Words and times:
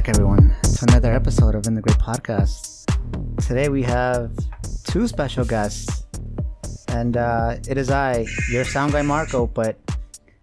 back, 0.00 0.08
everyone, 0.08 0.50
to 0.62 0.86
another 0.88 1.12
episode 1.12 1.54
of 1.54 1.66
In 1.66 1.74
the 1.74 1.82
Great 1.82 1.98
Podcast. 1.98 2.86
Today 3.46 3.68
we 3.68 3.82
have 3.82 4.32
two 4.84 5.06
special 5.06 5.44
guests, 5.44 6.06
and 6.88 7.18
uh, 7.18 7.56
it 7.68 7.76
is 7.76 7.90
I, 7.90 8.24
your 8.50 8.64
sound 8.64 8.92
guy 8.92 9.02
Marco. 9.02 9.46
But 9.46 9.78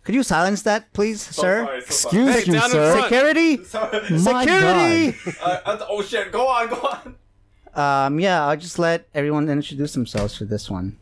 could 0.03 0.13
you 0.13 0.21
silence 0.21 0.61
that, 0.61 0.93
please, 0.93 1.23
sir? 1.23 1.65
sorry, 1.65 1.81
so 1.81 1.89
sorry. 1.89 2.29
Excuse 2.29 2.45
Hey, 2.45 2.53
you, 2.53 2.69
sir. 2.69 3.01
Security, 3.01 3.63
Sorry. 3.63 3.99
My 4.11 4.45
security. 4.45 5.17
Uh, 5.41 5.59
uh, 5.65 5.85
oh 5.89 6.03
shit! 6.03 6.31
Go 6.31 6.47
on, 6.47 6.69
go 6.69 6.75
on. 6.75 7.15
Um, 8.13 8.19
yeah, 8.19 8.45
I'll 8.45 8.57
just 8.57 8.77
let 8.77 9.07
everyone 9.15 9.49
introduce 9.49 9.93
themselves 9.93 10.37
for 10.37 10.45
this 10.45 10.69
one. 10.69 10.99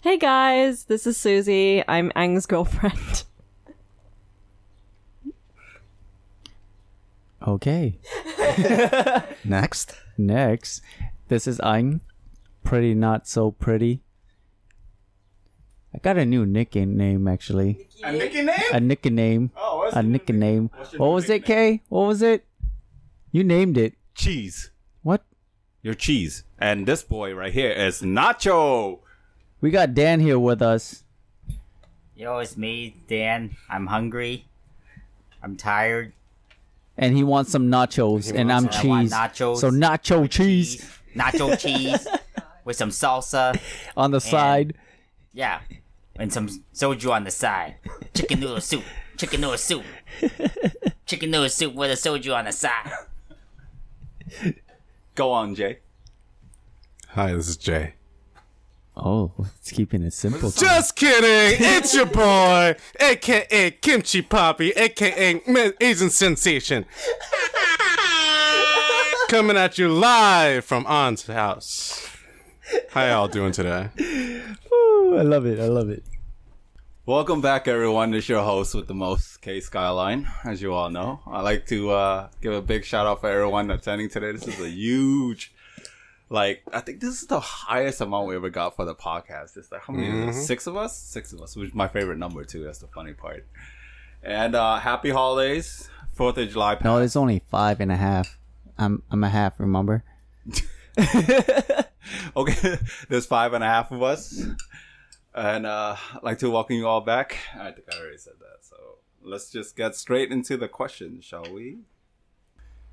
Hey 0.00 0.16
guys, 0.16 0.84
this 0.84 1.06
is 1.06 1.18
Susie. 1.18 1.84
I'm 1.86 2.10
Ang's 2.16 2.46
girlfriend. 2.46 3.24
Okay. 7.46 7.98
Next, 9.44 9.94
Next, 10.18 10.82
this 11.28 11.46
is 11.46 11.60
I'm 11.62 12.02
pretty 12.62 12.94
not 12.94 13.26
so 13.26 13.50
pretty. 13.50 14.02
I 15.94 15.98
got 15.98 16.18
a 16.18 16.24
new 16.26 16.46
nickname 16.46 17.26
actually. 17.26 17.88
A 18.04 18.12
Nicky 18.12 18.42
name? 18.42 18.58
A 18.72 18.80
nickname. 18.80 19.50
Oh, 19.56 19.78
what's 19.78 19.96
A 19.96 20.02
nickname. 20.02 20.70
What's 20.76 20.92
What 20.92 21.06
new 21.08 21.14
was 21.14 21.24
it, 21.24 21.32
nickname? 21.40 21.56
Kay? 21.78 21.82
What 21.88 22.06
was 22.06 22.22
it? 22.22 22.46
You 23.32 23.44
named 23.44 23.76
it. 23.76 23.94
Cheese. 24.14 24.70
What? 25.02 25.24
Your 25.82 25.94
cheese. 25.94 26.44
And 26.58 26.86
this 26.86 27.02
boy 27.02 27.34
right 27.34 27.52
here 27.52 27.70
is 27.70 28.02
Nacho. 28.02 29.00
We 29.60 29.70
got 29.70 29.94
Dan 29.94 30.20
here 30.20 30.38
with 30.38 30.62
us. 30.62 31.04
Yo, 32.14 32.38
it's 32.38 32.56
me, 32.56 32.96
Dan. 33.08 33.56
I'm 33.68 33.86
hungry. 33.86 34.44
I'm 35.42 35.56
tired. 35.56 36.12
And 37.00 37.16
he 37.16 37.24
wants 37.24 37.50
some 37.50 37.68
nachos, 37.68 38.30
and 38.32 38.52
I'm 38.52 38.64
and 38.64 38.72
cheese. 38.72 39.12
nachos 39.12 39.56
so 39.56 39.70
nacho 39.70 40.28
cheese, 40.30 40.86
Nacho 41.16 41.58
cheese 41.58 42.06
with 42.64 42.76
some 42.76 42.90
salsa. 42.90 43.58
on 43.96 44.10
the 44.12 44.20
side. 44.20 44.74
Yeah. 45.32 45.60
And 46.16 46.30
some 46.32 46.48
soju 46.74 47.10
on 47.10 47.24
the 47.24 47.30
side. 47.30 47.76
Chicken 48.14 48.40
noodle 48.40 48.60
soup. 48.60 48.84
Chicken 49.16 49.40
noodle 49.40 49.56
soup. 49.56 49.82
Chicken 51.06 51.30
noodle 51.30 51.48
soup 51.48 51.74
with 51.74 51.90
a 51.90 51.94
soju 51.94 52.36
on 52.36 52.44
the 52.44 52.52
side. 52.52 52.92
Go 55.14 55.32
on, 55.32 55.54
Jay. 55.54 55.78
Hi, 57.08 57.32
this 57.32 57.48
is 57.48 57.56
Jay. 57.56 57.94
Oh, 59.02 59.32
it's 59.58 59.72
keeping 59.72 60.02
it 60.02 60.12
simple. 60.12 60.50
Just 60.50 60.94
kidding! 60.96 61.58
It's 61.80 61.94
your 61.94 62.06
boy, 62.06 62.76
aka 63.00 63.70
Kimchi 63.70 64.20
Poppy, 64.22 64.70
aka 64.72 65.40
Ma- 65.46 65.70
Asian 65.80 66.10
Sensation. 66.10 66.84
Coming 69.28 69.56
at 69.56 69.78
you 69.78 69.88
live 69.88 70.64
from 70.64 70.84
Aunt's 70.86 71.26
house. 71.26 72.06
How 72.90 73.06
y'all 73.06 73.28
doing 73.28 73.52
today? 73.52 73.88
Ooh, 74.00 75.16
I 75.18 75.22
love 75.22 75.46
it. 75.46 75.58
I 75.58 75.66
love 75.66 75.88
it. 75.88 76.02
Welcome 77.06 77.40
back, 77.40 77.66
everyone. 77.66 78.10
This 78.10 78.24
is 78.24 78.28
your 78.28 78.42
host 78.42 78.74
with 78.74 78.86
the 78.86 78.94
most, 78.94 79.40
K 79.40 79.60
Skyline. 79.60 80.28
As 80.44 80.60
you 80.60 80.74
all 80.74 80.90
know, 80.90 81.20
I 81.26 81.40
like 81.40 81.66
to 81.66 81.90
uh, 81.90 82.28
give 82.42 82.52
a 82.52 82.60
big 82.60 82.84
shout 82.84 83.06
out 83.06 83.20
for 83.20 83.30
everyone 83.30 83.70
attending 83.70 84.10
today. 84.10 84.32
This 84.32 84.46
is 84.46 84.60
a 84.60 84.68
huge, 84.68 85.52
like, 86.30 86.62
I 86.72 86.80
think 86.80 87.00
this 87.00 87.20
is 87.20 87.26
the 87.26 87.40
highest 87.40 88.00
amount 88.00 88.28
we 88.28 88.36
ever 88.36 88.48
got 88.48 88.76
for 88.76 88.84
the 88.84 88.94
podcast. 88.94 89.56
It's 89.56 89.70
like 89.70 89.82
how 89.82 89.92
many? 89.92 90.32
Six 90.32 90.66
of 90.66 90.76
us. 90.76 90.96
Six 90.96 91.32
of 91.32 91.42
us, 91.42 91.56
which 91.56 91.68
is 91.68 91.74
my 91.74 91.88
favorite 91.88 92.18
number 92.18 92.44
too. 92.44 92.64
That's 92.64 92.78
the 92.78 92.88
funny 92.88 93.12
part. 93.12 93.46
And 94.22 94.54
uh, 94.54 94.76
happy 94.78 95.10
holidays, 95.10 95.88
Fourth 96.14 96.38
of 96.38 96.48
July. 96.48 96.78
No, 96.82 96.98
it's 96.98 97.16
only 97.16 97.42
five 97.50 97.80
and 97.80 97.92
a 97.92 97.96
half. 97.96 98.38
I'm 98.78 99.02
I'm 99.10 99.22
a 99.24 99.28
half. 99.28 99.60
Remember? 99.60 100.04
Okay, 102.36 102.78
there's 103.08 103.26
five 103.26 103.52
and 103.52 103.62
a 103.62 103.66
half 103.66 103.90
of 103.92 104.02
us, 104.02 104.42
and 105.34 105.66
uh, 105.66 105.96
I'd 106.14 106.22
like 106.22 106.38
to 106.38 106.50
welcome 106.50 106.76
you 106.76 106.86
all 106.86 107.00
back. 107.00 107.38
I 107.54 107.70
think 107.70 107.86
I 107.92 107.98
already 107.98 108.18
said 108.18 108.34
that, 108.40 108.64
so 108.64 108.76
let's 109.22 109.50
just 109.50 109.76
get 109.76 109.94
straight 109.94 110.30
into 110.32 110.56
the 110.56 110.68
question, 110.68 111.20
shall 111.20 111.52
we? 111.52 111.78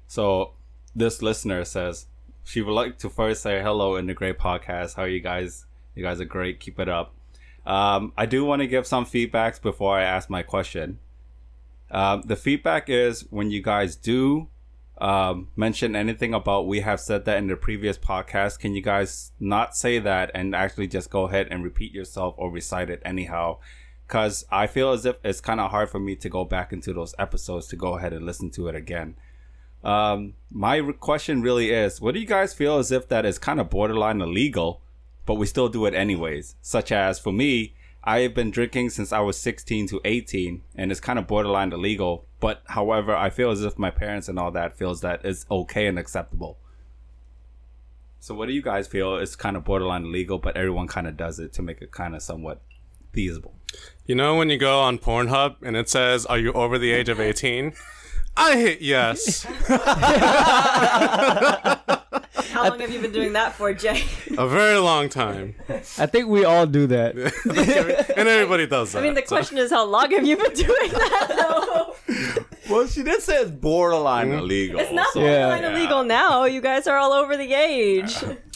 So, 0.08 0.54
this 0.96 1.22
listener 1.22 1.66
says 1.66 2.08
she 2.48 2.62
would 2.62 2.72
like 2.72 2.98
to 2.98 3.10
first 3.10 3.42
say 3.42 3.62
hello 3.62 3.98
in 3.98 4.06
the 4.06 4.14
great 4.14 4.40
podcast. 4.40 4.96
How 4.96 5.02
are 5.02 5.10
you 5.10 5.20
guys? 5.20 5.66
You 5.96 6.04
guys 6.04 6.22
are 6.22 6.26
great. 6.26 6.62
Keep 6.62 6.80
it 6.80 6.88
up. 6.88 7.14
Um, 7.66 8.14
I 8.16 8.26
do 8.26 8.46
want 8.46 8.62
to 8.62 8.68
give 8.68 8.88
some 8.88 9.06
feedbacks 9.06 9.62
before 9.62 10.00
I 10.00 10.04
ask 10.04 10.30
my 10.30 10.44
question. 10.44 11.00
Um, 11.92 12.22
the 12.26 12.38
feedback 12.38 12.90
is 12.90 13.26
when 13.32 13.52
you 13.52 13.62
guys 13.62 13.98
do 13.98 14.48
um, 15.00 15.50
mention 15.58 15.94
anything 15.94 16.34
about 16.34 16.68
we 16.68 16.80
have 16.80 17.02
said 17.02 17.26
that 17.26 17.38
in 17.38 17.48
the 17.48 17.58
previous 17.58 17.98
podcast, 17.98 18.60
can 18.60 18.74
you 18.74 18.82
guys 18.82 19.34
not 19.42 19.76
say 19.76 20.00
that 20.00 20.32
and 20.34 20.56
actually 20.56 20.88
just 20.88 21.10
go 21.10 21.26
ahead 21.26 21.50
and 21.52 21.66
repeat 21.66 21.94
yourself 21.94 22.34
or 22.38 22.50
recite 22.50 22.90
it 22.90 23.02
anyhow? 23.04 23.58
Because 24.08 24.46
I 24.50 24.68
feel 24.68 24.94
as 24.94 25.06
if 25.06 25.18
it's 25.22 25.42
kind 25.42 25.60
of 25.60 25.72
hard 25.72 25.90
for 25.90 26.00
me 26.00 26.16
to 26.16 26.30
go 26.30 26.46
back 26.46 26.72
into 26.72 26.94
those 26.94 27.14
episodes 27.20 27.68
to 27.68 27.76
go 27.76 27.98
ahead 27.98 28.14
and 28.14 28.26
listen 28.26 28.52
to 28.52 28.70
it 28.70 28.76
again. 28.76 29.18
Um, 29.88 30.34
my 30.52 30.82
question 31.00 31.42
really 31.42 31.72
is 31.72 32.02
what 32.02 32.14
do 32.14 32.20
you 32.20 32.26
guys 32.28 32.54
feel 32.54 32.78
as 32.78 32.92
if 32.92 33.08
that 33.08 33.26
is 33.26 33.40
kind 33.40 33.58
of 33.62 33.70
borderline 33.70 34.20
illegal, 34.20 34.82
but 35.26 35.36
we 35.36 35.46
still 35.46 35.70
do 35.70 35.86
it 35.86 35.94
anyways? 35.94 36.56
Such 36.62 36.92
as 36.92 37.20
for 37.20 37.32
me, 37.32 37.74
I 38.04 38.20
have 38.20 38.34
been 38.34 38.52
drinking 38.52 38.90
since 38.90 39.14
I 39.14 39.20
was 39.22 39.40
16 39.40 39.88
to 39.88 40.02
18, 40.04 40.62
and 40.76 40.92
it's 40.92 41.00
kind 41.00 41.18
of 41.18 41.26
borderline 41.26 41.72
illegal. 41.72 42.26
But 42.42 42.64
however, 42.68 43.16
I 43.16 43.30
feel 43.30 43.50
as 43.50 43.64
if 43.64 43.80
my 43.80 43.90
parents 43.90 44.28
and 44.28 44.38
all 44.38 44.52
that 44.52 44.78
feels 44.78 45.00
that 45.02 45.24
it's 45.24 45.46
okay 45.50 45.88
and 45.88 45.98
acceptable. 45.98 46.58
So, 48.20 48.36
what 48.36 48.48
do 48.48 48.54
you 48.54 48.62
guys 48.62 48.88
feel 48.88 49.16
is 49.16 49.38
kind 49.38 49.56
of 49.56 49.64
borderline 49.64 50.04
illegal, 50.04 50.38
but 50.38 50.58
everyone 50.58 50.88
kind 50.88 51.08
of 51.08 51.16
does 51.16 51.40
it 51.40 51.54
to 51.54 51.62
make 51.62 51.82
it 51.82 51.92
kind 51.92 52.14
of 52.14 52.22
somewhat 52.22 52.62
feasible? 53.14 53.56
You 54.06 54.16
know 54.16 54.36
when 54.36 54.50
you 54.50 54.58
go 54.58 54.82
on 54.82 55.00
Pornhub 55.00 55.56
and 55.62 55.78
it 55.78 55.88
says, 55.88 56.26
Are 56.26 56.38
you 56.38 56.52
over 56.52 56.78
the 56.78 56.92
age 56.92 57.08
of 57.08 57.22
18? 57.22 57.74
I 58.38 58.56
hit 58.58 58.82
yes. 58.82 59.44
How 62.52 62.70
long 62.70 62.80
have 62.80 62.92
you 62.92 63.02
been 63.02 63.12
doing 63.12 63.34
that 63.34 63.54
for, 63.54 63.74
Jay? 63.74 64.04
A 64.38 64.48
very 64.48 64.78
long 64.78 65.10
time. 65.10 65.56
I 65.98 66.06
think 66.06 66.28
we 66.28 66.46
all 66.46 66.66
do 66.66 66.88
that. 66.88 67.16
And 68.18 68.28
everybody 68.28 68.68
does 68.68 68.92
that. 68.92 69.00
I 69.00 69.02
mean, 69.02 69.14
the 69.16 69.22
so- 69.22 69.36
question 69.36 69.58
is, 69.58 69.72
how 69.72 69.86
long 69.86 70.12
have 70.12 70.26
you 70.26 70.38
been 70.38 70.54
doing 70.54 70.92
that, 70.92 71.28
though? 71.30 71.96
Well, 72.70 72.88
she 72.88 73.04
did 73.04 73.22
say 73.22 73.38
it's 73.42 73.52
borderline 73.52 74.30
mm-hmm. 74.30 74.40
illegal. 74.40 74.80
It's 74.80 74.92
not 74.92 75.08
so- 75.14 75.22
borderline 75.22 75.62
Yeah. 75.64 75.76
illegal 75.76 76.04
now. 76.04 76.46
You 76.46 76.62
guys 76.62 76.88
are 76.88 76.98
all 76.98 77.14
over 77.14 77.38
the 77.38 77.54
age. 77.54 78.16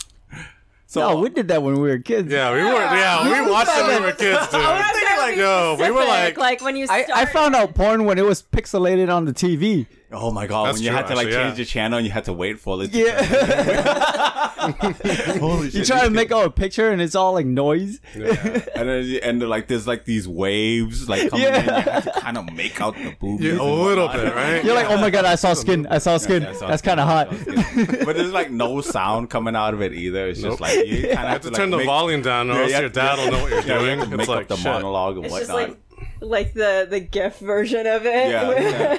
So, 0.92 1.00
No, 1.00 1.16
we 1.22 1.30
did 1.30 1.48
that 1.48 1.64
when 1.64 1.76
we 1.80 1.88
were 1.88 2.00
kids. 2.00 2.30
Yeah, 2.30 2.52
we 2.52 2.58
were. 2.58 2.74
Yeah, 2.74 3.24
we 3.24 3.50
watched 3.50 3.72
it 3.74 3.88
when 3.88 4.02
we 4.02 4.08
were 4.08 4.12
kids, 4.12 4.48
dude. 4.52 4.60
I 4.60 4.74
was 4.78 4.92
trying 4.92 5.16
to 5.16 5.22
like, 5.22 5.36
be 5.36 5.40
yo, 5.40 5.78
we 5.80 5.90
were 5.90 6.04
like, 6.06 6.38
like 6.38 6.62
when 6.62 6.76
you 6.76 6.86
I. 6.90 7.06
I 7.16 7.26
found 7.28 7.56
out 7.56 7.74
porn 7.76 8.04
when 8.04 8.18
it 8.18 8.26
was 8.26 8.44
pixelated 8.44 9.10
on 9.10 9.24
the 9.24 9.32
TV. 9.32 9.88
Oh 10.14 10.32
my 10.32 10.48
god, 10.48 10.68
That's 10.68 10.78
when 10.78 10.84
you 10.84 10.90
true, 10.90 10.98
had 10.98 11.08
to 11.08 11.16
like 11.16 11.28
actually, 11.28 11.44
change 11.44 11.52
yeah. 11.60 11.64
the 11.64 11.66
channel 11.66 11.98
and 11.98 12.06
you 12.06 12.12
had 12.12 12.26
to 12.26 12.34
wait 12.34 12.60
for 12.60 12.82
it. 12.84 12.92
to 12.92 12.98
Yeah. 12.98 14.48
Holy 15.40 15.72
shit! 15.72 15.74
you 15.80 15.86
try 15.86 16.04
to 16.04 16.10
make 16.12 16.32
out 16.32 16.46
a 16.46 16.50
picture 16.52 16.92
and 16.92 17.02
it's 17.02 17.16
all 17.16 17.34
like 17.34 17.46
noise. 17.46 18.00
Yeah. 18.16 18.30
and 18.76 18.90
then 18.90 19.20
and 19.24 19.50
like 19.50 19.68
there's 19.68 19.88
like 19.88 20.06
these 20.06 20.28
waves 20.28 21.10
like 21.10 21.30
coming 21.30 21.48
in. 21.48 21.54
You 21.54 21.72
have 21.72 22.04
to 22.04 22.12
kind 22.22 22.38
of 22.38 22.54
make 22.54 22.80
out 22.80 22.96
the 22.96 23.16
boobies. 23.20 23.46
yeah, 23.48 23.60
a 23.60 23.64
and 23.64 23.82
little 23.84 24.06
whatnot. 24.08 24.26
bit, 24.26 24.36
right? 24.36 24.64
You're 24.64 24.76
like, 24.76 24.90
oh 24.90 24.98
my 24.98 25.10
god, 25.10 25.26
I 25.26 25.36
saw 25.36 25.54
skin. 25.54 25.88
I 25.88 25.98
saw 25.98 26.18
skin. 26.18 26.44
Yeah, 26.44 26.50
I 26.50 26.54
saw 26.54 26.68
That's 26.68 26.82
it. 26.82 26.86
kind 26.86 27.00
of 27.00 27.08
hot. 27.08 27.28
I 27.28 27.32
was 27.32 27.44
kidding. 27.44 28.06
but 28.06 28.16
there's 28.16 28.32
like 28.34 28.52
no 28.52 28.82
sound 28.82 29.30
coming 29.30 29.56
out 29.56 29.74
of 29.74 29.82
it 29.82 29.94
either. 29.94 30.28
It's 30.28 30.40
just 30.42 30.52
Nope. 30.52 30.62
like 30.62 30.86
you 30.88 31.02
kind 31.04 31.12
of 31.12 31.18
have 31.18 31.28
have 31.30 31.42
to 31.42 31.48
like, 31.50 31.56
turn 31.58 31.70
the 31.72 31.78
make- 31.78 31.86
volume 31.88 32.22
down, 32.22 32.50
or 32.52 32.54
Yeah, 32.54 32.60
else 32.62 32.72
you 32.74 32.80
your 32.82 32.90
dad 32.90 33.18
will 33.18 33.32
know 33.32 33.42
what 33.44 33.52
you're 33.52 33.62
Yeah, 33.62 33.74
you 33.80 33.86
doing. 33.86 34.00
have 34.00 34.08
to 34.10 34.14
It's 34.16 34.18
make 34.20 34.28
like 34.28 34.42
up 34.44 34.48
the 34.50 34.56
shit. 34.58 34.66
monologue 34.66 35.18
and 35.18 35.26
it's 35.26 35.36
just 35.40 35.50
whatnot. 35.52 35.70
like 35.70 35.78
like 36.22 36.54
the 36.54 36.86
the 36.90 37.00
GIF 37.00 37.40
version 37.40 37.88
of 37.88 38.06
it. 38.06 38.30
Yeah, 38.30 38.52
yeah. 38.60 38.98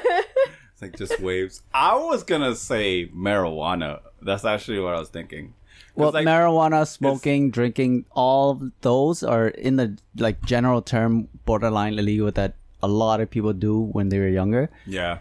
Like 0.83 0.97
just 0.97 1.21
waves. 1.21 1.63
I 1.73 1.95
was 1.95 2.25
gonna 2.25 2.57
say 2.57 3.07
marijuana. 3.07 4.01
That's 4.21 4.45
actually 4.45 4.81
what 4.81 4.95
I 4.95 4.99
was 4.99 5.11
thinking. 5.11 5.55
Well, 5.95 6.11
like, 6.11 6.27
marijuana, 6.27 6.87
smoking, 6.89 7.51
drinking, 7.51 8.07
all 8.11 8.71
those 8.81 9.23
are 9.23 9.49
in 9.49 9.77
the 9.77 9.97
like 10.17 10.45
general 10.45 10.83
term 10.83 11.29
borderline 11.45 11.99
illegal 11.99 12.33
that 12.33 12.55
a 12.83 12.89
lot 12.89 13.21
of 13.21 13.31
people 13.31 13.53
do 13.53 13.79
when 13.79 14.09
they 14.09 14.19
were 14.19 14.29
younger. 14.29 14.71
Yeah. 14.85 15.19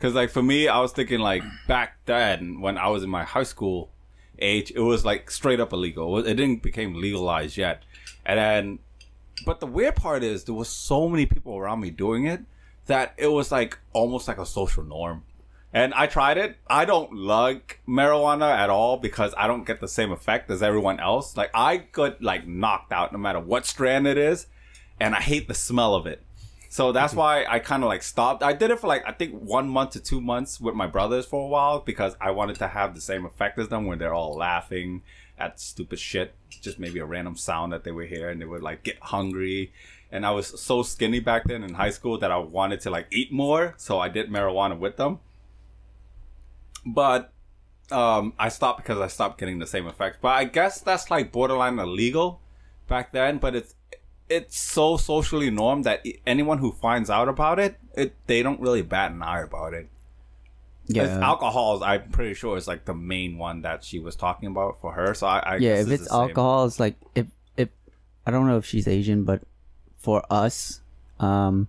Cause 0.00 0.14
like 0.14 0.30
for 0.30 0.42
me, 0.42 0.66
I 0.66 0.80
was 0.80 0.92
thinking 0.92 1.20
like 1.20 1.44
back 1.68 1.96
then 2.06 2.60
when 2.60 2.78
I 2.78 2.88
was 2.88 3.04
in 3.04 3.10
my 3.10 3.24
high 3.24 3.44
school 3.44 3.90
age, 4.40 4.72
it 4.74 4.80
was 4.80 5.04
like 5.04 5.30
straight 5.30 5.60
up 5.60 5.72
illegal. 5.72 6.18
It 6.18 6.34
didn't 6.34 6.62
become 6.62 6.94
legalized 6.94 7.56
yet. 7.56 7.84
And 8.26 8.38
then, 8.38 8.78
but 9.44 9.60
the 9.60 9.66
weird 9.66 9.94
part 9.94 10.24
is 10.24 10.44
there 10.44 10.54
was 10.54 10.68
so 10.68 11.08
many 11.08 11.26
people 11.26 11.56
around 11.56 11.80
me 11.80 11.90
doing 11.90 12.26
it 12.26 12.42
that 12.88 13.14
it 13.16 13.28
was 13.28 13.52
like 13.52 13.78
almost 13.92 14.28
like 14.28 14.38
a 14.38 14.46
social 14.46 14.82
norm. 14.82 15.22
And 15.72 15.92
I 15.94 16.06
tried 16.06 16.38
it. 16.38 16.56
I 16.66 16.86
don't 16.86 17.14
like 17.14 17.80
marijuana 17.86 18.50
at 18.50 18.70
all 18.70 18.96
because 18.96 19.34
I 19.36 19.46
don't 19.46 19.66
get 19.66 19.80
the 19.80 19.88
same 19.88 20.10
effect 20.10 20.50
as 20.50 20.62
everyone 20.62 20.98
else. 20.98 21.36
Like 21.36 21.50
I 21.54 21.76
get 21.76 22.22
like 22.22 22.46
knocked 22.46 22.90
out 22.90 23.12
no 23.12 23.18
matter 23.18 23.38
what 23.38 23.66
strand 23.66 24.06
it 24.06 24.16
is, 24.16 24.46
and 24.98 25.14
I 25.14 25.20
hate 25.20 25.46
the 25.46 25.54
smell 25.54 25.94
of 25.94 26.06
it. 26.06 26.22
So 26.70 26.92
that's 26.92 27.12
mm-hmm. 27.12 27.20
why 27.20 27.44
I 27.46 27.58
kind 27.58 27.82
of 27.82 27.88
like 27.88 28.02
stopped. 28.02 28.42
I 28.42 28.54
did 28.54 28.70
it 28.70 28.80
for 28.80 28.86
like 28.86 29.02
I 29.06 29.12
think 29.12 29.34
one 29.34 29.68
month 29.68 29.90
to 29.90 30.00
two 30.00 30.22
months 30.22 30.58
with 30.58 30.74
my 30.74 30.86
brothers 30.86 31.26
for 31.26 31.44
a 31.44 31.48
while 31.48 31.80
because 31.80 32.16
I 32.20 32.30
wanted 32.30 32.56
to 32.56 32.68
have 32.68 32.94
the 32.94 33.00
same 33.02 33.26
effect 33.26 33.58
as 33.58 33.68
them 33.68 33.86
when 33.86 33.98
they're 33.98 34.14
all 34.14 34.34
laughing 34.36 35.02
at 35.38 35.60
stupid 35.60 35.98
shit, 35.98 36.34
just 36.62 36.78
maybe 36.78 36.98
a 36.98 37.04
random 37.04 37.36
sound 37.36 37.72
that 37.72 37.84
they 37.84 37.92
would 37.92 38.08
hear 38.08 38.28
and 38.28 38.40
they 38.40 38.46
would 38.46 38.62
like 38.62 38.82
get 38.82 38.98
hungry. 39.00 39.72
And 40.10 40.24
I 40.24 40.30
was 40.30 40.58
so 40.60 40.82
skinny 40.82 41.20
back 41.20 41.44
then 41.44 41.62
in 41.62 41.74
high 41.74 41.90
school 41.90 42.18
that 42.18 42.30
I 42.30 42.38
wanted 42.38 42.80
to 42.82 42.90
like 42.90 43.08
eat 43.12 43.30
more, 43.30 43.74
so 43.76 43.98
I 43.98 44.08
did 44.08 44.30
marijuana 44.30 44.78
with 44.78 44.96
them. 44.96 45.20
But 46.86 47.32
um, 47.90 48.32
I 48.38 48.48
stopped 48.48 48.78
because 48.78 48.98
I 48.98 49.08
stopped 49.08 49.38
getting 49.38 49.58
the 49.58 49.66
same 49.66 49.86
effects. 49.86 50.18
But 50.20 50.28
I 50.28 50.44
guess 50.44 50.80
that's 50.80 51.10
like 51.10 51.32
borderline 51.32 51.78
illegal 51.78 52.40
back 52.86 53.12
then. 53.12 53.38
But 53.38 53.54
it's 53.54 53.74
it's 54.28 54.58
so 54.58 54.96
socially 54.96 55.50
normed 55.50 55.84
that 55.84 56.04
anyone 56.26 56.58
who 56.58 56.72
finds 56.72 57.10
out 57.10 57.28
about 57.28 57.58
it, 57.58 57.76
it 57.94 58.14
they 58.26 58.42
don't 58.42 58.60
really 58.60 58.82
bat 58.82 59.10
an 59.10 59.22
eye 59.22 59.40
about 59.40 59.74
it. 59.74 59.88
It's 60.86 60.96
Yeah, 60.96 61.20
alcohol. 61.20 61.84
I'm 61.84 62.10
pretty 62.10 62.34
sure 62.34 62.56
is 62.56 62.66
like 62.66 62.86
the 62.86 62.94
main 62.94 63.36
one 63.36 63.62
that 63.62 63.84
she 63.84 63.98
was 63.98 64.16
talking 64.16 64.48
about 64.48 64.80
for 64.80 64.92
her. 64.92 65.12
So 65.14 65.26
I, 65.26 65.38
I 65.40 65.56
yeah. 65.56 65.74
If 65.74 65.90
it's 65.90 66.04
it's 66.04 66.12
alcohol, 66.12 66.64
it's 66.66 66.80
like 66.80 66.96
if 67.14 67.26
if 67.56 67.68
I 68.26 68.30
don't 68.30 68.46
know 68.46 68.56
if 68.56 68.64
she's 68.64 68.88
Asian, 68.88 69.24
but 69.24 69.42
for 69.98 70.22
us, 70.30 70.80
um, 71.20 71.68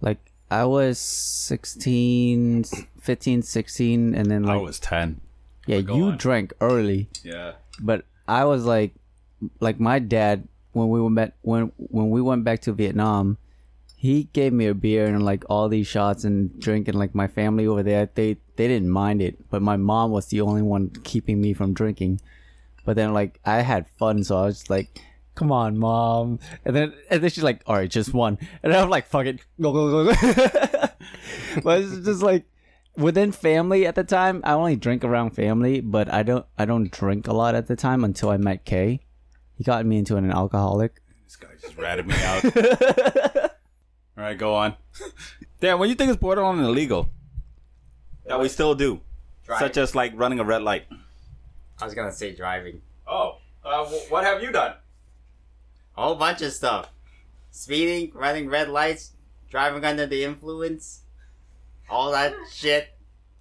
like 0.00 0.18
I 0.50 0.64
was 0.64 0.98
16, 0.98 2.64
15, 3.00 3.42
16, 3.42 4.14
and 4.14 4.30
then 4.30 4.42
like, 4.42 4.58
I 4.58 4.60
was 4.60 4.78
ten. 4.78 5.20
yeah, 5.66 5.80
go 5.80 5.96
you 5.96 6.12
drank 6.16 6.52
early. 6.60 7.08
Yeah. 7.22 7.52
but 7.80 8.04
I 8.28 8.44
was 8.44 8.64
like, 8.64 8.94
like 9.60 9.80
my 9.80 9.98
dad 9.98 10.46
when 10.72 10.88
we 10.88 11.00
went 11.00 11.14
back 11.14 11.34
when 11.42 11.72
when 11.76 12.10
we 12.10 12.20
went 12.20 12.44
back 12.44 12.60
to 12.62 12.72
Vietnam, 12.72 13.38
he 13.96 14.24
gave 14.32 14.52
me 14.52 14.66
a 14.66 14.74
beer 14.74 15.06
and 15.06 15.24
like 15.24 15.44
all 15.48 15.68
these 15.68 15.86
shots 15.86 16.24
and 16.24 16.58
drinking. 16.60 16.94
Like 16.94 17.14
my 17.14 17.28
family 17.28 17.66
over 17.66 17.82
there, 17.82 18.08
they 18.14 18.36
they 18.56 18.68
didn't 18.68 18.90
mind 18.90 19.22
it, 19.22 19.50
but 19.50 19.62
my 19.62 19.76
mom 19.76 20.10
was 20.10 20.26
the 20.26 20.40
only 20.40 20.62
one 20.62 20.90
keeping 21.04 21.40
me 21.40 21.52
from 21.52 21.74
drinking. 21.74 22.20
But 22.84 22.96
then 22.96 23.12
like 23.12 23.38
I 23.44 23.60
had 23.62 23.86
fun, 23.98 24.24
so 24.24 24.36
I 24.38 24.42
was 24.46 24.68
like. 24.68 25.00
Come 25.34 25.50
on, 25.50 25.78
mom, 25.78 26.38
and 26.64 26.76
then 26.76 26.92
and 27.10 27.22
then 27.22 27.30
she's 27.30 27.42
like, 27.44 27.62
"All 27.66 27.76
right, 27.76 27.88
just 27.90 28.12
one," 28.12 28.38
and 28.62 28.72
I'm 28.74 28.90
like, 28.90 29.06
"Fuck 29.06 29.26
it, 29.26 29.40
go 29.60 29.72
go 29.72 30.04
go." 30.04 30.14
go. 30.14 30.88
but 31.64 31.80
it's 31.80 32.04
just 32.04 32.22
like 32.22 32.44
within 32.96 33.32
family 33.32 33.86
at 33.86 33.94
the 33.94 34.04
time 34.04 34.42
i 34.44 34.52
only 34.52 34.76
drink 34.76 35.02
around 35.02 35.30
family 35.30 35.80
but 35.80 36.12
i 36.12 36.22
don't 36.22 36.44
i 36.58 36.64
don't 36.66 36.90
drink 36.92 37.26
a 37.26 37.32
lot 37.32 37.54
at 37.54 37.66
the 37.66 37.74
time 37.74 38.04
until 38.04 38.28
i 38.28 38.36
met 38.36 38.66
kay 38.66 39.00
he 39.56 39.64
got 39.64 39.84
me 39.86 39.96
into 39.96 40.16
an 40.16 40.30
alcoholic 40.30 41.00
This 41.24 41.36
guy 41.36 41.48
just 41.58 41.78
ratted 41.78 42.06
me 42.06 42.14
out. 42.22 42.44
All 44.18 44.24
right, 44.24 44.36
go 44.36 44.54
on. 44.54 44.74
Dan, 45.60 45.78
what 45.78 45.86
do 45.86 45.90
you 45.90 45.94
think 45.96 46.10
is 46.10 46.18
borderline 46.18 46.58
illegal? 46.58 47.08
That 48.26 48.38
we 48.38 48.48
still 48.50 48.74
do, 48.74 49.00
such 49.46 49.78
as 49.78 49.94
like 49.94 50.12
running 50.14 50.38
a 50.38 50.44
red 50.44 50.60
light. 50.62 50.84
I 51.80 51.84
was 51.86 51.94
gonna 51.94 52.12
say 52.12 52.34
driving. 52.34 52.82
Oh, 53.06 53.38
uh, 53.64 53.86
wh- 53.86 54.12
what 54.12 54.24
have 54.24 54.42
you 54.42 54.52
done? 54.52 54.74
A 55.96 56.02
whole 56.02 56.14
bunch 56.14 56.42
of 56.42 56.52
stuff. 56.52 56.90
Speeding, 57.50 58.12
running 58.14 58.48
red 58.48 58.68
lights, 58.68 59.12
driving 59.50 59.84
under 59.84 60.06
the 60.06 60.24
influence, 60.24 61.02
all 61.90 62.12
that 62.12 62.34
shit 62.50 62.88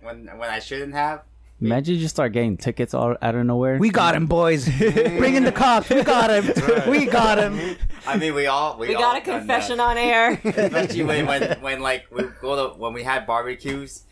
when 0.02 0.28
when 0.38 0.50
I 0.50 0.60
shouldn't 0.60 0.94
have. 0.94 1.24
imagine 1.62 1.96
you 1.96 2.02
just 2.02 2.16
start 2.16 2.34
getting 2.34 2.58
tickets 2.58 2.94
all 2.94 3.16
out 3.22 3.36
of 3.36 3.46
nowhere 3.46 3.78
We 3.78 3.90
got 3.90 4.16
him, 4.16 4.26
boys. 4.28 4.68
Bring 4.78 5.36
in 5.36 5.44
the 5.46 5.52
cops. 5.54 5.90
We 5.90 6.04
got 6.04 6.30
him. 6.30 6.90
We 6.92 7.06
got 7.06 7.38
him. 7.38 7.78
I 8.06 8.18
mean, 8.18 8.34
we 8.34 8.48
all 8.48 8.78
we, 8.78 8.90
We 8.90 8.96
all 8.96 9.02
got 9.02 9.18
a 9.18 9.22
confession 9.22 9.80
on 9.80 9.98
air. 9.98 10.40
especially 10.44 11.04
when, 11.04 11.26
when 11.28 11.62
when 11.62 11.80
like 11.82 12.08
we 12.12 12.24
go 12.42 12.74
to 12.74 12.78
when 12.78 12.92
we 12.94 13.04
had 13.04 13.26
barbecues 13.26 14.04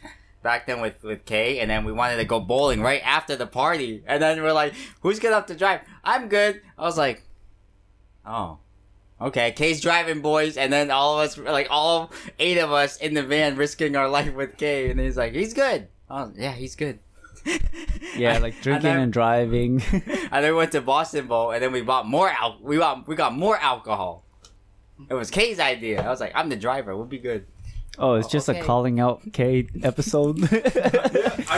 back 0.44 0.66
then 0.66 0.80
with 0.80 1.04
with 1.04 1.26
Kay, 1.26 1.60
and 1.60 1.70
then 1.70 1.84
we 1.84 1.92
wanted 1.92 2.16
to 2.18 2.26
go 2.26 2.40
bowling 2.40 2.80
right 2.82 3.02
after 3.04 3.36
the 3.36 3.48
party, 3.48 4.02
and 4.08 4.22
then 4.24 4.42
we're 4.42 4.54
like, 4.54 4.74
"Who's 5.02 5.20
good 5.20 5.28
enough 5.30 5.48
to 5.48 5.56
drive?" 5.56 5.82
I'm 6.06 6.30
good. 6.30 6.62
I 6.78 6.84
was 6.84 6.98
like, 6.98 7.24
"Oh." 8.30 8.60
Okay, 9.22 9.52
Kay's 9.52 9.82
driving, 9.82 10.22
boys, 10.22 10.56
and 10.56 10.72
then 10.72 10.90
all 10.92 11.20
of 11.20 11.26
us, 11.28 11.38
like 11.38 11.68
all 11.70 12.10
eight 12.40 12.58
of 12.58 12.72
us 12.72 12.96
in 12.98 13.14
the 13.16 13.24
van, 13.24 13.58
risking 13.58 13.98
our 13.98 14.08
life 14.08 14.34
with 14.34 14.56
Kay, 14.56 14.90
and 14.90 14.98
he's 15.00 15.18
like, 15.18 15.34
"He's 15.34 15.54
good." 15.54 15.90
Oh, 16.10 16.32
yeah, 16.38 16.54
he's 16.54 16.76
good. 16.76 17.00
yeah 18.18 18.38
like 18.40 18.60
drinking 18.62 18.84
then- 18.84 19.00
and 19.00 19.14
driving 19.14 19.82
and 19.92 20.04
then 20.44 20.52
we 20.52 20.58
went 20.58 20.72
to 20.74 20.82
Boston 20.82 21.28
Bowl, 21.28 21.52
and 21.52 21.62
then 21.64 21.72
we 21.72 21.82
bought 21.82 22.06
more 22.08 22.30
al- 22.30 22.60
We 22.62 22.78
bought 22.78 23.08
we 23.08 23.16
got 23.16 23.34
more 23.34 23.58
alcohol. 23.58 24.24
It 25.10 25.14
was 25.14 25.32
Kay's 25.32 25.60
idea. 25.60 26.02
I 26.02 26.10
was 26.10 26.20
like, 26.20 26.32
"I'm 26.36 26.50
the 26.50 26.56
driver. 26.58 26.96
We'll 26.96 27.06
be 27.06 27.18
good." 27.20 27.46
oh 27.98 28.14
it's 28.14 28.28
just 28.30 28.48
Okay. 28.50 28.60
a 28.60 28.64
calling 28.64 29.00
out 29.02 29.20
kay 29.34 29.68
episode 29.84 30.42
I 30.44 30.48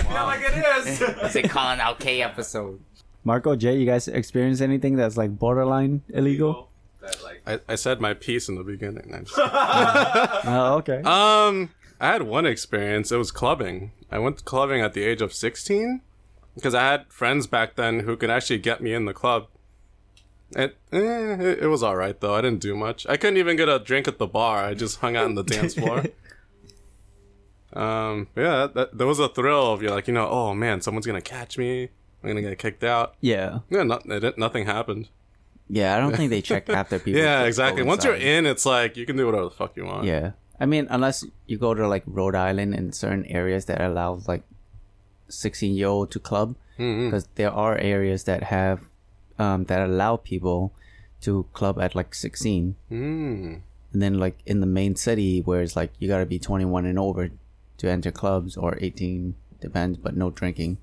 feel 0.02 0.24
like 0.24 0.42
it 0.42 0.66
is. 0.88 1.02
It's 1.02 1.36
a 1.36 1.44
calling 1.44 1.80
out 1.80 2.00
K 2.00 2.24
episode. 2.24 2.80
Marco 3.24 3.56
jay 3.56 3.78
you 3.78 3.86
guys 3.86 4.08
experience 4.08 4.62
anything 4.62 4.96
that's 4.96 5.18
like 5.18 5.38
borderline 5.38 6.02
illegal 6.10 6.70
That, 7.02 7.22
like, 7.24 7.42
I, 7.46 7.60
I 7.74 7.76
said 7.76 8.00
my 8.02 8.14
piece 8.14 8.48
in 8.50 8.56
the 8.56 8.64
beginning. 8.64 9.10
Just- 9.26 9.34
oh 9.38 10.76
okay 10.80 11.02
um, 11.04 11.70
I 12.00 12.08
had 12.14 12.24
one 12.24 12.48
experience. 12.48 13.12
It 13.12 13.18
was 13.18 13.32
clubbing. 13.32 13.92
I 14.12 14.18
went 14.18 14.40
to 14.40 14.44
clubbing 14.44 14.82
at 14.82 14.94
the 14.94 15.04
age 15.04 15.22
of 15.22 15.34
16 15.34 16.02
because 16.56 16.74
I 16.74 16.82
had 16.82 17.06
friends 17.14 17.46
back 17.46 17.76
then 17.76 18.00
who 18.02 18.18
could 18.18 18.32
actually 18.32 18.58
get 18.58 18.82
me 18.82 18.92
in 18.94 19.06
the 19.06 19.14
club. 19.14 19.48
It, 20.56 20.76
eh, 20.92 20.98
it, 21.40 21.60
it 21.64 21.68
was 21.68 21.84
all 21.84 21.96
right 21.96 22.20
though. 22.20 22.34
I 22.34 22.42
didn't 22.42 22.60
do 22.60 22.76
much. 22.76 23.06
I 23.08 23.18
couldn't 23.18 23.38
even 23.38 23.56
get 23.56 23.70
a 23.70 23.78
drink 23.78 24.08
at 24.08 24.18
the 24.18 24.26
bar. 24.28 24.66
I 24.66 24.74
just 24.74 25.00
hung 25.00 25.16
out 25.16 25.26
on 25.26 25.36
the 25.36 25.44
dance 25.44 25.76
floor. 25.76 26.06
Um, 27.74 28.28
yeah, 28.36 28.68
that, 28.76 28.98
there 28.98 29.08
was 29.08 29.20
a 29.20 29.30
thrill 29.30 29.72
of 29.72 29.82
you're 29.82 29.92
like, 29.92 30.08
you 30.08 30.14
know, 30.14 30.28
oh 30.28 30.54
man, 30.54 30.82
someone's 30.82 31.08
gonna 31.08 31.22
catch 31.22 31.58
me. 31.58 31.88
I'm 32.24 32.30
gonna 32.30 32.42
get 32.42 32.58
kicked 32.60 32.84
out. 32.84 33.16
yeah 33.22 33.60
Yeah, 33.70 33.84
not, 33.84 34.06
it, 34.06 34.38
nothing 34.38 34.66
happened. 34.66 35.10
yeah 35.70 35.96
i 35.96 36.00
don't 36.00 36.16
think 36.16 36.30
they 36.30 36.42
check 36.42 36.70
after 36.70 37.00
people 37.06 37.22
Yeah, 37.22 37.44
exactly. 37.44 37.84
Once 37.84 38.04
you're 38.06 38.16
in, 38.16 38.46
it's 38.46 38.66
like 38.66 38.98
you 38.98 39.06
can 39.06 39.16
do 39.18 39.26
whatever 39.26 39.46
the 39.46 39.52
fuck 39.62 39.76
you 39.78 39.86
want. 39.86 40.06
Yeah. 40.06 40.32
I 40.60 40.66
mean, 40.68 40.86
unless 40.92 41.26
you 41.48 41.58
go 41.58 41.74
to 41.74 41.88
like 41.88 42.04
Rhode 42.06 42.36
Island 42.36 42.76
and 42.76 42.94
certain 42.94 43.26
areas 43.26 43.66
that 43.66 43.82
allow 43.82 44.20
like 44.28 44.44
16 45.30 45.74
year 45.74 45.88
old 45.88 46.12
to 46.12 46.20
club, 46.20 46.56
Mm-hmm. 46.80 47.06
because 47.08 47.28
there 47.36 47.52
are 47.52 47.78
areas 47.78 48.24
that 48.26 48.44
have 48.44 48.80
um, 49.38 49.66
that 49.66 49.82
allow 49.82 50.18
people 50.18 50.72
to 51.22 51.46
club 51.54 51.80
at 51.80 51.94
like 51.96 52.16
16, 52.16 52.76
Mm. 52.92 53.62
and 53.94 54.02
then 54.02 54.20
like 54.20 54.38
in 54.46 54.62
the 54.62 54.66
main 54.80 54.96
city 54.96 55.42
where 55.42 55.62
it's 55.62 55.76
like 55.76 55.92
you 56.00 56.08
gotta 56.08 56.26
be 56.26 56.40
21 56.40 56.86
and 56.86 56.98
over 56.98 57.30
to 57.78 57.90
enter 57.90 58.12
clubs 58.12 58.58
or 58.58 58.78
18 58.82 59.36
depends, 59.60 59.98
but 59.98 60.16
no 60.16 60.30
drinking. 60.32 60.78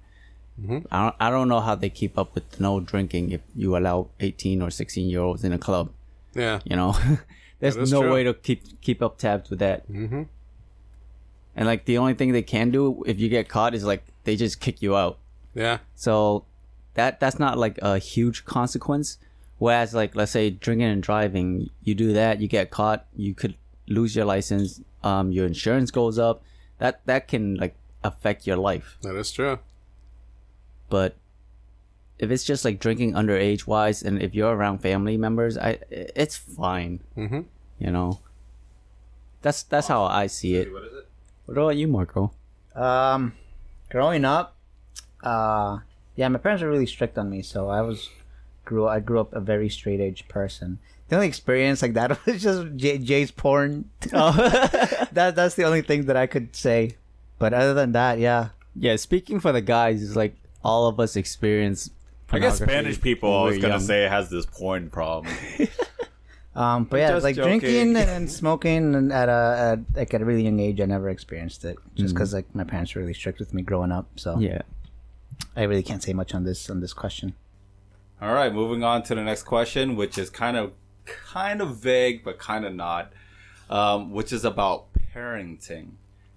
Mm-hmm. 0.61 0.79
I 0.91 1.03
don't, 1.03 1.17
I 1.21 1.31
don't 1.31 1.49
know 1.49 1.61
how 1.61 1.75
they 1.75 1.89
keep 1.91 2.19
up 2.19 2.35
with 2.35 2.61
no 2.61 2.81
drinking 2.81 3.31
if 3.31 3.41
you 3.55 3.77
allow 3.77 4.09
18 4.21 4.61
or 4.63 4.71
16 4.71 5.09
year 5.09 5.21
olds 5.21 5.45
in 5.45 5.53
a 5.53 5.59
club. 5.59 5.91
Yeah. 6.35 6.61
You 6.65 6.77
know, 6.77 6.97
there's 7.61 7.77
no 7.77 8.03
true. 8.03 8.13
way 8.13 8.25
to 8.25 8.35
keep 8.35 8.81
keep 8.81 9.03
up 9.03 9.19
tabs 9.19 9.51
with 9.51 9.59
that. 9.61 9.91
Mm-hmm. 9.91 10.23
And 11.57 11.67
like 11.67 11.85
the 11.85 11.99
only 11.99 12.15
thing 12.15 12.33
they 12.33 12.43
can 12.43 12.71
do 12.71 13.03
if 13.07 13.19
you 13.19 13.29
get 13.29 13.49
caught 13.49 13.75
is 13.75 13.85
like 13.85 14.05
they 14.25 14.37
just 14.37 14.61
kick 14.61 14.83
you 14.83 14.97
out. 14.97 15.19
Yeah. 15.55 15.79
So 15.95 16.45
that 16.95 17.21
that's 17.21 17.39
not 17.39 17.59
like 17.59 17.79
a 17.83 17.99
huge 17.99 18.45
consequence. 18.45 19.19
Whereas 19.59 19.95
like 19.95 20.15
let's 20.15 20.33
say 20.33 20.51
drinking 20.51 20.89
and 20.89 21.03
driving, 21.03 21.71
you 21.83 21.95
do 21.95 22.13
that, 22.13 22.41
you 22.41 22.49
get 22.49 22.71
caught, 22.71 23.07
you 23.17 23.35
could 23.35 23.57
lose 23.89 24.15
your 24.15 24.25
license, 24.25 24.81
um, 25.03 25.33
your 25.33 25.47
insurance 25.47 25.91
goes 25.91 26.19
up. 26.19 26.43
That 26.79 27.01
that 27.07 27.27
can 27.29 27.57
like 27.57 27.77
affect 28.05 28.47
your 28.47 28.57
life. 28.57 28.99
That 29.03 29.17
is 29.17 29.33
true. 29.33 29.59
But 30.89 31.17
if 32.19 32.31
it's 32.31 32.45
just 32.45 32.65
like 32.65 32.81
drinking 32.81 33.13
underage 33.13 33.67
wise, 33.67 34.03
and 34.03 34.21
if 34.23 34.35
you're 34.35 34.55
around 34.55 34.79
family 34.79 35.17
members, 35.17 35.57
I 35.59 35.79
it's 35.91 36.37
fine. 36.37 37.01
Mm-hmm. 37.17 37.41
You 37.79 37.91
know. 37.91 38.21
That's 39.43 39.63
that's 39.63 39.87
how 39.89 40.03
I 40.05 40.27
see 40.27 40.57
it. 40.57 40.73
what 40.73 40.83
is 40.85 40.93
it? 40.93 41.07
What 41.47 41.57
about 41.57 41.77
you, 41.77 41.87
Marco? 41.89 42.33
Um, 42.75 43.35
growing 43.89 44.25
up, 44.25 44.57
uh, 45.23 45.79
yeah, 46.17 46.29
my 46.29 46.39
parents 46.39 46.63
were 46.63 46.69
really 46.71 46.87
strict 46.87 47.17
on 47.19 47.31
me, 47.31 47.43
so 47.43 47.69
I 47.69 47.81
was 47.83 48.11
grew. 48.65 48.89
I 48.89 49.01
grew 49.01 49.21
up 49.21 49.33
a 49.33 49.41
very 49.41 49.69
straight 49.69 50.01
edge 50.01 50.27
person. 50.29 50.79
The 51.09 51.17
only 51.17 51.29
experience 51.29 51.81
like 51.81 51.95
that 51.95 52.19
was 52.27 52.43
just 52.43 52.67
J- 52.77 52.99
Jay's 52.99 53.31
porn. 53.31 53.89
that 54.01 55.33
that's 55.37 55.55
the 55.55 55.65
only 55.65 55.83
thing 55.83 56.07
that 56.07 56.17
I 56.17 56.27
could 56.27 56.55
say. 56.57 56.97
But 57.39 57.55
other 57.55 57.73
than 57.75 57.93
that, 57.93 58.19
yeah, 58.19 58.49
Yeah, 58.75 58.97
speaking 58.97 59.39
for 59.41 59.53
the 59.53 59.61
guys, 59.63 60.03
it's 60.03 60.17
like 60.17 60.35
all 60.65 60.87
of 60.87 60.99
us 61.01 61.17
experience. 61.17 61.91
I 62.31 62.39
guess 62.41 62.59
Spanish 62.59 63.01
people. 63.01 63.31
when 63.33 63.43
we 63.43 63.49
was 63.49 63.57
were 63.59 63.63
gonna 63.63 63.75
young. 63.75 63.83
say 63.87 64.05
it 64.05 64.11
has 64.11 64.29
this 64.31 64.47
porn 64.47 64.91
problem. 64.91 65.33
Um, 66.55 66.85
but 66.85 66.97
yeah, 66.97 67.11
just 67.13 67.23
like 67.23 67.37
joking. 67.37 67.61
drinking 67.61 67.97
and 67.97 68.29
smoking 68.29 68.95
and 68.97 69.13
at 69.13 69.29
a 69.29 69.77
at, 69.79 69.97
like 69.97 70.13
at 70.13 70.23
a 70.23 70.25
really 70.25 70.43
young 70.43 70.59
age, 70.59 70.81
I 70.81 70.87
never 70.87 71.09
experienced 71.09 71.65
it 71.65 71.77
just 71.95 72.15
because 72.15 72.35
like 72.35 72.53
my 72.53 72.65
parents 72.65 72.93
were 72.97 73.01
really 73.03 73.15
strict 73.15 73.39
with 73.39 73.55
me 73.55 73.63
growing 73.63 73.93
up. 73.93 74.09
So 74.17 74.37
Yeah, 74.41 74.63
I 75.55 75.65
really 75.65 75.85
can't 75.85 76.03
say 76.03 76.13
much 76.15 76.35
on 76.35 76.43
this 76.43 76.69
on 76.69 76.81
this 76.81 76.93
question. 76.93 77.35
All 78.21 78.33
right, 78.33 78.53
moving 78.53 78.83
on 78.83 79.05
to 79.05 79.15
the 79.15 79.23
next 79.23 79.45
question, 79.45 79.95
which 79.95 80.19
is 80.19 80.31
kind 80.31 80.57
of 80.57 80.73
kind 81.05 81.61
of 81.63 81.77
vague, 81.77 82.25
but 82.25 82.39
kind 82.41 82.65
of 82.65 82.75
not. 82.75 83.13
um, 83.71 84.11
which 84.11 84.33
is 84.33 84.45
about 84.45 84.87
parenting 85.15 85.91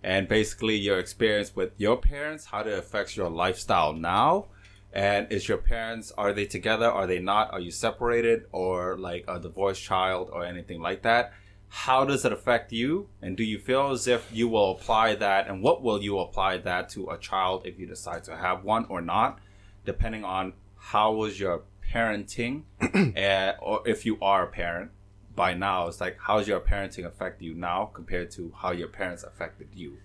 and 0.03 0.27
basically 0.27 0.75
your 0.75 0.99
experience 0.99 1.55
with 1.55 1.71
your 1.77 1.97
parents, 1.97 2.45
how 2.45 2.61
it 2.61 2.67
affects 2.67 3.15
your 3.15 3.29
lifestyle 3.29 3.93
now. 3.93 4.47
And 4.93 5.31
is 5.31 5.47
your 5.47 5.57
parents 5.57 6.11
are 6.17 6.33
they 6.33 6.45
together? 6.45 6.89
Are 6.89 7.07
they 7.07 7.19
not? 7.19 7.53
Are 7.53 7.59
you 7.59 7.71
separated 7.71 8.45
or 8.51 8.97
like 8.97 9.23
a 9.27 9.39
divorced 9.39 9.83
child 9.83 10.29
or 10.33 10.43
anything 10.43 10.81
like 10.81 11.03
that? 11.03 11.33
How 11.69 12.03
does 12.03 12.25
it 12.25 12.33
affect 12.33 12.73
you? 12.73 13.07
And 13.21 13.37
do 13.37 13.43
you 13.43 13.57
feel 13.57 13.91
as 13.91 14.05
if 14.05 14.29
you 14.33 14.49
will 14.49 14.71
apply 14.71 15.15
that? 15.15 15.47
And 15.47 15.63
what 15.63 15.81
will 15.81 16.01
you 16.03 16.19
apply 16.19 16.57
that 16.57 16.89
to 16.89 17.09
a 17.09 17.17
child 17.17 17.65
if 17.65 17.79
you 17.79 17.87
decide 17.87 18.25
to 18.25 18.35
have 18.35 18.65
one 18.65 18.85
or 18.89 19.01
not? 19.01 19.39
Depending 19.85 20.25
on 20.25 20.53
how 20.75 21.13
was 21.13 21.39
your 21.39 21.61
parenting, 21.93 22.63
uh, 22.81 23.53
or 23.61 23.87
if 23.87 24.05
you 24.05 24.17
are 24.21 24.43
a 24.43 24.47
parent 24.47 24.91
by 25.35 25.53
now, 25.53 25.87
it's 25.87 26.01
like 26.01 26.17
how's 26.19 26.47
your 26.47 26.59
parenting 26.59 27.05
affect 27.05 27.41
you 27.41 27.53
now 27.53 27.85
compared 27.93 28.31
to 28.31 28.51
how 28.57 28.71
your 28.71 28.87
parents 28.87 29.23
affected 29.23 29.69
you. 29.73 29.97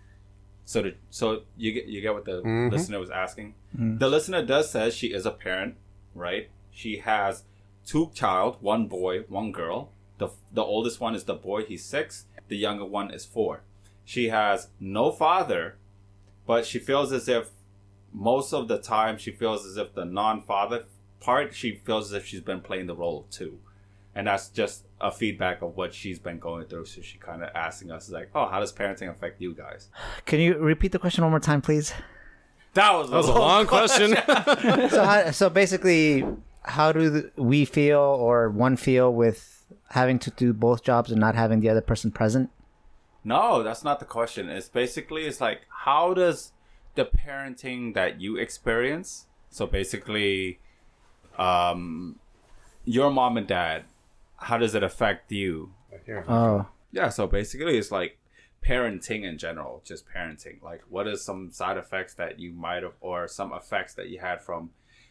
So, 0.65 0.83
the, 0.83 0.95
so 1.11 1.43
you 1.57 1.73
get 1.73 1.87
you 1.87 2.01
get 2.01 2.15
what 2.15 2.25
the 2.25 2.43
Mhm. 2.43 2.71
listener 2.71 2.99
was 2.99 3.11
asking. 3.11 3.55
The 3.75 4.09
listener 4.09 4.45
does 4.45 4.71
says 4.71 4.95
she 4.95 5.09
is 5.13 5.25
a 5.27 5.31
parent, 5.31 5.77
right? 6.15 6.51
She 6.71 6.99
has 6.99 7.45
two 7.85 8.11
child, 8.15 8.57
one 8.61 8.87
boy, 8.89 9.21
one 9.29 9.53
girl. 9.53 9.93
the 10.19 10.31
The 10.53 10.63
oldest 10.63 10.99
one 11.01 11.15
is 11.15 11.25
the 11.25 11.35
boy; 11.35 11.65
he's 11.65 11.85
six. 11.85 12.25
The 12.49 12.57
younger 12.57 12.87
one 12.87 13.11
is 13.13 13.27
four. 13.27 13.63
She 14.05 14.29
has 14.31 14.69
no 14.81 15.13
father, 15.13 15.77
but 16.47 16.65
she 16.65 16.79
feels 16.79 17.13
as 17.13 17.29
if 17.29 17.51
most 18.13 18.55
of 18.55 18.67
the 18.69 18.79
time 18.79 19.19
she 19.19 19.31
feels 19.31 19.67
as 19.67 19.77
if 19.77 19.93
the 19.95 20.05
non-father 20.07 20.87
part 21.21 21.55
she 21.55 21.73
feels 21.77 22.07
as 22.07 22.13
if 22.13 22.25
she's 22.27 22.41
been 22.41 22.61
playing 22.61 22.87
the 22.87 22.95
role 22.95 23.21
of 23.21 23.31
two 23.31 23.59
and 24.17 24.27
that's 24.27 24.49
just 24.49 24.85
a 25.01 25.11
feedback 25.13 25.61
of 25.63 25.77
what 25.77 25.93
she's 25.95 26.19
been 26.19 26.39
going 26.39 26.65
through 26.67 26.87
so 26.87 27.01
she 27.03 27.19
kind 27.19 27.43
of 27.45 27.51
asking 27.55 27.91
us 27.93 28.11
like 28.11 28.31
oh 28.35 28.47
how 28.49 28.59
does 28.59 28.73
parenting 28.73 29.09
affect 29.11 29.41
you 29.41 29.55
guys 29.55 29.91
Can 30.25 30.41
you 30.41 30.57
repeat 30.57 30.91
the 30.91 30.99
question 30.99 31.23
one 31.23 31.31
more 31.31 31.39
time, 31.39 31.61
please? 31.61 31.93
that 32.75 32.93
was, 32.93 33.11
That 33.11 33.17
was 33.17 33.29
a 33.29 33.33
long 33.33 33.67
question. 33.67 34.11
so, 34.91 35.05
how, 35.05 35.31
so 35.31 35.49
basically, 35.49 36.25
how 36.63 36.93
do 36.93 37.31
we 37.37 37.65
feel 37.65 38.01
or 38.01 38.51
one 38.51 38.77
feel 38.77 39.13
with 39.13 39.65
having 39.91 40.19
to 40.21 40.31
do 40.31 40.53
both 40.53 40.83
jobs 40.83 41.11
and 41.13 41.21
not 41.21 41.35
having 41.35 41.61
the 41.61 41.69
other 41.69 41.81
person 41.81 42.11
present? 42.11 42.51
no 43.25 43.65
that's 43.65 43.83
not 43.83 43.99
the 43.99 44.05
question 44.07 44.49
it's 44.49 44.69
basically 44.69 45.27
it's 45.27 45.41
like 45.41 45.63
how 45.85 46.15
does 46.15 46.53
the 46.95 47.05
parenting 47.05 47.93
that 47.93 48.21
you 48.21 48.37
experience 48.37 49.27
so 49.51 49.67
basically 49.67 50.61
um 51.37 52.21
your 52.85 53.11
mom 53.11 53.37
and 53.37 53.49
dad 53.49 53.83
how 54.37 54.59
does 54.59 54.75
it 54.75 54.83
affect 54.83 55.33
you 55.33 55.73
Oh, 56.29 56.67
Yeah, 56.93 57.09
so 57.09 57.27
basically 57.27 57.79
it's 57.79 57.91
like 57.91 58.19
parenting 58.65 59.25
in 59.25 59.39
general, 59.39 59.83
just 59.85 60.05
parenting. 60.09 60.63
Like 60.63 60.83
what 60.89 61.07
is 61.07 61.25
some 61.25 61.51
side 61.51 61.77
effects 61.77 62.15
that 62.15 62.39
you 62.39 62.53
might 62.53 62.83
have 62.83 62.95
or 63.01 63.29
some 63.29 63.53
effects 63.53 63.95
that 63.95 64.09
you 64.09 64.19
had 64.19 64.43
from 64.43 64.71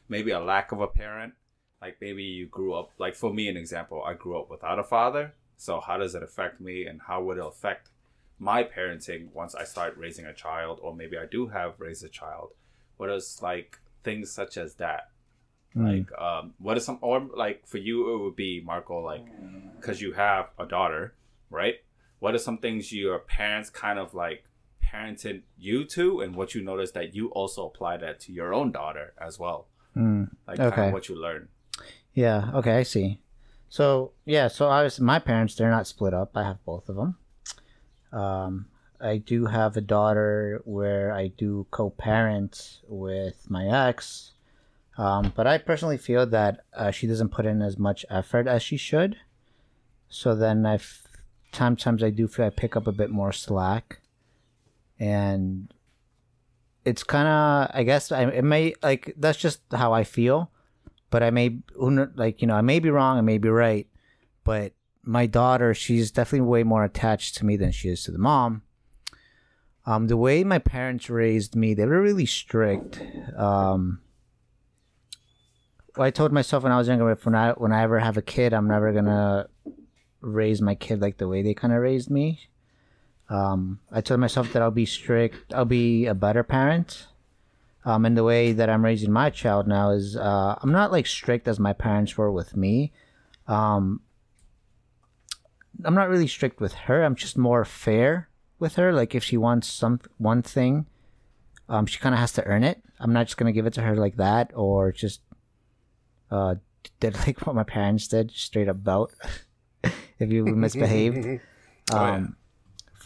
maybe 0.09 0.31
a 0.31 0.39
lack 0.39 0.71
of 0.71 0.81
a 0.81 0.87
parent? 0.87 1.33
Like 1.81 1.97
maybe 2.01 2.23
you 2.23 2.47
grew 2.47 2.73
up 2.73 2.91
like 2.97 3.15
for 3.15 3.33
me 3.33 3.47
an 3.47 3.57
example, 3.57 4.03
I 4.03 4.13
grew 4.13 4.39
up 4.39 4.49
without 4.49 4.79
a 4.79 4.83
father. 4.83 5.33
So 5.57 5.79
how 5.79 5.97
does 5.97 6.15
it 6.15 6.23
affect 6.23 6.59
me 6.59 6.85
and 6.85 7.01
how 7.07 7.23
would 7.23 7.37
it 7.37 7.45
affect 7.45 7.89
my 8.39 8.63
parenting 8.63 9.31
once 9.33 9.55
I 9.55 9.63
start 9.63 9.95
raising 9.97 10.25
a 10.25 10.33
child 10.33 10.79
or 10.81 10.93
maybe 10.93 11.17
I 11.17 11.25
do 11.25 11.47
have 11.47 11.79
raised 11.79 12.03
a 12.03 12.09
child? 12.09 12.49
What 12.97 13.09
is 13.09 13.39
like 13.41 13.79
things 14.03 14.31
such 14.31 14.57
as 14.57 14.75
that? 14.75 15.09
Like 15.75 16.09
um 16.17 16.53
what 16.57 16.77
is 16.77 16.85
some 16.85 16.99
or 17.01 17.19
like 17.35 17.67
for 17.67 17.77
you 17.77 18.13
it 18.13 18.23
would 18.23 18.35
be 18.37 18.61
Marco 18.65 18.99
like 18.99 19.25
because 19.79 20.01
you 20.01 20.13
have 20.13 20.47
a 20.57 20.65
daughter, 20.65 21.13
right? 21.49 21.75
What 22.19 22.33
are 22.33 22.39
some 22.39 22.57
things 22.59 22.93
your 22.93 23.19
parents 23.19 23.69
kind 23.69 23.99
of 23.99 24.13
like 24.13 24.45
parented 24.83 25.41
you 25.57 25.83
to, 25.83 26.21
and 26.21 26.33
what 26.35 26.55
you 26.55 26.63
notice 26.63 26.91
that 26.91 27.13
you 27.13 27.27
also 27.29 27.65
apply 27.67 27.97
that 27.97 28.19
to 28.21 28.31
your 28.31 28.53
own 28.53 28.71
daughter 28.71 29.13
as 29.19 29.37
well? 29.37 29.67
Mm, 29.97 30.29
Like 30.47 30.57
kind 30.57 30.87
of 30.87 30.93
what 30.93 31.09
you 31.09 31.15
learn. 31.21 31.49
yeah. 32.13 32.51
Okay, 32.53 32.77
I 32.77 32.83
see. 32.83 33.19
So 33.67 34.13
yeah, 34.25 34.47
so 34.47 34.69
I 34.69 34.83
was 34.83 34.99
my 35.01 35.19
parents 35.19 35.55
they're 35.55 35.69
not 35.69 35.87
split 35.87 36.13
up. 36.13 36.31
I 36.37 36.43
have 36.43 36.63
both 36.63 36.87
of 36.87 36.95
them. 36.95 37.17
Um, 38.13 38.67
I 39.01 39.17
do 39.17 39.45
have 39.45 39.75
a 39.75 39.81
daughter 39.81 40.61
where 40.63 41.11
I 41.13 41.27
do 41.27 41.67
co-parent 41.71 42.79
with 42.87 43.49
my 43.49 43.65
ex, 43.89 44.31
um, 44.97 45.33
but 45.35 45.45
I 45.45 45.57
personally 45.57 45.97
feel 45.97 46.25
that 46.27 46.61
uh, 46.73 46.91
she 46.91 47.07
doesn't 47.07 47.29
put 47.29 47.45
in 47.45 47.61
as 47.61 47.77
much 47.77 48.05
effort 48.09 48.47
as 48.47 48.63
she 48.63 48.77
should. 48.77 49.17
So 50.07 50.35
then 50.35 50.65
I, 50.65 50.75
f- 50.75 51.07
sometimes 51.51 52.01
I 52.01 52.09
do 52.09 52.27
feel 52.27 52.45
I 52.45 52.49
pick 52.49 52.75
up 52.75 52.87
a 52.87 52.91
bit 52.91 53.09
more 53.09 53.33
slack, 53.33 53.99
and 54.99 55.73
it's 56.85 57.03
kind 57.03 57.27
of 57.27 57.71
I 57.73 57.83
guess 57.83 58.11
I 58.11 58.23
it 58.29 58.43
may 58.43 58.75
like 58.81 59.13
that's 59.17 59.39
just 59.39 59.61
how 59.71 59.91
I 59.91 60.03
feel, 60.03 60.51
but 61.09 61.23
I 61.23 61.31
may 61.31 61.57
like 62.15 62.41
you 62.41 62.47
know 62.47 62.55
I 62.55 62.61
may 62.61 62.79
be 62.79 62.89
wrong, 62.89 63.17
I 63.17 63.21
may 63.21 63.37
be 63.37 63.49
right, 63.49 63.87
but 64.43 64.73
my 65.03 65.25
daughter 65.25 65.73
she's 65.73 66.11
definitely 66.11 66.47
way 66.47 66.63
more 66.63 66.83
attached 66.83 67.35
to 67.37 67.45
me 67.45 67.57
than 67.57 67.71
she 67.71 67.89
is 67.89 68.03
to 68.03 68.11
the 68.11 68.17
mom. 68.19 68.61
Um, 69.87 70.07
the 70.07 70.17
way 70.17 70.43
my 70.43 70.57
parents 70.57 71.09
raised 71.09 71.55
me, 71.55 71.73
they 71.73 71.85
were 71.85 72.01
really 72.01 72.25
strict. 72.25 72.99
Um, 73.35 73.99
I 75.97 76.11
told 76.11 76.31
myself 76.31 76.63
when 76.63 76.71
I 76.71 76.77
was 76.77 76.87
younger, 76.87 77.09
if 77.11 77.25
when 77.25 77.35
I 77.35 77.51
when 77.51 77.71
I 77.71 77.83
ever 77.83 77.99
have 77.99 78.17
a 78.17 78.21
kid, 78.21 78.53
I'm 78.53 78.67
never 78.67 78.91
gonna 78.91 79.47
raise 80.21 80.61
my 80.61 80.75
kid 80.75 81.01
like 81.01 81.17
the 81.17 81.27
way 81.27 81.41
they 81.41 81.53
kind 81.53 81.73
of 81.73 81.81
raised 81.81 82.09
me. 82.09 82.39
Um, 83.29 83.79
I 83.91 84.01
told 84.01 84.19
myself 84.19 84.53
that 84.53 84.61
I'll 84.61 84.71
be 84.71 84.85
strict. 84.85 85.53
I'll 85.53 85.65
be 85.65 86.05
a 86.05 86.13
better 86.13 86.43
parent. 86.43 87.07
Um, 87.83 88.05
and 88.05 88.17
the 88.17 88.23
way 88.23 88.51
that 88.51 88.69
I'm 88.69 88.83
raising 88.83 89.11
my 89.11 89.29
child 89.29 89.67
now 89.67 89.91
is 89.91 90.17
uh, 90.17 90.57
I'm 90.61 90.71
not 90.71 90.91
like 90.91 91.05
strict 91.05 91.47
as 91.47 91.59
my 91.59 91.73
parents 91.73 92.17
were 92.17 92.31
with 92.31 92.55
me. 92.55 92.91
Um, 93.47 94.01
I'm 95.83 95.93
not 95.93 96.09
really 96.09 96.27
strict 96.27 96.59
with 96.59 96.73
her. 96.73 97.03
I'm 97.03 97.15
just 97.15 97.37
more 97.37 97.63
fair 97.63 98.29
with 98.59 98.75
her. 98.75 98.91
Like 98.91 99.13
if 99.13 99.23
she 99.23 99.37
wants 99.37 99.67
some 99.67 99.99
one 100.17 100.41
thing, 100.41 100.87
um, 101.69 101.85
she 101.85 101.99
kind 101.99 102.15
of 102.15 102.19
has 102.19 102.31
to 102.33 102.43
earn 102.45 102.63
it. 102.63 102.81
I'm 102.99 103.13
not 103.13 103.27
just 103.27 103.37
gonna 103.37 103.51
give 103.51 103.67
it 103.67 103.73
to 103.73 103.81
her 103.81 103.95
like 103.95 104.17
that 104.17 104.51
or 104.55 104.91
just 104.91 105.21
uh, 106.35 106.55
did 106.99 107.15
like 107.25 107.45
what 107.45 107.55
my 107.55 107.63
parents 107.63 108.07
did, 108.07 108.31
straight 108.31 108.67
up 108.69 108.83
belt 108.83 109.13
if 110.19 110.31
you 110.31 110.45
misbehaved. 110.65 111.25
Oh, 111.91 111.95
yeah. 111.95 112.13
Um, 112.15 112.35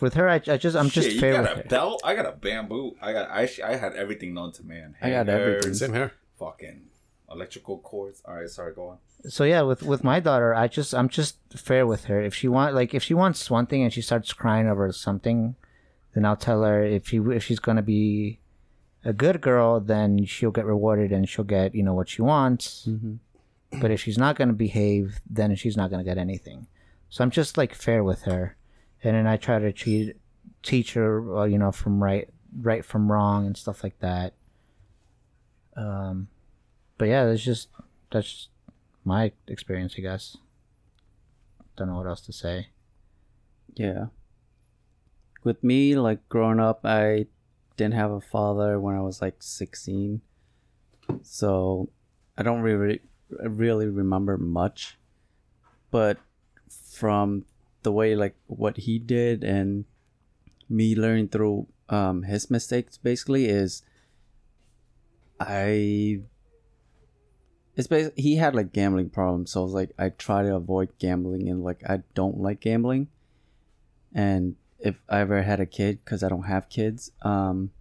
with 0.02 0.14
her, 0.14 0.30
I, 0.30 0.36
I 0.48 0.58
just 0.58 0.76
I'm 0.78 0.90
just 0.90 1.08
Shit, 1.08 1.16
you 1.16 1.20
fair 1.20 1.34
got 1.34 1.42
with 1.44 1.52
a 1.52 1.56
her. 1.64 1.64
belt? 1.70 2.02
I 2.06 2.16
got 2.16 2.26
a 2.26 2.32
bamboo. 2.32 2.96
I 3.02 3.12
got 3.14 3.30
I 3.30 3.50
I 3.66 3.76
had 3.76 3.94
everything 3.96 4.34
known 4.34 4.52
to 4.54 4.64
man. 4.64 4.96
I 5.02 5.10
got 5.10 5.28
Hangers, 5.28 5.48
everything. 5.50 5.74
Same 5.74 5.94
here. 5.94 6.12
Fucking 6.38 6.82
electrical 7.30 7.80
cords. 7.80 8.22
All 8.26 8.36
right, 8.36 8.50
sorry, 8.50 8.74
go 8.74 8.88
on. 8.90 8.98
so 9.28 9.44
yeah 9.44 9.62
with 9.62 9.84
with 9.84 10.02
my 10.02 10.18
daughter 10.22 10.56
i 10.56 10.66
just 10.78 10.94
i'm 10.96 11.10
just 11.10 11.36
fair 11.54 11.84
with 11.86 12.06
her 12.06 12.22
if 12.30 12.34
she 12.34 12.48
want 12.48 12.74
like 12.74 12.94
if 12.96 13.04
she 13.04 13.14
wants 13.14 13.52
one 13.52 13.66
thing 13.68 13.84
and 13.84 13.92
she 13.92 14.02
starts 14.02 14.32
crying 14.32 14.66
over 14.72 14.90
something 14.94 15.56
then 16.14 16.24
i'll 16.24 16.38
tell 16.48 16.64
her 16.64 16.80
if 16.98 17.10
she 17.10 17.18
if 17.18 17.44
she's 17.44 17.60
gonna 17.60 17.82
be 17.84 18.40
a 19.10 19.14
good 19.14 19.42
girl 19.42 19.80
then 19.80 20.26
she'll 20.26 20.52
get 20.52 20.66
rewarded 20.66 21.12
and 21.12 21.28
she'll 21.28 21.46
get 21.46 21.74
you 21.76 21.84
know 21.84 21.94
what 21.94 22.10
she 22.10 22.22
wants 22.22 22.88
but 23.82 23.92
if 23.92 24.00
she's 24.02 24.18
not 24.18 24.36
gonna 24.36 24.54
behave 24.54 25.20
then 25.30 25.56
she's 25.56 25.78
not 25.78 25.90
gonna 25.90 26.04
get 26.04 26.18
anything 26.18 26.68
so 27.10 27.24
i'm 27.24 27.32
just 27.32 27.58
like 27.58 27.74
fair 27.74 28.04
with 28.04 28.24
her 28.24 28.56
and 29.04 29.16
then 29.16 29.28
i 29.28 29.38
try 29.38 29.60
to 29.60 29.72
treat, 29.72 30.16
teach 30.64 30.94
her 30.94 31.38
uh, 31.38 31.46
you 31.46 31.58
know 31.58 31.72
from 31.72 32.02
right 32.04 32.30
right 32.62 32.86
from 32.86 33.12
wrong 33.12 33.46
and 33.46 33.58
stuff 33.58 33.84
like 33.84 33.98
that 34.00 34.34
um 35.76 36.28
but 36.98 37.08
yeah 37.08 37.26
that's 37.26 37.44
just 37.44 37.70
that's 38.12 38.50
my 39.10 39.32
experience, 39.48 39.96
I 39.98 40.02
guess. 40.02 40.38
Don't 41.76 41.88
know 41.88 41.96
what 41.96 42.08
else 42.08 42.22
to 42.22 42.34
say. 42.34 42.68
Yeah. 43.76 44.08
With 45.44 45.64
me, 45.64 45.96
like 45.96 46.28
growing 46.30 46.60
up, 46.60 46.82
I 46.84 47.28
didn't 47.80 47.96
have 47.96 48.12
a 48.12 48.20
father 48.20 48.78
when 48.78 48.96
I 48.96 49.02
was 49.02 49.22
like 49.22 49.42
16. 49.42 50.20
So 51.24 51.90
I 52.38 52.44
don't 52.44 52.60
really 52.60 53.00
really 53.30 53.88
remember 53.88 54.38
much. 54.38 54.98
But 55.90 56.18
from 56.68 57.46
the 57.84 57.92
way 57.92 58.16
like 58.16 58.36
what 58.48 58.78
he 58.78 59.00
did 59.00 59.44
and 59.44 59.86
me 60.68 60.94
learning 60.94 61.30
through 61.30 61.68
um 61.88 62.24
his 62.24 62.52
mistakes 62.52 62.98
basically 62.98 63.48
is 63.48 63.82
I 65.40 66.20
it's 67.76 67.88
basically 67.88 68.22
he 68.22 68.36
had 68.36 68.54
like 68.54 68.74
gambling 68.74 69.10
problems 69.10 69.52
so 69.52 69.62
I 69.62 69.64
was 69.64 69.74
like 69.74 69.92
I 69.98 70.10
try 70.10 70.44
to 70.44 70.56
avoid 70.56 70.90
gambling 71.00 71.48
and 71.48 71.64
like 71.64 71.82
I 71.90 72.04
don't 72.14 72.38
like 72.38 72.60
gambling 72.60 73.08
and 74.14 74.58
if 74.80 74.96
I 75.10 75.20
ever 75.20 75.44
had 75.44 75.60
a 75.60 75.66
kid 75.66 76.00
because 76.04 76.24
I 76.24 76.30
don't 76.30 76.44
have 76.44 76.70
kids 76.70 77.12
um 77.22 77.72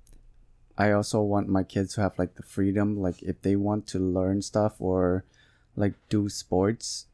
I 0.77 0.93
also 0.93 1.21
want 1.23 1.49
my 1.49 1.63
kids 1.63 1.95
to 1.95 2.03
have 2.03 2.19
like 2.19 2.35
the 2.37 2.43
freedom 2.43 3.01
like 3.01 3.23
if 3.23 3.43
they 3.43 3.57
want 3.57 3.87
to 3.89 3.99
learn 3.99 4.43
stuff 4.43 4.75
or 4.79 5.25
like 5.77 5.95
do 6.09 6.29
sports 6.29 7.07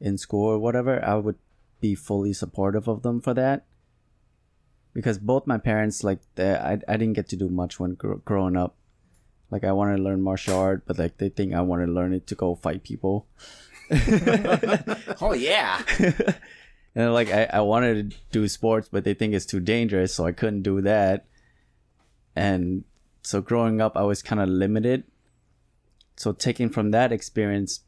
in 0.00 0.18
school 0.18 0.46
or 0.48 0.58
whatever 0.58 1.04
I 1.04 1.14
would 1.16 1.36
be 1.80 1.94
fully 1.94 2.32
supportive 2.32 2.88
of 2.88 3.02
them 3.02 3.20
for 3.20 3.34
that. 3.34 3.64
Because 4.94 5.18
both 5.18 5.46
my 5.46 5.58
parents, 5.58 6.02
like, 6.02 6.20
they, 6.34 6.54
I, 6.54 6.78
I 6.88 6.96
didn't 6.96 7.12
get 7.12 7.28
to 7.28 7.36
do 7.36 7.48
much 7.48 7.78
when 7.78 7.94
gr- 7.94 8.14
growing 8.24 8.56
up. 8.56 8.74
Like, 9.50 9.64
I 9.64 9.72
wanted 9.72 9.98
to 9.98 10.02
learn 10.02 10.20
martial 10.22 10.58
art, 10.58 10.82
but 10.86 10.98
like 10.98 11.18
they 11.18 11.28
think 11.28 11.54
I 11.54 11.60
want 11.62 11.84
to 11.84 11.90
learn 11.90 12.12
it 12.12 12.26
to 12.28 12.34
go 12.34 12.54
fight 12.54 12.82
people. 12.82 13.26
Oh 15.20 15.32
yeah. 15.32 15.82
And 16.94 17.12
like 17.12 17.30
I, 17.30 17.48
I 17.52 17.60
wanted 17.60 18.10
to 18.10 18.16
do 18.32 18.48
sports, 18.48 18.88
but 18.90 19.04
they 19.04 19.14
think 19.14 19.34
it's 19.34 19.46
too 19.46 19.60
dangerous, 19.60 20.14
so 20.14 20.26
I 20.26 20.32
couldn't 20.32 20.62
do 20.62 20.80
that. 20.82 21.26
And 22.34 22.84
so 23.22 23.40
growing 23.40 23.80
up, 23.80 23.96
I 23.96 24.02
was 24.02 24.22
kind 24.22 24.40
of 24.40 24.48
limited. 24.48 25.04
So 26.16 26.32
taking 26.32 26.70
from 26.70 26.90
that 26.90 27.12
experience 27.12 27.80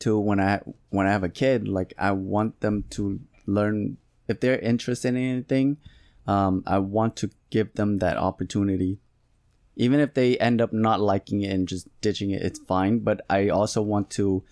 to 0.00 0.18
when 0.18 0.40
I 0.40 0.60
when 0.90 1.06
I 1.06 1.12
have 1.12 1.24
a 1.24 1.28
kid, 1.28 1.68
like 1.68 1.94
I 1.98 2.12
want 2.12 2.60
them 2.60 2.84
to 2.90 3.20
learn 3.46 3.96
if 4.28 4.40
they're 4.40 4.58
interested 4.58 5.08
in 5.08 5.16
anything. 5.16 5.78
Um, 6.26 6.62
I 6.66 6.78
want 6.78 7.16
to 7.16 7.30
give 7.50 7.74
them 7.74 7.98
that 7.98 8.16
opportunity, 8.16 8.98
even 9.76 10.00
if 10.00 10.14
they 10.14 10.38
end 10.38 10.60
up 10.60 10.72
not 10.72 11.00
liking 11.00 11.42
it 11.42 11.52
and 11.52 11.68
just 11.68 11.88
ditching 12.00 12.30
it. 12.30 12.42
It's 12.42 12.58
fine, 12.58 13.00
but 13.00 13.24
I 13.28 13.48
also 13.50 13.82
want 13.82 14.10
to 14.10 14.42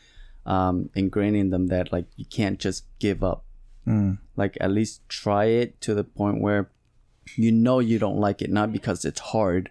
um, 0.44 0.90
ingrain 0.94 1.34
in 1.34 1.50
them 1.50 1.68
that 1.68 1.92
like 1.92 2.06
you 2.16 2.26
can't 2.26 2.58
just 2.58 2.84
give 2.98 3.24
up 3.24 3.44
Mm. 3.86 4.18
like 4.36 4.56
at 4.60 4.70
least 4.70 5.00
try 5.08 5.46
it 5.46 5.80
to 5.80 5.92
the 5.92 6.04
point 6.04 6.40
where 6.40 6.70
you 7.34 7.50
know 7.50 7.80
you 7.80 7.98
don't 7.98 8.18
like 8.18 8.40
it 8.40 8.48
not 8.48 8.72
because 8.72 9.04
it's 9.04 9.18
hard 9.18 9.70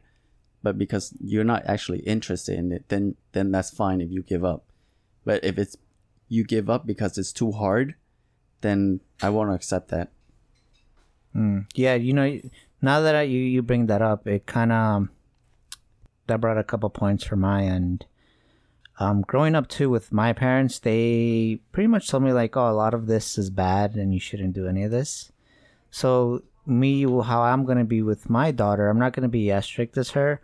but 0.63 0.77
because 0.77 1.13
you're 1.19 1.45
not 1.45 1.63
actually 1.65 1.99
interested 1.99 2.57
in 2.57 2.71
it 2.71 2.85
then 2.89 3.15
then 3.31 3.51
that's 3.51 3.71
fine 3.71 4.01
if 4.01 4.11
you 4.11 4.21
give 4.21 4.43
up. 4.43 4.65
But 5.23 5.43
if 5.43 5.57
it's 5.57 5.77
you 6.27 6.43
give 6.43 6.69
up 6.69 6.85
because 6.85 7.17
it's 7.17 7.33
too 7.33 7.51
hard 7.51 7.95
then 8.61 8.99
i 9.21 9.29
won't 9.29 9.53
accept 9.53 9.89
that. 9.89 10.11
Mm. 11.35 11.65
Yeah, 11.73 11.95
you 11.95 12.13
know, 12.13 12.39
now 12.81 13.01
that 13.01 13.15
I, 13.15 13.23
you 13.23 13.39
you 13.39 13.61
bring 13.61 13.87
that 13.87 14.01
up, 14.01 14.27
it 14.27 14.45
kind 14.45 14.71
of 14.71 15.07
that 16.27 16.41
brought 16.41 16.57
a 16.57 16.63
couple 16.63 16.89
points 16.89 17.23
for 17.23 17.35
my 17.35 17.63
end. 17.63 18.05
Um, 19.01 19.21
growing 19.21 19.55
up 19.55 19.67
too 19.67 19.89
with 19.89 20.11
my 20.11 20.31
parents, 20.33 20.77
they 20.79 21.59
pretty 21.71 21.87
much 21.87 22.07
told 22.07 22.23
me 22.23 22.31
like, 22.33 22.55
"Oh, 22.55 22.69
a 22.69 22.79
lot 22.83 22.93
of 22.93 23.07
this 23.07 23.37
is 23.37 23.49
bad, 23.49 23.95
and 23.95 24.13
you 24.13 24.19
shouldn't 24.19 24.53
do 24.53 24.67
any 24.67 24.83
of 24.83 24.91
this." 24.91 25.31
So 25.89 26.43
me, 26.65 27.03
how 27.03 27.41
I'm 27.41 27.65
gonna 27.65 27.83
be 27.83 28.01
with 28.03 28.29
my 28.29 28.51
daughter, 28.51 28.89
I'm 28.89 28.99
not 28.99 29.13
gonna 29.13 29.27
be 29.41 29.51
as 29.51 29.65
strict 29.65 29.97
as 29.97 30.11
her. 30.11 30.39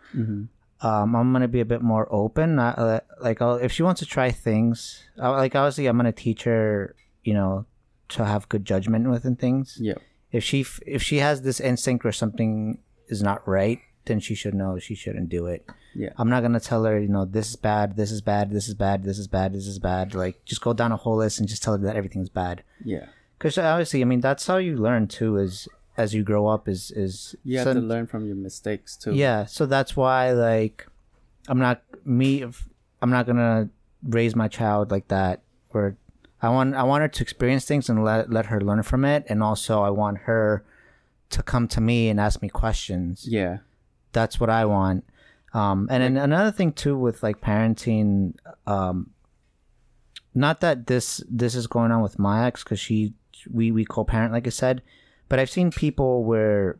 Um, 0.81 1.15
I'm 1.15 1.31
gonna 1.33 1.47
be 1.47 1.61
a 1.61 1.65
bit 1.73 1.81
more 1.81 2.07
open. 2.11 2.55
Not, 2.55 2.77
uh, 2.79 3.01
like, 3.21 3.41
I'll, 3.41 3.55
if 3.55 3.71
she 3.71 3.83
wants 3.83 3.99
to 3.99 4.05
try 4.05 4.31
things, 4.31 5.03
I, 5.19 5.29
like 5.29 5.55
obviously, 5.55 5.85
I'm 5.87 5.97
gonna 5.97 6.11
teach 6.11 6.43
her, 6.43 6.95
you 7.23 7.33
know, 7.33 7.65
to 8.09 8.25
have 8.25 8.49
good 8.49 8.63
judgment 8.65 9.09
within 9.09 9.35
things 9.35 9.77
yeah 9.81 9.99
if 10.31 10.41
she 10.43 10.61
f- 10.61 10.79
if 10.85 11.03
she 11.03 11.17
has 11.17 11.41
this 11.41 11.59
instinct 11.59 12.03
where 12.05 12.13
something 12.13 12.77
is 13.09 13.21
not 13.21 13.45
right 13.47 13.79
then 14.07 14.19
she 14.19 14.33
should 14.35 14.53
know 14.53 14.79
she 14.79 14.95
shouldn't 14.95 15.29
do 15.29 15.45
it. 15.45 15.65
Yeah. 15.95 16.09
i'm 16.17 16.29
not 16.29 16.41
gonna 16.43 16.59
tell 16.59 16.83
her 16.83 16.99
you 16.99 17.07
know 17.07 17.25
this 17.25 17.49
is 17.49 17.55
bad 17.55 17.95
this 17.95 18.11
is 18.11 18.21
bad 18.21 18.51
this 18.51 18.67
is 18.67 18.75
bad 18.75 19.03
this 19.03 19.17
is 19.17 19.27
bad 19.27 19.53
this 19.53 19.65
is 19.65 19.79
bad. 19.79 20.13
Like 20.13 20.43
just 20.45 20.61
go 20.61 20.73
down 20.73 20.91
a 20.91 20.97
whole 20.97 21.17
list 21.17 21.39
and 21.39 21.47
just 21.49 21.63
tell 21.63 21.73
her 21.75 21.83
that 21.85 21.95
everything's 21.95 22.29
bad. 22.29 22.63
Yeah. 22.83 23.07
Because 23.37 23.57
obviously 23.57 24.01
i 24.01 24.05
mean 24.05 24.21
that's 24.21 24.45
how 24.45 24.57
you 24.57 24.77
learn 24.77 25.07
too 25.07 25.37
is 25.37 25.67
as 25.97 26.13
you 26.13 26.23
grow 26.23 26.45
up 26.47 26.67
is 26.67 26.91
is 26.91 27.35
you 27.43 27.57
have 27.57 27.73
to 27.73 27.79
learn 27.79 28.05
from 28.05 28.25
your 28.27 28.35
mistakes 28.35 28.95
too. 28.95 29.13
Yeah 29.15 29.45
so 29.45 29.65
that's 29.65 29.95
why 29.95 30.31
like 30.31 30.85
i'm 31.47 31.57
not 31.59 31.81
me 32.05 32.43
i'm 33.01 33.09
not 33.09 33.25
gonna 33.25 33.69
raise 34.03 34.35
my 34.35 34.47
child 34.47 34.91
like 34.91 35.07
that 35.07 35.41
where 35.71 35.97
i 36.43 36.49
want 36.49 36.75
i 36.75 36.83
want 36.83 37.01
her 37.01 37.07
to 37.07 37.23
experience 37.23 37.65
things 37.65 37.89
and 37.89 38.03
let 38.03 38.29
let 38.31 38.45
her 38.47 38.61
learn 38.61 38.83
from 38.83 39.03
it. 39.03 39.25
And 39.29 39.41
also 39.41 39.81
i 39.81 39.89
want 39.89 40.19
her 40.29 40.63
to 41.31 41.41
come 41.41 41.67
to 41.69 41.81
me 41.81 42.07
and 42.09 42.19
ask 42.19 42.41
me 42.41 42.49
questions. 42.49 43.25
Yeah 43.27 43.57
that's 44.11 44.39
what 44.39 44.49
i 44.49 44.65
want. 44.65 45.03
Um 45.53 45.87
and 45.89 46.03
then 46.03 46.17
another 46.17 46.51
thing 46.51 46.71
too 46.73 46.97
with 46.97 47.23
like 47.23 47.41
parenting 47.41 48.33
um 48.65 49.11
not 50.35 50.61
that 50.61 50.87
this 50.87 51.23
this 51.29 51.55
is 51.55 51.67
going 51.67 51.91
on 51.91 52.01
with 52.01 52.19
my 52.19 52.45
ex 52.45 52.63
because 52.63 52.79
she 52.79 53.13
we 53.51 53.71
we 53.71 53.85
co-parent 53.85 54.33
like 54.33 54.45
i 54.45 54.49
said 54.49 54.81
but 55.29 55.39
i've 55.39 55.49
seen 55.49 55.71
people 55.71 56.23
where 56.23 56.79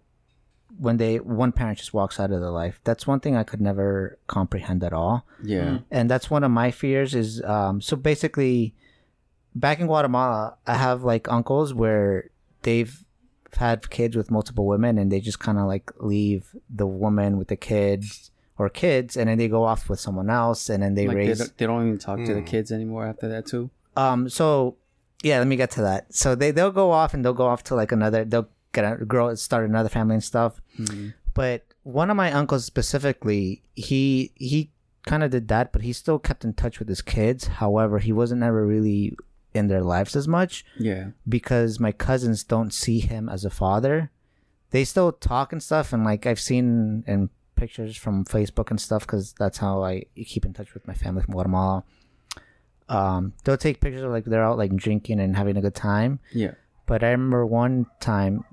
when 0.78 0.98
they 0.98 1.18
one 1.20 1.52
parent 1.52 1.78
just 1.80 1.94
walks 1.94 2.20
out 2.20 2.32
of 2.32 2.40
their 2.40 2.52
life 2.52 2.80
that's 2.84 3.08
one 3.08 3.20
thing 3.20 3.36
i 3.36 3.44
could 3.44 3.62
never 3.62 4.20
comprehend 4.28 4.84
at 4.84 4.94
all. 4.94 5.26
Yeah. 5.42 5.80
And 5.90 6.10
that's 6.10 6.30
one 6.30 6.44
of 6.44 6.52
my 6.52 6.70
fears 6.72 7.16
is 7.16 7.42
um 7.44 7.82
so 7.82 7.96
basically 7.96 8.76
back 9.56 9.80
in 9.80 9.88
guatemala 9.88 10.58
i 10.68 10.76
have 10.76 11.04
like 11.04 11.28
uncles 11.32 11.74
where 11.74 12.30
they've 12.62 13.04
had 13.56 13.90
kids 13.90 14.16
with 14.16 14.30
multiple 14.32 14.66
women 14.66 14.98
and 14.98 15.12
they 15.12 15.20
just 15.20 15.40
kind 15.40 15.58
of 15.58 15.66
like 15.68 15.92
leave 16.00 16.56
the 16.70 16.86
woman 16.88 17.38
with 17.38 17.48
the 17.48 17.56
kids 17.56 18.32
or 18.58 18.70
kids 18.70 19.16
and 19.16 19.30
then 19.30 19.38
they 19.38 19.48
go 19.48 19.64
off 19.64 19.90
with 19.90 20.00
someone 20.00 20.30
else 20.30 20.70
and 20.70 20.84
then 20.84 20.96
they 20.96 21.08
like 21.08 21.16
they, 21.18 21.28
raise 21.28 21.38
don't, 21.40 21.58
they 21.58 21.66
don't 21.66 21.88
even 21.88 21.98
talk 21.98 22.18
to 22.24 22.34
the 22.34 22.42
Mm. 22.42 22.46
kids 22.48 22.72
anymore 22.72 23.06
after 23.06 23.28
that 23.30 23.46
too? 23.46 23.70
Um 23.96 24.30
so 24.30 24.76
yeah 25.24 25.38
let 25.40 25.48
me 25.48 25.56
get 25.56 25.72
to 25.72 25.82
that. 25.82 26.14
So 26.14 26.36
they 26.36 26.52
they'll 26.52 26.72
go 26.72 26.92
off 26.92 27.14
and 27.14 27.24
they'll 27.24 27.34
go 27.34 27.48
off 27.48 27.64
to 27.66 27.76
like 27.76 27.92
another 27.92 28.26
they'll 28.26 28.50
get 28.74 28.84
a 29.02 29.06
girl 29.06 29.36
start 29.36 29.68
another 29.70 29.90
family 29.90 30.16
and 30.16 30.24
stuff. 30.24 30.60
But 31.34 31.66
one 31.84 32.10
of 32.10 32.18
my 32.18 32.32
uncles 32.32 32.66
specifically 32.66 33.62
he 33.76 34.32
he 34.36 34.72
kind 35.06 35.24
of 35.24 35.32
did 35.32 35.48
that 35.48 35.72
but 35.72 35.82
he 35.84 35.94
still 35.94 36.20
kept 36.20 36.44
in 36.44 36.54
touch 36.54 36.80
with 36.80 36.90
his 36.90 37.02
kids. 37.02 37.48
However 37.48 38.00
he 38.00 38.12
wasn't 38.12 38.44
ever 38.44 38.66
really 38.66 39.16
in 39.58 39.68
their 39.68 39.82
lives 39.82 40.16
as 40.16 40.28
much 40.28 40.66
yeah. 40.80 41.10
because 41.28 41.80
my 41.80 41.92
cousins 41.92 42.44
don't 42.44 42.74
see 42.74 43.00
him 43.00 43.28
as 43.30 43.44
a 43.44 43.50
father. 43.50 44.12
They 44.72 44.84
still 44.84 45.12
talk 45.12 45.52
and 45.52 45.62
stuff 45.64 45.94
and 45.94 46.04
like 46.04 46.26
i've 46.26 46.40
seen 46.40 47.04
in 47.08 47.30
pictures 47.56 47.98
from 47.98 48.26
facebook 48.26 48.70
and 48.70 48.80
stuff 48.80 49.02
because 49.02 49.34
that's 49.34 49.58
how 49.58 49.84
i 49.84 50.04
keep 50.26 50.46
in 50.46 50.54
touch 50.54 50.74
with 50.74 50.88
my 50.88 50.94
family 50.94 51.24
from 51.24 51.34
guatemala. 51.34 51.84
Um 52.90 53.34
they'll 53.44 53.58
take 53.58 53.82
pictures 53.82 54.04
of 54.04 54.12
like 54.12 54.26
they're 54.26 54.44
out 54.44 54.58
like 54.58 54.76
drinking 54.76 55.20
and 55.20 55.36
having 55.36 55.58
a 55.58 55.62
good 55.62 55.76
time. 55.76 56.20
Yeah. 56.34 56.54
But 56.86 57.04
I 57.04 57.12
remember 57.12 57.46
one 57.46 57.88
time 58.00 58.46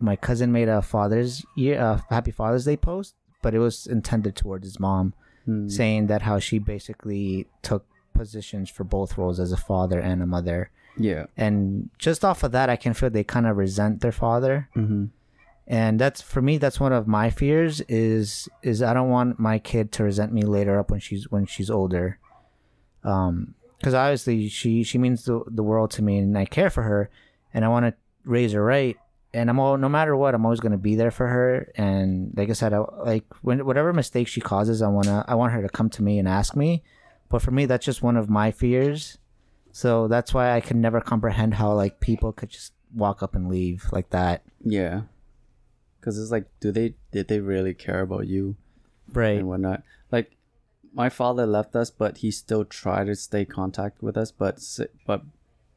my 0.00 0.16
cousin 0.16 0.50
made 0.50 0.68
a 0.68 0.80
Father's 0.80 1.44
Year, 1.56 1.78
uh, 1.80 2.00
Happy 2.08 2.30
Father's 2.30 2.64
Day 2.64 2.76
post, 2.76 3.14
but 3.42 3.54
it 3.54 3.58
was 3.58 3.86
intended 3.86 4.34
towards 4.34 4.64
his 4.64 4.80
mom, 4.80 5.14
saying 5.68 6.06
that 6.06 6.22
how 6.22 6.38
she 6.38 6.58
basically 6.58 7.46
took 7.62 7.84
positions 8.20 8.68
for 8.76 8.84
both 8.96 9.10
roles 9.20 9.38
as 9.44 9.50
a 9.52 9.62
father 9.70 9.98
and 10.10 10.18
a 10.22 10.26
mother. 10.36 10.60
yeah 11.08 11.24
And 11.44 11.56
just 12.06 12.20
off 12.28 12.40
of 12.46 12.50
that, 12.56 12.68
I 12.74 12.76
can 12.82 12.92
feel 12.94 13.10
they 13.10 13.24
kind 13.36 13.46
of 13.46 13.56
resent 13.64 13.94
their 14.04 14.16
father. 14.24 14.56
mm-hmm. 14.80 15.04
And 15.66 16.00
that's 16.02 16.20
for 16.32 16.42
me. 16.48 16.58
That's 16.58 16.80
one 16.86 16.94
of 16.98 17.06
my 17.06 17.30
fears. 17.40 17.74
Is 17.86 18.48
is 18.70 18.82
I 18.82 18.92
don't 18.96 19.12
want 19.16 19.38
my 19.38 19.56
kid 19.70 19.84
to 19.94 20.04
resent 20.10 20.30
me 20.38 20.42
later 20.42 20.74
up 20.80 20.90
when 20.90 20.98
she's 21.06 21.24
when 21.30 21.44
she's 21.46 21.70
older. 21.70 22.18
Um, 23.12 23.54
because 23.78 23.94
obviously 23.94 24.48
she 24.48 24.82
she 24.82 24.98
means 24.98 25.18
the 25.28 25.36
the 25.46 25.62
world 25.62 25.90
to 25.92 26.02
me, 26.02 26.18
and 26.18 26.36
I 26.36 26.44
care 26.44 26.70
for 26.76 26.82
her, 26.82 27.02
and 27.54 27.64
I 27.64 27.68
want 27.68 27.86
to 27.86 27.94
raise 28.24 28.52
her 28.56 28.64
right. 28.76 28.96
And 29.32 29.48
I'm 29.48 29.60
all 29.62 29.76
no 29.78 29.88
matter 29.88 30.14
what, 30.16 30.34
I'm 30.34 30.44
always 30.44 30.58
gonna 30.64 30.84
be 30.90 30.96
there 30.96 31.12
for 31.12 31.28
her. 31.36 31.70
And 31.76 32.34
like 32.36 32.50
I 32.50 32.56
said, 32.60 32.72
I, 32.72 32.78
like 33.12 33.26
when 33.46 33.64
whatever 33.64 33.92
mistake 33.92 34.26
she 34.28 34.40
causes, 34.40 34.82
I 34.82 34.88
wanna 34.88 35.24
I 35.28 35.34
want 35.36 35.52
her 35.52 35.62
to 35.62 35.68
come 35.68 35.88
to 35.90 36.02
me 36.02 36.18
and 36.18 36.26
ask 36.26 36.56
me. 36.56 36.82
But 37.30 37.40
for 37.40 37.50
me, 37.52 37.64
that's 37.64 37.86
just 37.86 38.02
one 38.02 38.16
of 38.18 38.28
my 38.28 38.50
fears. 38.50 39.16
So 39.72 40.08
that's 40.08 40.34
why 40.34 40.52
I 40.54 40.60
can 40.60 40.80
never 40.80 41.00
comprehend 41.00 41.54
how 41.54 41.72
like 41.72 42.00
people 42.00 42.32
could 42.32 42.50
just 42.50 42.72
walk 42.94 43.22
up 43.22 43.34
and 43.34 43.48
leave 43.48 43.86
like 43.92 44.10
that. 44.10 44.42
Yeah. 44.62 45.02
Cause 46.02 46.18
it's 46.18 46.30
like, 46.32 46.46
do 46.60 46.72
they 46.72 46.94
did 47.12 47.28
they 47.28 47.40
really 47.40 47.72
care 47.74 48.00
about 48.00 48.26
you 48.26 48.56
Right. 49.12 49.38
and 49.38 49.48
whatnot? 49.48 49.82
Like, 50.10 50.36
my 50.92 51.08
father 51.08 51.46
left 51.46 51.76
us, 51.76 51.90
but 51.90 52.18
he 52.18 52.30
still 52.32 52.64
tried 52.64 53.04
to 53.06 53.14
stay 53.14 53.44
contact 53.44 54.02
with 54.02 54.16
us. 54.16 54.32
But 54.32 54.58
but 55.06 55.22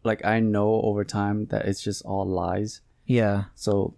like 0.03 0.25
I 0.25 0.39
know 0.39 0.81
over 0.81 1.03
time 1.03 1.45
that 1.47 1.65
it's 1.65 1.83
just 1.83 2.03
all 2.03 2.25
lies. 2.25 2.81
Yeah. 3.05 3.45
So 3.53 3.93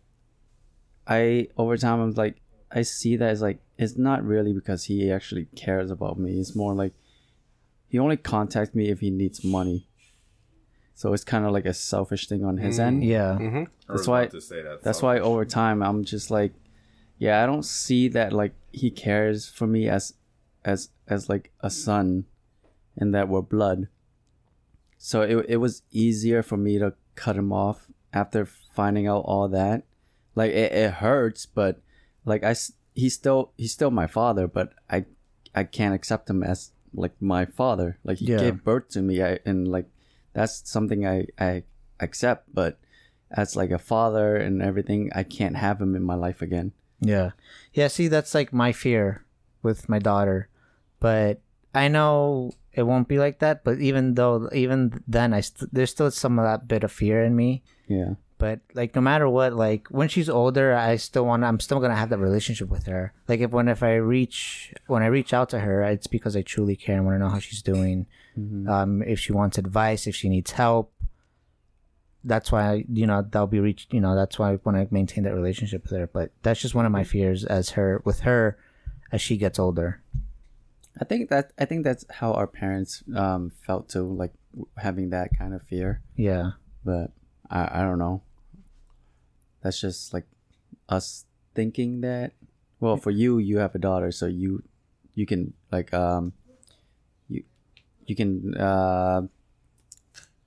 I 1.08 1.48
over 1.58 1.78
time 1.78 2.02
I'm 2.02 2.12
like 2.12 2.42
I 2.72 2.82
see 2.82 3.16
that 3.16 3.30
as 3.30 3.42
like 3.42 3.60
it's 3.78 3.96
not 3.96 4.24
really 4.26 4.52
because 4.52 4.86
he 4.86 5.12
actually 5.12 5.46
cares 5.56 5.90
about 5.92 6.20
me. 6.20 6.40
It's 6.40 6.56
more 6.56 6.74
like 6.74 6.94
he 7.88 8.00
only 8.00 8.18
contacts 8.18 8.74
me 8.76 8.90
if 8.90 9.00
he 9.00 9.10
needs 9.12 9.44
money. 9.44 9.88
So 10.94 11.14
it's 11.14 11.24
kind 11.26 11.46
of 11.46 11.52
like 11.52 11.66
a 11.66 11.74
selfish 11.74 12.28
thing 12.28 12.44
on 12.46 12.58
his 12.58 12.80
end. 12.80 13.04
Yeah. 13.04 13.38
Mm-hmm. 13.40 13.64
That's 13.88 14.08
why- 14.08 14.28
to 14.28 14.40
say 14.42 14.62
that. 14.62 14.82
That's 14.84 15.00
so- 15.00 15.08
why 15.08 15.20
over 15.20 15.44
time 15.46 15.82
I'm 15.84 16.04
just 16.06 16.32
like, 16.32 16.54
yeah, 17.18 17.44
I 17.44 17.46
don't 17.46 17.64
see 17.66 18.08
that 18.10 18.34
like 18.34 18.54
he 18.72 18.92
cares 18.92 19.48
for 19.48 19.68
me 19.68 19.88
as, 19.88 20.14
as 20.66 20.90
as 21.08 21.30
like 21.30 21.52
a 21.62 21.70
son, 21.70 22.26
and 22.98 23.14
that 23.14 23.30
we're 23.30 23.42
blood. 23.42 23.88
So 24.98 25.22
it 25.22 25.46
it 25.50 25.58
was 25.58 25.84
easier 25.92 26.42
for 26.44 26.58
me 26.58 26.78
to 26.80 26.94
cut 27.16 27.38
him 27.38 27.54
off 27.54 27.88
after 28.12 28.46
finding 28.46 29.08
out 29.08 29.24
all 29.26 29.48
that. 29.50 29.84
Like 30.36 30.52
it, 30.52 30.72
it 30.74 30.92
hurts, 30.96 31.46
but 31.46 31.80
like 32.26 32.44
I 32.44 32.56
he's 32.94 33.14
still 33.14 33.52
he's 33.58 33.72
still 33.72 33.92
my 33.92 34.08
father, 34.08 34.48
but 34.48 34.74
I 34.90 35.06
I 35.54 35.64
can't 35.64 35.96
accept 35.96 36.30
him 36.30 36.44
as 36.44 36.72
like 36.96 37.14
my 37.22 37.46
father. 37.46 37.98
Like 38.04 38.18
he 38.20 38.26
Yeah. 38.32 38.38
gave 38.40 38.64
birth 38.64 38.90
to 38.90 39.02
me, 39.02 39.22
I, 39.22 39.40
and 39.46 39.68
like 39.68 39.86
that's 40.34 40.68
something 40.70 41.06
I 41.06 41.28
I 41.40 41.64
accept, 42.00 42.54
but 42.54 42.80
as 43.32 43.56
like 43.56 43.72
a 43.72 43.80
father 43.80 44.36
and 44.36 44.62
everything, 44.62 45.12
I 45.16 45.24
can't 45.24 45.56
have 45.58 45.82
him 45.82 45.96
in 45.96 46.04
my 46.04 46.16
life 46.16 46.42
again. 46.42 46.72
Yeah. 47.02 47.32
Yeah, 47.74 47.88
see 47.88 48.08
that's 48.08 48.34
like 48.34 48.54
my 48.54 48.72
fear 48.72 49.26
with 49.62 49.90
my 49.90 50.00
daughter. 50.00 50.48
But 51.00 51.42
I 51.74 51.88
know 51.88 52.54
it 52.72 52.84
won't 52.84 53.08
be 53.08 53.20
like 53.20 53.40
that, 53.40 53.64
but 53.64 53.80
even 53.80 54.16
though 54.16 54.50
even 54.54 55.04
then 55.08 55.34
I 55.34 55.42
st- 55.42 55.74
there's 55.74 55.92
still 55.92 56.12
some 56.12 56.40
of 56.40 56.46
that 56.46 56.68
bit 56.68 56.84
of 56.84 56.92
fear 56.92 57.24
in 57.24 57.36
me. 57.36 57.64
Yeah. 57.88 58.16
But 58.38 58.60
like 58.74 58.96
no 58.96 59.02
matter 59.02 59.30
what, 59.30 59.54
like 59.54 59.88
when 59.90 60.10
she's 60.10 60.30
older, 60.30 60.74
I 60.76 60.98
still 60.98 61.26
want 61.26 61.44
I'm 61.44 61.60
still 61.60 61.80
going 61.80 61.92
to 61.92 61.96
have 61.98 62.10
that 62.10 62.20
relationship 62.20 62.70
with 62.70 62.86
her. 62.88 63.14
Like 63.28 63.40
if 63.40 63.52
when 63.52 63.68
if 63.70 63.82
I 63.82 63.96
reach 63.96 64.74
when 64.88 65.04
I 65.04 65.08
reach 65.08 65.34
out 65.34 65.50
to 65.50 65.60
her, 65.60 65.82
it's 65.84 66.08
because 66.08 66.36
I 66.36 66.42
truly 66.42 66.76
care 66.76 66.98
and 66.98 67.06
want 67.06 67.16
to 67.16 67.20
know 67.20 67.30
how 67.30 67.40
she's 67.40 67.62
doing. 67.62 68.08
Um 68.68 69.02
if 69.04 69.20
she 69.20 69.32
wants 69.32 69.58
advice, 69.58 70.08
if 70.08 70.16
she 70.16 70.28
needs 70.30 70.52
help. 70.52 70.92
That's 72.26 72.52
why 72.52 72.84
you 72.92 73.08
know 73.08 73.22
that'll 73.22 73.48
be 73.48 73.60
reached. 73.60 73.94
You 73.94 74.02
know 74.02 74.16
that's 74.16 74.38
why 74.38 74.52
I 74.52 74.60
want 74.64 74.78
to 74.78 74.94
maintain 74.94 75.24
that 75.24 75.34
relationship 75.34 75.84
with 75.84 75.92
her. 75.92 76.08
But 76.08 76.32
that's 76.44 76.60
just 76.60 76.76
one 76.76 76.86
of 76.86 76.92
my 76.92 77.06
fears 77.06 77.46
as 77.46 77.72
her 77.72 78.02
with 78.04 78.22
her 78.22 78.58
as 79.12 79.22
she 79.22 79.38
gets 79.38 79.60
older. 79.60 80.02
I 81.00 81.06
think 81.06 81.30
that 81.30 81.52
I 81.58 81.66
think 81.66 81.84
that's 81.84 82.06
how 82.10 82.34
our 82.34 82.48
parents 82.48 83.04
um, 83.16 83.52
felt 83.66 83.90
too, 83.90 84.04
like 84.04 84.34
having 84.78 85.10
that 85.12 85.38
kind 85.38 85.54
of 85.54 85.62
fear. 85.64 86.02
Yeah. 86.16 86.52
But 86.84 87.12
I, 87.50 87.80
I 87.80 87.84
don't 87.84 88.00
know. 88.00 88.22
That's 89.66 89.82
just 89.82 90.14
like 90.14 90.28
us 90.90 91.26
thinking 91.56 92.02
that. 92.02 92.34
Well, 92.80 92.98
for 92.98 93.10
you, 93.10 93.40
you 93.40 93.58
have 93.58 93.74
a 93.74 93.80
daughter, 93.80 94.12
so 94.12 94.28
you 94.28 94.62
you 95.16 95.26
can 95.26 95.56
like 95.72 95.92
um 95.92 96.34
you 97.28 97.42
you 98.06 98.16
can 98.16 98.56
uh 98.56 99.24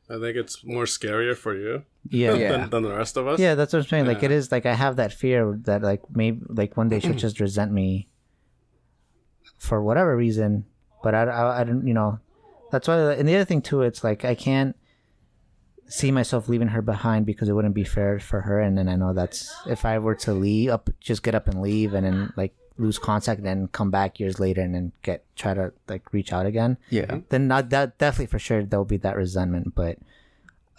I 0.08 0.18
think 0.20 0.36
it's 0.36 0.62
more 0.62 0.84
scarier 0.84 1.36
for 1.36 1.56
you 1.56 1.82
Yeah. 2.08 2.34
Yeah. 2.34 2.52
than, 2.52 2.70
than 2.70 2.82
the 2.84 2.94
rest 2.94 3.16
of 3.16 3.26
us. 3.26 3.40
Yeah, 3.40 3.56
that's 3.56 3.72
what 3.72 3.80
I'm 3.80 3.88
saying. 3.88 4.06
Like 4.06 4.22
it 4.22 4.30
is 4.30 4.52
like 4.52 4.66
I 4.66 4.74
have 4.74 4.94
that 5.02 5.12
fear 5.12 5.58
that 5.64 5.82
like 5.82 6.02
maybe 6.14 6.40
like 6.48 6.76
one 6.76 6.88
day 6.88 7.00
she'll 7.00 7.14
just 7.14 7.40
resent 7.40 7.72
me 7.72 8.06
for 9.58 9.82
whatever 9.82 10.16
reason. 10.16 10.64
But 11.02 11.16
I, 11.16 11.22
I, 11.24 11.60
I 11.62 11.64
don't 11.64 11.88
you 11.88 11.94
know 11.94 12.20
that's 12.70 12.86
why 12.86 13.14
and 13.14 13.28
the 13.28 13.34
other 13.34 13.44
thing 13.44 13.62
too 13.62 13.82
it's 13.82 14.04
like 14.04 14.24
I 14.24 14.36
can't 14.36 14.76
see 15.88 16.10
myself 16.10 16.48
leaving 16.48 16.68
her 16.68 16.82
behind 16.82 17.24
because 17.26 17.48
it 17.48 17.52
wouldn't 17.52 17.74
be 17.74 17.84
fair 17.84 18.20
for 18.20 18.42
her. 18.42 18.60
And 18.60 18.76
then 18.76 18.88
I 18.88 18.96
know 18.96 19.14
that's 19.14 19.54
if 19.66 19.84
I 19.84 19.98
were 19.98 20.14
to 20.16 20.32
leave 20.32 20.70
up 20.70 20.90
just 21.00 21.22
get 21.22 21.34
up 21.34 21.48
and 21.48 21.62
leave 21.62 21.94
and 21.94 22.06
then 22.06 22.32
like 22.36 22.54
lose 22.76 22.98
contact 22.98 23.38
and 23.38 23.46
then 23.46 23.68
come 23.68 23.90
back 23.90 24.20
years 24.20 24.38
later 24.38 24.60
and 24.60 24.74
then 24.74 24.92
get 25.02 25.24
try 25.34 25.54
to 25.54 25.72
like 25.88 26.12
reach 26.12 26.32
out 26.32 26.46
again 26.46 26.78
yeah. 26.90 27.18
then 27.30 27.48
not 27.48 27.70
that 27.70 27.98
definitely 27.98 28.26
for 28.26 28.38
sure 28.38 28.62
there'll 28.62 28.84
be 28.84 28.98
that 28.98 29.16
resentment. 29.16 29.74
But 29.74 29.98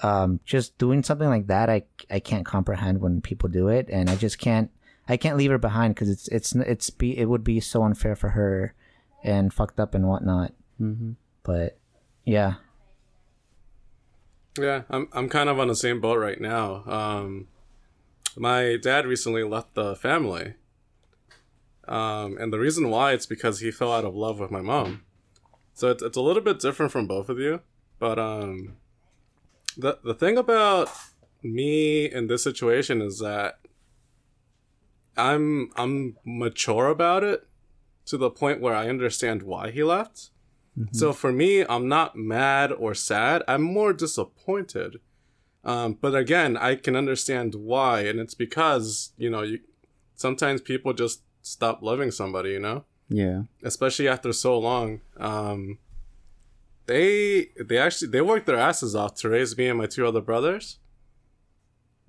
um 0.02 0.40
just 0.46 0.78
doing 0.78 1.04
something 1.04 1.28
like 1.28 1.48
that 1.48 1.70
i 1.70 1.84
i 2.10 2.22
can't 2.22 2.46
comprehend 2.46 3.02
when 3.02 3.20
people 3.20 3.50
do 3.50 3.68
it. 3.68 3.90
And 3.90 4.10
i 4.10 4.16
just 4.16 4.38
can't 4.38 4.70
i 5.08 5.18
can't 5.18 5.38
leave 5.38 5.52
her 5.52 5.58
behind 5.58 5.96
because 5.96 6.10
it's 6.10 6.28
it's 6.28 6.56
it's 6.56 6.90
be 6.92 7.18
it 7.18 7.26
would 7.26 7.44
be 7.44 7.60
so 7.60 7.84
unfair 7.84 8.16
for 8.16 8.30
her 8.30 8.76
and 9.24 9.52
fucked 9.52 9.80
up 9.80 9.96
and 9.96 10.08
whatnot. 10.08 10.54
Mm-hmm. 10.80 11.12
but 11.44 11.78
yeah 12.24 12.54
Yeah, 14.62 14.84
I'm 14.90 15.08
I'm 15.14 15.30
kind 15.30 15.50
of 15.50 15.60
on 15.60 15.68
the 15.68 15.76
same 15.76 16.02
boat 16.02 16.18
right 16.18 16.40
now. 16.40 16.84
Um, 16.86 17.48
my 18.36 18.78
dad 18.82 19.06
recently 19.06 19.44
left 19.44 19.76
the 19.76 19.96
family, 19.96 20.56
um, 21.88 22.38
and 22.40 22.52
the 22.52 22.60
reason 22.60 22.90
why 22.90 23.14
it's 23.14 23.26
because 23.26 23.60
he 23.60 23.72
fell 23.72 23.92
out 23.92 24.06
of 24.06 24.16
love 24.16 24.40
with 24.40 24.52
my 24.52 24.62
mom. 24.62 25.04
So 25.74 25.90
it's 25.90 26.04
it's 26.04 26.18
a 26.18 26.22
little 26.22 26.42
bit 26.42 26.60
different 26.60 26.92
from 26.92 27.08
both 27.08 27.30
of 27.30 27.40
you, 27.40 27.62
but 28.00 28.20
um, 28.20 28.78
the 29.78 30.00
the 30.04 30.14
thing 30.14 30.38
about 30.38 30.90
me 31.44 32.06
in 32.06 32.28
this 32.28 32.44
situation 32.44 33.02
is 33.02 33.20
that 33.20 33.60
I'm 35.18 35.72
I'm 35.76 36.18
mature 36.26 36.88
about 36.88 37.24
it 37.24 37.48
to 38.06 38.18
the 38.18 38.30
point 38.30 38.62
where 38.62 38.76
I 38.76 38.90
understand 38.90 39.44
why 39.44 39.72
he 39.72 39.84
left. 39.84 40.30
So 40.92 41.14
for 41.14 41.32
me, 41.32 41.66
I'm 41.68 41.88
not 41.88 42.16
mad 42.16 42.72
or 42.72 42.94
sad. 42.94 43.44
I'm 43.48 43.62
more 43.62 43.94
disappointed. 43.94 45.00
Um, 45.64 45.98
but 46.00 46.16
again, 46.16 46.56
I 46.56 46.76
can 46.76 46.96
understand 46.96 47.54
why, 47.56 48.02
and 48.02 48.20
it's 48.20 48.34
because 48.34 49.12
you 49.18 49.30
know, 49.30 49.42
you 49.42 49.60
sometimes 50.16 50.62
people 50.62 50.94
just 50.94 51.22
stop 51.42 51.82
loving 51.82 52.12
somebody, 52.12 52.52
you 52.52 52.60
know, 52.60 52.86
yeah 53.10 53.44
especially 53.64 54.08
after 54.08 54.32
so 54.32 54.58
long. 54.58 55.02
Um, 55.18 55.80
they 56.86 57.50
they 57.60 57.78
actually 57.78 58.10
they 58.10 58.22
worked 58.22 58.48
their 58.48 58.58
asses 58.58 58.96
off 58.96 59.16
to 59.16 59.30
raise 59.30 59.58
me 59.58 59.68
and 59.68 59.78
my 59.78 59.86
two 59.86 60.08
other 60.08 60.22
brothers, 60.22 60.80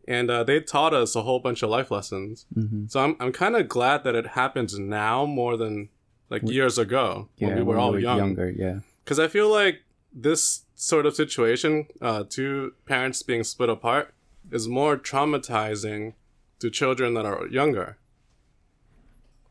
and 0.07 0.31
uh, 0.31 0.45
they 0.45 0.61
taught 0.61 0.95
us 0.95 1.15
a 1.15 1.23
whole 1.23 1.41
bunch 1.41 1.63
of 1.63 1.71
life 1.71 1.91
lessons. 1.91 2.47
mm-hmm. 2.57 2.87
So 2.87 3.01
I'm 3.01 3.17
I'm 3.21 3.33
kind 3.33 3.57
of 3.57 3.69
glad 3.69 4.05
that 4.05 4.15
it 4.15 4.29
happens 4.29 4.79
now 4.79 5.27
more 5.27 5.57
than 5.57 5.91
like 6.31 6.43
years 6.49 6.79
ago 6.79 7.29
yeah 7.37 7.49
when 7.49 7.57
we 7.59 7.63
were 7.63 7.79
all 7.79 7.99
young 7.99 8.19
younger 8.19 8.49
yeah 8.51 8.79
because 9.11 9.19
I 9.19 9.27
feel 9.27 9.49
like 9.51 9.83
this 10.13 10.63
sort 10.77 11.05
of 11.05 11.15
situation, 11.15 11.87
uh, 12.01 12.23
two 12.29 12.75
parents 12.87 13.25
being 13.25 13.43
split 13.43 13.69
apart, 13.69 14.15
is 14.51 14.69
more 14.69 14.97
traumatizing 14.97 16.15
to 16.61 16.71
children 16.71 17.15
that 17.15 17.27
are 17.27 17.47
younger. 17.49 17.99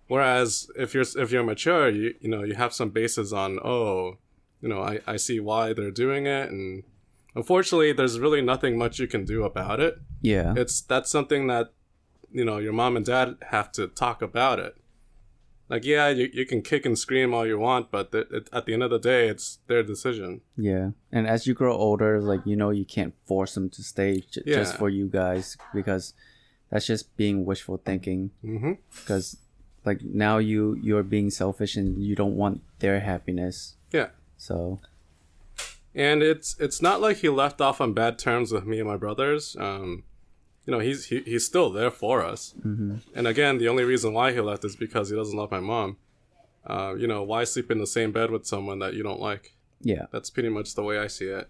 Whereas 0.08 0.72
if 0.76 0.94
you're 0.94 1.06
if 1.18 1.30
you're 1.32 1.44
mature, 1.44 1.90
you 1.90 2.16
you 2.22 2.30
know 2.30 2.44
you 2.44 2.56
have 2.56 2.74
some 2.74 2.90
basis 2.90 3.34
on 3.34 3.60
oh, 3.64 4.18
you 4.62 4.70
know 4.70 4.82
I, 4.82 5.02
I 5.06 5.18
see 5.18 5.40
why 5.40 5.74
they're 5.74 5.92
doing 5.92 6.26
it, 6.26 6.50
and 6.50 6.84
unfortunately, 7.36 7.92
there's 7.92 8.18
really 8.18 8.42
nothing 8.42 8.78
much 8.78 8.98
you 8.98 9.08
can 9.08 9.26
do 9.26 9.44
about 9.44 9.80
it. 9.80 10.00
yeah 10.22 10.54
It's 10.56 10.82
that's 10.82 11.12
something 11.12 11.48
that 11.48 11.74
you 12.32 12.44
know 12.44 12.58
your 12.58 12.74
mom 12.74 12.96
and 12.96 13.06
dad 13.06 13.38
have 13.50 13.72
to 13.74 13.88
talk 13.88 14.22
about 14.22 14.58
it. 14.58 14.78
Like 15.70 15.86
yeah, 15.86 16.10
you, 16.10 16.30
you 16.34 16.46
can 16.46 16.62
kick 16.64 16.86
and 16.86 16.98
scream 16.98 17.34
all 17.34 17.46
you 17.46 17.60
want, 17.60 17.92
but 17.92 18.12
the, 18.12 18.22
it, 18.32 18.50
at 18.52 18.66
the 18.66 18.74
end 18.74 18.82
of 18.84 18.90
the 18.90 18.98
day, 19.00 19.28
it's 19.30 19.60
their 19.68 19.84
decision. 19.84 20.42
Yeah, 20.58 20.92
and 21.12 21.28
as 21.28 21.46
you 21.46 21.54
grow 21.54 21.74
older, 21.76 22.20
like 22.20 22.42
you 22.46 22.56
know, 22.56 22.72
you 22.72 22.86
can't 22.86 23.14
force 23.26 23.54
them 23.54 23.70
to 23.70 23.84
stay 23.84 24.22
j- 24.32 24.42
just 24.46 24.78
for 24.78 24.90
you 24.90 25.08
guys 25.08 25.58
because 25.74 26.14
that's 26.72 26.88
just 26.88 27.16
being 27.18 27.46
wishful 27.46 27.78
thinking. 27.86 28.32
Mm-hmm. 28.44 28.74
Because 29.00 29.38
like 29.86 30.02
now 30.02 30.40
you 30.40 30.76
you're 30.82 31.04
being 31.04 31.30
selfish 31.30 31.76
and 31.76 32.04
you 32.04 32.16
don't 32.16 32.36
want 32.36 32.62
their 32.80 33.00
happiness. 33.02 33.76
Yeah, 33.92 34.10
So 34.38 34.80
and 35.96 36.22
it's 36.24 36.56
it's 36.60 36.82
not 36.82 37.02
like 37.02 37.18
he 37.18 37.30
left 37.30 37.62
off 37.62 37.80
on 37.82 37.94
bad 37.94 38.18
terms 38.20 38.52
with 38.52 38.66
me 38.66 38.80
and 38.80 38.88
my 38.88 38.98
brothers. 38.98 39.56
Um, 39.60 40.04
you 40.70 40.76
know, 40.76 40.82
he's 40.82 41.06
he, 41.06 41.22
he's 41.22 41.48
still 41.48 41.72
there 41.72 41.90
for 41.90 42.24
us. 42.24 42.54
Mm-hmm. 42.60 42.98
And 43.16 43.26
again, 43.26 43.58
the 43.58 43.68
only 43.68 43.84
reason 43.84 44.14
why 44.14 44.34
he 44.34 44.40
left 44.40 44.64
is 44.64 44.76
because 44.76 45.10
he 45.10 45.16
doesn't 45.16 45.36
love 45.36 45.50
my 45.50 45.60
mom. 45.60 45.98
Uh, 46.64 46.94
you 46.96 47.08
know, 47.08 47.24
why 47.24 47.44
sleep 47.44 47.72
in 47.72 47.80
the 47.80 47.88
same 47.88 48.12
bed 48.12 48.30
with 48.30 48.46
someone 48.46 48.78
that 48.78 48.94
you 48.94 49.02
don't 49.02 49.20
like? 49.20 49.56
yeah, 49.82 50.06
That's 50.12 50.30
pretty 50.30 50.50
much 50.50 50.76
the 50.76 50.84
way 50.84 51.00
I 51.00 51.08
see 51.08 51.26
it. 51.26 51.50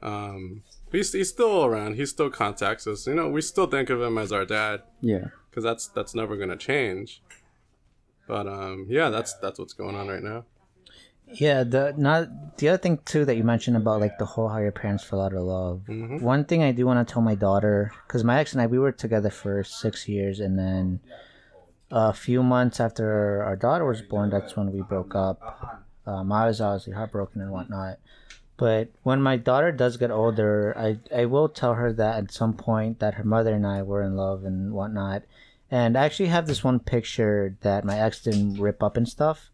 Um, 0.00 0.62
he's 0.92 1.12
he's 1.12 1.30
still 1.30 1.64
around. 1.64 1.96
He 1.96 2.06
still 2.06 2.30
contacts 2.30 2.86
us. 2.86 3.08
You 3.08 3.16
know, 3.16 3.28
we 3.30 3.40
still 3.40 3.66
think 3.66 3.90
of 3.90 4.00
him 4.00 4.16
as 4.16 4.30
our 4.30 4.44
dad 4.44 4.82
yeah, 5.00 5.30
because 5.50 5.64
that's 5.64 5.88
that's 5.88 6.14
never 6.14 6.36
gonna 6.36 6.56
change. 6.56 7.20
But 8.28 8.46
um, 8.46 8.86
yeah, 8.88 9.10
that's 9.10 9.34
that's 9.38 9.58
what's 9.58 9.72
going 9.72 9.96
on 9.96 10.06
right 10.06 10.22
now. 10.22 10.44
Yeah, 11.34 11.62
the 11.64 11.94
not 11.96 12.56
the 12.58 12.68
other 12.70 12.78
thing 12.78 12.98
too 13.04 13.24
that 13.24 13.36
you 13.36 13.44
mentioned 13.44 13.76
about 13.76 14.00
like 14.00 14.18
the 14.18 14.24
whole 14.24 14.48
how 14.48 14.58
your 14.58 14.72
parents 14.72 15.04
fell 15.04 15.20
out 15.20 15.32
of 15.34 15.42
love. 15.42 15.82
Mhm. 15.88 16.22
One 16.22 16.44
thing 16.44 16.62
I 16.62 16.72
do 16.72 16.86
want 16.86 17.06
to 17.06 17.12
tell 17.12 17.22
my 17.22 17.34
daughter 17.34 17.92
because 18.06 18.24
my 18.24 18.38
ex 18.40 18.52
and 18.52 18.62
I 18.62 18.66
we 18.66 18.78
were 18.78 18.92
together 18.92 19.30
for 19.30 19.62
six 19.62 20.08
years, 20.08 20.40
and 20.40 20.58
then 20.58 21.00
a 21.90 22.12
few 22.12 22.42
months 22.42 22.80
after 22.80 23.42
our 23.44 23.56
daughter 23.56 23.84
was 23.84 24.02
born, 24.02 24.30
that's 24.30 24.56
when 24.56 24.72
we 24.72 24.82
broke 24.82 25.14
up. 25.14 25.84
Um, 26.06 26.32
I 26.32 26.46
was 26.46 26.60
obviously 26.60 26.92
heartbroken 26.94 27.40
and 27.40 27.50
whatnot. 27.50 27.98
But 28.56 28.88
when 29.02 29.22
my 29.22 29.36
daughter 29.36 29.70
does 29.70 29.96
get 29.98 30.10
older, 30.10 30.74
I 30.76 30.98
I 31.14 31.26
will 31.26 31.48
tell 31.48 31.74
her 31.74 31.92
that 31.92 32.16
at 32.24 32.32
some 32.32 32.54
point 32.54 32.98
that 33.00 33.14
her 33.14 33.24
mother 33.24 33.54
and 33.54 33.66
I 33.66 33.82
were 33.82 34.02
in 34.02 34.16
love 34.16 34.44
and 34.44 34.72
whatnot. 34.72 35.22
And 35.70 35.96
I 35.98 36.04
actually 36.06 36.30
have 36.30 36.46
this 36.46 36.64
one 36.64 36.80
picture 36.80 37.54
that 37.60 37.84
my 37.84 37.98
ex 38.00 38.22
didn't 38.22 38.58
rip 38.60 38.82
up 38.82 38.96
and 38.96 39.06
stuff. 39.08 39.50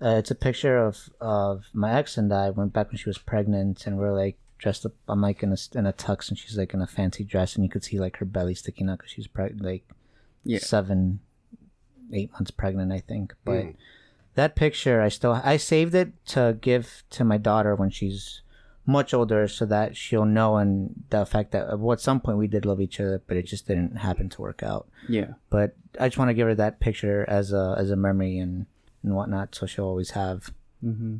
Uh, 0.00 0.16
it's 0.18 0.30
a 0.30 0.34
picture 0.34 0.76
of 0.78 1.08
of 1.20 1.64
my 1.72 1.94
ex 1.94 2.18
and 2.18 2.32
I 2.32 2.50
went 2.50 2.72
back 2.72 2.88
when 2.88 2.98
she 2.98 3.08
was 3.08 3.18
pregnant, 3.18 3.86
and 3.86 3.96
we're 3.98 4.12
like 4.12 4.36
dressed 4.58 4.84
up. 4.84 4.92
I'm 5.08 5.20
like 5.22 5.42
in 5.42 5.52
a 5.52 5.56
in 5.74 5.86
a 5.86 5.92
tux, 5.92 6.28
and 6.28 6.38
she's 6.38 6.58
like 6.58 6.74
in 6.74 6.82
a 6.82 6.86
fancy 6.86 7.24
dress, 7.24 7.54
and 7.56 7.64
you 7.64 7.70
could 7.70 7.84
see 7.84 7.98
like 7.98 8.18
her 8.18 8.26
belly 8.26 8.54
sticking 8.54 8.88
out 8.90 8.98
because 8.98 9.12
she's 9.12 9.26
pregnant, 9.26 9.64
like 9.64 9.84
Yeah. 10.44 10.58
seven, 10.58 11.20
eight 12.12 12.30
months 12.32 12.50
pregnant, 12.50 12.92
I 12.92 13.00
think. 13.00 13.34
But 13.44 13.64
Mm. 13.64 13.74
that 14.34 14.54
picture, 14.54 15.00
I 15.00 15.08
still 15.08 15.40
I 15.42 15.56
saved 15.56 15.94
it 15.94 16.12
to 16.26 16.58
give 16.60 17.02
to 17.10 17.24
my 17.24 17.38
daughter 17.38 17.74
when 17.74 17.88
she's 17.90 18.42
much 18.84 19.12
older, 19.14 19.48
so 19.48 19.64
that 19.66 19.96
she'll 19.96 20.24
know 20.26 20.58
and 20.58 21.04
the 21.10 21.24
fact 21.26 21.50
that 21.52 21.68
at 21.70 22.00
some 22.00 22.20
point 22.20 22.38
we 22.38 22.46
did 22.46 22.64
love 22.66 22.80
each 22.80 23.00
other, 23.00 23.20
but 23.26 23.36
it 23.36 23.42
just 23.46 23.66
didn't 23.66 23.96
happen 23.96 24.28
to 24.28 24.42
work 24.42 24.62
out 24.62 24.86
yeah, 25.08 25.32
but 25.50 25.74
I 25.98 26.06
just 26.08 26.18
want 26.18 26.28
to 26.28 26.34
give 26.34 26.46
her 26.46 26.54
that 26.54 26.78
picture 26.80 27.24
as 27.28 27.52
a 27.52 27.74
as 27.78 27.90
a 27.90 27.96
memory 27.96 28.38
and 28.38 28.66
and 29.06 29.14
whatnot, 29.14 29.54
so 29.54 29.64
she'll 29.64 29.86
always 29.86 30.10
have. 30.10 30.52
mm-hmm. 30.84 31.16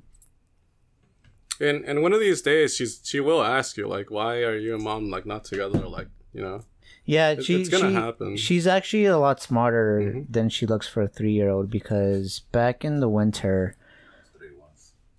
And 1.58 1.84
and 1.86 2.02
one 2.02 2.12
of 2.12 2.20
these 2.20 2.42
days, 2.42 2.76
she's 2.76 3.00
she 3.02 3.18
will 3.20 3.42
ask 3.42 3.78
you 3.78 3.88
like, 3.88 4.10
why 4.10 4.42
are 4.42 4.58
you 4.58 4.74
and 4.74 4.84
mom 4.84 5.08
like 5.08 5.24
not 5.24 5.44
together 5.44 5.78
like 5.88 6.08
You 6.34 6.42
know, 6.42 6.60
Yeah, 7.06 7.30
It- 7.30 7.44
she, 7.44 7.58
it's 7.60 7.70
gonna 7.70 7.88
she- 7.88 7.94
happen. 7.94 8.36
She's 8.36 8.66
actually 8.66 9.06
a 9.06 9.16
lot 9.16 9.40
smarter 9.40 9.88
Mhm. 10.04 10.26
than 10.30 10.50
she 10.50 10.66
looks 10.66 10.86
for 10.86 11.00
a 11.02 11.08
three 11.08 11.32
year 11.32 11.48
old 11.48 11.70
because 11.70 12.40
back 12.52 12.84
in 12.84 13.00
the 13.00 13.08
winter, 13.08 13.74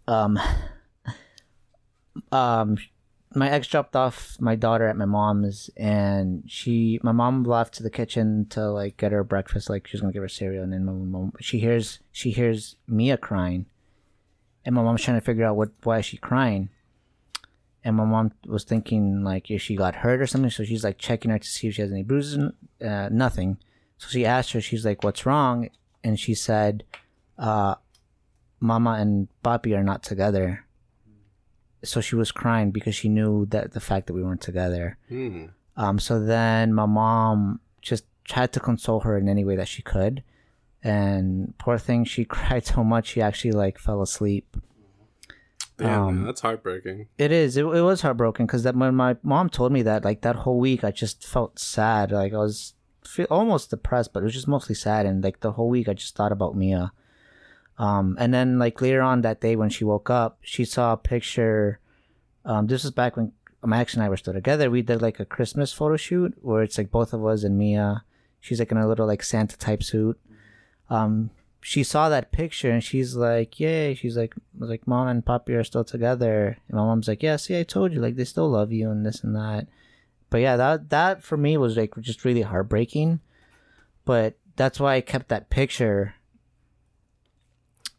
um, 0.07 0.37
um, 2.31 2.77
my 3.37 3.49
ex 3.49 3.67
dropped 3.67 3.95
off 3.95 4.35
my 4.39 4.55
daughter 4.55 4.87
at 4.87 4.97
my 4.97 5.05
mom's, 5.05 5.69
and 5.77 6.43
she, 6.47 6.99
my 7.03 7.11
mom 7.11 7.43
left 7.43 7.75
to 7.75 7.83
the 7.83 7.89
kitchen 7.89 8.47
to 8.49 8.69
like 8.69 8.97
get 8.97 9.11
her 9.11 9.23
breakfast, 9.23 9.69
like 9.69 9.87
she 9.87 9.95
was 9.95 10.01
gonna 10.01 10.13
give 10.13 10.23
her 10.23 10.27
cereal, 10.27 10.63
and 10.63 10.73
then 10.73 10.85
my 10.85 10.91
mom, 10.91 11.33
she 11.39 11.59
hears, 11.59 11.99
she 12.11 12.31
hears 12.31 12.75
Mia 12.87 13.17
crying, 13.17 13.65
and 14.65 14.75
my 14.75 14.81
mom's 14.81 15.03
trying 15.03 15.19
to 15.19 15.25
figure 15.25 15.45
out 15.45 15.55
what 15.55 15.69
why 15.83 15.99
is 15.99 16.05
she 16.05 16.17
crying. 16.17 16.69
And 17.83 17.95
my 17.95 18.03
mom 18.03 18.33
was 18.45 18.65
thinking 18.65 19.23
like 19.23 19.49
if 19.49 19.61
she 19.61 19.75
got 19.75 19.95
hurt 19.95 20.19
or 20.19 20.27
something, 20.27 20.51
so 20.51 20.65
she's 20.65 20.83
like 20.83 20.97
checking 20.97 21.31
her 21.31 21.39
to 21.39 21.47
see 21.47 21.67
if 21.67 21.75
she 21.75 21.81
has 21.81 21.91
any 21.91 22.03
bruises. 22.03 22.51
Uh, 22.83 23.09
nothing. 23.11 23.57
So 23.97 24.09
she 24.09 24.25
asked 24.25 24.51
her, 24.51 24.61
she's 24.61 24.85
like, 24.85 25.03
"What's 25.03 25.25
wrong?" 25.25 25.69
And 26.03 26.19
she 26.19 26.35
said, 26.35 26.83
uh, 27.37 27.75
"Mama 28.59 28.97
and 28.99 29.29
Papi 29.43 29.75
are 29.77 29.83
not 29.83 30.03
together." 30.03 30.66
So 31.83 32.01
she 32.01 32.15
was 32.15 32.31
crying 32.31 32.71
because 32.71 32.95
she 32.95 33.07
knew 33.09 33.45
that 33.47 33.73
the 33.73 33.79
fact 33.79 34.07
that 34.07 34.13
we 34.13 34.23
weren't 34.23 34.41
together. 34.41 34.97
hmm. 35.07 35.45
Um, 35.75 35.99
so 35.99 36.19
then 36.19 36.73
my 36.73 36.87
mom 36.87 37.59
just 37.83 38.05
tried 38.23 38.51
to 38.53 38.59
console 38.59 39.01
her 39.01 39.15
in 39.17 39.29
any 39.29 39.45
way 39.45 39.55
that 39.55 39.67
she 39.67 39.83
could, 39.83 40.23
and 40.83 41.53
poor 41.59 41.77
thing, 41.77 42.03
she 42.03 42.25
cried 42.37 42.65
so 42.65 42.83
much 42.83 43.07
she 43.07 43.21
actually 43.21 43.51
like 43.51 43.77
fell 43.77 44.01
asleep. 44.01 44.57
Damn, 45.77 46.01
Um, 46.01 46.15
man, 46.15 46.25
that's 46.25 46.41
heartbreaking. 46.41 47.07
It 47.19 47.31
is. 47.31 47.55
It, 47.57 47.61
it 47.61 47.81
was 47.81 48.01
heartbroken 48.01 48.47
because 48.47 48.63
that 48.63 48.75
when 48.75 48.95
my 48.95 49.17
mom 49.21 49.49
told 49.49 49.71
me 49.71 49.83
that, 49.83 50.03
like 50.03 50.21
that 50.21 50.37
whole 50.37 50.59
week, 50.59 50.83
I 50.83 50.89
just 50.89 51.23
felt 51.27 51.59
sad. 51.59 52.11
Like 52.11 52.33
I 52.33 52.37
was 52.37 52.73
feel, 53.05 53.27
almost 53.29 53.69
depressed, 53.69 54.11
but 54.13 54.21
it 54.21 54.23
was 54.23 54.33
just 54.33 54.47
mostly 54.47 54.73
sad. 54.73 55.05
And 55.05 55.23
like 55.23 55.41
the 55.41 55.51
whole 55.51 55.69
week, 55.69 55.87
I 55.87 55.93
just 55.93 56.15
thought 56.15 56.31
about 56.31 56.55
Mia. 56.57 56.91
Um, 57.77 58.17
and 58.19 58.33
then 58.33 58.57
like 58.57 58.81
later 58.81 59.01
on 59.01 59.21
that 59.21 59.41
day 59.41 59.55
when 59.55 59.69
she 59.69 59.83
woke 59.83 60.09
up, 60.09 60.39
she 60.41 60.65
saw 60.65 60.93
a 60.93 60.97
picture. 60.97 61.79
Um, 62.43 62.67
this 62.67 62.83
was 62.83 62.91
back 62.91 63.15
when 63.15 63.33
Max 63.63 63.93
and 63.93 64.03
I 64.03 64.09
were 64.09 64.17
still 64.17 64.33
together. 64.33 64.69
We 64.69 64.81
did 64.81 65.01
like 65.01 65.19
a 65.19 65.25
Christmas 65.25 65.73
photo 65.73 65.97
shoot 65.97 66.33
where 66.41 66.63
it's 66.63 66.77
like 66.77 66.91
both 66.91 67.13
of 67.13 67.25
us 67.25 67.43
and 67.43 67.57
Mia. 67.57 68.03
She's 68.39 68.59
like 68.59 68.71
in 68.71 68.77
a 68.77 68.87
little 68.87 69.05
like 69.05 69.23
Santa 69.23 69.57
type 69.57 69.83
suit. 69.83 70.19
Um, 70.89 71.31
she 71.61 71.83
saw 71.83 72.07
that 72.09 72.31
picture 72.31 72.71
and 72.71 72.83
she's 72.83 73.15
like, 73.15 73.59
"Yay!" 73.59 73.93
She's 73.93 74.15
like, 74.15 74.35
"Was 74.57 74.69
like 74.69 74.87
mom 74.87 75.07
and 75.07 75.25
papi 75.25 75.49
are 75.49 75.63
still 75.63 75.83
together." 75.83 76.57
And 76.67 76.77
my 76.77 76.83
mom's 76.83 77.07
like, 77.07 77.21
"Yeah, 77.21 77.35
see, 77.35 77.59
I 77.59 77.63
told 77.63 77.91
you, 77.91 77.99
like 77.99 78.15
they 78.15 78.23
still 78.23 78.49
love 78.49 78.71
you 78.71 78.89
and 78.89 79.05
this 79.05 79.23
and 79.23 79.35
that." 79.35 79.67
But 80.29 80.39
yeah, 80.39 80.55
that 80.55 80.89
that 80.89 81.23
for 81.23 81.35
me 81.35 81.57
was 81.57 81.75
like 81.75 81.93
just 81.99 82.25
really 82.25 82.43
heartbreaking. 82.43 83.19
But 84.05 84.37
that's 84.55 84.79
why 84.79 84.95
I 84.95 85.01
kept 85.01 85.27
that 85.27 85.49
picture 85.49 86.15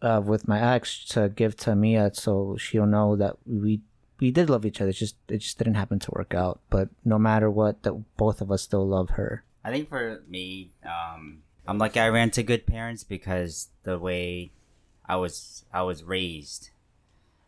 uh, 0.02 0.22
with 0.24 0.46
my 0.46 0.74
ex 0.74 1.04
to 1.06 1.28
give 1.28 1.56
to 1.56 1.74
Mia, 1.74 2.11
so 2.14 2.56
she'll 2.56 2.87
know 2.87 3.16
that 3.16 3.37
we 3.46 3.80
we 4.20 4.30
did 4.30 4.50
love 4.50 4.66
each 4.66 4.80
other. 4.80 4.90
It's 4.90 4.98
just 4.98 5.16
it 5.28 5.38
just 5.38 5.58
didn't 5.58 5.74
happen 5.74 5.98
to 6.00 6.11
work 6.12 6.34
out. 6.34 6.61
But 6.70 6.88
no 7.04 7.18
matter 7.18 7.50
what, 7.50 7.82
that 7.82 7.92
both 8.16 8.40
of 8.40 8.50
us 8.50 8.62
still 8.62 8.87
love 8.87 9.11
her. 9.11 9.44
I 9.64 9.70
think 9.70 9.88
for 9.88 10.22
me, 10.28 10.70
um, 10.84 11.42
I'm 11.66 11.78
lucky 11.78 12.00
I 12.00 12.08
ran 12.08 12.30
to 12.32 12.42
good 12.42 12.66
parents 12.66 13.04
because 13.04 13.68
the 13.82 13.98
way 13.98 14.52
I 15.04 15.16
was 15.16 15.64
I 15.72 15.82
was 15.82 16.04
raised, 16.04 16.70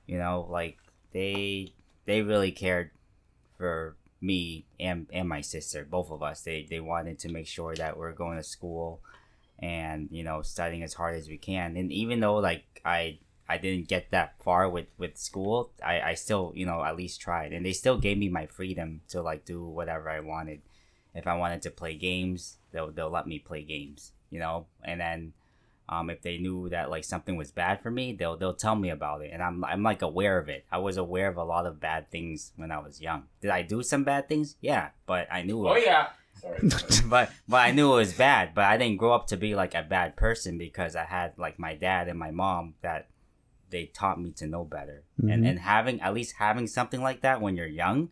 you 0.06 0.18
know, 0.18 0.46
like 0.48 0.78
they 1.12 1.74
they 2.06 2.22
really 2.22 2.52
cared 2.52 2.90
for 3.56 3.96
me 4.20 4.66
and 4.78 5.06
and 5.12 5.28
my 5.28 5.40
sister, 5.40 5.86
both 5.88 6.10
of 6.10 6.22
us. 6.22 6.42
They 6.42 6.66
they 6.68 6.80
wanted 6.80 7.18
to 7.20 7.28
make 7.28 7.46
sure 7.46 7.74
that 7.76 7.96
we're 7.96 8.12
going 8.12 8.36
to 8.36 8.44
school 8.44 9.00
and 9.60 10.08
you 10.10 10.24
know 10.24 10.42
studying 10.42 10.82
as 10.82 10.94
hard 10.94 11.16
as 11.16 11.28
we 11.28 11.38
can. 11.38 11.76
And 11.76 11.92
even 11.92 12.20
though 12.20 12.36
like 12.36 12.80
I 12.84 13.18
I 13.48 13.58
didn't 13.58 13.88
get 13.88 14.10
that 14.10 14.34
far 14.42 14.68
with 14.68 14.86
with 14.98 15.16
school, 15.16 15.70
I 15.84 16.00
I 16.00 16.14
still 16.14 16.52
you 16.54 16.66
know 16.66 16.82
at 16.84 16.96
least 16.96 17.20
tried, 17.20 17.52
and 17.52 17.64
they 17.64 17.72
still 17.72 17.98
gave 17.98 18.18
me 18.18 18.28
my 18.28 18.46
freedom 18.46 19.02
to 19.08 19.22
like 19.22 19.44
do 19.44 19.64
whatever 19.64 20.10
I 20.10 20.20
wanted 20.20 20.62
if 21.14 21.26
I 21.26 21.36
wanted 21.36 21.62
to 21.62 21.70
play 21.70 21.94
games, 21.94 22.58
they'll 22.72 22.90
they'll 22.90 23.10
let 23.10 23.26
me 23.26 23.38
play 23.38 23.62
games, 23.62 24.12
you 24.30 24.38
know. 24.38 24.66
And 24.84 25.00
then, 25.00 25.32
um, 25.88 26.08
if 26.10 26.22
they 26.22 26.38
knew 26.38 26.68
that 26.68 26.90
like 26.90 27.04
something 27.04 27.36
was 27.36 27.50
bad 27.50 27.80
for 27.80 27.90
me, 27.90 28.12
they'll 28.12 28.36
they'll 28.36 28.54
tell 28.54 28.76
me 28.76 28.90
about 28.90 29.22
it, 29.22 29.30
and 29.32 29.42
I'm 29.42 29.64
I'm 29.64 29.82
like 29.82 30.02
aware 30.02 30.38
of 30.38 30.48
it. 30.48 30.64
I 30.70 30.78
was 30.78 30.96
aware 30.96 31.28
of 31.28 31.36
a 31.36 31.44
lot 31.44 31.66
of 31.66 31.80
bad 31.80 32.10
things 32.10 32.52
when 32.56 32.70
I 32.70 32.78
was 32.78 33.00
young. 33.00 33.24
Did 33.40 33.50
I 33.50 33.62
do 33.62 33.82
some 33.82 34.04
bad 34.04 34.28
things? 34.28 34.56
Yeah, 34.60 34.90
but 35.06 35.26
I 35.30 35.42
knew. 35.42 35.66
Oh 35.66 35.72
it. 35.72 35.84
yeah. 35.84 36.08
Sorry. 36.40 37.03
but 37.09 37.31
but 37.48 37.57
I 37.57 37.70
knew 37.72 37.92
it 37.92 37.96
was 37.96 38.12
bad. 38.12 38.55
But 38.55 38.64
I 38.64 38.76
didn't 38.76 38.98
grow 38.98 39.12
up 39.12 39.26
to 39.29 39.37
be 39.37 39.55
like 39.55 39.74
a 39.74 39.83
bad 39.83 40.16
person 40.16 40.59
because 40.59 40.96
I 40.96 41.05
had 41.05 41.38
like 41.38 41.59
my 41.59 41.74
dad 41.74 42.09
and 42.09 42.18
my 42.18 42.31
mom 42.31 42.74
that 42.83 43.09
they 43.70 43.87
taught 43.87 44.20
me 44.20 44.33
to 44.33 44.46
know 44.46 44.64
better. 44.64 45.05
And 45.22 45.46
and 45.46 45.59
having 45.61 46.00
at 46.00 46.14
least 46.14 46.37
having 46.38 46.66
something 46.66 47.03
like 47.03 47.20
that 47.22 47.40
when 47.40 47.57
you're 47.57 47.66
young 47.66 48.11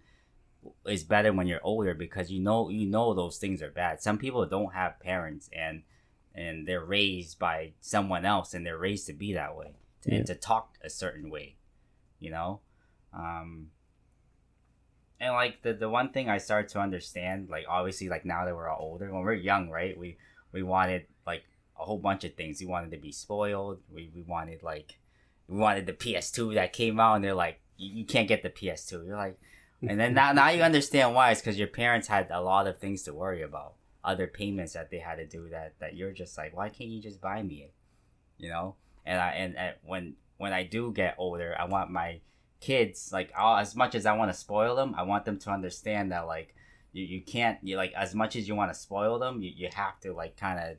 is 0.87 1.05
better 1.05 1.33
when 1.33 1.47
you're 1.47 1.63
older 1.63 1.95
because 1.95 2.31
you 2.31 2.41
know 2.41 2.69
you 2.69 2.87
know 2.87 3.15
those 3.15 3.39
things 3.39 3.63
are 3.63 3.71
bad. 3.71 4.03
Some 4.03 4.19
people 4.19 4.45
don't 4.47 4.75
have 4.75 5.01
parents 5.01 5.49
and 5.53 5.83
and 6.35 6.67
they're 6.67 6.85
raised 6.85 7.39
by 7.39 7.73
someone 7.81 8.25
else 8.25 8.55
and 8.55 8.65
they're 8.65 8.79
raised 8.79 9.07
to 9.07 9.13
be 9.13 9.33
that 9.33 9.57
way 9.57 9.75
to, 10.03 10.15
and 10.15 10.27
to 10.27 10.35
talk 10.35 10.79
a 10.85 10.91
certain 10.91 11.31
way, 11.31 11.57
you 12.19 12.31
know. 12.31 12.61
Um, 13.13 13.71
and 15.21 15.33
like 15.33 15.63
the 15.63 15.75
the 15.75 15.89
one 15.89 16.11
thing 16.11 16.29
I 16.29 16.39
started 16.39 16.69
to 16.71 16.81
understand, 16.81 17.49
like 17.51 17.67
obviously 17.69 18.09
like 18.09 18.25
now 18.25 18.45
that 18.45 18.55
we're 18.55 18.69
all 18.69 18.81
older, 18.81 19.13
when 19.13 19.23
we're 19.23 19.35
young, 19.35 19.69
right? 19.69 19.99
We 19.99 20.17
we 20.53 20.63
wanted 20.63 21.07
like 21.27 21.45
a 21.79 21.85
whole 21.85 21.99
bunch 21.99 22.25
of 22.25 22.35
things. 22.35 22.61
We 22.61 22.67
wanted 22.67 22.91
to 22.93 22.99
be 22.99 23.13
spoiled. 23.13 23.81
We 23.93 24.11
we 24.15 24.23
wanted 24.23 24.63
like 24.63 24.99
we 25.49 25.59
wanted 25.59 25.87
the 25.87 25.93
PS2 25.93 26.55
that 26.55 26.73
came 26.73 27.01
out, 27.01 27.15
and 27.15 27.25
they're 27.25 27.35
like, 27.35 27.61
you, 27.77 28.01
you 28.01 28.05
can't 28.05 28.29
get 28.29 28.43
the 28.43 28.51
PS2. 28.51 29.07
You're 29.07 29.17
like, 29.17 29.39
and 29.83 29.99
then 29.99 30.15
now 30.15 30.33
now 30.33 30.51
you 30.51 30.63
understand 30.63 31.15
why. 31.15 31.31
It's 31.31 31.41
because 31.41 31.59
your 31.59 31.69
parents 31.69 32.09
had 32.09 32.29
a 32.31 32.41
lot 32.41 32.67
of 32.67 32.79
things 32.79 33.03
to 33.05 33.15
worry 33.15 33.43
about, 33.43 33.75
other 34.05 34.27
payments 34.27 34.75
that 34.75 34.91
they 34.91 34.99
had 34.99 35.17
to 35.17 35.27
do. 35.27 35.49
That 35.51 35.75
that 35.81 35.97
you're 35.97 36.13
just 36.13 36.39
like, 36.39 36.57
why 36.57 36.69
can't 36.69 36.91
you 36.91 37.03
just 37.03 37.21
buy 37.21 37.43
me 37.43 37.63
it? 37.63 37.75
You 38.37 38.51
know. 38.51 38.77
And 39.05 39.21
I 39.21 39.31
and, 39.31 39.57
and 39.57 39.75
when 39.83 40.15
when 40.37 40.53
I 40.53 40.63
do 40.63 40.93
get 40.93 41.17
older, 41.19 41.57
I 41.59 41.65
want 41.65 41.91
my 41.91 42.21
kids 42.61 43.11
like 43.13 43.33
I'll, 43.37 43.57
as 43.57 43.77
much 43.77 43.95
as 43.95 44.07
I 44.07 44.17
want 44.17 44.33
to 44.33 44.39
spoil 44.39 44.75
them, 44.77 44.95
I 44.97 45.03
want 45.03 45.25
them 45.25 45.39
to 45.41 45.51
understand 45.51 46.13
that 46.13 46.27
like 46.27 46.55
you, 46.93 47.05
you 47.05 47.21
can't 47.21 47.59
you 47.63 47.77
like 47.77 47.93
as 47.95 48.15
much 48.15 48.37
as 48.37 48.49
you 48.49 48.55
want 48.55 48.73
to 48.73 48.79
spoil 48.79 49.19
them, 49.19 49.43
you, 49.43 49.53
you 49.55 49.69
have 49.73 49.99
to 50.01 50.13
like 50.13 50.37
kind 50.37 50.59
of 50.59 50.77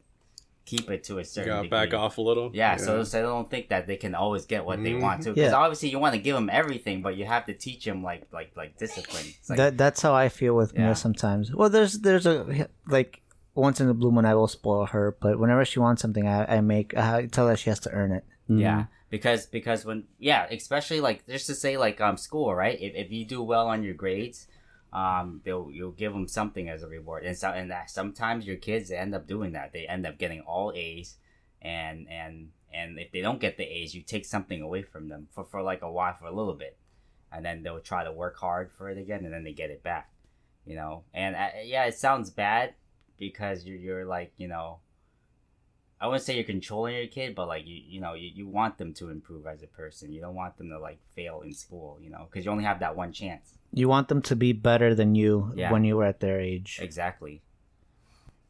keep 0.66 0.90
it 0.92 1.04
to 1.04 1.16
a 1.16 1.18
You 1.20 1.24
certain 1.24 1.50
gotta 1.50 1.70
back 1.70 1.94
off 1.94 2.18
a 2.20 2.22
little. 2.22 2.52
Yeah, 2.54 2.76
so 2.76 3.04
so 3.04 3.18
they 3.18 3.24
don't 3.24 3.50
think 3.50 3.70
that 3.70 3.88
they 3.88 3.98
can 3.98 4.14
always 4.14 4.46
get 4.46 4.66
what 4.66 4.82
they 4.84 4.94
want 4.94 5.22
mm-hmm. 5.22 5.30
to. 5.30 5.36
Because 5.36 5.52
Yeah. 5.52 5.58
obviously 5.58 5.90
you 5.90 6.00
want 6.00 6.14
to 6.14 6.22
give 6.22 6.36
them 6.36 6.50
everything, 6.52 7.02
but 7.02 7.16
you 7.18 7.26
have 7.26 7.46
to 7.48 7.54
teach 7.54 7.86
them 7.86 8.04
like 8.04 8.28
like 8.32 8.52
like 8.56 8.78
discipline. 8.78 9.26
Like, 9.48 9.58
that 9.58 9.78
that's 9.78 10.02
how 10.02 10.14
I 10.14 10.30
feel 10.30 10.56
with 10.56 10.74
Yeah. 10.74 10.86
Mia 10.86 10.96
sometimes. 10.96 11.54
Well, 11.54 11.70
there's 11.70 12.00
there's 12.00 12.28
a 12.28 12.68
like 12.88 13.22
once 13.56 13.82
in 13.82 13.88
the 13.88 13.94
blue 13.94 14.12
moon 14.12 14.26
I 14.26 14.36
will 14.36 14.48
spoil 14.48 14.86
her, 14.88 15.18
but 15.20 15.40
whenever 15.40 15.66
she 15.66 15.80
wants 15.80 16.02
something, 16.02 16.28
I, 16.28 16.58
I 16.58 16.62
make 16.62 16.96
I 16.96 17.26
tell 17.26 17.48
her 17.48 17.58
she 17.58 17.70
has 17.70 17.80
to 17.82 17.92
earn 17.92 18.12
it. 18.12 18.26
Yeah, 18.48 18.82
mm-hmm. 18.82 18.92
Because 19.10 19.48
because 19.48 19.86
when 19.86 20.06
yeah, 20.20 20.48
especially 20.50 21.02
like 21.02 21.26
just 21.28 21.48
to 21.48 21.56
say 21.56 21.78
like 21.78 22.00
um 22.00 22.18
school 22.18 22.54
right. 22.54 22.80
If, 22.80 22.96
if 22.96 23.12
you 23.12 23.26
do 23.26 23.42
well 23.42 23.68
on 23.68 23.84
your 23.84 23.94
grades, 23.94 24.48
um 24.94 25.42
they'll 25.44 25.70
you'll 25.72 25.92
give 25.92 26.14
them 26.14 26.28
something 26.28 26.70
as 26.70 26.84
a 26.84 26.88
reward, 26.88 27.24
and 27.26 27.38
so 27.38 27.50
and 27.50 27.72
that 27.72 27.90
sometimes 27.90 28.46
your 28.46 28.58
kids 28.58 28.92
end 28.92 29.16
up 29.16 29.28
doing 29.28 29.54
that. 29.54 29.74
They 29.74 29.88
end 29.88 30.06
up 30.06 30.18
getting 30.18 30.42
all 30.42 30.72
A's, 30.76 31.18
and 31.62 32.08
and 32.10 32.50
and 32.74 33.00
if 33.00 33.12
they 33.12 33.22
don't 33.22 33.42
get 33.42 33.58
the 33.58 33.64
A's, 33.64 33.96
you 33.96 34.02
take 34.02 34.26
something 34.26 34.62
away 34.62 34.84
from 34.84 35.10
them 35.10 35.28
for 35.32 35.44
for 35.44 35.62
like 35.62 35.82
a 35.82 35.92
while 35.92 36.14
for 36.14 36.26
a 36.26 36.36
little 36.36 36.54
bit, 36.54 36.78
and 37.32 37.44
then 37.44 37.64
they'll 37.64 37.80
try 37.80 38.04
to 38.04 38.12
work 38.12 38.38
hard 38.38 38.72
for 38.72 38.90
it 38.90 38.98
again, 38.98 39.26
and 39.26 39.34
then 39.34 39.44
they 39.44 39.54
get 39.54 39.72
it 39.72 39.84
back, 39.84 40.12
you 40.66 40.76
know. 40.76 41.04
And 41.14 41.36
uh, 41.36 41.50
yeah, 41.64 41.86
it 41.86 41.96
sounds 41.96 42.30
bad 42.30 42.76
because 43.18 43.66
you're 43.66 43.78
you're 43.78 44.06
like 44.06 44.34
you 44.38 44.48
know 44.48 44.80
I 46.02 46.08
wouldn't 46.08 46.24
say 46.24 46.36
you're 46.36 46.46
controlling 46.46 46.96
your 46.96 47.08
kid, 47.08 47.36
but 47.36 47.48
like 47.48 47.68
you, 47.68 47.76
you 47.88 48.00
know, 48.00 48.14
you, 48.14 48.30
you 48.34 48.48
want 48.48 48.78
them 48.78 48.94
to 48.96 49.10
improve 49.10 49.46
as 49.46 49.62
a 49.64 49.68
person. 49.68 50.14
You 50.14 50.22
don't 50.22 50.36
want 50.36 50.58
them 50.58 50.70
to 50.70 50.80
like 50.80 51.00
fail 51.16 51.42
in 51.42 51.54
school, 51.54 52.00
you 52.02 52.10
know, 52.10 52.28
because 52.30 52.46
you 52.46 52.52
only 52.52 52.64
have 52.64 52.80
that 52.80 52.96
one 52.96 53.12
chance. 53.12 53.54
You 53.74 53.90
want 53.90 54.08
them 54.08 54.22
to 54.24 54.36
be 54.36 54.54
better 54.54 54.96
than 54.96 55.14
you 55.16 55.52
Yeah. 55.56 55.72
when 55.72 55.84
you 55.84 55.98
were 55.98 56.06
at 56.06 56.22
their 56.22 56.40
age. 56.40 56.80
Exactly. 56.82 57.42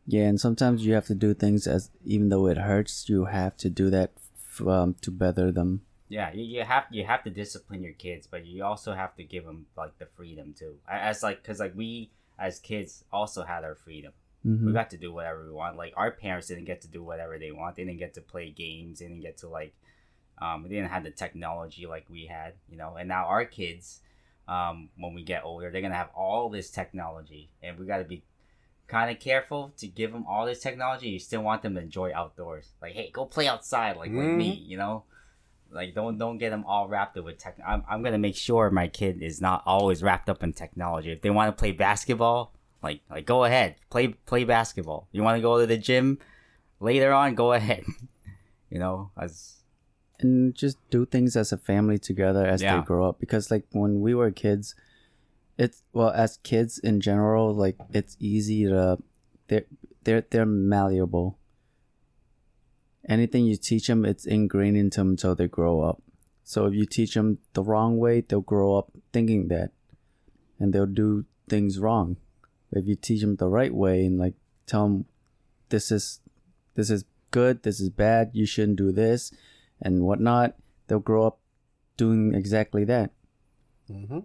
Yeah, 0.06 0.28
and 0.28 0.40
sometimes 0.40 0.86
you 0.86 0.94
have 0.94 1.06
to 1.08 1.16
do 1.16 1.34
things 1.34 1.68
as 1.68 1.90
even 2.06 2.30
though 2.30 2.48
it 2.48 2.58
hurts, 2.58 3.10
you 3.10 3.26
have 3.26 3.58
to 3.58 3.70
do 3.70 3.90
that 3.90 4.12
f- 4.36 4.66
um, 4.68 4.96
to 5.02 5.12
better 5.12 5.52
them. 5.52 5.82
Yeah, 6.08 6.32
you, 6.34 6.44
you 6.44 6.64
have 6.64 6.86
you 6.90 7.06
have 7.06 7.24
to 7.24 7.30
discipline 7.30 7.84
your 7.84 7.94
kids, 7.94 8.26
but 8.26 8.46
you 8.46 8.64
also 8.64 8.94
have 8.94 9.16
to 9.18 9.24
give 9.24 9.46
them 9.46 9.68
like 9.78 9.98
the 10.00 10.08
freedom 10.08 10.54
too. 10.58 10.78
As 10.88 11.22
like, 11.22 11.44
cause 11.44 11.60
like 11.60 11.76
we 11.76 12.10
as 12.40 12.60
kids 12.60 13.04
also 13.12 13.44
had 13.44 13.64
our 13.64 13.76
freedom. 13.76 14.14
We 14.44 14.52
hmm 14.52 14.74
got 14.74 14.90
to 14.92 14.98
do 14.98 15.14
whatever 15.14 15.46
we 15.46 15.52
want. 15.52 15.78
Like 15.78 15.94
our 15.96 16.12
parents 16.12 16.48
didn't 16.48 16.66
get 16.66 16.82
to 16.82 16.88
do 16.88 17.04
whatever 17.04 17.38
they 17.38 17.52
want. 17.52 17.76
They 17.76 17.84
didn't 17.84 18.00
get 18.00 18.14
to 18.16 18.22
play 18.22 18.52
games. 18.52 19.00
They 19.00 19.08
didn't 19.08 19.22
get 19.22 19.38
to 19.38 19.50
like, 19.50 19.74
um, 20.42 20.64
they 20.64 20.70
didn't 20.70 20.90
have 20.90 21.04
the 21.04 21.12
technology 21.12 21.86
like 21.86 22.06
we 22.10 22.26
had, 22.26 22.54
you 22.70 22.78
know. 22.78 22.96
And 22.98 23.10
now 23.10 23.26
our 23.26 23.46
kids, 23.46 24.02
um, 24.50 24.90
when 24.98 25.14
we 25.14 25.24
get 25.24 25.44
older. 25.46 25.70
They're 25.70 25.82
gonna 25.82 25.96
have 25.96 26.10
all 26.16 26.50
this 26.50 26.70
technology, 26.72 27.50
and 27.62 27.78
we 27.78 27.86
gotta 27.86 28.04
be 28.04 28.24
kind 28.88 29.12
of 29.12 29.20
careful 29.20 29.72
to 29.78 29.88
give 29.88 30.12
them 30.12 30.26
all 30.28 30.46
this 30.46 30.60
technology. 30.60 31.10
You 31.10 31.20
still 31.20 31.44
want 31.44 31.62
them 31.62 31.76
to 31.76 31.82
enjoy 31.82 32.12
outdoors. 32.14 32.72
Like, 32.82 32.94
hey, 32.94 33.12
go 33.12 33.26
play 33.26 33.48
outside, 33.48 33.96
like 33.96 34.16
with 34.16 34.32
me, 34.32 34.50
you 34.68 34.78
know. 34.78 35.04
Like, 35.72 35.94
don't 35.94 36.18
don't 36.18 36.40
get 36.40 36.50
them 36.50 36.66
all 36.66 36.88
wrapped 36.88 37.16
up 37.16 37.26
with 37.26 37.38
tech. 37.38 37.58
I'm 37.66 37.84
I'm 37.88 38.02
gonna 38.02 38.18
make 38.18 38.36
sure 38.36 38.72
my 38.72 38.88
kid 38.88 39.22
is 39.22 39.40
not 39.40 39.62
always 39.68 40.02
wrapped 40.02 40.30
up 40.30 40.44
in 40.44 40.52
technology. 40.52 41.12
If 41.12 41.22
they 41.22 41.30
want 41.30 41.56
to 41.56 41.60
play 41.60 41.72
basketball, 41.72 42.52
like 42.82 43.02
like 43.10 43.26
go 43.26 43.44
ahead, 43.44 43.76
play 43.90 44.10
play 44.10 44.44
basketball. 44.44 45.08
You 45.12 45.24
want 45.24 45.38
to 45.38 45.42
go 45.42 45.60
to 45.60 45.66
the 45.68 45.78
gym 45.78 46.18
later 46.80 47.12
on, 47.12 47.36
go 47.36 47.54
ahead. 47.54 47.84
you 48.70 48.80
know, 48.80 49.12
as 49.20 49.56
and 50.22 50.54
just 50.54 50.78
do 50.90 51.06
things 51.06 51.36
as 51.36 51.52
a 51.54 51.58
family 51.58 51.98
together 51.98 52.46
as 52.46 52.62
Yeah. 52.62 52.78
they 52.80 52.86
grow 52.86 53.08
up. 53.08 53.20
Because 53.20 53.50
like 53.52 53.66
when 53.72 54.02
we 54.02 54.14
were 54.14 54.32
kids 54.32 54.76
it's 55.58 55.84
well 55.92 56.10
as 56.12 56.38
kids 56.38 56.80
in 56.80 57.02
general 57.02 57.54
like 57.54 57.76
it's 57.94 58.16
easy 58.20 58.64
to 58.66 58.98
they're 59.48 59.66
they're, 60.04 60.24
they're 60.30 60.46
malleable. 60.46 61.38
Anything 63.08 63.46
you 63.46 63.56
teach 63.58 63.88
them 63.88 64.06
it's 64.06 64.26
ingrained 64.26 64.78
into 64.78 65.02
them 65.02 65.10
until 65.12 65.36
they 65.36 65.48
grow 65.48 65.82
up. 65.82 66.02
So 66.44 66.66
if 66.66 66.74
you 66.74 66.86
teach 66.86 67.14
them 67.14 67.40
the 67.54 67.64
wrong 67.64 67.98
way 67.98 68.22
they'll 68.22 68.42
grow 68.42 68.78
up 68.78 68.92
thinking 69.12 69.48
that. 69.50 69.72
And 70.60 70.74
they'll 70.74 70.86
do 70.86 71.26
things 71.48 71.80
wrong 71.80 72.18
if 72.72 72.88
you 72.88 72.96
teach 72.96 73.22
them 73.22 73.36
the 73.36 73.48
right 73.48 73.74
way 73.74 74.06
and 74.06 74.18
like 74.18 74.36
tell 74.66 74.84
them 74.84 75.06
this 75.70 75.92
is 75.92 76.20
this 76.76 76.90
is 76.90 77.04
good 77.32 77.64
this 77.64 77.80
is 77.80 77.90
bad 77.90 78.32
you 78.34 78.46
shouldn't 78.46 78.78
do 78.78 78.92
this 78.92 79.32
and 79.82 80.04
whatnot, 80.04 80.56
they'll 80.88 81.00
grow 81.00 81.26
up 81.28 81.40
doing 81.98 82.34
exactly 82.34 82.84
that. 82.86 83.12
hmm 83.88 84.20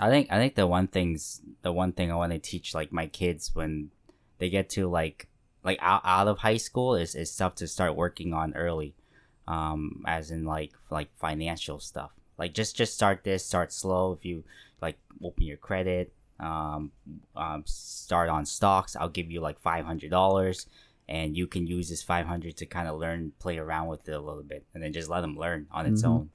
I 0.00 0.08
think 0.08 0.28
I 0.30 0.38
think 0.38 0.54
the 0.54 0.66
one 0.66 0.86
things 0.86 1.42
the 1.60 1.72
one 1.72 1.92
thing 1.92 2.10
I 2.10 2.16
want 2.16 2.32
to 2.32 2.38
teach 2.38 2.74
like 2.74 2.92
my 2.92 3.06
kids 3.06 3.54
when 3.54 3.90
they 4.38 4.48
get 4.48 4.70
to 4.70 4.88
like 4.88 5.28
like 5.62 5.78
out, 5.80 6.00
out 6.04 6.28
of 6.28 6.38
high 6.38 6.56
school 6.56 6.94
is, 6.96 7.14
is 7.14 7.30
stuff 7.30 7.54
to 7.56 7.68
start 7.68 7.94
working 7.94 8.32
on 8.32 8.54
early, 8.54 8.94
um, 9.46 10.02
as 10.06 10.30
in 10.30 10.44
like 10.44 10.72
like 10.90 11.14
financial 11.16 11.78
stuff. 11.78 12.10
Like 12.38 12.54
just 12.54 12.74
just 12.74 12.94
start 12.94 13.22
this, 13.22 13.44
start 13.44 13.72
slow. 13.72 14.12
If 14.12 14.24
you 14.24 14.44
like 14.80 14.98
open 15.22 15.44
your 15.44 15.58
credit, 15.58 16.12
um, 16.42 16.90
um, 17.36 17.62
start 17.66 18.28
on 18.28 18.44
stocks. 18.44 18.96
I'll 18.96 19.08
give 19.08 19.30
you 19.30 19.40
like 19.40 19.58
five 19.60 19.84
hundred 19.84 20.10
dollars, 20.10 20.66
and 21.08 21.36
you 21.36 21.46
can 21.46 21.66
use 21.66 21.88
this 21.88 22.02
five 22.02 22.26
hundred 22.26 22.56
to 22.58 22.66
kind 22.66 22.88
of 22.88 22.98
learn, 22.98 23.32
play 23.38 23.58
around 23.58 23.86
with 23.88 24.08
it 24.08 24.12
a 24.12 24.20
little 24.20 24.42
bit, 24.42 24.64
and 24.74 24.82
then 24.82 24.92
just 24.92 25.08
let 25.08 25.20
them 25.22 25.36
learn 25.36 25.66
on 25.70 25.86
its 25.86 26.02
Mhm. 26.02 26.08
own. 26.08 26.30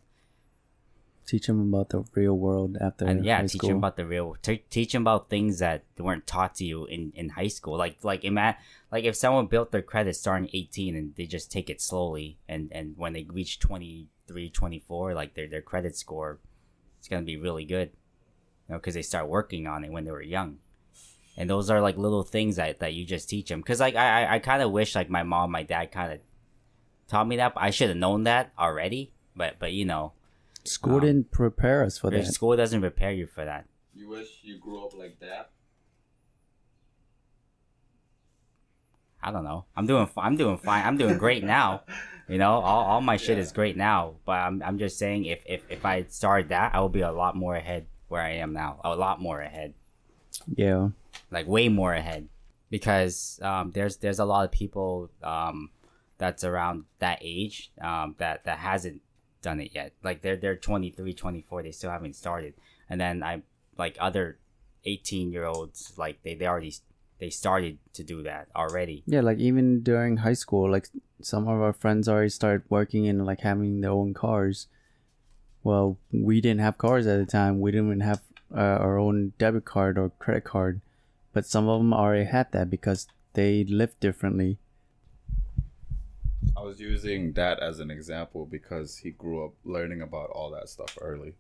Teach 1.26 1.48
them 1.48 1.74
about 1.74 1.90
the 1.90 2.06
real 2.16 2.38
world 2.38 2.78
after 2.80 3.04
and 3.06 3.26
yeah, 3.26 3.42
teach 3.42 3.52
school. 3.58 3.68
them 3.68 3.78
about 3.80 3.98
the 3.98 4.06
real. 4.06 4.38
T- 4.42 4.64
teach 4.70 4.94
them 4.94 5.02
about 5.02 5.30
things 5.30 5.60
that 5.60 5.84
weren't 6.00 6.26
taught 6.26 6.56
to 6.56 6.64
you 6.64 6.86
in, 6.86 7.12
in 7.16 7.28
high 7.30 7.50
school. 7.50 7.78
Like 7.78 8.02
like 8.02 8.24
ima- 8.24 8.56
like 8.94 9.04
if 9.04 9.14
someone 9.18 9.48
built 9.48 9.74
their 9.74 9.82
credit 9.82 10.16
starting 10.16 10.50
eighteen 10.54 10.96
and 10.96 11.14
they 11.16 11.26
just 11.26 11.52
take 11.52 11.70
it 11.70 11.82
slowly, 11.82 12.38
and 12.48 12.72
and 12.72 12.94
when 12.96 13.12
they 13.12 13.24
reach 13.26 13.60
23, 13.60 14.50
24, 14.50 15.14
like 15.16 15.34
their 15.34 15.50
their 15.50 15.62
credit 15.62 15.98
score, 15.98 16.40
it's 16.98 17.10
gonna 17.10 17.24
be 17.26 17.36
really 17.36 17.66
good, 17.66 17.92
you 18.68 18.74
know, 18.74 18.80
because 18.80 18.94
they 18.94 19.02
start 19.02 19.28
working 19.28 19.68
on 19.68 19.84
it 19.84 19.92
when 19.92 20.06
they 20.06 20.12
were 20.12 20.22
young. 20.22 20.58
And 21.38 21.50
those 21.50 21.70
are 21.70 21.82
like 21.82 21.98
little 21.98 22.24
things 22.24 22.56
that, 22.56 22.80
that 22.80 22.94
you 22.94 23.06
just 23.06 23.30
teach 23.30 23.50
them. 23.50 23.62
Cause 23.62 23.80
like 23.80 23.96
I 23.96 24.24
I, 24.24 24.36
I 24.36 24.40
kind 24.40 24.62
of 24.64 24.72
wish 24.72 24.96
like 24.96 25.10
my 25.10 25.24
mom, 25.24 25.52
my 25.52 25.64
dad 25.64 25.92
kind 25.92 26.14
of 26.14 26.20
taught 27.08 27.28
me 27.28 27.38
that. 27.38 27.54
But 27.54 27.64
I 27.64 27.70
should 27.70 27.90
have 27.90 27.98
known 27.98 28.24
that 28.24 28.52
already. 28.58 29.12
But 29.36 29.58
but 29.60 29.72
you 29.72 29.86
know, 29.86 30.14
School 30.64 30.96
um, 30.96 31.02
didn't 31.02 31.32
prepare 31.32 31.84
us 31.84 31.98
for 31.98 32.10
that. 32.10 32.26
school 32.26 32.56
doesn't 32.58 32.82
prepare 32.82 33.12
you 33.12 33.28
for 33.28 33.46
that. 33.46 33.66
You 33.94 34.10
wish 34.10 34.28
you 34.42 34.58
grew 34.58 34.84
up 34.84 34.94
like 34.98 35.20
that? 35.20 35.52
I 39.22 39.32
don't 39.32 39.44
know. 39.44 39.66
I'm 39.76 39.86
doing 39.86 40.10
I'm 40.18 40.38
doing 40.38 40.58
fine. 40.58 40.86
I'm 40.86 40.98
doing 40.98 41.18
great 41.18 41.44
now. 41.44 41.84
You 42.30 42.38
know, 42.38 42.56
all, 42.56 42.84
all 42.84 43.00
my 43.00 43.16
shit 43.16 43.38
is 43.38 43.54
great 43.54 43.78
now. 43.78 44.16
But 44.26 44.34
I'm 44.34 44.62
I'm 44.62 44.78
just 44.78 44.98
saying 45.00 45.24
if, 45.24 45.42
if 45.46 45.64
if 45.70 45.86
I 45.86 46.04
started 46.10 46.50
that, 46.50 46.76
I 46.76 46.82
would 46.82 46.92
be 46.92 47.00
a 47.00 47.10
lot 47.10 47.38
more 47.38 47.56
ahead 47.56 47.88
where 48.08 48.22
I 48.22 48.34
am 48.34 48.54
now. 48.54 48.80
A 48.84 48.96
lot 48.96 49.22
more 49.22 49.42
ahead. 49.42 49.74
Yeah. 50.56 50.90
Like 51.32 51.48
way 51.48 51.70
more 51.70 51.94
ahead. 51.94 52.30
Because 52.70 53.40
um 53.42 53.72
there's 53.72 53.98
there's 53.98 54.20
a 54.20 54.26
lot 54.26 54.46
of 54.46 54.52
people 54.52 55.10
um 55.24 55.70
that's 56.18 56.44
around 56.44 56.86
that 57.00 57.20
age 57.22 57.72
um 57.82 58.16
that 58.18 58.44
that 58.46 58.60
hasn't 58.60 59.02
done 59.42 59.60
it 59.60 59.72
yet. 59.74 59.94
Like 60.04 60.22
they're 60.22 60.38
they're 60.38 60.56
23, 60.56 61.14
24, 61.14 61.64
they 61.64 61.72
still 61.72 61.92
haven't 61.92 62.16
started. 62.16 62.54
And 62.90 63.00
then 63.00 63.24
I 63.24 63.42
like 63.78 63.98
other 64.00 64.40
18 64.86 65.32
year 65.32 65.46
olds 65.46 65.94
like 65.98 66.24
they, 66.24 66.36
they 66.36 66.48
already 66.48 66.74
they 67.20 67.30
started 67.30 67.78
to 67.94 68.04
do 68.04 68.24
that 68.24 68.48
already. 68.56 69.04
Yeah, 69.06 69.22
like 69.22 69.40
even 69.40 69.82
during 69.82 70.18
high 70.18 70.34
school, 70.34 70.70
like 70.70 70.90
some 71.22 71.48
of 71.48 71.62
our 71.62 71.74
friends 71.74 72.08
already 72.08 72.30
started 72.30 72.64
working 72.70 73.08
and 73.08 73.26
like 73.26 73.42
having 73.42 73.82
their 73.82 73.92
own 73.92 74.14
cars. 74.14 74.68
Well, 75.68 75.98
we 76.14 76.40
didn't 76.40 76.62
have 76.62 76.78
cars 76.78 77.08
at 77.08 77.20
the 77.20 77.26
time. 77.26 77.60
We 77.60 77.72
didn't 77.72 77.88
even 77.88 78.00
have 78.00 78.22
uh, 78.56 78.80
our 78.80 78.98
own 78.98 79.34
debit 79.38 79.66
card 79.66 79.98
or 79.98 80.12
credit 80.18 80.46
card, 80.46 80.80
but 81.34 81.46
some 81.46 81.68
of 81.68 81.82
them 81.82 81.94
already 81.94 82.24
had 82.24 82.54
that 82.54 82.70
because 82.70 83.06
they 83.34 83.66
lived 83.66 84.00
differently. 84.00 84.60
I 86.56 86.62
was 86.62 86.80
using 86.80 87.34
that 87.34 87.60
as 87.60 87.82
an 87.82 87.92
example 87.92 88.46
because 88.46 89.00
he 89.00 89.12
grew 89.12 89.44
up 89.44 89.56
learning 89.66 90.02
about 90.02 90.30
all 90.30 90.52
that 90.52 90.70
stuff 90.70 90.98
early. 91.02 91.34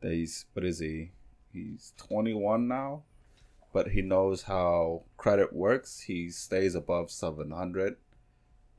That 0.00 0.12
He's 0.12 0.44
what 0.52 0.64
is 0.64 0.78
he? 0.78 1.10
He's 1.52 1.92
21 1.96 2.68
now, 2.68 3.02
but 3.72 3.88
he 3.88 4.00
knows 4.00 4.42
how 4.42 5.02
credit 5.16 5.52
works. 5.52 6.02
He 6.02 6.30
stays 6.30 6.76
above 6.76 7.10
700. 7.10 7.96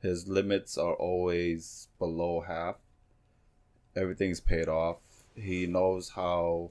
His 0.00 0.26
limits 0.26 0.78
are 0.78 0.94
always 0.94 1.88
below 1.98 2.40
half. 2.40 2.76
Everything's 3.96 4.40
paid 4.40 4.68
off. 4.68 4.98
He 5.34 5.66
knows 5.66 6.10
how 6.10 6.70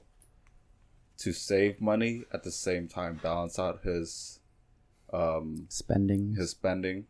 to 1.18 1.32
save 1.32 1.80
money 1.80 2.24
at 2.32 2.44
the 2.44 2.50
same 2.50 2.88
time 2.88 3.18
balance 3.22 3.58
out 3.58 3.82
his 3.82 4.40
um 5.12 5.66
Spending. 5.68 6.34
his 6.34 6.50
spending. 6.50 7.06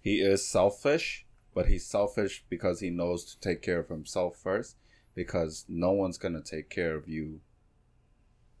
He 0.00 0.20
is 0.20 0.46
selfish, 0.46 1.26
but 1.54 1.66
he's 1.66 1.86
selfish 1.86 2.44
because 2.48 2.80
he 2.80 2.90
knows 2.90 3.24
to 3.24 3.40
take 3.40 3.60
care 3.62 3.80
of 3.80 3.88
himself 3.88 4.36
first. 4.36 4.76
Because 5.14 5.64
no 5.68 5.92
one's 5.92 6.18
gonna 6.18 6.42
take 6.42 6.70
care 6.70 6.94
of 6.94 7.08
you 7.08 7.40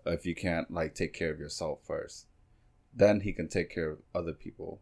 if 0.04 0.26
you 0.26 0.34
can't 0.34 0.70
like 0.70 0.94
take 0.94 1.12
care 1.12 1.30
of 1.30 1.38
yourself 1.38 1.80
first. 1.86 2.26
Then 2.92 3.20
he 3.20 3.32
can 3.32 3.48
take 3.48 3.70
care 3.70 3.90
of 3.90 3.98
other 4.14 4.32
people. 4.32 4.80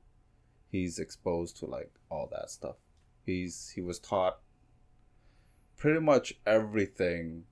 He's 0.70 0.98
exposed 0.98 1.58
to 1.58 1.66
like 1.66 1.92
all 2.10 2.28
that 2.32 2.50
stuff. 2.50 2.76
He's 3.24 3.70
he 3.74 3.82
was 3.82 3.98
taught 3.98 4.38
pretty 5.78 6.00
much 6.00 6.34
everything 6.46 7.44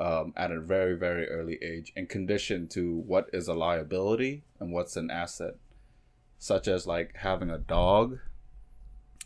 um, 0.00 0.32
at 0.36 0.50
a 0.50 0.60
very 0.60 0.96
very 0.96 1.28
early 1.28 1.58
age 1.62 1.92
and 1.96 2.08
conditioned 2.08 2.70
to 2.70 2.98
what 3.06 3.30
is 3.32 3.48
a 3.48 3.54
liability 3.54 4.42
and 4.58 4.72
what's 4.72 4.96
an 4.96 5.10
asset 5.10 5.54
such 6.38 6.68
as 6.68 6.86
like 6.86 7.16
having 7.16 7.50
a 7.50 7.58
dog. 7.58 8.18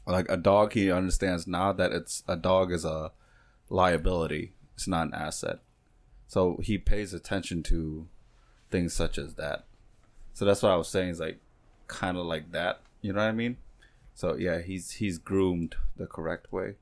Like 0.06 0.28
a 0.28 0.36
dog, 0.36 0.72
he 0.72 0.90
understands 0.90 1.46
now 1.46 1.72
that 1.72 1.92
it's 1.92 2.22
a 2.26 2.36
dog 2.36 2.72
is 2.72 2.84
a 2.84 3.12
liability. 3.68 4.54
It's 4.74 4.88
not 4.88 5.08
an 5.08 5.14
asset. 5.14 5.58
So 6.26 6.58
he 6.62 6.78
pays 6.78 7.12
attention 7.12 7.62
to 7.64 8.08
things 8.70 8.94
such 8.94 9.18
as 9.18 9.34
that. 9.34 9.64
So 10.32 10.44
that's 10.44 10.62
what 10.62 10.72
I 10.72 10.76
was 10.76 10.88
saying 10.88 11.10
is 11.10 11.20
like 11.20 11.40
kind 11.86 12.16
of 12.16 12.24
like 12.26 12.52
that. 12.52 12.80
You 13.02 13.12
know 13.12 13.20
what 13.20 13.28
I 13.28 13.32
mean? 13.32 13.58
So 14.14 14.36
yeah, 14.36 14.60
he's 14.60 14.92
he's 14.92 15.18
groomed 15.18 15.76
the 15.96 16.06
correct 16.06 16.52
way. 16.52 16.74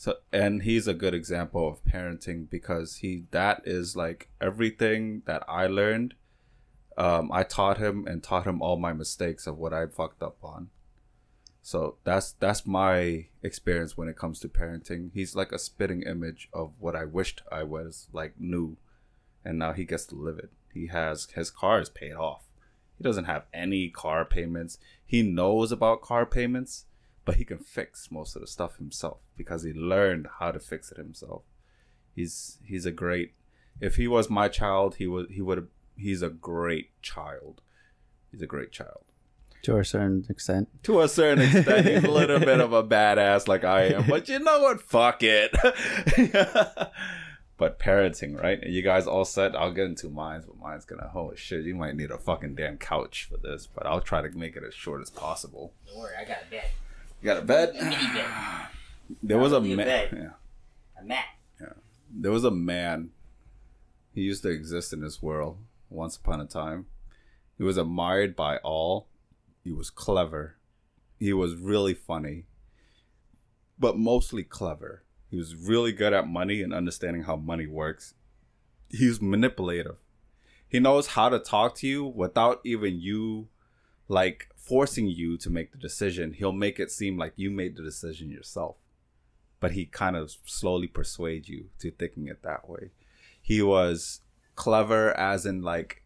So 0.00 0.14
and 0.32 0.62
he's 0.62 0.88
a 0.88 0.94
good 0.94 1.12
example 1.12 1.68
of 1.68 1.84
parenting 1.84 2.48
because 2.48 2.96
he 2.96 3.24
that 3.32 3.60
is 3.66 3.94
like 3.94 4.30
everything 4.40 5.20
that 5.26 5.44
I 5.46 5.66
learned 5.66 6.14
um, 6.96 7.30
I 7.30 7.42
taught 7.42 7.76
him 7.76 8.06
and 8.06 8.22
taught 8.22 8.46
him 8.46 8.62
all 8.62 8.78
my 8.78 8.94
mistakes 8.94 9.46
of 9.46 9.58
what 9.58 9.74
I 9.74 9.84
fucked 9.84 10.22
up 10.22 10.38
on. 10.42 10.70
So 11.60 11.96
that's 12.02 12.32
that's 12.32 12.66
my 12.66 13.26
experience 13.42 13.94
when 13.94 14.08
it 14.08 14.16
comes 14.16 14.40
to 14.40 14.48
parenting. 14.48 15.10
He's 15.12 15.36
like 15.36 15.52
a 15.52 15.58
spitting 15.58 16.00
image 16.04 16.48
of 16.50 16.72
what 16.78 16.96
I 16.96 17.04
wished 17.04 17.42
I 17.52 17.64
was 17.64 18.08
like 18.10 18.40
knew, 18.40 18.78
and 19.44 19.58
now 19.58 19.74
he 19.74 19.84
gets 19.84 20.06
to 20.06 20.14
live 20.14 20.38
it. 20.38 20.50
He 20.72 20.86
has 20.86 21.28
his 21.34 21.50
car 21.50 21.78
is 21.78 21.90
paid 21.90 22.14
off. 22.14 22.44
He 22.96 23.04
doesn't 23.04 23.24
have 23.26 23.44
any 23.52 23.90
car 23.90 24.24
payments. 24.24 24.78
He 25.04 25.22
knows 25.22 25.70
about 25.70 26.00
car 26.00 26.24
payments, 26.24 26.86
but 27.24 27.36
he 27.36 27.44
can 27.44 27.58
fix 27.58 28.10
most 28.10 28.34
of 28.36 28.42
the 28.42 28.46
stuff 28.48 28.76
himself 28.76 29.18
because 29.36 29.62
he 29.62 29.72
learned 29.72 30.26
how 30.38 30.50
to 30.52 30.58
fix 30.60 30.90
it 30.90 30.98
himself. 30.98 31.42
He's 32.14 32.58
he's 32.64 32.86
a 32.86 32.90
great. 32.90 33.34
If 33.80 33.96
he 33.96 34.08
was 34.08 34.28
my 34.28 34.48
child, 34.48 34.96
he 34.96 35.06
would 35.06 35.30
he 35.30 35.40
would 35.40 35.68
he's 35.96 36.22
a 36.22 36.30
great 36.30 37.00
child. 37.02 37.60
He's 38.30 38.42
a 38.42 38.46
great 38.46 38.72
child. 38.72 39.04
to 39.62 39.76
a 39.76 39.84
certain 39.84 40.24
extent. 40.30 40.68
To 40.84 41.00
a 41.02 41.08
certain 41.08 41.44
extent, 41.44 41.86
he's 41.86 42.04
a 42.04 42.10
little 42.10 42.38
bit 42.40 42.60
of 42.60 42.72
a 42.72 42.82
badass 42.82 43.46
like 43.48 43.64
I 43.64 43.82
am. 43.94 44.06
But 44.08 44.28
you 44.28 44.38
know 44.38 44.60
what? 44.60 44.80
Fuck 44.82 45.22
it. 45.22 45.54
But 47.56 47.78
parenting, 47.78 48.40
right? 48.42 48.58
You 48.62 48.80
guys 48.80 49.06
all 49.06 49.26
set. 49.26 49.54
I'll 49.54 49.70
get 49.72 49.84
into 49.84 50.08
mine, 50.08 50.44
but 50.46 50.56
mine's 50.58 50.86
gonna. 50.86 51.08
Holy 51.08 51.36
shit! 51.36 51.66
You 51.66 51.74
might 51.74 51.94
need 51.94 52.10
a 52.10 52.16
fucking 52.16 52.54
damn 52.54 52.78
couch 52.78 53.28
for 53.30 53.36
this, 53.36 53.66
but 53.66 53.84
I'll 53.84 54.00
try 54.00 54.22
to 54.22 54.30
make 54.30 54.56
it 54.56 54.62
as 54.66 54.72
short 54.72 55.02
as 55.02 55.10
possible. 55.10 55.74
Don't 55.86 55.98
worry, 55.98 56.14
I 56.18 56.24
got 56.24 56.38
a 56.46 56.50
bed. 56.50 56.70
You 57.20 57.26
got 57.26 57.38
a 57.38 57.42
bed? 57.42 57.70
A 57.70 57.84
mini 57.84 57.96
bed. 57.96 58.26
There 59.22 59.38
was 59.38 59.52
a 59.52 59.56
Probably 59.56 59.72
a 59.72 59.76
man. 59.76 59.86
bed. 59.86 60.08
Yeah. 60.12 61.00
A 61.00 61.04
mat. 61.04 61.24
There 62.12 62.32
was 62.32 62.44
a 62.44 62.50
man. 62.50 63.10
He 64.12 64.22
used 64.22 64.42
to 64.42 64.48
exist 64.48 64.92
in 64.92 65.00
this 65.00 65.22
world 65.22 65.58
once 65.88 66.16
upon 66.16 66.40
a 66.40 66.46
time. 66.46 66.86
He 67.56 67.62
was 67.62 67.76
admired 67.76 68.34
by 68.34 68.56
all. 68.58 69.06
He 69.62 69.70
was 69.72 69.90
clever. 69.90 70.56
He 71.18 71.32
was 71.32 71.54
really 71.54 71.94
funny, 71.94 72.46
but 73.78 73.96
mostly 73.98 74.42
clever. 74.42 75.04
He 75.30 75.36
was 75.36 75.54
really 75.54 75.92
good 75.92 76.12
at 76.12 76.26
money 76.26 76.62
and 76.62 76.72
understanding 76.74 77.24
how 77.24 77.36
money 77.36 77.66
works. 77.66 78.14
He's 78.88 79.20
manipulative. 79.20 79.96
He 80.66 80.80
knows 80.80 81.08
how 81.08 81.28
to 81.28 81.38
talk 81.38 81.76
to 81.76 81.86
you 81.86 82.04
without 82.06 82.60
even 82.64 82.98
you 83.00 83.48
like 84.10 84.48
forcing 84.56 85.06
you 85.06 85.38
to 85.38 85.48
make 85.48 85.72
the 85.72 85.78
decision. 85.78 86.34
He'll 86.34 86.52
make 86.52 86.78
it 86.78 86.90
seem 86.90 87.16
like 87.16 87.32
you 87.36 87.50
made 87.50 87.76
the 87.76 87.82
decision 87.82 88.30
yourself 88.30 88.76
but 89.60 89.72
he 89.72 89.84
kind 89.84 90.16
of 90.16 90.34
slowly 90.44 90.88
persuade 90.88 91.46
you 91.46 91.66
to 91.78 91.90
thinking 91.90 92.26
it 92.26 92.42
that 92.42 92.68
way. 92.68 92.90
He 93.40 93.62
was 93.62 94.22
clever 94.56 95.16
as 95.16 95.46
in 95.46 95.62
like 95.62 96.02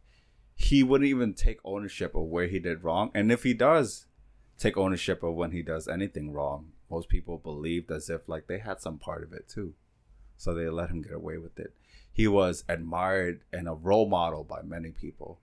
he 0.57 0.83
wouldn't 0.83 1.09
even 1.09 1.35
take 1.35 1.59
ownership 1.65 2.15
of 2.15 2.25
where 2.25 2.49
he 2.49 2.59
did 2.59 2.85
wrong. 2.85 3.11
And 3.15 3.33
if 3.33 3.45
he 3.45 3.55
does 3.55 4.07
take 4.59 4.77
ownership 4.77 5.23
of 5.23 5.35
when 5.35 5.53
he 5.53 5.63
does 5.63 5.89
anything 5.89 6.33
wrong, 6.33 6.73
most 6.91 7.09
people 7.09 7.39
believed 7.39 7.91
as 7.91 8.11
if 8.11 8.29
like 8.29 8.47
they 8.47 8.59
had 8.59 8.81
some 8.81 8.99
part 8.99 9.23
of 9.23 9.33
it 9.33 9.49
too. 9.49 9.75
So 10.37 10.53
they 10.53 10.69
let 10.69 10.91
him 10.91 11.03
get 11.03 11.13
away 11.13 11.39
with 11.39 11.59
it. 11.59 11.75
He 12.13 12.29
was 12.29 12.65
admired 12.69 13.41
and 13.53 13.69
a 13.69 13.73
role 13.73 14.09
model 14.09 14.45
by 14.45 14.63
many 14.63 14.91
people. 14.91 15.41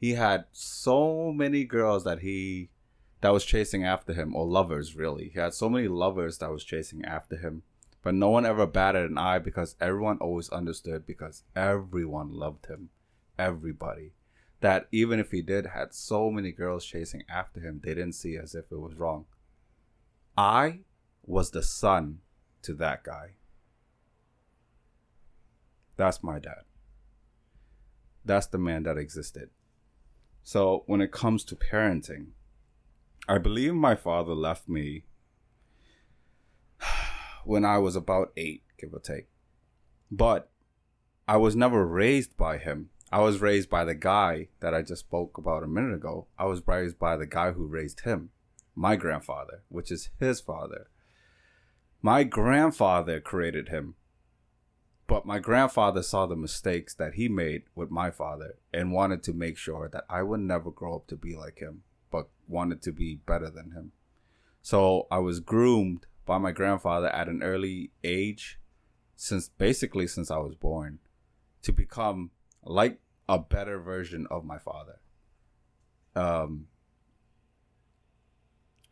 He 0.00 0.14
had 0.14 0.46
so 0.50 1.30
many 1.30 1.64
girls 1.64 2.04
that 2.04 2.20
he 2.20 2.70
that 3.20 3.34
was 3.34 3.44
chasing 3.44 3.84
after 3.84 4.14
him, 4.14 4.34
or 4.34 4.46
lovers 4.46 4.96
really. 4.96 5.28
He 5.28 5.38
had 5.38 5.52
so 5.52 5.68
many 5.68 5.88
lovers 5.88 6.38
that 6.38 6.50
was 6.50 6.64
chasing 6.64 7.04
after 7.04 7.36
him, 7.36 7.64
but 8.02 8.14
no 8.14 8.30
one 8.30 8.46
ever 8.46 8.66
batted 8.66 9.10
an 9.10 9.18
eye 9.18 9.38
because 9.38 9.76
everyone 9.78 10.16
always 10.16 10.48
understood 10.48 11.06
because 11.06 11.42
everyone 11.54 12.32
loved 12.32 12.64
him, 12.64 12.88
everybody. 13.38 14.14
That 14.60 14.88
even 14.90 15.20
if 15.20 15.32
he 15.32 15.42
did 15.42 15.66
had 15.66 15.92
so 15.92 16.30
many 16.30 16.50
girls 16.50 16.86
chasing 16.86 17.24
after 17.28 17.60
him, 17.60 17.82
they 17.84 17.94
didn't 17.94 18.14
see 18.14 18.38
as 18.38 18.54
if 18.54 18.72
it 18.72 18.80
was 18.80 18.94
wrong. 18.94 19.26
I 20.34 20.80
was 21.26 21.50
the 21.50 21.62
son 21.62 22.20
to 22.62 22.72
that 22.74 23.04
guy. 23.04 23.32
That's 25.96 26.22
my 26.22 26.38
dad. 26.38 26.62
That's 28.24 28.46
the 28.46 28.56
man 28.56 28.84
that 28.84 28.96
existed. 28.96 29.50
So 30.42 30.84
when 30.86 31.00
it 31.00 31.12
comes 31.12 31.44
to 31.44 31.56
parenting, 31.56 32.28
I 33.28 33.38
believe 33.38 33.74
my 33.74 33.94
father 33.94 34.34
left 34.34 34.68
me 34.68 35.04
when 37.44 37.64
I 37.64 37.78
was 37.78 37.96
about 37.96 38.32
eight, 38.36 38.64
give 38.78 38.92
or 38.92 39.00
take. 39.00 39.28
But 40.10 40.50
I 41.28 41.36
was 41.36 41.54
never 41.54 41.86
raised 41.86 42.36
by 42.36 42.58
him. 42.58 42.90
I 43.12 43.20
was 43.20 43.40
raised 43.40 43.70
by 43.70 43.84
the 43.84 43.94
guy 43.94 44.48
that 44.60 44.74
I 44.74 44.82
just 44.82 45.00
spoke 45.00 45.38
about 45.38 45.62
a 45.62 45.68
minute 45.68 45.94
ago. 45.94 46.26
I 46.38 46.46
was 46.46 46.66
raised 46.66 46.98
by 46.98 47.16
the 47.16 47.26
guy 47.26 47.52
who 47.52 47.66
raised 47.66 48.00
him, 48.00 48.30
my 48.74 48.96
grandfather, 48.96 49.62
which 49.68 49.90
is 49.90 50.10
his 50.18 50.40
father. 50.40 50.88
My 52.02 52.24
grandfather 52.24 53.20
created 53.20 53.68
him. 53.68 53.94
But 55.10 55.26
my 55.26 55.40
grandfather 55.40 56.04
saw 56.04 56.26
the 56.26 56.36
mistakes 56.36 56.94
that 56.94 57.14
he 57.14 57.28
made 57.28 57.64
with 57.74 57.90
my 57.90 58.12
father 58.12 58.54
and 58.72 58.92
wanted 58.92 59.24
to 59.24 59.32
make 59.32 59.58
sure 59.58 59.88
that 59.88 60.04
I 60.08 60.22
would 60.22 60.38
never 60.38 60.70
grow 60.70 60.94
up 60.94 61.08
to 61.08 61.16
be 61.16 61.34
like 61.34 61.58
him 61.58 61.82
but 62.12 62.28
wanted 62.46 62.80
to 62.82 62.92
be 62.92 63.16
better 63.16 63.50
than 63.50 63.72
him. 63.72 63.90
So 64.62 65.08
I 65.10 65.18
was 65.18 65.40
groomed 65.40 66.06
by 66.26 66.38
my 66.38 66.52
grandfather 66.52 67.08
at 67.08 67.28
an 67.28 67.42
early 67.42 67.90
age, 68.04 68.60
since 69.16 69.48
basically 69.48 70.06
since 70.06 70.30
I 70.30 70.38
was 70.38 70.54
born, 70.54 71.00
to 71.62 71.72
become 71.72 72.30
like 72.62 73.00
a 73.28 73.40
better 73.40 73.80
version 73.80 74.28
of 74.30 74.44
my 74.44 74.58
father. 74.58 75.00
Um, 76.14 76.68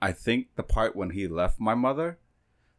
I 0.03 0.11
think 0.11 0.49
the 0.57 0.65
part 0.65 0.97
when 0.97 1.11
he 1.11 1.29
left 1.29 1.61
my 1.61 1.77
mother 1.77 2.19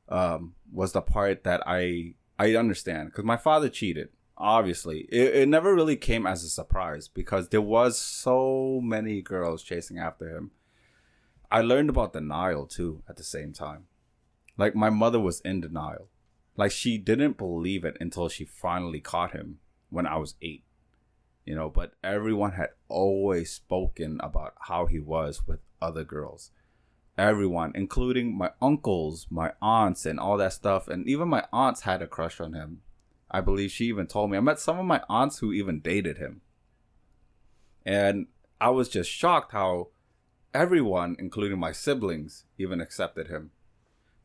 um, 0.09 0.55
was 0.73 0.91
the 0.91 1.01
part 1.01 1.45
that 1.45 1.63
I 1.65 2.15
I 2.39 2.55
understand 2.55 3.09
because 3.09 3.25
my 3.25 3.37
father 3.37 3.69
cheated 3.69 4.09
obviously. 4.39 5.01
It, 5.11 5.35
it 5.35 5.49
never 5.49 5.75
really 5.75 5.97
came 5.97 6.25
as 6.25 6.43
a 6.43 6.49
surprise 6.49 7.09
because 7.09 7.49
there 7.49 7.61
was 7.61 7.99
so 7.99 8.79
many 8.81 9.21
girls 9.21 9.61
chasing 9.61 9.99
after 9.99 10.29
him. 10.29 10.51
I 11.51 11.61
learned 11.61 11.89
about 11.89 12.13
denial 12.13 12.65
too 12.65 13.03
at 13.09 13.17
the 13.17 13.23
same 13.23 13.51
time. 13.51 13.87
Like 14.55 14.75
my 14.75 14.89
mother 14.89 15.19
was 15.19 15.41
in 15.41 15.59
denial. 15.59 16.07
Like 16.55 16.71
she 16.71 16.97
didn't 16.97 17.37
believe 17.37 17.83
it 17.83 17.97
until 17.99 18.29
she 18.29 18.45
finally 18.45 19.01
caught 19.01 19.31
him 19.31 19.59
when 19.89 20.05
i 20.05 20.15
was 20.15 20.35
eight 20.41 20.63
you 21.45 21.55
know 21.55 21.69
but 21.69 21.93
everyone 22.03 22.53
had 22.53 22.69
always 22.87 23.51
spoken 23.51 24.19
about 24.21 24.53
how 24.67 24.85
he 24.85 24.99
was 24.99 25.47
with 25.47 25.59
other 25.81 26.03
girls 26.03 26.51
everyone 27.19 27.71
including 27.75 28.37
my 28.37 28.49
uncles 28.61 29.27
my 29.29 29.51
aunts 29.61 30.05
and 30.05 30.19
all 30.19 30.37
that 30.37 30.53
stuff 30.53 30.87
and 30.87 31.07
even 31.07 31.27
my 31.27 31.43
aunts 31.51 31.81
had 31.81 32.01
a 32.01 32.07
crush 32.07 32.39
on 32.39 32.53
him 32.53 32.81
I 33.31 33.41
believe 33.41 33.71
she 33.71 33.85
even 33.85 34.07
told 34.07 34.31
me. 34.31 34.37
I 34.37 34.41
met 34.41 34.59
some 34.59 34.79
of 34.79 34.85
my 34.85 35.01
aunts 35.07 35.39
who 35.39 35.53
even 35.53 35.81
dated 35.81 36.17
him. 36.17 36.41
And 37.85 38.27
I 38.59 38.69
was 38.69 38.89
just 38.89 39.09
shocked 39.09 39.51
how 39.51 39.89
everyone, 40.53 41.15
including 41.19 41.59
my 41.59 41.71
siblings, 41.71 42.45
even 42.57 42.81
accepted 42.81 43.27
him. 43.27 43.51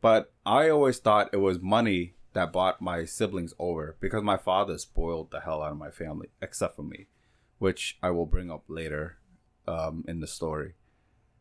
But 0.01 0.33
I 0.45 0.69
always 0.69 0.99
thought 0.99 1.31
it 1.33 1.39
was 1.39 1.61
money 1.61 2.15
that 2.33 2.53
bought 2.53 2.81
my 2.81 3.05
siblings 3.05 3.55
over 3.59 3.97
because 4.01 4.23
my 4.23 4.37
father 4.37 4.77
spoiled 4.79 5.31
the 5.31 5.41
hell 5.41 5.63
out 5.63 5.73
of 5.73 5.79
my 5.79 5.91
family, 5.91 6.29
except 6.43 6.77
for 6.77 6.83
me, 6.83 7.07
which 7.59 7.99
I 8.03 8.11
will 8.11 8.27
bring 8.27 8.51
up 8.51 8.65
later 8.69 9.19
um, 9.69 10.05
in 10.09 10.21
the 10.21 10.27
story. 10.27 10.75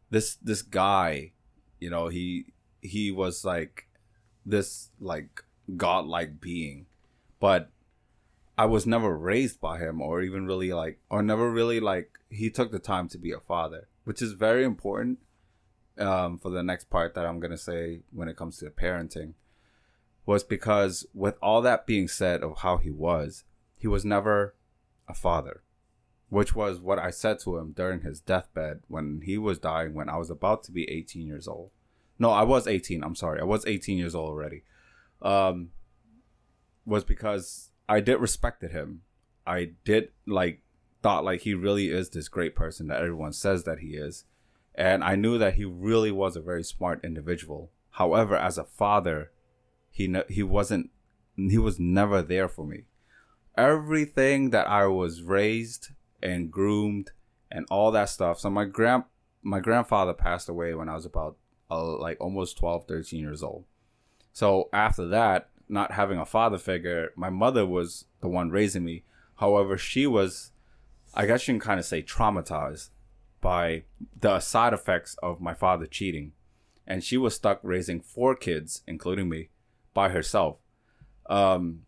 This 0.10 0.36
this 0.36 0.62
guy, 0.62 1.32
you 1.84 1.90
know, 1.90 2.08
he 2.08 2.46
he 2.82 3.12
was 3.12 3.46
like 3.46 3.88
this 4.46 4.90
like 5.00 5.44
godlike 5.78 6.42
being 6.42 6.86
but 7.44 7.72
I 8.58 8.64
was 8.68 8.88
never 8.88 9.18
raised 9.18 9.60
by 9.60 9.78
him 9.78 10.02
or 10.02 10.22
even 10.22 10.46
really 10.46 10.72
like 10.72 11.02
or 11.10 11.22
never 11.22 11.52
really 11.52 11.82
like 11.82 12.20
he 12.30 12.50
took 12.50 12.72
the 12.72 12.80
time 12.80 13.10
to 13.10 13.18
be 13.18 13.34
a 13.34 13.40
father, 13.42 13.90
which 14.06 14.22
is 14.22 14.32
very 14.32 14.64
important 14.64 15.20
um, 15.98 16.38
for 16.38 16.50
the 16.50 16.64
next 16.64 16.90
part 16.90 17.16
that 17.16 17.26
I'm 17.26 17.42
gonna 17.42 17.58
say 17.58 18.00
when 18.14 18.30
it 18.30 18.38
comes 18.38 18.60
to 18.60 18.70
parenting. 18.70 19.34
Was 20.26 20.46
because 20.46 21.06
with 21.14 21.36
all 21.42 21.62
that 21.64 21.86
being 21.86 22.08
said 22.08 22.44
of 22.44 22.60
how 22.60 22.78
he 22.78 22.90
was, 22.90 23.44
he 23.78 23.90
was 23.90 24.06
never 24.06 24.56
a 25.10 25.14
father, 25.14 25.62
which 26.34 26.56
was 26.56 26.80
what 26.80 26.98
I 26.98 27.12
said 27.12 27.38
to 27.42 27.58
him 27.58 27.74
during 27.74 28.02
his 28.02 28.20
deathbed 28.20 28.80
when 28.88 29.22
he 29.24 29.38
was 29.38 29.60
dying 29.60 29.94
when 29.94 30.10
I 30.10 30.18
was 30.18 30.32
about 30.32 30.64
to 30.64 30.72
be 30.72 30.90
18 30.90 31.28
years 31.28 31.48
old. 31.48 31.70
No, 32.18 32.32
I 32.32 32.42
was 32.42 32.66
18. 32.66 33.04
I'm 33.04 33.16
sorry, 33.16 33.40
I 33.40 33.44
was 33.44 33.64
18 33.68 34.00
years 34.00 34.16
old 34.16 34.30
already. 34.30 34.64
Um, 35.22 35.70
was 36.88 37.04
because 37.04 37.70
I 37.88 38.00
did 38.00 38.20
respected 38.20 38.72
him. 38.72 39.04
I 39.46 39.74
did 39.86 40.10
like 40.26 40.64
thought 41.04 41.24
like 41.24 41.42
he 41.42 41.54
really 41.54 41.90
is 41.90 42.10
this 42.10 42.30
great 42.30 42.56
person 42.56 42.88
that 42.88 43.02
everyone 43.02 43.34
says 43.34 43.64
that 43.66 43.80
he 43.80 43.90
is. 43.90 44.26
And 44.74 45.04
I 45.04 45.16
knew 45.16 45.38
that 45.38 45.54
he 45.54 45.66
really 45.66 46.12
was 46.12 46.36
a 46.36 46.42
very 46.42 46.64
smart 46.64 47.06
individual. 47.06 47.70
However, 47.92 48.36
as 48.36 48.58
a 48.58 48.64
father, 48.64 49.30
he 49.92 50.08
ne- 50.08 50.24
he 50.30 50.42
wasn't 50.42 50.90
he 51.38 51.60
was 51.60 51.80
never 51.80 52.24
there 52.24 52.48
for 52.48 52.66
me. 52.66 52.86
Everything 53.56 54.50
that 54.50 54.68
I 54.68 54.88
was 54.88 55.22
raised 55.22 55.90
and 56.24 56.50
groomed 56.50 57.12
and 57.52 57.68
all 57.70 57.92
that 57.92 58.10
stuff. 58.10 58.40
So 58.40 58.50
my 58.50 58.66
grand 58.66 59.04
my 59.44 59.60
grandfather 59.60 60.14
passed 60.14 60.48
away 60.48 60.74
when 60.74 60.88
I 60.90 60.96
was 60.96 61.06
about 61.06 61.36
uh, 61.70 61.98
like 61.98 62.18
almost 62.22 62.58
12, 62.58 62.88
13 62.88 63.20
years 63.20 63.44
old. 63.44 63.66
So 64.32 64.70
after 64.72 65.06
that, 65.08 65.50
not 65.68 65.92
having 65.92 66.18
a 66.18 66.26
father 66.26 66.58
figure, 66.58 67.12
my 67.16 67.30
mother 67.30 67.66
was 67.66 68.06
the 68.22 68.30
one 68.30 68.50
raising 68.50 68.86
me. 68.86 69.04
However, 69.36 69.78
she 69.78 70.08
was, 70.08 70.52
I 71.14 71.26
guess 71.26 71.48
you 71.48 71.54
can 71.54 71.60
kind 71.60 71.80
of 71.80 71.86
say, 71.86 72.02
traumatized 72.02 72.90
by 73.42 73.84
the 74.18 74.40
side 74.40 74.74
effects 74.74 75.18
of 75.22 75.42
my 75.42 75.54
father 75.54 75.86
cheating. 75.86 76.32
And 76.88 77.04
she 77.04 77.18
was 77.18 77.36
stuck 77.36 77.60
raising 77.64 78.00
four 78.00 78.36
kids, 78.36 78.82
including 78.88 79.28
me, 79.28 79.50
by 79.94 80.10
herself. 80.10 80.58
Um, 81.30 81.82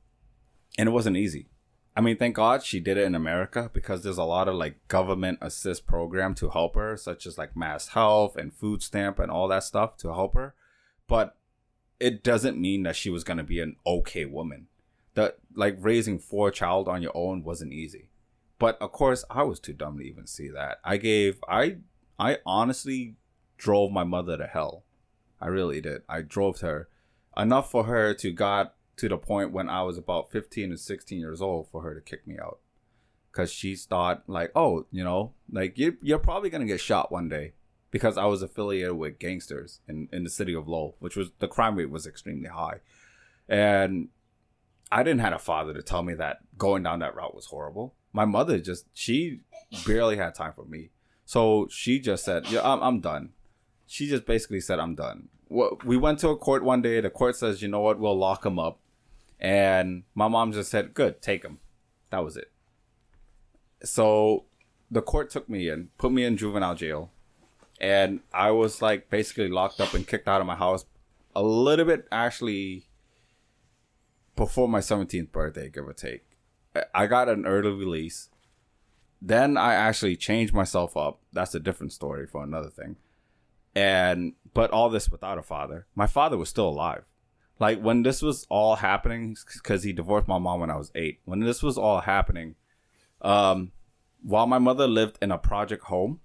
and 0.78 0.90
it 0.90 0.92
wasn't 0.92 1.18
easy. 1.18 1.48
I 1.96 2.02
mean, 2.02 2.18
thank 2.18 2.36
God 2.36 2.62
she 2.62 2.82
did 2.82 2.98
it 2.98 3.06
in 3.06 3.16
America 3.16 3.72
because 3.74 4.04
there's 4.04 4.18
a 4.18 4.24
lot 4.24 4.50
of 4.50 4.56
like 4.56 4.86
government 4.90 5.40
assist 5.42 5.88
program 5.88 6.36
to 6.36 6.50
help 6.50 6.76
her, 6.76 6.98
such 6.98 7.26
as 7.26 7.38
like 7.38 7.56
Mass 7.56 7.90
Health 7.90 8.36
and 8.36 8.54
Food 8.54 8.84
Stamp 8.84 9.18
and 9.18 9.32
all 9.32 9.48
that 9.48 9.64
stuff 9.64 9.96
to 9.98 10.14
help 10.14 10.34
her. 10.34 10.54
But 11.08 11.38
it 12.00 12.24
doesn't 12.24 12.60
mean 12.60 12.84
that 12.84 12.98
she 12.98 13.10
was 13.10 13.24
to 13.24 13.44
be 13.44 13.62
an 13.62 13.78
okay 13.88 14.26
woman. 14.26 14.68
That 15.14 15.38
like 15.56 15.78
raising 15.80 16.20
four 16.20 16.52
child 16.52 16.90
on 16.90 17.02
your 17.02 17.16
own 17.16 17.44
wasn't 17.44 17.72
easy. 17.72 18.10
But 18.60 18.78
of 18.82 18.92
course, 18.92 19.24
I 19.30 19.44
was 19.44 19.62
too 19.62 19.74
dumb 19.74 19.98
to 19.98 20.04
even 20.04 20.28
see 20.28 20.50
that. 20.50 20.80
I 20.84 20.98
gave 20.98 21.40
I 21.48 21.78
I 22.20 22.40
honestly 22.46 23.16
drove 23.58 23.92
my 23.92 24.04
mother 24.04 24.38
to 24.38 24.48
hell. 24.48 24.84
I 25.40 25.48
really 25.48 25.80
did. 25.80 26.02
I 26.10 26.22
drove 26.22 26.60
her 26.60 26.90
enough 27.38 27.72
for 27.72 27.86
her 27.86 28.14
to 28.16 28.32
got 28.32 28.75
to 28.98 29.10
the 29.10 29.18
point 29.18 29.52
when 29.52 29.70
I 29.70 29.84
was 29.84 29.98
about 29.98 30.32
15 30.32 30.72
or 30.72 30.78
16 30.78 31.20
years 31.20 31.42
old 31.42 31.70
for 31.70 31.82
her 31.82 31.94
to 31.94 32.02
kick 32.02 32.26
me 32.26 32.38
out. 32.40 32.60
Cuz 33.32 33.52
she 33.52 33.76
thought 33.76 34.24
like, 34.28 34.52
"Oh, 34.56 34.86
you 34.92 35.04
know, 35.04 35.34
like 35.52 35.78
you 35.78 35.98
you're 36.02 36.20
probably 36.20 36.50
going 36.50 36.62
to 36.62 36.68
get 36.68 36.80
shot 36.80 37.12
one 37.12 37.28
day." 37.28 37.54
Because 37.92 38.18
I 38.18 38.26
was 38.26 38.42
affiliated 38.42 38.94
with 38.94 39.20
gangsters 39.20 39.80
in, 39.88 40.10
in 40.12 40.24
the 40.24 40.30
city 40.30 40.54
of 40.54 40.68
Lowell, 40.68 40.96
which 41.00 41.16
was 41.16 41.32
the 41.40 41.48
crime 41.48 41.76
rate 41.76 41.90
was 41.90 42.06
extremely 42.06 42.50
high. 42.50 42.80
And 43.48 44.10
I 44.92 45.04
didn't 45.04 45.22
have 45.22 45.34
a 45.34 45.40
father 45.40 45.74
to 45.74 45.82
tell 45.82 46.04
me 46.04 46.14
that 46.16 46.40
going 46.58 46.84
down 46.84 47.00
that 47.00 47.16
route 47.16 47.36
was 47.36 47.48
horrible. 47.48 47.96
My 48.12 48.26
mother 48.26 48.60
just 48.60 48.86
she 48.94 49.42
barely 49.86 50.18
had 50.18 50.36
time 50.36 50.54
for 50.54 50.66
me. 50.66 50.90
So 51.26 51.68
she 51.70 52.00
just 52.00 52.24
said, 52.24 52.48
"Yeah, 52.48 52.62
I'm, 52.64 52.82
I'm 52.82 53.00
done." 53.02 53.34
She 53.88 54.08
just 54.08 54.26
basically 54.26 54.62
said, 54.62 54.80
"I'm 54.80 54.96
done." 54.96 55.30
We 55.50 55.98
went 55.98 56.20
to 56.20 56.30
a 56.30 56.38
court 56.38 56.64
one 56.64 56.82
day. 56.82 57.02
The 57.02 57.10
court 57.10 57.36
says, 57.36 57.62
"You 57.62 57.68
know 57.68 57.82
what? 57.82 58.00
We'll 58.00 58.18
lock 58.18 58.46
him 58.46 58.60
up." 58.60 58.80
And 59.40 60.04
my 60.14 60.28
mom 60.28 60.54
just 60.54 60.72
said, 60.72 60.94
"Good, 60.94 61.22
take 61.22 61.44
him." 61.44 61.60
That 62.10 62.24
was 62.24 62.38
it. 62.38 62.52
So 63.84 64.46
the 64.90 65.02
court 65.02 65.30
took 65.30 65.50
me 65.50 65.70
in, 65.70 65.90
put 65.98 66.12
me 66.12 66.24
in 66.24 66.38
juvenile 66.38 66.76
jail, 66.76 67.12
and 67.80 68.22
I 68.34 68.52
was 68.52 68.82
like 68.82 69.10
basically 69.10 69.50
locked 69.50 69.82
up 69.82 69.94
and 69.94 70.08
kicked 70.08 70.28
out 70.28 70.42
of 70.42 70.48
my 70.48 70.56
house 70.56 70.86
a 71.36 71.44
little 71.44 71.86
bit 71.86 72.08
actually 72.12 72.88
before 74.36 74.68
my 74.68 74.80
17th 74.80 75.32
birthday, 75.32 75.70
give 75.70 75.88
or 75.88 75.94
take. 75.94 76.26
I 76.94 77.08
got 77.08 77.30
an 77.30 77.46
early 77.46 77.72
release. 77.72 78.30
Then 79.22 79.58
I 79.58 79.74
actually 79.74 80.18
changed 80.18 80.54
myself 80.54 80.98
up. 80.98 81.20
That's 81.32 81.56
a 81.56 81.60
different 81.60 81.94
story 81.94 82.28
for 82.28 82.44
another 82.44 82.70
thing. 82.70 82.98
And 83.74 84.34
but 84.54 84.72
all 84.72 84.90
this 84.90 85.10
without 85.10 85.38
a 85.38 85.44
father. 85.44 85.88
My 85.96 86.08
father 86.08 86.38
was 86.38 86.50
still 86.50 86.70
alive. 86.70 87.06
Like 87.60 87.82
when 87.82 88.04
this 88.04 88.22
was 88.22 88.46
all 88.50 88.76
happening, 88.76 89.38
because 89.54 89.84
he 89.84 89.94
divorced 89.94 90.28
my 90.28 90.38
mom 90.38 90.60
when 90.60 90.70
I 90.70 90.78
was 90.78 90.92
eight. 90.96 91.20
When 91.26 91.40
this 91.40 91.64
was 91.64 91.78
all 91.78 92.02
happening, 92.02 92.56
um, 93.22 93.72
while 94.22 94.48
my 94.48 94.60
mother 94.60 94.88
lived 94.88 95.18
in 95.22 95.32
a 95.32 95.38
project 95.38 95.86
home, 95.86 96.20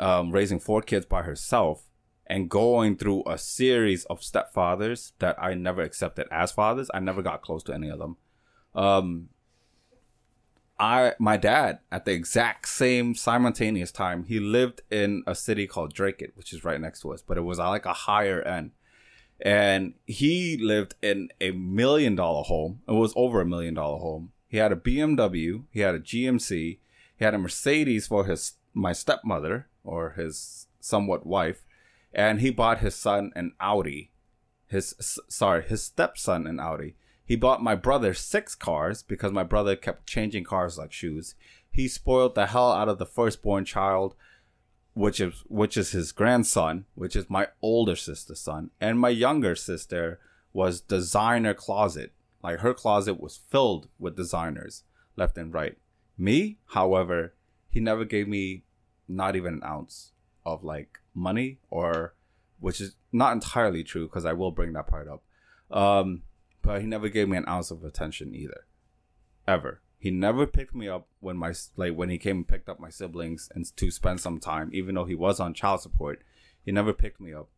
um, 0.00 0.32
raising 0.32 0.58
four 0.58 0.82
kids 0.82 1.06
by 1.06 1.22
herself, 1.22 1.88
and 2.26 2.48
going 2.48 2.96
through 2.96 3.22
a 3.26 3.38
series 3.38 4.04
of 4.06 4.20
stepfathers 4.20 5.12
that 5.18 5.36
I 5.40 5.54
never 5.54 5.82
accepted 5.82 6.26
as 6.30 6.52
fathers. 6.52 6.90
I 6.94 7.00
never 7.00 7.22
got 7.22 7.42
close 7.42 7.62
to 7.64 7.74
any 7.74 7.88
of 7.88 7.98
them. 7.98 8.16
Um, 8.74 9.28
I 10.78 11.12
my 11.20 11.36
dad 11.36 11.78
at 11.92 12.04
the 12.04 12.12
exact 12.12 12.68
same 12.68 13.14
simultaneous 13.14 13.92
time 13.92 14.24
he 14.24 14.40
lived 14.40 14.82
in 14.90 15.22
a 15.26 15.34
city 15.34 15.66
called 15.66 15.94
Dracut, 15.94 16.30
which 16.34 16.52
is 16.52 16.64
right 16.64 16.80
next 16.80 17.00
to 17.00 17.12
us, 17.12 17.22
but 17.22 17.36
it 17.36 17.42
was 17.42 17.58
like 17.58 17.86
a 17.86 17.92
higher 17.92 18.42
end. 18.42 18.72
And 19.44 19.92
he 20.06 20.56
lived 20.56 20.94
in 21.02 21.28
a 21.38 21.50
million 21.50 22.16
dollar 22.16 22.42
home. 22.42 22.80
It 22.88 22.92
was 22.92 23.12
over 23.14 23.42
a 23.42 23.46
million 23.46 23.74
dollar 23.74 23.98
home. 23.98 24.32
He 24.48 24.56
had 24.56 24.72
a 24.72 24.76
BMW, 24.76 25.64
he 25.70 25.80
had 25.80 25.94
a 25.94 26.00
GMC, 26.00 26.78
he 27.16 27.24
had 27.24 27.34
a 27.34 27.38
Mercedes 27.38 28.06
for 28.06 28.24
his 28.24 28.54
my 28.72 28.92
stepmother 28.92 29.68
or 29.84 30.10
his 30.12 30.66
somewhat 30.80 31.26
wife, 31.26 31.64
and 32.12 32.40
he 32.40 32.50
bought 32.50 32.78
his 32.78 32.94
son 32.94 33.32
an 33.36 33.52
Audi. 33.60 34.12
His 34.66 34.94
sorry, 35.28 35.62
his 35.62 35.82
stepson 35.82 36.46
an 36.46 36.58
Audi. 36.58 36.96
He 37.26 37.36
bought 37.36 37.62
my 37.62 37.74
brother 37.74 38.14
six 38.14 38.54
cars 38.54 39.02
because 39.02 39.32
my 39.32 39.44
brother 39.44 39.76
kept 39.76 40.06
changing 40.06 40.44
cars 40.44 40.78
like 40.78 40.92
shoes. 40.92 41.34
He 41.70 41.88
spoiled 41.88 42.34
the 42.34 42.46
hell 42.46 42.72
out 42.72 42.88
of 42.88 42.98
the 42.98 43.06
firstborn 43.06 43.64
child, 43.64 44.14
which 44.94 45.20
is 45.20 45.44
which 45.48 45.76
is 45.76 45.90
his 45.90 46.12
grandson, 46.12 46.86
which 46.94 47.14
is 47.14 47.28
my 47.28 47.48
older 47.60 47.96
sister's 47.96 48.40
son, 48.40 48.70
and 48.80 48.98
my 48.98 49.10
younger 49.10 49.54
sister 49.54 50.18
was 50.52 50.80
designer 50.80 51.54
closet. 51.54 52.12
Like 52.42 52.60
her 52.60 52.74
closet 52.74 53.20
was 53.20 53.40
filled 53.50 53.88
with 53.98 54.16
designers 54.16 54.84
left 55.16 55.36
and 55.36 55.52
right. 55.52 55.76
Me, 56.16 56.58
however, 56.68 57.34
he 57.68 57.80
never 57.80 58.04
gave 58.04 58.28
me 58.28 58.64
not 59.08 59.36
even 59.36 59.54
an 59.54 59.64
ounce 59.64 60.12
of 60.46 60.62
like 60.62 60.98
money 61.14 61.58
or 61.70 62.14
which 62.60 62.80
is 62.80 62.96
not 63.12 63.32
entirely 63.32 63.82
true 63.82 64.06
because 64.06 64.24
I 64.24 64.32
will 64.32 64.52
bring 64.52 64.72
that 64.72 64.86
part 64.86 65.08
up. 65.08 65.22
Um, 65.70 66.22
but 66.62 66.80
he 66.80 66.86
never 66.86 67.08
gave 67.08 67.28
me 67.28 67.36
an 67.36 67.48
ounce 67.48 67.70
of 67.70 67.84
attention 67.84 68.34
either, 68.34 68.66
ever. 69.46 69.80
He 70.04 70.10
never 70.10 70.46
picked 70.46 70.74
me 70.74 70.86
up 70.86 71.08
when 71.20 71.38
my 71.38 71.54
like 71.76 71.94
when 71.94 72.10
he 72.10 72.18
came 72.18 72.36
and 72.36 72.46
picked 72.46 72.68
up 72.68 72.78
my 72.78 72.90
siblings 72.90 73.48
and 73.54 73.74
to 73.78 73.90
spend 73.90 74.20
some 74.20 74.38
time, 74.38 74.68
even 74.74 74.94
though 74.94 75.06
he 75.06 75.14
was 75.14 75.40
on 75.40 75.54
child 75.54 75.80
support. 75.80 76.22
He 76.62 76.72
never 76.72 76.92
picked 76.92 77.22
me 77.22 77.32
up, 77.32 77.48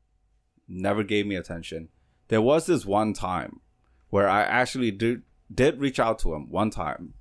never 0.69 1.03
gave 1.03 1.27
me 1.27 1.35
attention. 1.35 1.89
There 2.29 2.41
was 2.41 2.67
this 2.67 2.87
one 2.87 3.15
time 3.15 3.63
where 4.11 4.29
I 4.29 4.43
actually 4.43 4.93
did 4.93 5.23
did 5.53 5.81
reach 5.81 5.99
out 5.99 6.21
to 6.21 6.35
him 6.35 6.49
one 6.49 6.71
time, 6.71 7.15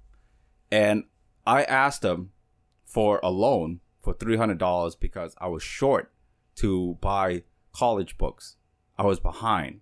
and 0.71 1.05
I 1.43 1.63
asked 1.63 2.05
him 2.05 2.31
for 2.85 3.19
a 3.23 3.31
loan 3.31 3.79
for 4.03 4.13
three 4.13 4.37
hundred 4.37 4.59
dollars 4.59 4.95
because 4.95 5.33
I 5.39 5.47
was 5.47 5.63
short 5.63 6.11
to 6.57 6.99
buy 7.01 7.41
college 7.73 8.19
books. 8.19 8.57
I 8.95 9.01
was 9.01 9.19
behind. 9.19 9.81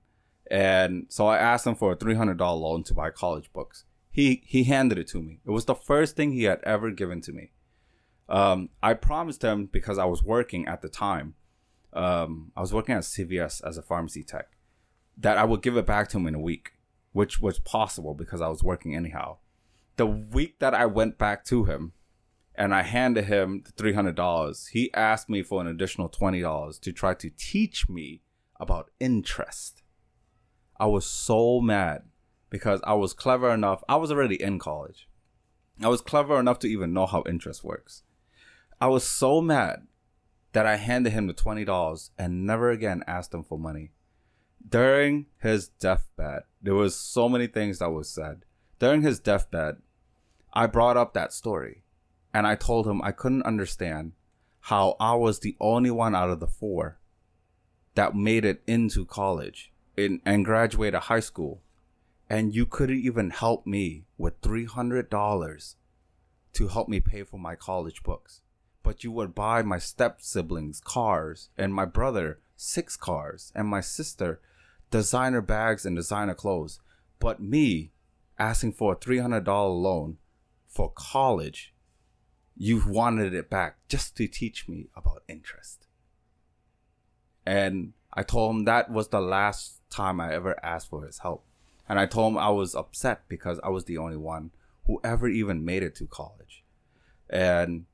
And 0.50 1.08
so 1.10 1.28
I 1.28 1.38
asked 1.38 1.68
him 1.68 1.76
for 1.76 1.92
a 1.92 1.98
three 1.98 2.16
hundred 2.16 2.38
dollar 2.38 2.62
loan 2.62 2.84
to 2.84 2.94
buy 2.94 3.10
college 3.10 3.52
books. 3.52 3.84
He 4.14 4.44
he 4.46 4.66
handed 4.66 5.00
it 5.00 5.08
to 5.08 5.22
me. 5.24 5.40
It 5.44 5.50
was 5.50 5.66
the 5.66 5.74
first 5.74 6.16
thing 6.16 6.32
he 6.32 6.44
had 6.44 6.62
ever 6.64 6.92
given 6.92 7.20
to 7.22 7.34
me. 7.34 7.52
Um, 8.30 8.70
I 8.82 8.94
promised 8.94 9.42
him 9.42 9.66
because 9.66 9.98
I 9.98 10.06
was 10.06 10.22
working 10.24 10.68
at 10.68 10.84
the 10.84 10.88
time. 10.88 11.34
Um, 11.94 12.52
I 12.56 12.62
was 12.62 12.72
working 12.72 12.94
at 12.94 13.02
CVS 13.02 13.68
as 13.68 13.76
a 13.76 13.82
pharmacy 13.82 14.24
tech. 14.24 14.50
That 15.18 15.40
I 15.40 15.46
would 15.46 15.64
give 15.64 15.78
it 15.78 15.88
back 15.88 16.10
to 16.10 16.18
him 16.18 16.28
in 16.28 16.36
a 16.36 16.40
week, 16.40 16.74
which 17.12 17.42
was 17.42 17.60
possible 17.60 18.14
because 18.14 18.40
I 18.40 18.50
was 18.50 18.64
working 18.64 18.96
anyhow. 18.96 19.38
The 19.96 20.06
week 20.06 20.60
that 20.60 20.76
I 20.76 20.86
went 20.86 21.18
back 21.18 21.44
to 21.46 21.66
him, 21.66 21.94
and 22.54 22.74
I 22.74 22.84
handed 22.84 23.26
him 23.26 23.64
the 23.66 23.72
three 23.72 23.94
hundred 23.94 24.16
dollars. 24.16 24.68
He 24.68 24.94
asked 24.94 25.28
me 25.28 25.42
for 25.42 25.60
an 25.60 25.66
additional 25.66 26.08
twenty 26.08 26.42
dollars 26.42 26.78
to 26.80 26.92
try 26.92 27.16
to 27.16 27.32
teach 27.36 27.90
me 27.90 28.22
about 28.60 28.92
interest. 29.00 29.82
I 30.80 30.86
was 30.86 31.08
so 31.08 31.60
mad 31.62 32.04
because 32.54 32.82
I 32.84 32.94
was 32.94 33.16
clever 33.16 33.52
enough. 33.52 33.84
I 33.90 33.96
was 33.96 34.12
already 34.12 34.40
in 34.40 34.60
college. 34.60 35.10
I 35.82 35.88
was 35.88 36.02
clever 36.02 36.40
enough 36.40 36.60
to 36.60 36.68
even 36.68 36.94
know 36.94 37.08
how 37.08 37.24
interest 37.28 37.64
works. 37.64 38.04
I 38.80 38.86
was 38.90 39.04
so 39.04 39.42
mad 39.42 39.88
that 40.52 40.68
I 40.68 40.76
handed 40.76 41.14
him 41.14 41.26
the 41.26 41.34
twenty 41.34 41.66
dollars 41.66 42.12
and 42.16 42.46
never 42.46 42.70
again 42.70 43.04
asked 43.08 43.34
him 43.34 43.44
for 43.44 43.58
money. 43.58 43.90
During 44.70 45.26
his 45.42 45.68
deathbed, 45.68 46.44
there 46.62 46.76
was 46.76 46.96
so 46.96 47.28
many 47.28 47.48
things 47.48 47.80
that 47.80 47.90
was 47.90 48.08
said. 48.08 48.46
During 48.78 49.02
his 49.02 49.20
deathbed, 49.20 49.78
I 50.54 50.68
brought 50.68 50.96
up 50.96 51.16
that 51.16 51.34
story 51.34 51.82
and 52.36 52.46
I 52.46 52.54
told 52.54 52.86
him 52.86 53.02
I 53.02 53.14
couldn't 53.14 53.48
understand 53.48 54.12
how 54.60 54.96
I 55.00 55.16
was 55.16 55.40
the 55.40 55.58
only 55.60 55.90
one 55.90 56.14
out 56.14 56.30
of 56.30 56.40
the 56.40 56.46
four 56.46 57.00
that 57.96 58.16
made 58.16 58.46
it 58.46 58.62
into 58.68 59.06
college 59.06 59.74
in, 59.98 60.22
and 60.24 60.46
graduated 60.46 61.02
high 61.02 61.20
school, 61.20 61.63
and 62.34 62.56
you 62.56 62.66
couldn't 62.66 62.98
even 62.98 63.30
help 63.30 63.68
me 63.68 64.06
with 64.18 64.34
three 64.42 64.66
hundred 64.66 65.08
dollars 65.08 65.76
to 66.52 66.68
help 66.68 66.90
me 66.90 67.00
pay 67.00 67.22
for 67.22 67.38
my 67.38 67.54
college 67.54 68.02
books, 68.02 68.42
but 68.82 69.04
you 69.04 69.12
would 69.12 69.36
buy 69.36 69.62
my 69.62 69.78
step 69.78 70.20
siblings 70.20 70.82
cars 70.84 71.50
and 71.60 71.72
my 71.76 71.86
brother 71.86 72.40
six 72.56 72.98
cars 72.98 73.52
and 73.54 73.68
my 73.68 73.82
sister 73.82 74.42
designer 74.90 75.42
bags 75.42 75.86
and 75.86 75.96
designer 75.96 76.34
clothes, 76.34 76.80
but 77.20 77.40
me 77.40 77.92
asking 78.40 78.74
for 78.74 78.94
a 78.94 78.96
three 78.96 79.20
hundred 79.20 79.44
dollar 79.44 79.70
loan 79.70 80.18
for 80.68 80.92
college 80.96 81.72
you 82.58 82.82
wanted 82.88 83.36
it 83.36 83.48
back 83.48 83.78
just 83.88 84.18
to 84.18 84.28
teach 84.28 84.68
me 84.68 84.88
about 84.96 85.22
interest. 85.28 85.86
And 87.46 87.94
I 88.12 88.24
told 88.24 88.56
him 88.56 88.66
that 88.66 88.92
was 88.92 89.10
the 89.10 89.22
last 89.22 89.82
time 89.92 90.20
I 90.20 90.34
ever 90.34 90.58
asked 90.66 90.90
for 90.90 91.06
his 91.06 91.20
help. 91.20 91.46
And 91.94 92.00
I 92.00 92.08
told 92.08 92.34
him 92.34 92.40
I 92.40 92.50
was 92.50 92.74
upset 92.74 93.22
because 93.30 93.60
I 93.64 93.70
was 93.70 93.86
the 93.86 94.00
only 94.00 94.18
one 94.18 94.50
who 94.88 95.00
ever 95.04 95.28
even 95.28 95.64
made 95.64 95.84
it 95.84 95.94
to 95.98 96.08
college. 96.08 96.64
And 97.30 97.86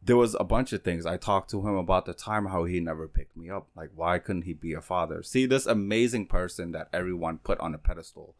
there 0.00 0.16
was 0.16 0.36
a 0.38 0.44
bunch 0.44 0.72
of 0.72 0.84
things. 0.84 1.04
I 1.04 1.16
talked 1.16 1.50
to 1.50 1.66
him 1.66 1.74
about 1.74 2.06
the 2.06 2.14
time 2.14 2.46
how 2.46 2.66
he 2.66 2.78
never 2.78 3.08
picked 3.08 3.36
me 3.36 3.50
up. 3.50 3.66
Like, 3.74 3.90
why 3.96 4.20
couldn't 4.20 4.42
he 4.42 4.52
be 4.52 4.74
a 4.74 4.80
father? 4.80 5.24
See, 5.24 5.44
this 5.44 5.66
amazing 5.66 6.28
person 6.28 6.70
that 6.70 6.88
everyone 6.92 7.38
put 7.38 7.58
on 7.58 7.74
a 7.74 7.78
pedestal. 7.78 8.36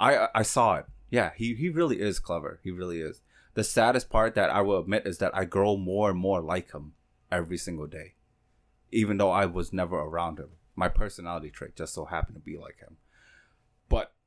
I 0.00 0.26
I 0.34 0.42
saw 0.42 0.78
it. 0.78 0.86
Yeah, 1.08 1.30
he, 1.36 1.54
he 1.54 1.68
really 1.68 2.00
is 2.00 2.18
clever. 2.18 2.58
He 2.64 2.72
really 2.72 3.00
is 3.00 3.20
the 3.54 3.62
saddest 3.62 4.10
part 4.10 4.34
that 4.34 4.50
I 4.50 4.62
will 4.62 4.80
admit 4.80 5.06
is 5.06 5.18
that 5.18 5.32
I 5.32 5.44
grow 5.44 5.76
more 5.76 6.10
and 6.10 6.18
more 6.18 6.40
like 6.40 6.72
him 6.72 6.94
every 7.30 7.56
single 7.56 7.86
day, 7.86 8.14
even 8.90 9.18
though 9.18 9.30
I 9.30 9.46
was 9.46 9.72
never 9.72 9.96
around 9.96 10.40
him. 10.40 10.48
My 10.74 10.88
personality 10.88 11.50
trait 11.50 11.76
just 11.76 11.94
so 11.94 12.06
happened 12.06 12.34
to 12.34 12.40
be 12.40 12.58
like 12.58 12.80
him. 12.80 12.96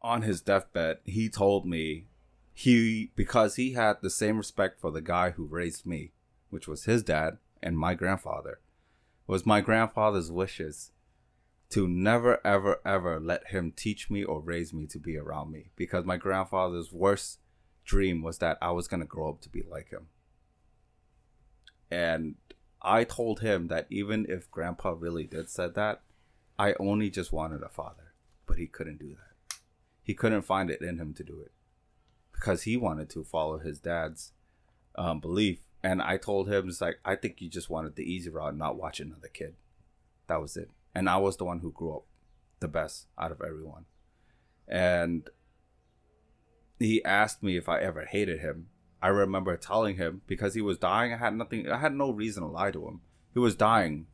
On 0.06 0.22
his 0.22 0.40
deathbed, 0.40 1.00
he 1.04 1.30
told 1.30 1.66
me 1.66 2.06
he 2.54 3.10
because 3.16 3.56
he 3.56 3.74
had 3.74 3.98
the 4.04 4.12
same 4.12 4.38
respect 4.38 4.80
for 4.80 4.92
the 4.92 5.02
guy 5.02 5.32
who 5.32 5.46
raised 5.46 5.84
me, 5.84 6.12
which 6.52 6.68
was 6.68 6.86
his 6.86 7.02
dad 7.02 7.40
and 7.64 7.76
my 7.76 7.96
grandfather, 7.96 8.60
was 9.26 9.48
my 9.48 9.62
grandfather's 9.62 10.32
wishes 10.32 10.92
to 11.70 11.88
never 11.88 12.40
ever 12.46 12.82
ever 12.86 13.20
let 13.20 13.48
him 13.48 13.74
teach 13.76 14.12
me 14.12 14.24
or 14.24 14.42
raise 14.42 14.72
me 14.72 14.86
to 14.86 15.00
be 15.00 15.18
around 15.18 15.52
me 15.52 15.72
because 15.76 16.06
my 16.06 16.18
grandfather's 16.18 16.94
worst 16.94 17.40
dream 17.84 18.22
was 18.22 18.38
that 18.38 18.60
I 18.62 18.70
was 18.70 18.88
going 18.88 19.00
to 19.00 19.08
grow 19.08 19.30
up 19.30 19.42
to 19.42 19.50
be 19.50 19.64
like 19.64 19.90
him. 19.90 20.10
And 21.90 22.36
I 22.80 23.06
told 23.06 23.40
him 23.40 23.70
that 23.70 23.88
even 23.90 24.28
if 24.30 24.52
grandpa 24.52 24.92
really 24.92 25.26
did 25.26 25.50
said 25.50 25.74
that, 25.74 26.04
I 26.60 26.76
only 26.80 27.10
just 27.10 27.34
wanted 27.34 27.64
a 27.64 27.70
father, 27.70 28.14
but 28.46 28.60
he 28.60 28.68
couldn't 28.68 29.00
do 29.00 29.10
that. 29.10 29.35
He 30.06 30.14
couldn't 30.14 30.44
find 30.44 30.70
it 30.70 30.82
in 30.82 31.00
him 31.00 31.16
to 31.16 31.24
do 31.24 31.42
it 31.42 31.52
because 32.32 32.62
he 32.62 32.78
wanted 32.78 33.10
to 33.10 33.24
follow 33.24 33.58
his 33.58 33.80
dad's 33.80 34.34
um, 34.94 35.20
belief. 35.20 35.62
And 35.84 36.00
I 36.00 36.18
told 36.18 36.48
him, 36.48 36.70
it's 36.70 36.80
like, 36.80 37.00
I 37.04 37.16
think 37.16 37.42
you 37.42 37.50
just 37.50 37.72
wanted 37.72 37.96
the 37.96 38.04
easy 38.04 38.30
route, 38.30 38.56
not 38.56 38.78
watch 38.78 39.00
another 39.00 39.28
kid. 39.28 39.56
That 40.28 40.40
was 40.40 40.56
it. 40.56 40.70
And 40.94 41.10
I 41.10 41.18
was 41.18 41.38
the 41.38 41.46
one 41.46 41.60
who 41.60 41.72
grew 41.72 41.96
up 41.96 42.04
the 42.60 42.68
best 42.68 43.08
out 43.18 43.32
of 43.32 43.42
everyone. 43.42 43.86
And 44.68 45.28
he 46.78 47.04
asked 47.04 47.42
me 47.42 47.58
if 47.58 47.68
I 47.68 47.80
ever 47.80 48.06
hated 48.06 48.42
him. 48.42 48.68
I 49.02 49.08
remember 49.08 49.58
telling 49.58 49.98
him 49.98 50.22
because 50.28 50.54
he 50.54 50.62
was 50.62 50.78
dying. 50.78 51.14
I 51.14 51.18
had 51.18 51.36
nothing. 51.36 51.68
I 51.70 51.80
had 51.80 51.94
no 51.94 52.12
reason 52.12 52.44
to 52.44 52.50
lie 52.50 52.72
to 52.72 52.88
him. 52.88 53.02
He 53.34 53.40
was 53.40 53.56
dying, 53.56 54.06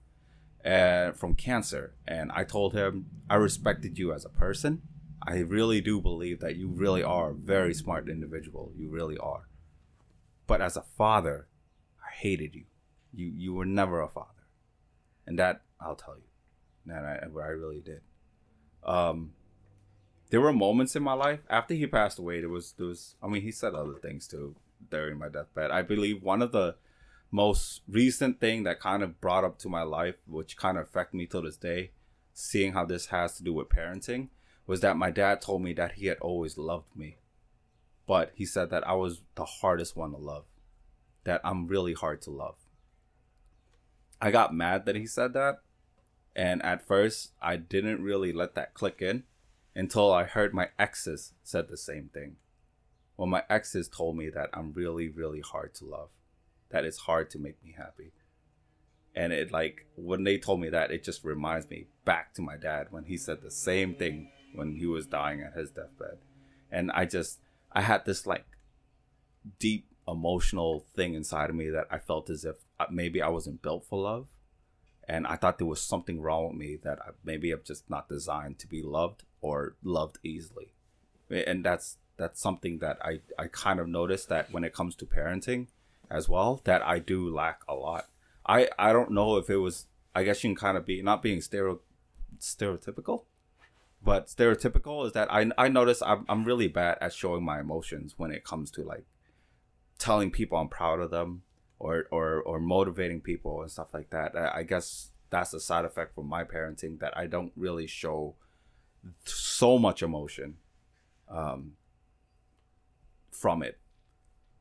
uh, 0.65 1.11
from 1.11 1.35
cancer, 1.35 1.95
and 2.07 2.31
I 2.31 2.43
told 2.43 2.73
him 2.73 3.07
I 3.29 3.35
respected 3.35 3.97
you 3.97 4.13
as 4.13 4.25
a 4.25 4.29
person. 4.29 4.81
I 5.23 5.37
really 5.37 5.81
do 5.81 6.01
believe 6.01 6.39
that 6.39 6.55
you 6.55 6.67
really 6.67 7.03
are 7.03 7.31
a 7.31 7.35
very 7.35 7.73
smart 7.73 8.09
individual. 8.09 8.71
You 8.75 8.89
really 8.89 9.17
are. 9.17 9.47
But 10.47 10.61
as 10.61 10.75
a 10.75 10.81
father, 10.81 11.47
I 12.03 12.11
hated 12.13 12.55
you. 12.55 12.65
You 13.13 13.27
you 13.35 13.53
were 13.53 13.65
never 13.65 14.01
a 14.01 14.07
father, 14.07 14.47
and 15.27 15.37
that 15.37 15.61
I'll 15.79 15.95
tell 15.95 16.15
you, 16.15 16.23
that 16.85 17.03
I, 17.03 17.25
I 17.25 17.47
really 17.49 17.81
did. 17.81 18.01
Um, 18.83 19.33
there 20.29 20.41
were 20.41 20.53
moments 20.53 20.95
in 20.95 21.03
my 21.03 21.13
life 21.13 21.41
after 21.49 21.73
he 21.73 21.85
passed 21.87 22.17
away. 22.17 22.39
There 22.39 22.49
was 22.49 22.73
there 22.77 22.87
was. 22.87 23.15
I 23.21 23.27
mean, 23.27 23.41
he 23.41 23.51
said 23.51 23.73
other 23.73 23.95
things 24.01 24.27
too 24.27 24.55
during 24.89 25.19
my 25.19 25.29
deathbed. 25.29 25.71
I 25.71 25.81
believe 25.81 26.23
one 26.23 26.41
of 26.41 26.51
the 26.51 26.75
most 27.31 27.81
recent 27.87 28.39
thing 28.39 28.63
that 28.63 28.79
kind 28.79 29.03
of 29.03 29.21
brought 29.21 29.43
up 29.43 29.57
to 29.59 29.69
my 29.69 29.83
life, 29.83 30.15
which 30.27 30.57
kind 30.57 30.77
of 30.77 30.85
affect 30.87 31.13
me 31.13 31.25
till 31.25 31.43
this 31.43 31.57
day, 31.57 31.91
seeing 32.33 32.73
how 32.73 32.85
this 32.85 33.07
has 33.07 33.37
to 33.37 33.43
do 33.43 33.53
with 33.53 33.69
parenting, 33.69 34.29
was 34.71 34.79
that 34.79 34.95
my 34.95 35.11
dad 35.11 35.41
told 35.41 35.61
me 35.61 35.73
that 35.73 35.95
he 35.95 36.05
had 36.05 36.17
always 36.19 36.57
loved 36.57 36.95
me, 36.95 37.17
but 38.07 38.31
he 38.35 38.45
said 38.45 38.69
that 38.69 38.87
I 38.87 38.93
was 38.93 39.19
the 39.35 39.43
hardest 39.43 39.97
one 39.97 40.11
to 40.11 40.17
love, 40.17 40.45
that 41.25 41.41
I'm 41.43 41.67
really 41.67 41.91
hard 41.91 42.21
to 42.21 42.31
love. 42.31 42.55
I 44.21 44.31
got 44.31 44.55
mad 44.55 44.85
that 44.85 44.95
he 44.95 45.05
said 45.05 45.33
that, 45.33 45.57
and 46.37 46.63
at 46.63 46.87
first 46.87 47.33
I 47.41 47.57
didn't 47.57 48.01
really 48.01 48.31
let 48.31 48.55
that 48.55 48.73
click 48.73 49.01
in 49.01 49.23
until 49.75 50.13
I 50.13 50.23
heard 50.23 50.53
my 50.53 50.69
exes 50.79 51.33
said 51.43 51.67
the 51.67 51.75
same 51.75 52.09
thing. 52.13 52.37
Well, 53.17 53.27
my 53.27 53.43
exes 53.49 53.89
told 53.89 54.15
me 54.15 54.29
that 54.29 54.51
I'm 54.53 54.71
really, 54.71 55.09
really 55.09 55.41
hard 55.41 55.75
to 55.75 55.85
love, 55.85 56.11
that 56.69 56.85
it's 56.85 56.99
hard 56.99 57.29
to 57.31 57.39
make 57.39 57.61
me 57.61 57.75
happy. 57.77 58.13
And 59.13 59.33
it 59.33 59.51
like 59.51 59.87
when 59.97 60.23
they 60.23 60.37
told 60.37 60.61
me 60.61 60.69
that, 60.69 60.91
it 60.91 61.03
just 61.03 61.25
reminds 61.25 61.69
me 61.69 61.87
back 62.05 62.33
to 62.35 62.41
my 62.41 62.55
dad 62.55 62.87
when 62.89 63.03
he 63.03 63.17
said 63.17 63.41
the 63.41 63.51
same 63.51 63.95
thing 63.95 64.29
when 64.53 64.75
he 64.75 64.85
was 64.85 65.07
dying 65.07 65.41
at 65.41 65.53
his 65.53 65.71
deathbed. 65.71 66.17
And 66.71 66.91
I 66.91 67.05
just 67.05 67.39
I 67.71 67.81
had 67.81 68.05
this 68.05 68.25
like 68.25 68.45
deep 69.59 69.87
emotional 70.07 70.85
thing 70.95 71.13
inside 71.13 71.49
of 71.49 71.55
me 71.55 71.69
that 71.69 71.87
I 71.89 71.97
felt 71.99 72.29
as 72.29 72.45
if 72.45 72.57
uh, 72.79 72.85
maybe 72.89 73.21
I 73.21 73.29
wasn't 73.29 73.61
built 73.61 73.85
for 73.85 74.01
love. 74.01 74.27
And 75.07 75.25
I 75.27 75.35
thought 75.35 75.57
there 75.57 75.67
was 75.67 75.81
something 75.81 76.21
wrong 76.21 76.49
with 76.49 76.57
me 76.57 76.77
that 76.83 76.99
I, 77.01 77.09
maybe 77.23 77.51
I'm 77.51 77.61
just 77.65 77.89
not 77.89 78.07
designed 78.07 78.59
to 78.59 78.67
be 78.67 78.81
loved 78.81 79.23
or 79.41 79.75
loved 79.83 80.19
easily. 80.23 80.73
And 81.29 81.63
that's 81.65 81.97
that's 82.17 82.41
something 82.41 82.79
that 82.79 82.97
I, 83.03 83.21
I 83.37 83.47
kind 83.47 83.79
of 83.79 83.87
noticed 83.87 84.29
that 84.29 84.51
when 84.51 84.63
it 84.63 84.73
comes 84.73 84.95
to 84.97 85.05
parenting 85.05 85.67
as 86.09 86.29
well, 86.29 86.61
that 86.65 86.85
I 86.85 86.99
do 86.99 87.33
lack 87.33 87.61
a 87.67 87.73
lot. 87.73 88.05
I, 88.45 88.69
I 88.77 88.93
don't 88.93 89.11
know 89.11 89.37
if 89.37 89.49
it 89.49 89.57
was 89.57 89.87
I 90.13 90.23
guess 90.23 90.43
you 90.43 90.49
can 90.49 90.55
kind 90.55 90.77
of 90.77 90.85
be 90.85 91.01
not 91.01 91.21
being 91.21 91.41
stereo 91.41 91.79
stereotypical, 92.39 93.23
but 94.03 94.27
stereotypical 94.27 95.05
is 95.05 95.13
that 95.13 95.31
I 95.31 95.51
I 95.57 95.67
notice 95.67 96.01
I'm 96.01 96.25
I'm 96.27 96.43
really 96.43 96.67
bad 96.67 96.97
at 97.01 97.13
showing 97.13 97.43
my 97.43 97.59
emotions 97.59 98.15
when 98.17 98.31
it 98.31 98.43
comes 98.43 98.71
to 98.71 98.83
like 98.83 99.05
telling 99.99 100.31
people 100.31 100.57
I'm 100.57 100.69
proud 100.69 100.99
of 100.99 101.11
them 101.11 101.43
or 101.79 102.05
or 102.11 102.41
or 102.41 102.59
motivating 102.59 103.21
people 103.21 103.61
and 103.61 103.71
stuff 103.71 103.93
like 103.93 104.09
that. 104.09 104.35
I, 104.35 104.59
I 104.59 104.63
guess 104.63 105.11
that's 105.29 105.53
a 105.53 105.59
side 105.59 105.85
effect 105.85 106.13
from 106.15 106.27
my 106.27 106.43
parenting 106.43 106.99
that 106.99 107.17
I 107.17 107.25
don't 107.25 107.51
really 107.55 107.87
show 107.87 108.35
so 109.23 109.79
much 109.79 110.03
emotion 110.03 110.57
um, 111.29 111.73
from 113.31 113.63
it. 113.63 113.79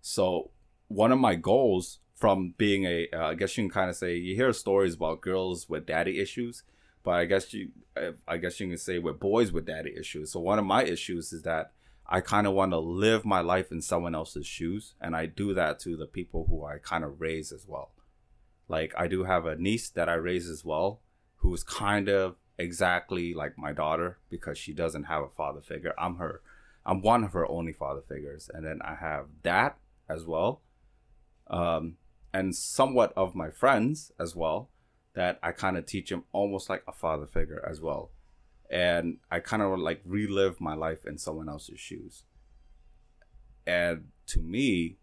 So 0.00 0.50
one 0.88 1.12
of 1.12 1.18
my 1.18 1.34
goals 1.34 1.98
from 2.14 2.54
being 2.56 2.84
a, 2.84 3.08
uh, 3.12 3.28
I 3.28 3.34
guess 3.34 3.56
you 3.56 3.64
can 3.64 3.70
kind 3.70 3.90
of 3.90 3.96
say 3.96 4.16
you 4.16 4.34
hear 4.34 4.52
stories 4.52 4.94
about 4.94 5.20
girls 5.20 5.68
with 5.68 5.86
daddy 5.86 6.20
issues, 6.20 6.62
but 7.02 7.12
I 7.12 7.24
guess 7.24 7.52
you, 7.52 7.70
I 8.28 8.36
guess 8.36 8.60
you 8.60 8.68
can 8.68 8.78
say 8.78 8.98
with 8.98 9.20
boys 9.20 9.52
with 9.52 9.66
daddy 9.66 9.94
issues. 9.98 10.32
So 10.32 10.40
one 10.40 10.58
of 10.58 10.64
my 10.64 10.84
issues 10.84 11.32
is 11.32 11.42
that 11.42 11.72
I 12.06 12.20
kind 12.20 12.46
of 12.46 12.54
want 12.54 12.72
to 12.72 12.78
live 12.78 13.24
my 13.24 13.40
life 13.40 13.70
in 13.70 13.80
someone 13.80 14.14
else's 14.14 14.46
shoes, 14.46 14.94
and 15.00 15.14
I 15.14 15.26
do 15.26 15.54
that 15.54 15.78
to 15.80 15.96
the 15.96 16.06
people 16.06 16.46
who 16.48 16.64
I 16.64 16.78
kind 16.78 17.04
of 17.04 17.20
raise 17.20 17.52
as 17.52 17.66
well. 17.66 17.92
Like 18.68 18.92
I 18.96 19.06
do 19.06 19.24
have 19.24 19.46
a 19.46 19.56
niece 19.56 19.88
that 19.90 20.08
I 20.08 20.14
raise 20.14 20.48
as 20.48 20.64
well, 20.64 21.00
who's 21.36 21.62
kind 21.62 22.08
of 22.08 22.36
exactly 22.58 23.32
like 23.32 23.56
my 23.56 23.72
daughter 23.72 24.18
because 24.28 24.58
she 24.58 24.72
doesn't 24.72 25.04
have 25.04 25.22
a 25.22 25.28
father 25.28 25.60
figure. 25.60 25.94
I'm 25.98 26.16
her, 26.16 26.42
I'm 26.84 27.00
one 27.00 27.24
of 27.24 27.32
her 27.32 27.48
only 27.48 27.72
father 27.72 28.02
figures, 28.06 28.50
and 28.52 28.66
then 28.66 28.80
I 28.82 28.96
have 28.96 29.26
that 29.42 29.78
as 30.08 30.26
well, 30.26 30.62
um, 31.46 31.96
and 32.34 32.54
somewhat 32.54 33.12
of 33.16 33.34
my 33.34 33.50
friends 33.50 34.12
as 34.18 34.36
well 34.36 34.68
that 35.14 35.38
I 35.42 35.52
kind 35.52 35.76
of 35.76 35.86
teach 35.86 36.10
him 36.10 36.24
almost 36.32 36.70
like 36.70 36.82
a 36.86 36.92
father 36.92 37.26
figure 37.26 37.64
as 37.68 37.80
well 37.80 38.10
and 38.70 39.18
I 39.30 39.40
kind 39.40 39.62
of 39.62 39.78
like 39.80 40.00
relive 40.04 40.60
my 40.60 40.74
life 40.74 41.04
in 41.04 41.18
someone 41.18 41.48
else's 41.48 41.80
shoes. 41.80 42.22
And 43.66 44.08
to 44.28 44.40
me, 44.40 44.98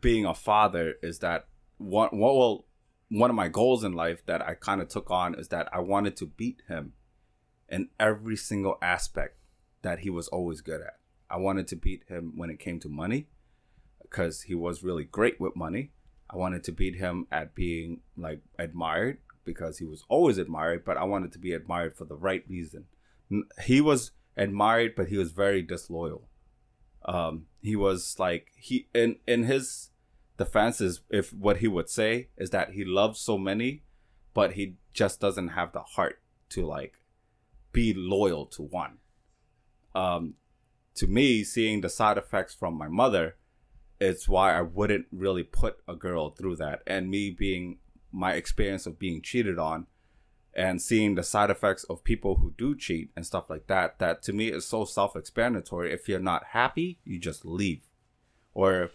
being 0.00 0.26
a 0.26 0.34
father 0.34 0.94
is 1.02 1.20
that 1.20 1.46
one 1.78 2.10
well 2.12 2.66
one 3.08 3.30
of 3.30 3.36
my 3.36 3.48
goals 3.48 3.84
in 3.84 3.92
life 3.92 4.24
that 4.26 4.42
I 4.42 4.54
kind 4.54 4.80
of 4.80 4.88
took 4.88 5.10
on 5.10 5.34
is 5.34 5.48
that 5.48 5.68
I 5.72 5.80
wanted 5.80 6.16
to 6.18 6.26
beat 6.26 6.62
him 6.68 6.92
in 7.68 7.88
every 7.98 8.36
single 8.36 8.78
aspect 8.80 9.36
that 9.82 10.00
he 10.00 10.10
was 10.10 10.28
always 10.28 10.60
good 10.60 10.80
at. 10.80 10.98
I 11.28 11.36
wanted 11.36 11.66
to 11.68 11.76
beat 11.76 12.04
him 12.08 12.34
when 12.36 12.50
it 12.50 12.58
came 12.58 12.80
to 12.80 12.88
money 12.88 13.28
because 14.00 14.42
he 14.42 14.54
was 14.54 14.82
really 14.82 15.04
great 15.04 15.40
with 15.40 15.56
money. 15.56 15.92
I 16.32 16.36
wanted 16.36 16.64
to 16.64 16.72
beat 16.72 16.96
him 16.96 17.26
at 17.30 17.54
being 17.54 18.00
like 18.16 18.40
admired 18.58 19.18
because 19.44 19.78
he 19.78 19.84
was 19.84 20.04
always 20.08 20.38
admired, 20.38 20.84
but 20.84 20.96
I 20.96 21.04
wanted 21.04 21.32
to 21.32 21.38
be 21.38 21.52
admired 21.52 21.94
for 21.96 22.04
the 22.04 22.16
right 22.16 22.44
reason. 22.48 22.86
He 23.64 23.80
was 23.80 24.12
admired, 24.36 24.94
but 24.96 25.08
he 25.08 25.16
was 25.16 25.32
very 25.32 25.62
disloyal. 25.62 26.28
Um, 27.04 27.46
he 27.60 27.76
was 27.76 28.16
like 28.18 28.48
he 28.56 28.88
in 28.94 29.16
in 29.26 29.44
his 29.44 29.90
defenses, 30.38 31.00
if 31.10 31.32
what 31.32 31.58
he 31.58 31.68
would 31.68 31.90
say 31.90 32.28
is 32.36 32.50
that 32.50 32.72
he 32.72 32.84
loves 32.84 33.20
so 33.20 33.36
many, 33.36 33.82
but 34.34 34.52
he 34.52 34.76
just 34.92 35.20
doesn't 35.20 35.48
have 35.48 35.72
the 35.72 35.82
heart 35.82 36.20
to 36.50 36.64
like 36.64 36.94
be 37.72 37.92
loyal 37.94 38.46
to 38.46 38.62
one. 38.62 38.98
Um, 39.94 40.34
to 40.94 41.06
me, 41.06 41.44
seeing 41.44 41.80
the 41.80 41.88
side 41.88 42.18
effects 42.18 42.54
from 42.54 42.74
my 42.74 42.88
mother, 42.88 43.36
it's 44.02 44.28
why 44.28 44.52
I 44.52 44.62
wouldn't 44.62 45.06
really 45.12 45.44
put 45.44 45.78
a 45.86 45.94
girl 45.94 46.30
through 46.30 46.56
that. 46.56 46.82
And 46.86 47.08
me 47.08 47.30
being 47.30 47.78
my 48.10 48.32
experience 48.32 48.84
of 48.84 48.98
being 48.98 49.22
cheated 49.22 49.58
on 49.58 49.86
and 50.54 50.82
seeing 50.82 51.14
the 51.14 51.22
side 51.22 51.50
effects 51.50 51.84
of 51.84 52.02
people 52.02 52.36
who 52.36 52.52
do 52.58 52.76
cheat 52.76 53.10
and 53.16 53.24
stuff 53.24 53.48
like 53.48 53.68
that 53.68 53.98
that 54.00 54.22
to 54.22 54.32
me 54.32 54.48
is 54.48 54.66
so 54.66 54.84
self-explanatory. 54.84 55.92
If 55.92 56.08
you're 56.08 56.18
not 56.18 56.46
happy 56.50 56.98
you 57.04 57.20
just 57.20 57.46
leave. 57.46 57.82
Or 58.54 58.90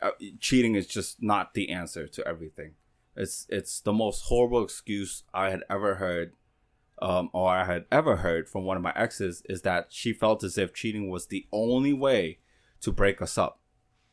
uh, 0.00 0.12
cheating 0.40 0.76
is 0.76 0.86
just 0.86 1.22
not 1.22 1.54
the 1.54 1.70
answer 1.70 2.06
to 2.06 2.26
everything. 2.26 2.74
It's 3.16 3.46
it's 3.48 3.80
the 3.80 3.92
most 3.92 4.22
horrible 4.26 4.64
excuse 4.64 5.24
i 5.34 5.50
had 5.50 5.64
ever 5.68 5.96
heard 5.96 6.32
um, 7.02 7.28
or 7.34 7.50
i 7.50 7.64
had 7.64 7.84
ever 7.92 8.16
heard 8.16 8.48
from 8.48 8.64
one 8.64 8.78
of 8.78 8.82
my 8.82 8.92
exes 8.96 9.42
is 9.50 9.60
that 9.62 9.88
she 9.90 10.14
felt 10.14 10.42
as 10.42 10.56
if 10.56 10.72
cheating 10.72 11.10
was 11.10 11.26
the 11.26 11.46
only 11.52 11.92
way 11.92 12.38
to 12.80 12.90
break 12.90 13.20
us 13.20 13.36
up 13.36 13.60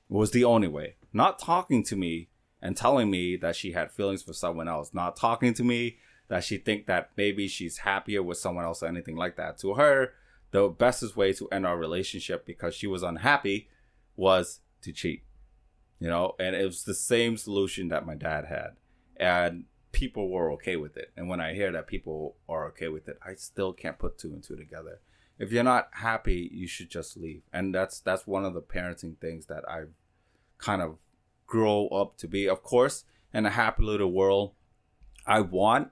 was 0.10 0.32
the 0.32 0.44
only 0.44 0.68
way 0.68 0.96
not 1.14 1.40
talking 1.40 1.84
to 1.84 1.96
me 1.96 2.30
and 2.62 2.76
telling 2.76 3.10
me 3.10 3.36
that 3.38 3.56
she 3.56 3.72
had 3.72 3.92
feelings 3.92 4.22
for 4.22 4.34
someone 4.34 4.68
else, 4.68 4.94
not 4.94 5.16
talking 5.16 5.54
to 5.54 5.64
me 5.64 5.98
that 6.28 6.44
she 6.44 6.58
think 6.58 6.86
that 6.86 7.10
maybe 7.18 7.48
she's 7.48 7.80
happier 7.80 8.22
with 8.22 8.38
someone 8.38 8.66
else 8.66 8.84
or 8.84 8.88
anything 8.88 9.16
like 9.16 9.36
that. 9.38 9.58
To 9.60 9.76
her, 9.76 10.14
the 10.52 10.68
bestest 10.68 11.16
way 11.16 11.34
to 11.34 11.48
end 11.50 11.66
our 11.66 11.78
relationship 11.78 12.46
because 12.46 12.76
she 12.76 12.88
was 12.88 13.02
unhappy 13.02 13.70
was 14.16 14.60
to 14.84 14.92
cheat. 14.92 15.24
You 16.00 16.08
know, 16.08 16.36
and 16.40 16.56
it 16.56 16.66
was 16.66 16.84
the 16.84 16.94
same 16.94 17.36
solution 17.36 17.90
that 17.90 18.06
my 18.06 18.16
dad 18.16 18.46
had. 18.46 18.78
And 19.18 19.66
people 19.92 20.30
were 20.30 20.52
okay 20.54 20.76
with 20.76 20.96
it. 20.96 21.12
And 21.18 21.28
when 21.28 21.42
I 21.42 21.54
hear 21.54 21.72
that 21.72 21.88
people 21.88 22.36
are 22.48 22.68
okay 22.68 22.88
with 22.88 23.08
it, 23.10 23.18
I 23.26 23.34
still 23.36 23.74
can't 23.74 24.00
put 24.00 24.18
two 24.18 24.30
and 24.30 24.44
two 24.44 24.56
together. 24.56 25.02
If 25.38 25.52
you're 25.52 25.64
not 25.64 25.90
happy, 25.92 26.50
you 26.54 26.68
should 26.68 26.90
just 26.90 27.18
leave. 27.18 27.42
And 27.52 27.74
that's 27.74 28.00
that's 28.00 28.28
one 28.28 28.46
of 28.46 28.54
the 28.54 28.62
parenting 28.62 29.18
things 29.18 29.48
that 29.48 29.68
I've 29.70 29.94
kind 30.60 30.82
of 30.82 31.00
grow 31.48 31.88
up 31.88 32.18
to 32.18 32.28
be. 32.28 32.48
Of 32.48 32.64
course, 32.64 33.06
in 33.34 33.46
a 33.46 33.50
happy 33.50 33.84
little 33.84 34.12
world, 34.12 34.54
I 35.26 35.42
want 35.42 35.90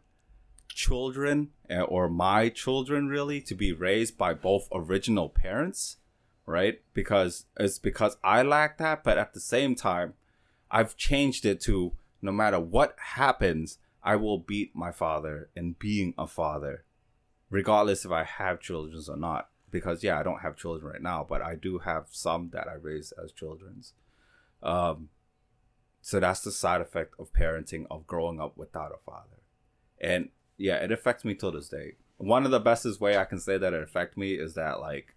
children 0.70 1.50
uh, 1.70 1.82
or 1.82 2.08
my 2.08 2.50
children 2.50 3.08
really 3.08 3.42
to 3.42 3.56
be 3.56 3.74
raised 3.74 4.18
by 4.18 4.34
both 4.34 4.68
original 4.72 5.30
parents, 5.30 5.98
right? 6.46 6.82
Because 6.94 7.46
it's 7.60 7.80
because 7.80 8.18
I 8.24 8.44
lack 8.44 8.78
that, 8.78 9.04
but 9.04 9.18
at 9.18 9.34
the 9.34 9.40
same 9.40 9.76
time, 9.76 10.14
I've 10.70 10.96
changed 10.96 11.46
it 11.46 11.60
to 11.62 11.94
no 12.22 12.32
matter 12.32 12.60
what 12.60 12.96
happens, 12.98 13.80
I 14.04 14.16
will 14.16 14.38
beat 14.38 14.76
my 14.76 14.92
father 14.92 15.50
in 15.56 15.76
being 15.80 16.14
a 16.18 16.28
father, 16.28 16.84
regardless 17.50 18.06
if 18.06 18.12
I 18.12 18.24
have 18.24 18.60
children 18.60 19.02
or 19.08 19.18
not. 19.18 19.50
Because 19.70 20.04
yeah, 20.04 20.18
I 20.18 20.24
don't 20.24 20.42
have 20.42 20.56
children 20.56 20.94
right 20.94 21.02
now, 21.02 21.26
but 21.28 21.42
I 21.42 21.56
do 21.56 21.80
have 21.80 22.06
some 22.12 22.52
that 22.54 22.68
I 22.70 22.76
raised 22.76 23.14
as 23.22 23.34
children's. 23.34 23.94
Um, 24.64 25.10
so 26.02 26.20
that's 26.20 26.42
the 26.42 26.52
side 26.52 26.82
effect 26.82 27.16
of 27.20 27.34
parenting 27.34 27.86
of 27.92 28.08
growing 28.08 28.40
up 28.40 28.58
without 28.58 28.94
a 28.94 29.04
father. 29.06 29.42
And 30.00 30.30
yeah, 30.58 30.76
it 30.76 30.92
affects 30.92 31.26
me 31.26 31.36
till 31.36 31.52
this 31.52 31.70
day. 31.70 31.96
One 32.18 32.46
of 32.46 32.52
the 32.52 32.60
bestest 32.60 33.02
way 33.02 33.18
I 33.18 33.26
can 33.26 33.40
say 33.40 33.58
that 33.58 33.74
it 33.74 33.84
affected 33.84 34.18
me 34.18 34.34
is 34.36 34.54
that 34.56 34.80
like 34.80 35.16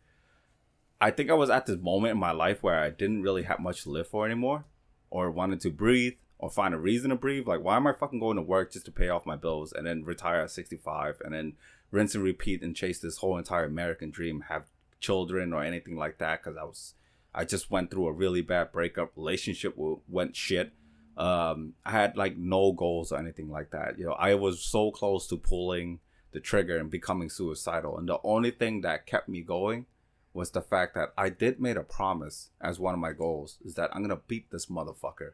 I 1.01 1.11
think 1.11 1.31
I 1.31 1.35
was 1.35 1.49
at 1.49 1.67
this 1.67 1.79
moment 1.79 2.13
in 2.13 2.19
my 2.19 2.33
life 2.33 2.63
where 2.63 2.79
I 2.79 2.91
didn't 2.91 3.23
really 3.23 3.45
have 3.45 3.61
much 3.61 3.85
to 3.85 3.91
live 3.91 4.09
for 4.09 4.27
anymore 4.27 4.65
or 5.09 5.31
wanted 5.31 5.61
to 5.61 5.71
breathe 5.71 6.15
or 6.39 6.51
find 6.51 6.75
a 6.75 6.79
reason 6.79 7.11
to 7.11 7.17
breathe. 7.17 7.47
Like 7.47 7.63
why 7.63 7.77
am 7.77 7.87
I 7.87 7.93
fucking 7.93 8.21
going 8.21 8.37
to 8.37 8.43
work 8.43 8.73
just 8.73 8.85
to 8.87 8.93
pay 8.93 9.09
off 9.09 9.25
my 9.25 9.37
bills 9.37 9.73
and 9.73 9.87
then 9.87 10.05
retire 10.05 10.41
at 10.41 10.51
65 10.51 11.23
and 11.25 11.33
then 11.33 11.53
rinse 11.91 12.15
and 12.15 12.25
repeat 12.25 12.63
and 12.63 12.77
chase 12.77 12.99
this 12.99 13.19
whole 13.19 13.39
entire 13.39 13.65
American 13.65 14.11
dream, 14.11 14.45
have 14.49 14.65
children 14.99 15.53
or 15.53 15.63
anything 15.63 15.97
like 15.97 16.19
that 16.19 16.43
cuz 16.43 16.57
I 16.57 16.65
was 16.65 16.95
I 17.35 17.45
just 17.45 17.71
went 17.71 17.91
through 17.91 18.09
a 18.09 18.13
really 18.13 18.43
bad 18.43 18.73
breakup. 18.73 19.17
Relationship 19.17 19.75
went 19.77 20.37
shit. 20.37 20.73
Um, 21.17 21.75
I 21.85 21.91
had 21.93 22.17
like 22.17 22.37
no 22.37 22.73
goals 22.73 23.13
or 23.13 23.19
anything 23.19 23.51
like 23.51 23.71
that. 23.71 23.99
You 23.99 24.07
know, 24.07 24.13
I 24.13 24.35
was 24.35 24.63
so 24.63 24.91
close 24.91 25.27
to 25.29 25.37
pulling 25.37 26.01
the 26.33 26.41
trigger 26.41 26.79
and 26.79 26.91
becoming 26.91 27.29
suicidal, 27.29 27.99
and 27.99 28.09
the 28.09 28.19
only 28.23 28.51
thing 28.51 28.81
that 28.83 29.07
kept 29.07 29.29
me 29.29 29.43
going 29.43 29.87
was 30.33 30.51
the 30.53 30.63
fact 30.63 30.95
that 30.95 31.13
I 31.19 31.29
did 31.29 31.61
made 31.61 31.77
a 31.77 31.83
promise 31.83 32.51
as 32.61 32.79
one 32.79 32.95
of 32.95 33.01
my 33.01 33.13
goals 33.13 33.59
is 33.65 33.75
that 33.75 33.91
I'm 33.93 34.03
gonna 34.03 34.21
beat 34.29 34.51
this 34.51 34.67
motherfucker 34.67 35.33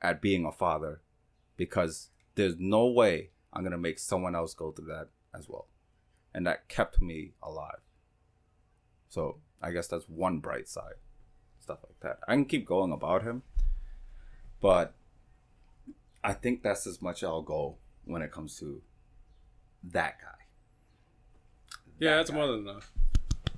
at 0.00 0.22
being 0.22 0.46
a 0.46 0.52
father 0.52 1.02
because 1.56 2.08
there's 2.34 2.56
no 2.58 2.86
way 2.86 3.30
I'm 3.52 3.62
gonna 3.62 3.76
make 3.76 3.98
someone 3.98 4.34
else 4.34 4.54
go 4.54 4.72
through 4.72 4.86
that 4.86 5.08
as 5.34 5.48
well, 5.48 5.68
and 6.32 6.46
that 6.46 6.68
kept 6.68 7.00
me 7.00 7.34
alive. 7.42 7.80
So 9.08 9.40
I 9.60 9.70
guess 9.70 9.86
that's 9.86 10.08
one 10.08 10.38
bright 10.38 10.68
side, 10.68 10.94
stuff 11.62 11.78
like 11.84 12.00
that. 12.00 12.18
I 12.26 12.34
can 12.34 12.44
keep 12.44 12.66
going 12.66 12.92
about 12.92 13.22
him, 13.22 13.42
but 14.60 14.94
I 16.22 16.32
think 16.32 16.62
that's 16.62 16.86
as 16.86 17.00
much 17.00 17.22
I'll 17.24 17.42
go 17.42 17.76
when 18.04 18.22
it 18.22 18.32
comes 18.32 18.58
to 18.58 18.82
that 19.84 20.20
guy. 20.20 20.44
Yeah, 21.98 22.16
that's 22.16 22.30
guy. 22.30 22.36
more 22.36 22.46
than 22.48 22.60
enough. 22.60 22.92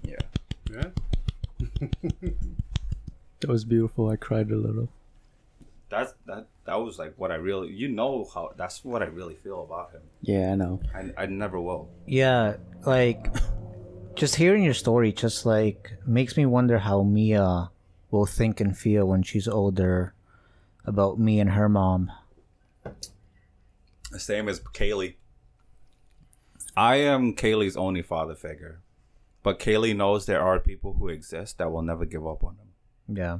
Yeah. 0.03 0.19
Yeah. 0.71 2.31
That 3.45 3.51
was 3.51 3.67
beautiful. 3.67 4.09
I 4.09 4.17
cried 4.17 4.51
a 4.51 4.57
little. 4.57 4.89
That's 5.91 6.15
that 6.25 6.47
that 6.65 6.77
was 6.77 6.99
like 6.99 7.13
what 7.19 7.31
I 7.31 7.35
really 7.35 7.75
you 7.75 7.89
know 7.89 8.27
how 8.33 8.53
that's 8.57 8.83
what 8.83 9.03
I 9.03 9.05
really 9.05 9.35
feel 9.35 9.63
about 9.63 9.93
him. 9.93 10.01
Yeah, 10.23 10.53
I 10.53 10.55
know. 10.55 10.81
I 10.95 11.13
I 11.25 11.27
never 11.27 11.61
will. 11.61 11.91
Yeah, 12.07 12.57
like 12.87 13.27
just 14.15 14.37
hearing 14.37 14.63
your 14.65 14.73
story 14.73 15.13
just 15.13 15.45
like 15.45 15.93
makes 16.07 16.39
me 16.39 16.47
wonder 16.47 16.79
how 16.79 17.03
Mia 17.03 17.71
will 18.15 18.27
think 18.27 18.61
and 18.61 18.79
feel 18.79 19.07
when 19.07 19.23
she's 19.23 19.49
older 19.49 20.15
about 20.85 21.19
me 21.19 21.41
and 21.41 21.51
her 21.51 21.69
mom. 21.69 22.13
The 24.11 24.21
same 24.21 24.49
as 24.49 24.61
Kaylee. 24.61 25.17
I 26.77 26.97
am 26.97 27.35
Kaylee's 27.35 27.77
only 27.77 28.03
father 28.03 28.35
figure. 28.37 28.81
But 29.43 29.59
Kaylee 29.59 29.97
knows 29.97 30.25
there 30.25 30.41
are 30.43 30.59
people 30.61 30.95
who 30.95 31.09
exist 31.09 31.59
that 31.59 31.71
will 31.71 31.83
never 31.83 32.05
give 32.05 32.27
up 32.27 32.45
on 32.45 32.57
him. 32.57 33.17
Yeah. 33.17 33.39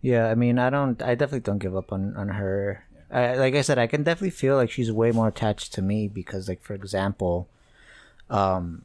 Yeah, 0.00 0.30
I 0.30 0.34
mean, 0.34 0.58
I 0.58 0.70
don't 0.70 1.02
I 1.02 1.14
definitely 1.14 1.40
don't 1.40 1.58
give 1.58 1.76
up 1.76 1.92
on 1.92 2.16
on 2.16 2.28
her. 2.28 2.84
I, 3.10 3.34
like 3.34 3.54
I 3.54 3.62
said, 3.62 3.78
I 3.78 3.86
can 3.86 4.02
definitely 4.02 4.30
feel 4.30 4.56
like 4.56 4.70
she's 4.70 4.90
way 4.90 5.10
more 5.12 5.28
attached 5.28 5.74
to 5.74 5.82
me 5.82 6.08
because 6.08 6.48
like 6.48 6.62
for 6.62 6.74
example, 6.74 7.48
um 8.30 8.84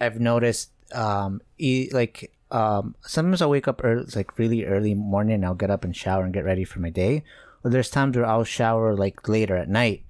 I've 0.00 0.18
noticed 0.20 0.70
um 0.92 1.42
e- 1.58 1.90
like 1.92 2.33
um 2.50 2.94
sometimes 3.00 3.42
I'll 3.42 3.50
wake 3.50 3.68
up 3.68 3.80
early, 3.84 4.06
like 4.14 4.38
really 4.38 4.64
early 4.64 4.94
morning 4.94 5.36
and 5.36 5.44
I'll 5.44 5.54
get 5.54 5.70
up 5.70 5.84
and 5.84 5.96
shower 5.96 6.24
and 6.24 6.34
get 6.34 6.44
ready 6.44 6.64
for 6.64 6.80
my 6.80 6.90
day. 6.90 7.24
Or 7.62 7.70
there's 7.70 7.90
times 7.90 8.16
where 8.16 8.26
I'll 8.26 8.44
shower 8.44 8.94
like 8.94 9.28
later 9.28 9.56
at 9.56 9.68
night. 9.68 10.04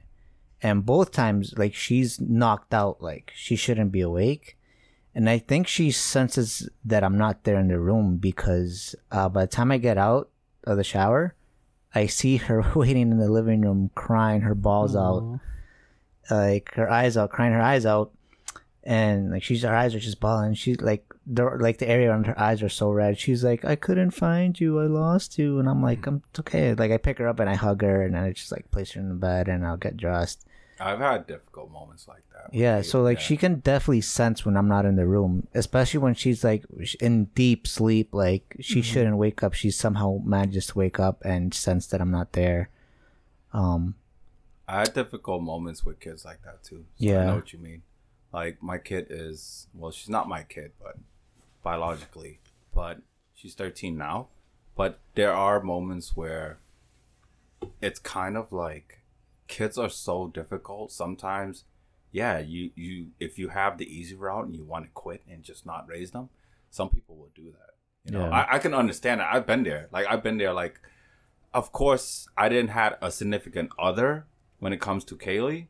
And 0.61 0.85
both 0.85 1.12
times 1.12 1.55
like 1.57 1.74
she's 1.74 2.20
knocked 2.20 2.74
out 2.74 3.03
like 3.03 3.32
she 3.35 3.57
shouldn't 3.57 3.93
be 3.93 4.01
awake 4.01 4.57
and 5.14 5.30
I 5.30 5.39
think 5.39 5.68
she 5.68 5.91
senses 5.93 6.68
that 6.85 7.05
I'm 7.05 7.16
not 7.16 7.45
there 7.45 7.59
in 7.61 7.68
the 7.68 7.78
room 7.78 8.16
because 8.16 8.97
uh, 9.12 9.28
by 9.28 9.43
the 9.43 9.51
time 9.51 9.70
I 9.70 9.78
get 9.78 9.97
out 9.97 10.28
of 10.64 10.76
the 10.76 10.85
shower, 10.85 11.35
I 11.95 12.07
see 12.07 12.37
her 12.39 12.64
waiting 12.74 13.12
in 13.12 13.18
the 13.18 13.30
living 13.30 13.61
room 13.61 13.91
crying 13.95 14.41
her 14.41 14.57
balls 14.57 14.97
out, 14.97 15.39
like 16.30 16.74
her 16.74 16.91
eyes 16.91 17.16
out, 17.16 17.30
crying 17.30 17.53
her 17.53 17.62
eyes 17.62 17.87
out, 17.87 18.12
and 18.82 19.30
like 19.30 19.45
she's 19.45 19.62
her 19.62 19.74
eyes 19.74 19.95
are 19.95 20.01
just 20.01 20.18
bawling. 20.18 20.55
She's 20.55 20.80
like 20.80 21.14
the 21.27 21.45
like 21.45 21.79
the 21.79 21.89
area 21.89 22.11
around 22.11 22.27
her 22.27 22.39
eyes 22.39 22.62
are 22.62 22.68
so 22.68 22.91
red. 22.91 23.18
She's 23.18 23.43
like, 23.45 23.64
I 23.64 23.77
couldn't 23.77 24.11
find 24.12 24.59
you, 24.61 24.79
I 24.81 24.87
lost 24.87 25.39
you, 25.39 25.59
and 25.59 25.68
I'm 25.68 25.83
like, 25.83 26.07
I'm 26.07 26.22
it's 26.31 26.41
okay. 26.41 26.75
Like 26.75 26.91
I 26.91 26.99
pick 26.99 27.18
her 27.18 27.29
up 27.29 27.41
and 27.41 27.49
I 27.49 27.55
hug 27.55 27.83
her 27.83 28.03
and 28.03 28.16
I 28.16 28.33
just 28.33 28.53
like 28.53 28.70
place 28.70 28.93
her 28.93 29.01
in 29.01 29.09
the 29.09 29.14
bed 29.14 29.49
and 29.49 29.66
I'll 29.66 29.77
get 29.77 29.97
dressed. 29.97 30.47
I've 30.81 30.99
had 30.99 31.27
difficult 31.29 31.70
moments 31.70 32.09
like 32.09 32.25
that. 32.33 32.53
Yeah, 32.53 32.83
so 32.83 33.01
like 33.01 33.20
she 33.20 33.37
can 33.37 33.61
definitely 33.61 34.01
sense 34.03 34.45
when 34.45 34.57
I'm 34.57 34.68
not 34.68 34.85
in 34.85 34.97
the 34.97 35.07
room, 35.07 35.47
especially 35.55 36.01
when 36.01 36.14
she's 36.14 36.43
like 36.45 36.64
in 37.01 37.27
deep 37.27 37.66
sleep. 37.66 38.09
Like 38.12 38.57
she 38.61 38.83
shouldn't 38.83 39.16
wake 39.16 39.43
up. 39.43 39.55
She 39.55 39.70
somehow 39.70 40.18
manages 40.25 40.66
to 40.68 40.79
wake 40.79 40.99
up 40.99 41.22
and 41.25 41.55
sense 41.55 41.87
that 41.87 42.01
I'm 42.01 42.11
not 42.11 42.33
there. 42.33 42.70
Um, 43.53 43.95
I 44.66 44.81
had 44.81 44.95
difficult 44.95 45.43
moments 45.43 45.85
with 45.87 46.01
kids 46.01 46.25
like 46.25 46.43
that 46.43 46.64
too. 46.64 46.85
So 46.99 47.07
I 47.07 47.11
Yeah. 47.11 47.25
know 47.27 47.37
what 47.37 47.53
you 47.53 47.61
mean. 47.61 47.83
Like 48.33 48.61
my 48.62 48.79
kid 48.79 49.07
is 49.11 49.68
well, 49.75 49.93
she's 49.93 50.09
not 50.09 50.29
my 50.29 50.43
kid, 50.43 50.72
but 50.83 50.97
biologically, 51.65 52.39
but 52.73 52.99
she's 53.35 53.55
13 53.55 53.97
now. 53.99 54.29
But 54.77 55.01
there 55.15 55.33
are 55.33 55.61
moments 55.61 56.15
where 56.17 56.59
it's 57.81 57.99
kind 57.99 58.37
of 58.37 58.53
like 58.53 59.01
kids 59.49 59.79
are 59.79 59.89
so 59.89 60.29
difficult 60.29 60.93
sometimes. 60.93 61.65
Yeah, 62.12 62.39
you 62.39 62.71
you 62.77 63.09
if 63.19 63.39
you 63.39 63.49
have 63.49 63.79
the 63.79 63.87
easy 63.93 64.15
route 64.15 64.47
and 64.47 64.55
you 64.55 64.65
want 64.65 64.85
to 64.85 64.91
quit 64.93 65.23
and 65.29 65.43
just 65.43 65.67
not 65.67 65.89
raise 65.89 66.12
them, 66.12 66.29
some 66.71 66.89
people 66.91 67.17
will 67.17 67.31
do 67.35 67.51
that. 67.53 67.75
You 68.05 68.19
know, 68.19 68.27
Yeah. 68.27 68.31
I, 68.31 68.57
I 68.57 68.59
can 68.59 68.75
understand 68.75 69.21
it. 69.21 69.27
I've 69.31 69.47
been 69.47 69.62
there. 69.65 69.89
Like 69.91 70.07
I've 70.09 70.23
been 70.23 70.39
there. 70.39 70.53
Like, 70.53 70.81
of 71.53 71.73
course, 71.73 72.29
I 72.37 72.49
didn't 72.49 72.71
have 72.71 72.97
a 73.01 73.11
significant 73.11 73.71
other 73.79 74.27
when 74.59 74.73
it 74.73 74.81
comes 74.81 75.05
to 75.07 75.17
Kaylee. 75.17 75.69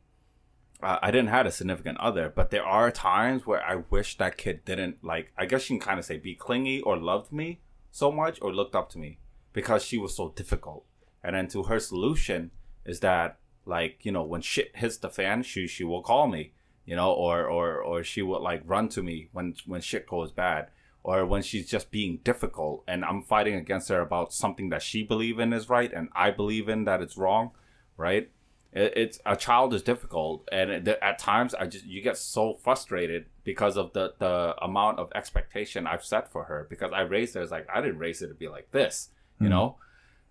Uh, 0.81 0.99
I 1.01 1.09
didn't 1.09 1.29
have 1.29 1.45
a 1.45 1.51
significant 1.51 1.97
other, 1.99 2.31
but 2.35 2.51
there 2.51 2.65
are 2.65 2.91
times 2.91 3.45
where 3.45 3.63
I 3.63 3.83
wish 3.89 4.17
that 4.17 4.37
kid 4.37 4.65
didn't 4.65 5.03
like. 5.03 5.31
I 5.37 5.45
guess 5.45 5.69
you 5.69 5.77
can 5.77 5.85
kind 5.87 5.99
of 5.99 6.05
say 6.05 6.17
be 6.17 6.35
clingy 6.35 6.81
or 6.81 6.97
loved 6.97 7.31
me 7.31 7.61
so 7.91 8.11
much 8.11 8.39
or 8.41 8.53
looked 8.53 8.75
up 8.75 8.89
to 8.89 8.99
me 8.99 9.19
because 9.53 9.83
she 9.83 9.97
was 9.97 10.15
so 10.15 10.29
difficult. 10.29 10.85
And 11.23 11.35
then 11.35 11.47
to 11.49 11.63
her 11.63 11.79
solution 11.79 12.51
is 12.85 12.99
that 12.99 13.39
like 13.65 14.05
you 14.05 14.11
know 14.11 14.23
when 14.23 14.41
shit 14.41 14.75
hits 14.75 14.97
the 14.97 15.09
fan, 15.09 15.43
she 15.43 15.65
she 15.67 15.83
will 15.83 16.03
call 16.03 16.27
me, 16.27 16.53
you 16.85 16.95
know, 16.95 17.11
or 17.11 17.45
or 17.47 17.81
or 17.81 18.03
she 18.03 18.21
would 18.21 18.41
like 18.41 18.61
run 18.65 18.89
to 18.89 19.01
me 19.01 19.29
when 19.31 19.55
when 19.65 19.81
shit 19.81 20.07
goes 20.07 20.31
bad 20.31 20.67
or 21.05 21.23
when 21.23 21.43
she's 21.43 21.69
just 21.69 21.91
being 21.91 22.17
difficult 22.23 22.83
and 22.87 23.05
I'm 23.05 23.21
fighting 23.21 23.53
against 23.53 23.89
her 23.89 24.01
about 24.01 24.33
something 24.33 24.69
that 24.69 24.81
she 24.81 25.03
believe 25.03 25.39
in 25.39 25.53
is 25.53 25.69
right 25.69 25.93
and 25.93 26.09
I 26.15 26.31
believe 26.31 26.67
in 26.67 26.85
that 26.85 26.99
it's 26.99 27.15
wrong, 27.15 27.51
right? 27.95 28.31
It, 28.75 28.93
it's 28.95 29.19
a 29.25 29.35
child 29.35 29.73
is 29.73 29.81
difficult 29.81 30.47
and 30.51 30.69
it, 30.69 30.87
at 31.01 31.17
times 31.17 31.55
I 31.55 31.65
just 31.65 31.85
you 31.85 32.01
get 32.01 32.17
so 32.17 32.53
frustrated 32.53 33.25
because 33.43 33.77
of 33.77 33.93
the 33.93 34.13
the 34.19 34.55
amount 34.61 34.99
of 34.99 35.11
expectation 35.15 35.87
I've 35.87 36.05
set 36.05 36.31
for 36.31 36.43
her 36.43 36.67
because 36.69 36.91
I 36.93 37.01
raised 37.01 37.33
her 37.33 37.41
as 37.41 37.51
like 37.51 37.67
I 37.73 37.81
didn't 37.81 37.97
raise 37.97 38.19
her 38.19 38.27
to 38.27 38.33
be 38.33 38.47
like 38.47 38.71
this, 38.71 39.09
you 39.39 39.47
hmm. 39.47 39.51
know? 39.51 39.77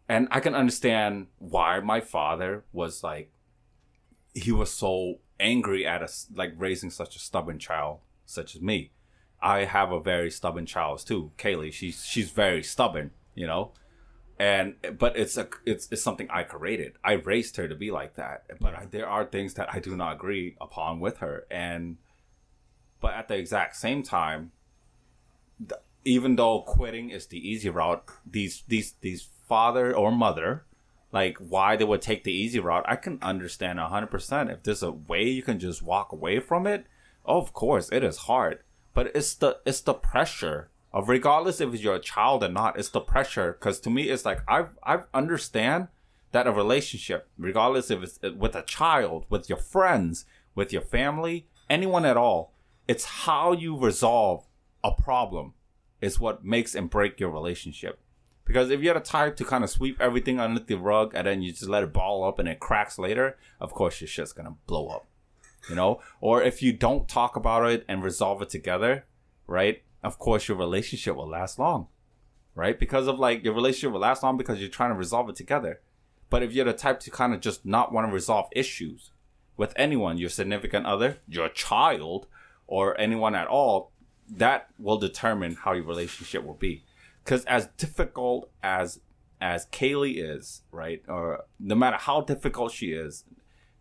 And 0.09 0.29
I 0.31 0.41
can 0.41 0.55
understand 0.55 1.29
why 1.39 1.81
my 1.81 2.01
father 2.01 2.65
was 2.73 3.03
like 3.03 3.33
he 4.35 4.53
was 4.53 4.73
so 4.73 5.21
angry 5.41 5.87
at 5.87 6.03
us 6.03 6.27
like 6.35 6.53
raising 6.57 6.91
such 6.91 7.17
a 7.17 7.19
stubborn 7.19 7.59
child 7.59 7.99
such 8.27 8.55
as 8.55 8.63
me 8.63 8.91
I 9.45 9.67
have 9.67 9.93
a 9.93 10.01
very 10.01 10.31
stubborn 10.31 10.65
child 10.65 11.07
too, 11.07 11.33
Kaylee. 11.37 11.73
She's 11.73 12.05
she's 12.07 12.31
very 12.31 12.63
stubborn, 12.63 13.11
you 13.35 13.47
know, 13.47 13.73
and 14.39 14.75
but 14.99 15.17
it's 15.17 15.37
a 15.37 15.49
it's 15.65 15.89
it's 15.91 16.03
something 16.03 16.29
I 16.31 16.43
created. 16.43 16.95
I 17.05 17.13
raised 17.13 17.57
her 17.57 17.69
to 17.69 17.75
be 17.75 17.91
like 17.91 18.15
that, 18.15 18.45
but 18.61 18.75
I, 18.75 18.87
there 18.87 19.09
are 19.09 19.25
things 19.25 19.55
that 19.55 19.73
I 19.73 19.79
do 19.79 19.97
not 19.97 20.15
agree 20.15 20.57
upon 20.61 21.01
with 21.01 21.19
her, 21.19 21.47
and 21.51 21.99
but 23.01 23.15
at 23.15 23.29
the 23.29 23.37
exact 23.37 23.77
same 23.77 24.03
time, 24.03 24.53
even 26.05 26.37
though 26.37 26.63
quitting 26.63 27.11
is 27.11 27.27
the 27.27 27.49
easy 27.49 27.71
route, 27.71 28.05
these 28.29 28.65
these 28.67 28.95
these 29.01 29.29
father 29.49 29.95
or 29.95 30.11
mother, 30.11 30.65
like 31.13 31.37
why 31.39 31.77
they 31.77 31.85
would 31.85 32.03
take 32.03 32.25
the 32.25 32.33
easy 32.33 32.59
route, 32.59 32.85
I 32.89 32.97
can 32.97 33.19
understand 33.23 33.79
hundred 33.79 34.11
percent. 34.11 34.51
If 34.51 34.65
there's 34.65 34.83
a 34.83 34.91
way 34.91 35.25
you 35.25 35.43
can 35.43 35.61
just 35.61 35.83
walk 35.83 36.11
away 36.13 36.41
from 36.41 36.67
it, 36.67 36.87
of 37.25 37.53
course 37.53 37.89
it 37.93 38.03
is 38.03 38.19
hard, 38.19 38.65
but 38.95 39.15
it's 39.15 39.35
the 39.35 39.59
it's 39.65 39.81
the 39.81 39.95
pressure 39.95 40.71
of 40.95 41.09
regardless 41.09 41.61
if 41.61 41.75
you're 41.81 41.97
a 41.97 42.01
child 42.01 42.45
or 42.45 42.49
not, 42.49 42.79
it's 42.79 42.89
the 42.89 43.01
pressure. 43.01 43.57
Because 43.59 43.81
to 43.81 43.91
me, 43.91 44.05
it's 44.05 44.25
like 44.25 44.41
I 44.49 44.67
I 44.85 45.01
understand 45.13 45.89
that 46.31 46.47
a 46.47 46.53
relationship, 46.53 47.29
regardless 47.37 47.91
if 47.91 48.03
it's 48.03 48.19
with 48.37 48.55
a 48.55 48.63
child, 48.63 49.27
with 49.29 49.49
your 49.49 49.59
friends, 49.59 50.25
with 50.55 50.73
your 50.73 50.83
family, 50.83 51.49
anyone 51.69 52.05
at 52.05 52.17
all, 52.17 52.55
it's 52.87 53.05
how 53.05 53.53
you 53.53 53.77
resolve 53.77 54.47
a 54.85 54.93
problem 54.93 55.55
is 56.01 56.21
what 56.21 56.45
makes 56.45 56.77
and 56.77 56.91
break 56.91 57.19
your 57.19 57.31
relationship. 57.31 57.99
Because 58.45 58.71
if 58.71 58.81
you're 58.81 58.95
the 58.95 59.01
type 59.01 59.37
to 59.37 59.45
kind 59.45 59.65
of 59.65 59.71
sweep 59.71 60.01
everything 60.01 60.39
under 60.39 60.61
the 60.61 60.77
rug 60.77 61.13
and 61.15 61.27
then 61.27 61.43
you 61.43 61.51
just 61.51 61.69
let 61.69 61.83
it 61.83 61.93
ball 61.93 62.23
up 62.23 62.39
and 62.39 62.49
it 62.49 62.61
cracks 62.61 62.99
later, 62.99 63.37
of 63.61 63.73
course 63.73 64.01
your 64.01 64.09
shit's 64.09 64.33
gonna 64.33 64.57
blow 64.67 64.89
up. 64.89 65.07
You 65.69 65.75
know? 65.75 66.01
Or 66.21 66.43
if 66.43 66.63
you 66.63 66.73
don't 66.73 67.09
talk 67.09 67.35
about 67.37 67.69
it 67.69 67.85
and 67.89 68.03
resolve 68.03 68.43
it 68.43 68.51
together, 68.51 69.07
right? 69.47 69.83
Of 70.05 70.19
course 70.19 70.47
your 70.47 70.57
relationship 70.57 71.17
will 71.17 71.29
last 71.29 71.59
long. 71.59 71.89
Right? 72.55 72.79
Because 72.79 73.09
of 73.09 73.19
like 73.19 73.43
your 73.43 73.55
relationship 73.55 73.93
will 73.93 74.01
last 74.01 74.23
long 74.23 74.37
because 74.37 74.61
you're 74.61 74.69
trying 74.69 74.91
to 74.91 74.97
resolve 74.97 75.29
it 75.29 75.37
together. 75.37 75.81
But 76.31 76.43
if 76.43 76.53
you're 76.53 76.65
the 76.65 76.73
type 76.73 77.01
to 77.01 77.11
kind 77.11 77.35
of 77.35 77.41
just 77.41 77.67
not 77.67 77.93
want 77.93 78.09
to 78.09 78.13
resolve 78.13 78.47
issues 78.53 79.11
with 79.57 79.73
anyone, 79.77 80.19
your 80.19 80.31
significant 80.31 80.87
other, 80.87 81.19
your 81.29 81.49
child, 81.49 82.27
or 82.67 82.99
anyone 83.01 83.35
at 83.35 83.47
all, 83.47 83.93
that 84.29 84.69
will 84.79 84.99
determine 84.99 85.55
how 85.55 85.73
your 85.73 85.85
relationship 85.85 86.45
will 86.45 86.55
be. 86.55 86.85
Because 87.25 87.45
as 87.47 87.69
difficult 87.77 88.51
as 88.63 89.01
as 89.41 89.67
Kaylee 89.67 90.17
is, 90.17 90.63
right, 90.71 91.03
or 91.09 91.45
no 91.59 91.75
matter 91.75 91.97
how 91.97 92.21
difficult 92.23 92.73
she 92.73 92.93
is, 92.93 93.25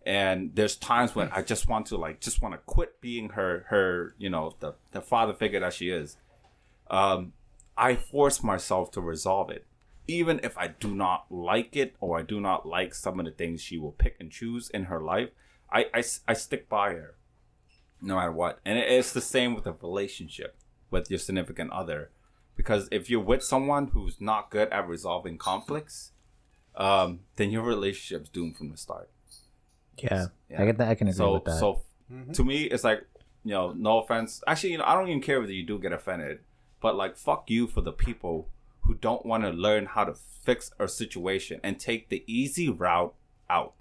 and 0.05 0.51
there's 0.55 0.75
times 0.75 1.15
when 1.15 1.29
I 1.31 1.41
just 1.41 1.67
want 1.67 1.87
to 1.87 1.97
like 1.97 2.19
just 2.19 2.41
want 2.41 2.53
to 2.53 2.59
quit 2.65 2.99
being 3.01 3.29
her 3.29 3.65
her 3.69 4.15
you 4.17 4.29
know 4.29 4.55
the 4.59 4.73
the 4.91 5.01
father 5.01 5.33
figure 5.33 5.59
that 5.59 5.73
she 5.73 5.89
is. 5.89 6.17
Um, 6.89 7.33
I 7.77 7.95
force 7.95 8.43
myself 8.43 8.91
to 8.91 9.01
resolve 9.01 9.49
it, 9.49 9.65
even 10.07 10.39
if 10.43 10.57
I 10.57 10.67
do 10.67 10.93
not 10.93 11.25
like 11.29 11.75
it 11.75 11.95
or 11.99 12.19
I 12.19 12.21
do 12.21 12.39
not 12.39 12.67
like 12.67 12.93
some 12.93 13.19
of 13.19 13.25
the 13.25 13.31
things 13.31 13.61
she 13.61 13.77
will 13.77 13.93
pick 13.93 14.17
and 14.19 14.31
choose 14.31 14.69
in 14.69 14.85
her 14.85 15.01
life. 15.01 15.29
I 15.71 15.85
I, 15.93 16.03
I 16.27 16.33
stick 16.33 16.69
by 16.69 16.91
her 16.91 17.15
no 18.03 18.15
matter 18.17 18.31
what. 18.31 18.59
And 18.65 18.77
it's 18.77 19.13
the 19.13 19.21
same 19.21 19.55
with 19.55 19.65
a 19.65 19.71
relationship 19.71 20.57
with 20.91 21.09
your 21.09 21.19
significant 21.19 21.71
other. 21.71 22.11
Because 22.55 22.87
if 22.91 23.09
you're 23.09 23.19
with 23.19 23.43
someone 23.43 23.87
who's 23.87 24.21
not 24.21 24.51
good 24.51 24.69
at 24.69 24.87
resolving 24.87 25.37
conflicts, 25.37 26.11
um, 26.75 27.21
then 27.37 27.49
your 27.49 27.63
relationship's 27.63 28.29
doomed 28.29 28.57
from 28.57 28.69
the 28.69 28.77
start. 28.77 29.09
Yeah, 29.97 30.27
Yeah. 30.49 30.61
I 30.61 30.65
get 30.65 30.77
that. 30.77 30.89
I 30.89 30.95
can 30.95 31.07
agree 31.07 31.17
So, 31.17 31.33
with 31.35 31.45
that. 31.45 31.59
so 31.59 31.81
mm-hmm. 32.11 32.31
to 32.31 32.43
me, 32.43 32.63
it's 32.63 32.83
like, 32.83 33.05
you 33.43 33.51
know, 33.51 33.73
no 33.73 33.99
offense. 33.99 34.41
Actually, 34.47 34.71
you 34.73 34.77
know, 34.77 34.85
I 34.85 34.93
don't 34.95 35.07
even 35.07 35.21
care 35.21 35.39
whether 35.39 35.51
you 35.53 35.65
do 35.65 35.77
get 35.79 35.91
offended, 35.91 36.39
but 36.81 36.95
like, 36.95 37.15
fuck 37.17 37.49
you 37.49 37.67
for 37.67 37.81
the 37.81 37.91
people 37.91 38.49
who 38.81 38.93
don't 38.95 39.25
want 39.25 39.43
to 39.43 39.49
learn 39.49 39.85
how 39.87 40.03
to 40.03 40.13
fix 40.13 40.71
a 40.79 40.87
situation 40.87 41.59
and 41.63 41.79
take 41.79 42.09
the 42.09 42.23
easy 42.27 42.69
route 42.69 43.13
out. 43.49 43.73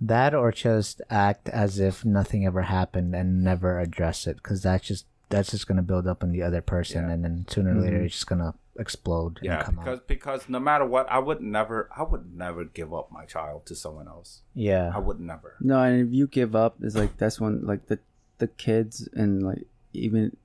that 0.00 0.34
or 0.34 0.50
just 0.52 1.00
act 1.10 1.48
as 1.48 1.78
if 1.78 2.04
nothing 2.04 2.44
ever 2.46 2.62
happened 2.62 3.14
and 3.14 3.42
never 3.42 3.78
address 3.80 4.26
it, 4.26 4.36
because 4.36 4.62
that's 4.62 4.86
just 4.86 5.06
that's 5.30 5.50
just 5.50 5.66
gonna 5.66 5.82
build 5.82 6.06
up 6.06 6.22
on 6.22 6.30
the 6.32 6.42
other 6.42 6.60
person, 6.60 7.06
Yeah. 7.06 7.14
and 7.14 7.24
then 7.24 7.46
sooner 7.48 7.72
or 7.72 7.80
later 7.80 7.96
mm-hmm. 7.96 8.04
it's 8.06 8.14
just 8.14 8.26
gonna 8.26 8.54
explode 8.78 9.38
Yeah, 9.42 9.56
and 9.56 9.64
come 9.64 9.74
because 9.76 9.98
out. 10.00 10.08
because 10.08 10.48
no 10.48 10.58
matter 10.60 10.84
what, 10.84 11.10
I 11.10 11.18
would 11.18 11.40
never, 11.40 11.88
I 11.96 12.02
would 12.02 12.34
never 12.34 12.64
give 12.64 12.92
up 12.92 13.10
my 13.12 13.24
child 13.24 13.66
to 13.66 13.74
someone 13.74 14.08
else. 14.08 14.42
Yeah, 14.54 14.90
I 14.94 14.98
would 14.98 15.20
never. 15.20 15.54
No, 15.60 15.80
and 15.82 16.06
if 16.08 16.12
you 16.14 16.26
give 16.26 16.54
up, 16.56 16.76
it's 16.82 16.96
like 16.96 17.16
that's 17.16 17.40
when 17.40 17.64
like 17.66 17.86
the 17.86 17.98
the 18.38 18.48
kids 18.48 19.08
and 19.12 19.42
like 19.42 19.62
even 19.92 20.36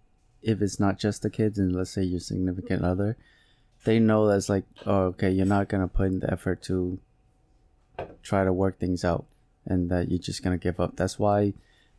if 0.42 0.62
it's 0.62 0.80
not 0.80 1.00
just 1.00 1.22
the 1.24 1.30
kids 1.30 1.58
and 1.60 1.76
let's 1.76 1.90
say 1.92 2.04
your 2.04 2.20
significant 2.20 2.84
other, 2.84 3.18
they 3.84 4.00
know 4.00 4.28
that's 4.28 4.48
like 4.50 4.64
oh 4.86 5.06
okay 5.06 5.32
you're 5.32 5.46
not 5.46 5.68
gonna 5.70 5.88
put 5.88 6.08
in 6.08 6.20
the 6.20 6.32
effort 6.32 6.62
to 6.64 7.00
try 8.24 8.44
to 8.46 8.54
work 8.54 8.80
things 8.80 9.04
out 9.04 9.26
and 9.66 9.90
that 9.90 10.10
you're 10.10 10.20
just 10.20 10.44
gonna 10.44 10.58
give 10.58 10.80
up. 10.80 10.96
That's 10.96 11.18
why 11.20 11.54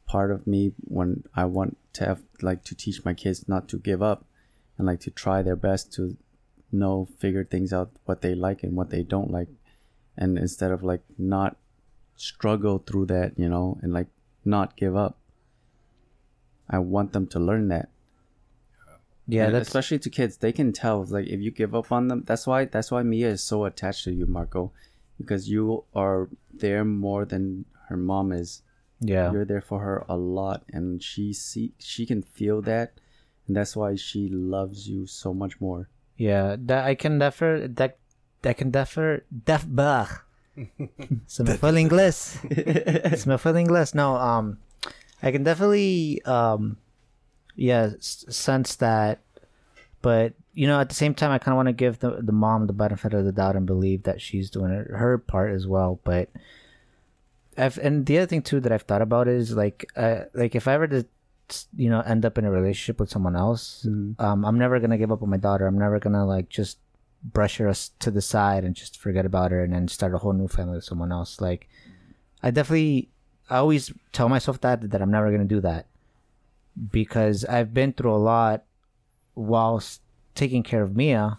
part 0.07 0.31
of 0.31 0.47
me 0.47 0.73
when 0.85 1.25
I 1.35 1.45
want 1.45 1.77
to 1.95 2.05
have 2.07 2.23
like 2.41 2.65
to 2.65 2.75
teach 2.75 3.05
my 3.05 3.15
kids 3.15 3.49
not 3.49 3.69
to 3.69 3.79
give 3.79 4.03
up 4.03 4.25
and 4.81 4.87
like 4.87 5.01
to 5.01 5.11
try 5.11 5.43
their 5.43 5.57
best 5.57 5.93
to 5.93 6.17
know 6.73 7.07
figure 7.19 7.45
things 7.45 7.71
out 7.71 7.91
what 8.07 8.23
they 8.23 8.35
like 8.35 8.63
and 8.65 8.75
what 8.75 8.89
they 8.89 9.03
don't 9.03 9.31
like 9.31 9.49
and 10.17 10.39
instead 10.39 10.71
of 10.71 10.83
like 10.83 11.03
not 11.19 11.57
struggle 12.17 12.79
through 12.79 13.07
that, 13.07 13.39
you 13.39 13.49
know, 13.49 13.79
and 13.83 13.93
like 13.93 14.09
not 14.45 14.77
give 14.77 14.97
up. 14.97 15.19
I 16.69 16.79
want 16.79 17.13
them 17.13 17.27
to 17.29 17.39
learn 17.41 17.69
that. 17.69 17.91
yeah, 19.27 19.51
that's 19.51 19.69
especially 19.69 19.99
to 20.01 20.11
kids, 20.11 20.39
they 20.39 20.53
can 20.53 20.73
tell 20.73 21.05
like 21.05 21.27
if 21.27 21.41
you 21.41 21.51
give 21.51 21.75
up 21.75 21.93
on 21.93 22.09
them. 22.09 22.23
That's 22.27 22.47
why 22.47 22.65
that's 22.65 22.91
why 22.91 23.03
Mia 23.03 23.29
is 23.29 23.43
so 23.43 23.65
attached 23.65 24.05
to 24.05 24.13
you, 24.13 24.27
Marco, 24.27 24.73
because 25.19 25.49
you 25.49 25.85
are 25.95 26.29
there 26.53 26.85
more 26.85 27.25
than 27.25 27.65
her 27.89 27.97
mom 27.97 28.33
is. 28.33 28.63
yeah. 29.01 29.33
You're 29.33 29.45
there 29.45 29.61
for 29.61 29.81
her 29.81 30.05
a 30.09 30.17
lot, 30.17 30.65
and 30.73 31.03
she 31.03 31.33
see 31.33 31.73
she 31.79 32.07
can 32.07 32.23
feel 32.23 32.63
that, 32.63 32.93
and 33.47 33.57
that's 33.57 33.77
why 33.77 33.95
she 33.97 34.29
loves 34.29 34.89
you 34.89 35.07
so 35.07 35.33
much 35.35 35.61
more. 35.61 35.89
Yeah, 36.17 36.57
that 36.67 36.85
I 36.85 36.95
can 36.95 37.19
defer 37.19 37.67
that 37.67 37.99
I 38.45 38.53
can 38.53 38.71
defer 38.71 39.23
def 39.31 39.67
bah. 39.69 40.07
Me 40.57 41.57
fue 41.57 41.69
el 41.71 41.77
inglés. 41.77 42.37
Se 43.19 43.29
me 43.29 43.37
el. 43.37 43.95
No, 43.95 44.17
um, 44.17 44.59
I 45.23 45.31
can 45.33 45.43
definitely 45.45 46.21
um, 46.25 46.77
yeah, 47.57 47.91
s- 47.97 48.27
sense 48.29 48.77
that, 48.77 49.21
but 50.03 50.35
you 50.53 50.67
know, 50.67 50.81
at 50.81 50.89
the 50.89 50.95
same 50.95 51.15
time, 51.15 51.31
I 51.31 51.39
kind 51.39 51.53
of 51.55 51.57
want 51.57 51.69
to 51.69 51.73
give 51.73 52.01
the 52.01 52.21
the 52.21 52.33
mom 52.33 52.67
the 52.67 52.73
benefit 52.73 53.15
of 53.15 53.25
the 53.25 53.33
doubt 53.33 53.57
and 53.57 53.67
believe 53.67 54.03
that 54.03 54.21
she's 54.21 54.51
doing 54.51 54.71
her, 54.71 54.97
her 54.97 55.19
part 55.19 55.53
as 55.53 55.67
well. 55.67 56.01
But 56.05 56.29
I've 57.57 57.79
and 57.79 58.05
the 58.05 58.19
other 58.19 58.27
thing 58.27 58.43
too 58.43 58.61
that 58.61 58.73
I've 58.73 58.83
thought 58.83 59.03
about 59.03 59.29
is 59.29 59.53
like, 59.57 59.91
uh, 59.97 60.25
like 60.35 60.55
if 60.55 60.67
I 60.69 60.77
were 60.79 60.89
to, 60.89 61.07
you 61.77 61.91
know, 61.91 62.01
end 62.01 62.25
up 62.25 62.39
in 62.39 62.45
a 62.45 62.51
relationship 62.51 63.01
with 63.01 63.11
someone 63.11 63.37
else, 63.37 63.87
um, 64.19 64.45
I'm 64.45 64.59
never 64.59 64.81
gonna 64.81 64.99
give 64.99 65.13
up 65.13 65.23
on 65.23 65.31
my 65.31 65.37
daughter. 65.37 65.67
I'm 65.67 65.79
never 65.79 65.99
gonna 65.99 66.27
like 66.27 66.49
just 66.49 66.79
brush 67.23 67.59
her 67.59 67.73
to 68.01 68.11
the 68.11 68.23
side 68.23 68.65
and 68.65 68.75
just 68.75 68.99
forget 68.99 69.27
about 69.27 69.51
her 69.51 69.63
and 69.63 69.73
then 69.73 69.89
start 69.89 70.15
a 70.15 70.19
whole 70.19 70.33
new 70.33 70.49
family 70.49 70.77
with 70.77 70.85
someone 70.85 71.13
else. 71.13 71.41
Like, 71.41 71.69
I 72.43 72.51
definitely, 72.51 73.11
I 73.49 73.57
always 73.59 73.93
tell 74.13 74.29
myself 74.29 74.61
that 74.63 74.91
that 74.91 75.03
I'm 75.03 75.11
never 75.11 75.31
gonna 75.31 75.45
do 75.45 75.61
that 75.61 75.87
because 76.91 77.45
I've 77.45 77.75
been 77.75 77.93
through 77.93 78.15
a 78.15 78.17
lot 78.17 78.65
whilst 79.35 80.01
taking 80.35 80.63
care 80.63 80.83
of 80.83 80.97
Mia, 80.97 81.39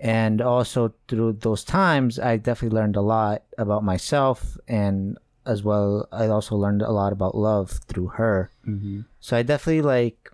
and 0.00 0.40
also 0.40 0.92
through 1.08 1.34
those 1.34 1.64
times, 1.64 2.18
I 2.18 2.36
definitely 2.36 2.76
learned 2.76 2.96
a 2.96 3.00
lot 3.00 3.42
about 3.56 3.84
myself 3.84 4.58
and 4.66 5.16
as 5.44 5.62
well 5.62 6.08
I 6.12 6.26
also 6.28 6.56
learned 6.56 6.82
a 6.82 6.90
lot 6.90 7.12
about 7.12 7.34
love 7.34 7.80
through 7.86 8.08
her. 8.08 8.50
Mm-hmm. 8.66 9.00
So 9.20 9.36
I 9.36 9.42
definitely 9.42 9.82
like 9.82 10.30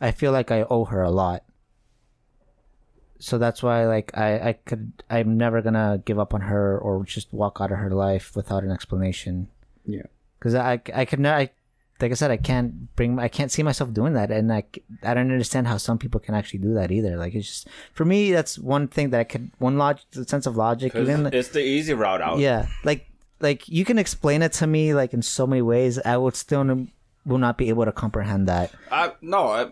I 0.00 0.10
feel 0.12 0.32
like 0.32 0.50
I 0.50 0.62
owe 0.70 0.86
her 0.86 1.02
a 1.02 1.10
lot. 1.10 1.44
So 3.18 3.36
that's 3.36 3.62
why 3.62 3.86
like 3.86 4.16
I 4.16 4.48
I 4.48 4.52
could 4.54 5.02
I'm 5.10 5.36
never 5.36 5.60
going 5.60 5.74
to 5.74 6.00
give 6.04 6.18
up 6.18 6.32
on 6.32 6.42
her 6.42 6.78
or 6.78 7.04
just 7.04 7.32
walk 7.32 7.58
out 7.60 7.70
of 7.70 7.78
her 7.78 7.90
life 7.90 8.34
without 8.34 8.64
an 8.64 8.70
explanation. 8.70 9.48
Yeah. 9.84 10.08
Cuz 10.40 10.54
I 10.54 10.80
I 10.94 11.04
could 11.04 11.20
not 11.20 11.36
I 11.38 11.50
like 12.00 12.12
I 12.12 12.14
said 12.14 12.30
I 12.30 12.38
can't 12.38 12.96
bring 12.96 13.18
I 13.18 13.28
can't 13.28 13.52
see 13.52 13.62
myself 13.62 13.92
doing 13.92 14.14
that 14.14 14.30
and 14.30 14.50
i 14.50 14.64
i 15.02 15.12
don't 15.12 15.30
understand 15.30 15.68
how 15.68 15.76
some 15.76 15.98
people 15.98 16.18
can 16.18 16.34
actually 16.34 16.60
do 16.60 16.72
that 16.72 16.90
either. 16.90 17.18
Like 17.18 17.34
it's 17.34 17.46
just 17.46 17.68
for 17.92 18.06
me 18.06 18.32
that's 18.32 18.58
one 18.58 18.88
thing 18.88 19.10
that 19.10 19.20
I 19.20 19.24
could 19.24 19.50
one 19.58 19.76
log 19.76 19.98
sense 20.10 20.46
of 20.46 20.56
logic 20.56 20.96
even 20.96 21.26
it's 21.26 21.50
the 21.50 21.60
easy 21.60 21.92
route 21.92 22.22
out. 22.22 22.38
yeah 22.38 22.68
like 22.84 23.09
like 23.40 23.68
you 23.68 23.84
can 23.84 23.98
explain 23.98 24.42
it 24.42 24.52
to 24.52 24.66
me 24.66 24.94
like 24.94 25.12
in 25.12 25.22
so 25.22 25.46
many 25.46 25.62
ways 25.62 25.98
i 26.00 26.16
would 26.16 26.36
still 26.36 26.60
n- 26.60 26.90
will 27.26 27.38
not 27.38 27.58
be 27.58 27.68
able 27.68 27.84
to 27.84 27.92
comprehend 27.92 28.48
that 28.48 28.72
no, 29.20 29.48
I, 29.48 29.70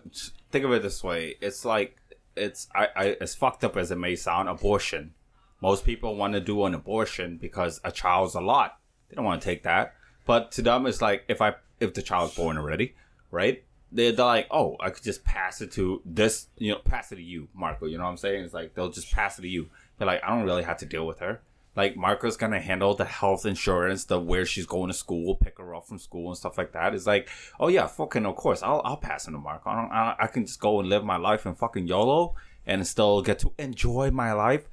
think 0.50 0.64
of 0.64 0.72
it 0.72 0.82
this 0.82 1.02
way. 1.04 1.36
It's 1.40 1.64
like 1.64 1.96
it's 2.36 2.68
I, 2.74 2.88
I 2.96 3.16
as 3.20 3.34
fucked 3.34 3.64
up 3.64 3.76
as 3.76 3.90
it 3.90 3.98
may 3.98 4.16
sound, 4.16 4.48
abortion. 4.48 5.14
Most 5.60 5.84
people 5.84 6.14
want 6.14 6.34
to 6.34 6.40
do 6.40 6.64
an 6.64 6.74
abortion 6.74 7.36
because 7.36 7.80
a 7.82 7.90
child's 7.90 8.34
a 8.34 8.40
lot. 8.40 8.78
They 9.08 9.16
don't 9.16 9.24
want 9.24 9.42
to 9.42 9.44
take 9.44 9.64
that. 9.64 9.94
But 10.24 10.52
to 10.52 10.62
them, 10.62 10.86
it's 10.86 11.02
like 11.02 11.24
if 11.28 11.40
I 11.40 11.54
if 11.80 11.94
the 11.94 12.02
child's 12.02 12.34
born 12.34 12.58
already, 12.58 12.94
right? 13.30 13.64
they're, 13.90 14.12
they're 14.12 14.26
like, 14.26 14.46
oh, 14.50 14.76
I 14.80 14.90
could 14.90 15.02
just 15.02 15.24
pass 15.24 15.62
it 15.62 15.72
to 15.72 16.02
this, 16.04 16.48
you 16.58 16.72
know, 16.72 16.78
pass 16.78 17.10
it 17.10 17.16
to 17.16 17.22
you, 17.22 17.48
Marco. 17.54 17.86
You 17.86 17.96
know 17.96 18.04
what 18.04 18.10
I'm 18.10 18.16
saying? 18.18 18.44
It's 18.44 18.52
like 18.52 18.74
they'll 18.74 18.90
just 18.90 19.10
pass 19.12 19.38
it 19.38 19.42
to 19.42 19.48
you. 19.48 19.70
They're 19.96 20.06
like, 20.06 20.22
I 20.22 20.28
don't 20.28 20.44
really 20.44 20.64
have 20.64 20.76
to 20.78 20.86
deal 20.86 21.06
with 21.06 21.20
her. 21.20 21.40
Like 21.76 21.96
Marco's 21.96 22.36
gonna 22.36 22.60
handle 22.60 22.94
the 22.94 23.04
health 23.04 23.46
insurance, 23.46 24.04
the 24.04 24.18
where 24.20 24.44
she's 24.44 24.66
going 24.66 24.88
to 24.88 24.94
school, 24.94 25.36
pick 25.36 25.58
her 25.58 25.74
up 25.76 25.86
from 25.86 25.98
school 25.98 26.28
and 26.28 26.36
stuff 26.36 26.58
like 26.58 26.72
that. 26.72 26.92
It's 26.94 27.06
like, 27.06 27.28
oh 27.60 27.68
yeah, 27.68 27.86
fucking 27.86 28.26
of 28.26 28.34
course, 28.36 28.62
I'll 28.62 28.82
I'll 28.84 28.96
pass 28.96 29.28
it 29.28 29.30
to 29.30 29.38
Marco. 29.38 29.70
I 29.70 29.74
don't, 29.76 29.92
I, 29.92 30.16
I 30.20 30.26
can 30.26 30.44
just 30.44 30.60
go 30.60 30.80
and 30.80 30.88
live 30.88 31.04
my 31.04 31.16
life 31.16 31.46
and 31.46 31.56
fucking 31.56 31.86
YOLO 31.86 32.34
and 32.66 32.84
still 32.86 33.22
get 33.22 33.38
to 33.40 33.52
enjoy 33.58 34.10
my 34.10 34.32
life. 34.32 34.68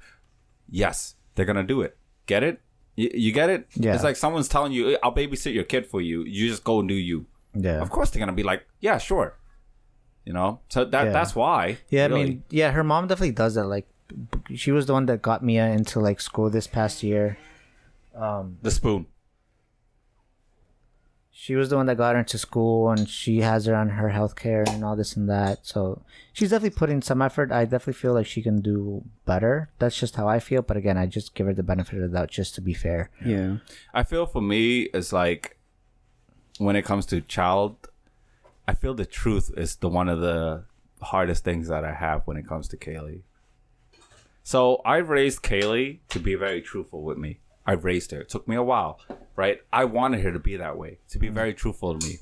Yes, 0.68 1.14
they're 1.34 1.46
gonna 1.46 1.62
do 1.62 1.82
it. 1.82 1.96
Get 2.26 2.42
it? 2.42 2.60
You, 2.96 3.10
you 3.14 3.32
get 3.32 3.50
it? 3.50 3.68
Yeah. 3.74 3.94
It's 3.94 4.02
like 4.02 4.16
someone's 4.16 4.48
telling 4.48 4.72
you, 4.72 4.98
I'll 5.02 5.14
babysit 5.14 5.54
your 5.54 5.64
kid 5.64 5.86
for 5.86 6.00
you. 6.00 6.24
You 6.24 6.48
just 6.48 6.64
go 6.64 6.80
and 6.80 6.88
do 6.88 6.94
you. 6.94 7.26
Yeah. 7.54 7.80
Of 7.80 7.90
course 7.90 8.10
they're 8.10 8.20
gonna 8.20 8.32
be 8.32 8.42
like, 8.42 8.66
yeah, 8.80 8.98
sure. 8.98 9.38
You 10.24 10.32
know, 10.32 10.60
so 10.70 10.84
that 10.84 11.04
Yeah. 11.04 11.12
that's 11.12 11.36
why. 11.36 11.78
Yeah, 11.88 12.06
I 12.06 12.08
mean, 12.08 12.42
yeah, 12.50 12.72
her 12.72 12.82
mom 12.82 13.06
definitely 13.06 13.30
does 13.30 13.54
that. 13.54 13.66
Like, 13.66 13.86
she 14.54 14.72
was 14.72 14.86
the 14.86 14.92
one 14.92 15.06
that 15.06 15.22
got 15.22 15.42
Mia 15.42 15.66
into 15.68 16.00
like 16.00 16.20
school 16.20 16.50
this 16.50 16.66
past 16.66 17.02
year. 17.02 17.38
Um, 18.14 18.58
the 18.62 18.70
spoon. 18.70 19.06
she 21.30 21.54
was 21.54 21.68
the 21.68 21.76
one 21.76 21.84
that 21.86 21.96
got 21.96 22.14
her 22.14 22.20
into 22.20 22.38
school, 22.38 22.88
and 22.90 23.08
she 23.08 23.40
has 23.42 23.66
her 23.66 23.74
on 23.74 23.90
her 23.90 24.08
health 24.08 24.36
care 24.36 24.64
and 24.68 24.82
all 24.82 24.96
this 24.96 25.16
and 25.16 25.28
that. 25.28 25.66
So 25.66 26.02
she's 26.32 26.50
definitely 26.50 26.78
putting 26.78 27.02
some 27.02 27.20
effort. 27.20 27.52
I 27.52 27.64
definitely 27.64 27.92
feel 27.94 28.14
like 28.14 28.26
she 28.26 28.40
can 28.42 28.60
do 28.62 29.04
better. 29.26 29.68
That's 29.78 29.98
just 29.98 30.16
how 30.16 30.26
I 30.28 30.40
feel. 30.40 30.62
But 30.62 30.78
again, 30.78 30.96
I 30.96 31.06
just 31.06 31.34
give 31.34 31.46
her 31.46 31.52
the 31.54 31.62
benefit 31.62 31.96
of 31.96 32.10
the 32.10 32.16
doubt 32.16 32.30
just 32.30 32.54
to 32.54 32.60
be 32.62 32.72
fair. 32.72 33.10
Yeah. 33.24 33.58
I 33.92 34.02
feel 34.02 34.24
for 34.24 34.40
me 34.40 34.82
it's 34.94 35.12
like 35.12 35.58
when 36.58 36.74
it 36.74 36.86
comes 36.86 37.04
to 37.06 37.20
child, 37.20 37.88
I 38.66 38.72
feel 38.74 38.94
the 38.94 39.04
truth 39.04 39.50
is 39.56 39.76
the 39.76 39.88
one 39.90 40.08
of 40.08 40.20
the 40.20 40.64
hardest 41.02 41.44
things 41.44 41.68
that 41.68 41.84
I 41.84 41.92
have 41.92 42.22
when 42.24 42.38
it 42.38 42.48
comes 42.48 42.66
to 42.68 42.76
Kaylee. 42.78 43.20
So 44.46 44.80
I 44.84 44.98
raised 44.98 45.42
Kaylee 45.42 45.98
to 46.10 46.20
be 46.20 46.36
very 46.36 46.62
truthful 46.62 47.02
with 47.02 47.18
me. 47.18 47.40
I 47.66 47.72
raised 47.72 48.12
her. 48.12 48.20
It 48.20 48.28
took 48.28 48.46
me 48.46 48.54
a 48.54 48.62
while, 48.62 49.00
right? 49.34 49.58
I 49.72 49.86
wanted 49.86 50.20
her 50.20 50.30
to 50.30 50.38
be 50.38 50.56
that 50.56 50.78
way, 50.78 51.00
to 51.08 51.18
be 51.18 51.30
very 51.30 51.52
truthful 51.52 51.98
to 51.98 52.06
me, 52.06 52.18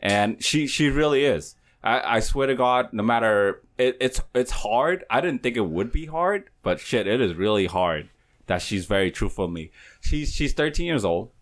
and 0.00 0.42
she 0.42 0.66
she 0.66 0.88
really 0.88 1.26
is. 1.26 1.54
I, 1.84 2.16
I 2.16 2.20
swear 2.20 2.46
to 2.46 2.54
God, 2.54 2.94
no 2.94 3.02
matter 3.02 3.60
it, 3.76 3.98
it's 4.00 4.22
it's 4.34 4.50
hard. 4.50 5.04
I 5.10 5.20
didn't 5.20 5.42
think 5.42 5.58
it 5.58 5.68
would 5.68 5.92
be 5.92 6.06
hard, 6.06 6.48
but 6.62 6.80
shit, 6.80 7.06
it 7.06 7.20
is 7.20 7.34
really 7.34 7.66
hard 7.66 8.08
that 8.46 8.62
she's 8.62 8.86
very 8.86 9.10
truthful 9.10 9.46
to 9.46 9.52
me. 9.52 9.72
She's 10.00 10.32
she's 10.32 10.54
13 10.54 10.86
years 10.86 11.04
old, 11.04 11.32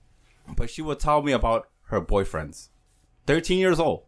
but 0.56 0.70
she 0.70 0.82
will 0.82 0.96
tell 0.96 1.22
me 1.22 1.30
about 1.30 1.68
her 1.82 2.00
boyfriends. 2.00 2.70
13 3.28 3.58
years 3.58 3.78
old. 3.78 4.02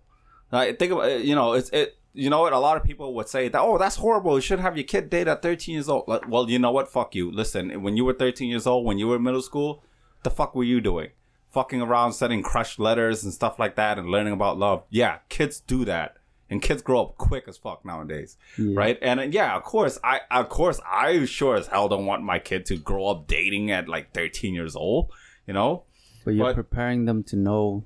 I 0.50 0.72
think 0.72 0.90
about 0.90 1.24
you 1.24 1.36
know 1.36 1.52
it's 1.52 1.70
it. 1.70 1.96
You 2.16 2.30
know 2.30 2.40
what? 2.40 2.52
A 2.52 2.58
lot 2.58 2.76
of 2.76 2.82
people 2.84 3.12
would 3.14 3.28
say 3.28 3.48
that. 3.48 3.60
Oh, 3.60 3.76
that's 3.78 3.96
horrible. 3.96 4.34
You 4.36 4.40
shouldn't 4.40 4.64
have 4.64 4.76
your 4.76 4.84
kid 4.84 5.10
date 5.10 5.28
at 5.28 5.42
13 5.42 5.74
years 5.74 5.88
old. 5.88 6.08
Like, 6.08 6.26
Well, 6.28 6.48
you 6.48 6.58
know 6.58 6.70
what? 6.72 6.88
Fuck 6.90 7.14
you. 7.14 7.30
Listen, 7.30 7.82
when 7.82 7.96
you 7.96 8.04
were 8.04 8.14
13 8.14 8.48
years 8.48 8.66
old, 8.66 8.84
when 8.86 8.98
you 8.98 9.06
were 9.08 9.16
in 9.16 9.22
middle 9.22 9.42
school, 9.42 9.82
the 10.22 10.30
fuck 10.30 10.54
were 10.54 10.64
you 10.64 10.80
doing? 10.80 11.10
Fucking 11.52 11.80
around, 11.82 12.14
sending 12.14 12.42
crushed 12.42 12.78
letters 12.78 13.22
and 13.22 13.32
stuff 13.32 13.58
like 13.58 13.76
that, 13.76 13.98
and 13.98 14.08
learning 14.08 14.32
about 14.32 14.58
love. 14.58 14.84
Yeah, 14.90 15.18
kids 15.28 15.60
do 15.60 15.84
that, 15.86 16.16
and 16.50 16.60
kids 16.60 16.82
grow 16.82 17.02
up 17.02 17.16
quick 17.18 17.44
as 17.48 17.56
fuck 17.56 17.84
nowadays, 17.84 18.36
right? 18.58 18.98
And 19.00 19.20
uh, 19.20 19.22
yeah, 19.24 19.56
of 19.56 19.62
course, 19.62 19.98
I 20.04 20.20
of 20.30 20.48
course 20.50 20.80
I 20.90 21.24
sure 21.24 21.56
as 21.56 21.66
hell 21.68 21.88
don't 21.88 22.04
want 22.06 22.22
my 22.24 22.38
kid 22.38 22.66
to 22.66 22.76
grow 22.76 23.06
up 23.06 23.26
dating 23.26 23.70
at 23.70 23.88
like 23.88 24.12
13 24.12 24.52
years 24.54 24.74
old. 24.76 25.10
You 25.46 25.54
know, 25.54 25.84
But 26.24 26.34
you're 26.34 26.46
But- 26.46 26.56
preparing 26.56 27.04
them 27.06 27.22
to 27.24 27.36
know. 27.36 27.84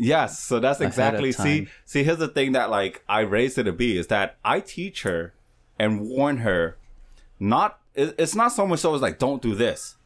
Yes, 0.00 0.38
so 0.38 0.58
that's 0.60 0.80
exactly 0.80 1.30
see 1.44 1.68
see 1.84 2.02
here's 2.04 2.18
the 2.18 2.28
thing 2.28 2.52
that 2.52 2.70
like 2.70 3.02
I 3.08 3.20
raised 3.20 3.56
her 3.58 3.64
to 3.64 3.72
be 3.72 3.98
is 3.98 4.06
that 4.08 4.36
I 4.44 4.60
teach 4.60 5.02
her 5.02 5.34
and 5.78 6.00
warn 6.00 6.38
her 6.38 6.78
not 7.38 7.78
it- 7.94 8.14
it's 8.18 8.34
not 8.34 8.48
so 8.52 8.66
much 8.66 8.80
so 8.80 8.94
as 8.94 9.02
like 9.02 9.18
don't 9.18 9.42
do 9.42 9.54
this. 9.54 9.96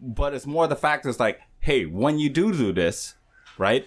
But 0.00 0.34
it's 0.34 0.46
more 0.46 0.66
the 0.66 0.76
fact 0.76 1.06
is 1.06 1.18
like, 1.20 1.40
hey, 1.60 1.86
when 1.86 2.18
you 2.18 2.28
do 2.28 2.52
do 2.52 2.72
this, 2.72 3.14
right? 3.56 3.86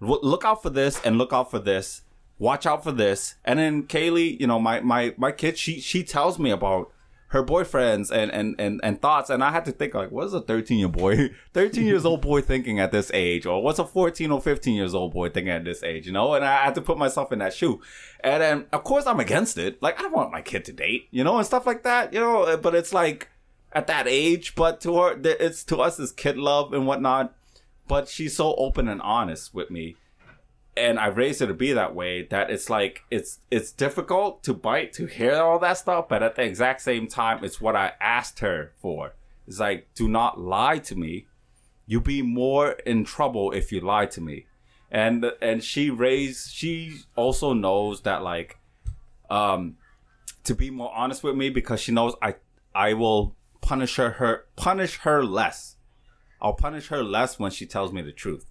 Look 0.00 0.44
out 0.44 0.62
for 0.62 0.70
this 0.70 1.00
and 1.04 1.18
look 1.18 1.32
out 1.32 1.50
for 1.50 1.58
this. 1.58 2.02
Watch 2.38 2.66
out 2.66 2.82
for 2.82 2.90
this. 2.92 3.34
And 3.44 3.58
then 3.58 3.82
Kaylee, 3.84 4.40
you 4.40 4.46
know, 4.46 4.58
my 4.58 4.80
my 4.80 5.14
my 5.16 5.30
kid, 5.32 5.58
she 5.58 5.78
she 5.80 6.02
tells 6.04 6.38
me 6.38 6.50
about 6.50 6.90
her 7.32 7.42
boyfriends 7.42 8.10
and 8.10 8.30
and 8.30 8.54
and, 8.58 8.78
and 8.82 9.00
thoughts 9.00 9.30
and 9.30 9.42
i 9.42 9.50
had 9.50 9.64
to 9.64 9.72
think 9.72 9.94
like 9.94 10.10
what's 10.10 10.34
a 10.34 10.40
13 10.40 10.78
year 10.78 10.88
boy 10.88 11.30
13 11.54 11.86
years 11.86 12.04
old 12.04 12.20
boy 12.20 12.40
thinking 12.42 12.78
at 12.78 12.92
this 12.92 13.10
age? 13.14 13.46
Or 13.46 13.62
what's 13.62 13.78
a 13.78 13.86
14 13.86 14.30
or 14.30 14.40
15 14.40 14.74
years 14.74 14.94
old 14.94 15.12
boy 15.12 15.30
thinking 15.30 15.52
at 15.52 15.64
this 15.64 15.82
age 15.82 16.06
you 16.06 16.12
know? 16.12 16.34
And 16.34 16.44
i 16.44 16.64
had 16.64 16.74
to 16.74 16.82
put 16.82 16.98
myself 16.98 17.32
in 17.32 17.38
that 17.38 17.54
shoe. 17.54 17.80
And 18.20 18.42
then 18.42 18.66
of 18.72 18.84
course 18.84 19.06
i'm 19.06 19.20
against 19.20 19.56
it. 19.56 19.82
Like 19.82 19.98
i 19.98 20.02
don't 20.02 20.12
want 20.12 20.30
my 20.30 20.42
kid 20.42 20.64
to 20.66 20.72
date 20.72 21.08
you 21.10 21.24
know 21.24 21.38
and 21.38 21.46
stuff 21.46 21.66
like 21.66 21.82
that 21.84 22.12
you 22.12 22.20
know? 22.20 22.42
Uh, 22.42 22.56
but 22.58 22.74
it's 22.74 22.92
like 22.92 23.30
at 23.72 23.86
that 23.86 24.06
age 24.06 24.54
but 24.54 24.80
to 24.82 24.98
her 24.98 25.18
it's 25.24 25.64
to 25.64 25.78
us 25.78 25.98
is 25.98 26.12
kid 26.12 26.36
love 26.36 26.72
and 26.72 26.86
whatnot. 26.86 27.34
But 27.88 28.08
she's 28.08 28.36
so 28.36 28.54
open 28.56 28.88
and 28.88 29.00
honest 29.00 29.54
with 29.54 29.70
me 29.70 29.96
and 30.76 30.98
I 30.98 31.08
raised 31.08 31.40
her 31.40 31.46
to 31.46 31.54
be 31.54 31.72
that 31.72 31.94
way 31.94 32.22
that 32.30 32.50
it's 32.50 32.70
like 32.70 33.02
it's 33.10 33.40
it's 33.50 33.72
difficult 33.72 34.42
to 34.44 34.54
bite 34.54 34.92
to 34.94 35.06
hear 35.06 35.36
all 35.36 35.58
that 35.58 35.78
stuff, 35.78 36.08
but 36.08 36.22
at 36.22 36.36
the 36.36 36.42
exact 36.42 36.80
same 36.80 37.06
time, 37.06 37.44
it's 37.44 37.60
what 37.60 37.76
I 37.76 37.92
asked 38.00 38.40
her 38.40 38.72
for. 38.80 39.14
It's 39.46 39.60
like, 39.60 39.88
do 39.94 40.08
not 40.08 40.40
lie 40.40 40.78
to 40.78 40.96
me. 40.96 41.26
You'll 41.86 42.00
be 42.00 42.22
more 42.22 42.70
in 42.86 43.04
trouble 43.04 43.52
if 43.52 43.70
you 43.70 43.80
lie 43.80 44.06
to 44.06 44.20
me. 44.20 44.46
And 44.90 45.24
and 45.42 45.62
she 45.62 45.90
raised 45.90 46.52
she 46.52 47.00
also 47.16 47.52
knows 47.52 48.02
that 48.02 48.22
like 48.22 48.58
um 49.30 49.76
to 50.44 50.54
be 50.54 50.70
more 50.70 50.92
honest 50.94 51.22
with 51.22 51.34
me 51.36 51.50
because 51.50 51.80
she 51.80 51.92
knows 51.92 52.14
I 52.22 52.36
I 52.74 52.94
will 52.94 53.34
punish 53.60 53.96
her 53.96 54.10
her 54.12 54.46
punish 54.56 54.98
her 54.98 55.24
less. 55.24 55.76
I'll 56.40 56.54
punish 56.54 56.88
her 56.88 57.02
less 57.04 57.38
when 57.38 57.50
she 57.50 57.66
tells 57.66 57.92
me 57.92 58.02
the 58.02 58.12
truth. 58.12 58.46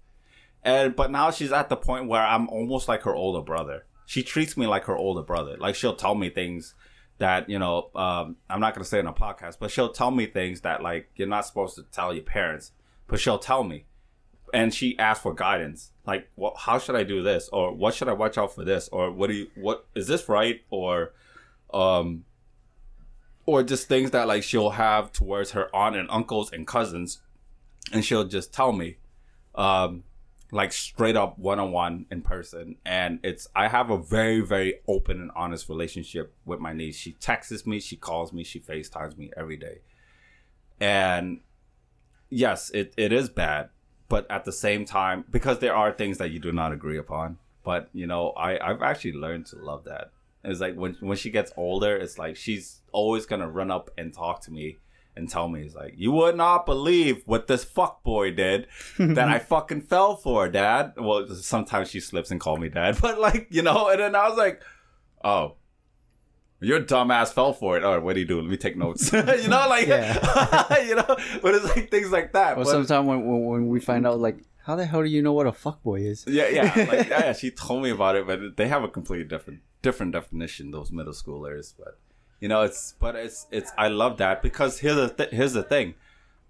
And 0.63 0.95
but 0.95 1.11
now 1.11 1.31
she's 1.31 1.51
at 1.51 1.69
the 1.69 1.77
point 1.77 2.07
where 2.07 2.21
I'm 2.21 2.47
almost 2.49 2.87
like 2.87 3.03
her 3.03 3.15
older 3.15 3.41
brother. 3.41 3.85
She 4.05 4.23
treats 4.23 4.57
me 4.57 4.67
like 4.67 4.85
her 4.85 4.95
older 4.95 5.23
brother. 5.23 5.57
Like 5.57 5.75
she'll 5.75 5.95
tell 5.95 6.15
me 6.15 6.29
things 6.29 6.75
that 7.17 7.49
you 7.49 7.59
know 7.59 7.89
um, 7.95 8.35
I'm 8.49 8.59
not 8.59 8.73
gonna 8.73 8.85
say 8.85 8.99
in 8.99 9.07
a 9.07 9.13
podcast, 9.13 9.57
but 9.59 9.71
she'll 9.71 9.91
tell 9.91 10.11
me 10.11 10.25
things 10.25 10.61
that 10.61 10.83
like 10.83 11.09
you're 11.15 11.27
not 11.27 11.45
supposed 11.45 11.75
to 11.75 11.83
tell 11.83 12.13
your 12.13 12.23
parents, 12.23 12.71
but 13.07 13.19
she'll 13.19 13.39
tell 13.39 13.63
me. 13.63 13.85
And 14.53 14.73
she 14.73 14.99
asks 14.99 15.23
for 15.23 15.33
guidance, 15.33 15.91
like, 16.05 16.29
"Well, 16.35 16.53
how 16.57 16.77
should 16.77 16.95
I 16.95 17.03
do 17.03 17.23
this?" 17.23 17.47
or 17.53 17.73
"What 17.73 17.93
should 17.93 18.09
I 18.09 18.13
watch 18.13 18.37
out 18.37 18.53
for 18.53 18.65
this?" 18.65 18.89
or 18.91 19.09
"What 19.09 19.27
do 19.27 19.33
you? 19.35 19.47
What 19.55 19.85
is 19.95 20.07
this 20.07 20.27
right?" 20.27 20.61
or, 20.69 21.13
um, 21.73 22.25
or 23.45 23.63
just 23.63 23.87
things 23.87 24.11
that 24.11 24.27
like 24.27 24.43
she'll 24.43 24.71
have 24.71 25.13
towards 25.13 25.51
her 25.51 25.73
aunt 25.73 25.95
and 25.95 26.09
uncles 26.11 26.51
and 26.51 26.67
cousins, 26.67 27.21
and 27.93 28.03
she'll 28.03 28.25
just 28.25 28.53
tell 28.53 28.73
me, 28.73 28.97
um, 29.55 30.03
like 30.51 30.73
straight 30.73 31.15
up 31.15 31.39
one 31.39 31.59
on 31.59 31.71
one 31.71 32.05
in 32.11 32.21
person. 32.21 32.75
And 32.85 33.19
it's 33.23 33.47
I 33.55 33.69
have 33.69 33.89
a 33.89 33.97
very 33.97 34.41
very 34.41 34.81
open 34.87 35.21
and 35.21 35.31
honest 35.35 35.69
relationship 35.69 36.33
with 36.45 36.59
my 36.59 36.73
niece. 36.73 36.95
She 36.97 37.13
texts 37.13 37.65
me, 37.65 37.79
she 37.79 37.95
calls 37.95 38.33
me, 38.33 38.43
she 38.43 38.59
FaceTimes 38.59 39.17
me 39.17 39.31
every 39.35 39.57
day, 39.57 39.79
and 40.79 41.39
yes, 42.29 42.69
it, 42.73 42.93
it 42.97 43.11
is 43.13 43.29
bad, 43.29 43.69
but 44.09 44.29
at 44.29 44.45
the 44.45 44.51
same 44.51 44.85
time, 44.85 45.25
because 45.29 45.59
there 45.59 45.75
are 45.75 45.91
things 45.91 46.17
that 46.17 46.31
you 46.31 46.39
do 46.39 46.51
not 46.51 46.71
agree 46.71 46.97
upon. 46.97 47.37
But 47.63 47.89
you 47.93 48.07
know, 48.07 48.31
I 48.31 48.59
I've 48.59 48.81
actually 48.81 49.13
learned 49.13 49.45
to 49.47 49.57
love 49.57 49.85
that. 49.85 50.11
It's 50.43 50.59
like 50.59 50.75
when 50.75 50.97
when 50.99 51.17
she 51.17 51.29
gets 51.29 51.53
older, 51.55 51.95
it's 51.95 52.17
like 52.17 52.35
she's 52.35 52.81
always 52.91 53.25
gonna 53.25 53.49
run 53.49 53.71
up 53.71 53.91
and 53.97 54.13
talk 54.13 54.41
to 54.41 54.51
me 54.51 54.79
and 55.15 55.29
tell 55.29 55.47
me, 55.49 55.63
he's 55.63 55.75
like 55.75 55.93
you 55.97 56.11
would 56.11 56.35
not 56.37 56.65
believe 56.65 57.23
what 57.25 57.47
this 57.47 57.63
fuck 57.63 58.03
boy 58.03 58.31
did 58.31 58.67
that 58.99 59.27
I 59.29 59.39
fucking 59.39 59.81
fell 59.81 60.15
for, 60.15 60.47
Dad." 60.49 60.93
Well, 60.97 61.27
sometimes 61.35 61.89
she 61.89 61.99
slips 61.99 62.31
and 62.31 62.39
call 62.39 62.57
me 62.57 62.69
Dad, 62.69 62.97
but 63.01 63.19
like 63.19 63.47
you 63.51 63.61
know, 63.61 63.89
and 63.89 63.99
then 63.99 64.15
I 64.15 64.27
was 64.29 64.37
like, 64.37 64.61
"Oh." 65.23 65.55
Your 66.63 66.79
dumbass 66.79 67.33
fell 67.33 67.53
for 67.53 67.75
it. 67.75 67.83
All 67.83 67.95
right, 67.95 68.03
what 68.03 68.13
do 68.13 68.19
you 68.19 68.27
do? 68.27 68.39
Let 68.39 68.47
me 68.51 68.55
take 68.55 68.77
notes. 68.77 69.11
you 69.13 69.23
know, 69.23 69.65
like, 69.67 69.87
you 69.87 70.93
know, 70.95 71.15
but 71.41 71.55
it's 71.55 71.65
like 71.75 71.89
things 71.89 72.11
like 72.11 72.33
that. 72.33 72.51
Or 72.55 72.63
But- 72.63 72.67
sometimes 72.69 73.07
when, 73.07 73.25
when 73.25 73.45
when 73.45 73.67
we 73.69 73.79
find 73.79 74.05
out 74.05 74.19
like, 74.19 74.37
how 74.63 74.75
the 74.75 74.85
hell 74.85 75.01
do 75.01 75.09
you 75.09 75.23
know 75.23 75.33
what 75.33 75.47
a 75.47 75.51
fuckboy 75.51 76.05
is? 76.07 76.23
yeah, 76.27 76.49
yeah, 76.49 76.61
like 76.87 77.09
yeah, 77.09 77.25
yeah, 77.25 77.33
she 77.33 77.49
told 77.49 77.81
me 77.81 77.89
about 77.89 78.15
it, 78.15 78.27
but 78.27 78.57
they 78.57 78.67
have 78.67 78.83
a 78.83 78.87
completely 78.87 79.25
different 79.27 79.61
different 79.81 80.11
definition. 80.11 80.69
Those 80.69 80.91
middle 80.91 81.13
schoolers, 81.13 81.73
but 81.75 81.97
you 82.41 82.49
know, 82.49 82.63
it's 82.63 82.95
but 82.99 83.15
it's 83.15 83.47
it's 83.51 83.71
I 83.77 83.87
love 83.87 84.17
that 84.17 84.41
because 84.41 84.79
here's 84.79 84.97
the 84.97 85.09
th- 85.09 85.29
here's 85.31 85.53
the 85.53 85.63
thing, 85.63 85.95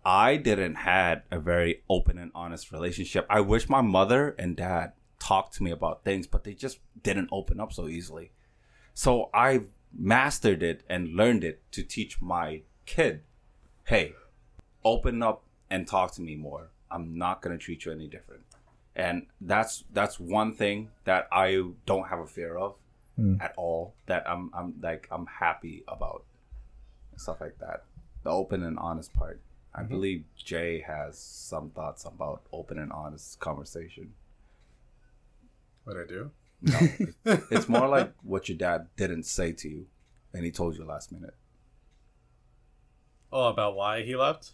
I 0.03 0.37
didn't 0.37 0.75
had 0.75 1.23
a 1.29 1.39
very 1.39 1.83
open 1.89 2.17
and 2.17 2.31
honest 2.33 2.71
relationship. 2.71 3.27
I 3.29 3.41
wish 3.41 3.69
my 3.69 3.81
mother 3.81 4.35
and 4.39 4.55
dad 4.57 4.93
talked 5.19 5.53
to 5.55 5.63
me 5.63 5.69
about 5.71 6.03
things, 6.03 6.25
but 6.27 6.43
they 6.43 6.53
just 6.55 6.79
didn't 7.03 7.29
open 7.31 7.59
up 7.59 7.71
so 7.73 7.87
easily. 7.87 8.31
So 8.95 9.29
I 9.33 9.61
mastered 9.93 10.63
it 10.63 10.83
and 10.89 11.15
learned 11.15 11.43
it 11.43 11.61
to 11.73 11.83
teach 11.83 12.21
my 12.21 12.63
kid, 12.85 13.21
hey, 13.85 14.13
open 14.83 15.21
up 15.21 15.43
and 15.69 15.87
talk 15.87 16.13
to 16.15 16.21
me 16.21 16.35
more. 16.35 16.71
I'm 16.89 17.17
not 17.17 17.41
gonna 17.41 17.57
treat 17.57 17.85
you 17.85 17.91
any 17.91 18.07
different. 18.07 18.43
and 18.95 19.27
that's 19.39 19.83
that's 19.93 20.19
one 20.19 20.53
thing 20.53 20.89
that 21.05 21.27
I 21.31 21.63
don't 21.85 22.07
have 22.09 22.19
a 22.19 22.27
fear 22.27 22.57
of 22.57 22.75
at 23.39 23.53
all. 23.57 23.93
That 24.07 24.29
I'm 24.29 24.51
I'm 24.53 24.75
like 24.81 25.07
I'm 25.11 25.25
happy 25.25 25.83
about 25.87 26.23
stuff 27.17 27.41
like 27.41 27.57
that. 27.59 27.83
The 28.23 28.29
open 28.29 28.63
and 28.63 28.77
honest 28.79 29.13
part. 29.13 29.39
I 29.73 29.83
believe 29.83 30.25
Jay 30.35 30.83
has 30.85 31.17
some 31.17 31.69
thoughts 31.69 32.03
about 32.05 32.41
open 32.51 32.77
and 32.77 32.91
honest 32.91 33.39
conversation. 33.39 34.13
What 35.85 35.97
I 35.97 36.05
do? 36.05 36.31
No, 36.61 36.79
it's 37.51 37.69
more 37.69 37.87
like 37.87 38.13
what 38.21 38.49
your 38.49 38.57
dad 38.57 38.87
didn't 38.97 39.23
say 39.23 39.51
to 39.53 39.69
you, 39.69 39.87
and 40.33 40.43
he 40.43 40.51
told 40.51 40.77
you 40.77 40.83
last 40.83 41.11
minute. 41.11 41.33
Oh, 43.31 43.47
about 43.47 43.75
why 43.75 44.03
he 44.03 44.15
left? 44.15 44.51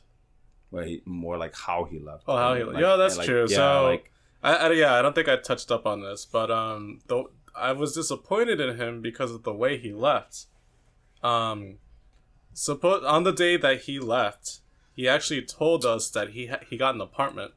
Well, 0.70 0.84
he, 0.84 1.01
more 1.05 1.38
like 1.38 1.55
how 1.55 1.86
he 1.86 1.99
left. 1.99 2.24
Oh, 2.28 2.38
how 2.38 2.53
he? 2.53 2.63
Like- 2.63 2.80
yeah, 2.80 2.95
that's 2.95 3.18
like, 3.18 3.26
true. 3.26 3.47
yeah, 3.49 3.55
so, 3.55 3.84
like 3.86 4.11
I, 4.43 4.55
I, 4.55 4.72
yeah, 4.74 4.93
I 4.93 5.01
don't 5.01 5.15
think 5.15 5.28
I 5.28 5.38
touched 5.38 5.72
up 5.72 5.86
on 5.86 6.01
this, 6.01 6.26
but 6.26 6.51
um, 6.51 6.99
though 7.07 7.32
I 7.58 7.72
was 7.74 7.93
disappointed 7.93 8.60
in 8.60 8.78
him 8.78 9.01
because 9.01 9.32
of 9.32 9.43
the 9.43 9.53
way 9.53 9.78
he 9.78 9.91
left. 9.93 10.45
Um, 11.24 11.78
suppose 12.53 13.03
on 13.03 13.24
the 13.24 13.32
day 13.34 13.58
that 13.58 13.82
he 13.82 13.99
left, 13.99 14.60
he 14.93 15.08
actually 15.08 15.41
told 15.43 15.86
us 15.86 16.10
that 16.12 16.30
he 16.30 16.47
ha- 16.47 16.60
he 16.70 16.78
got 16.78 16.95
an 16.95 17.01
apartment 17.01 17.53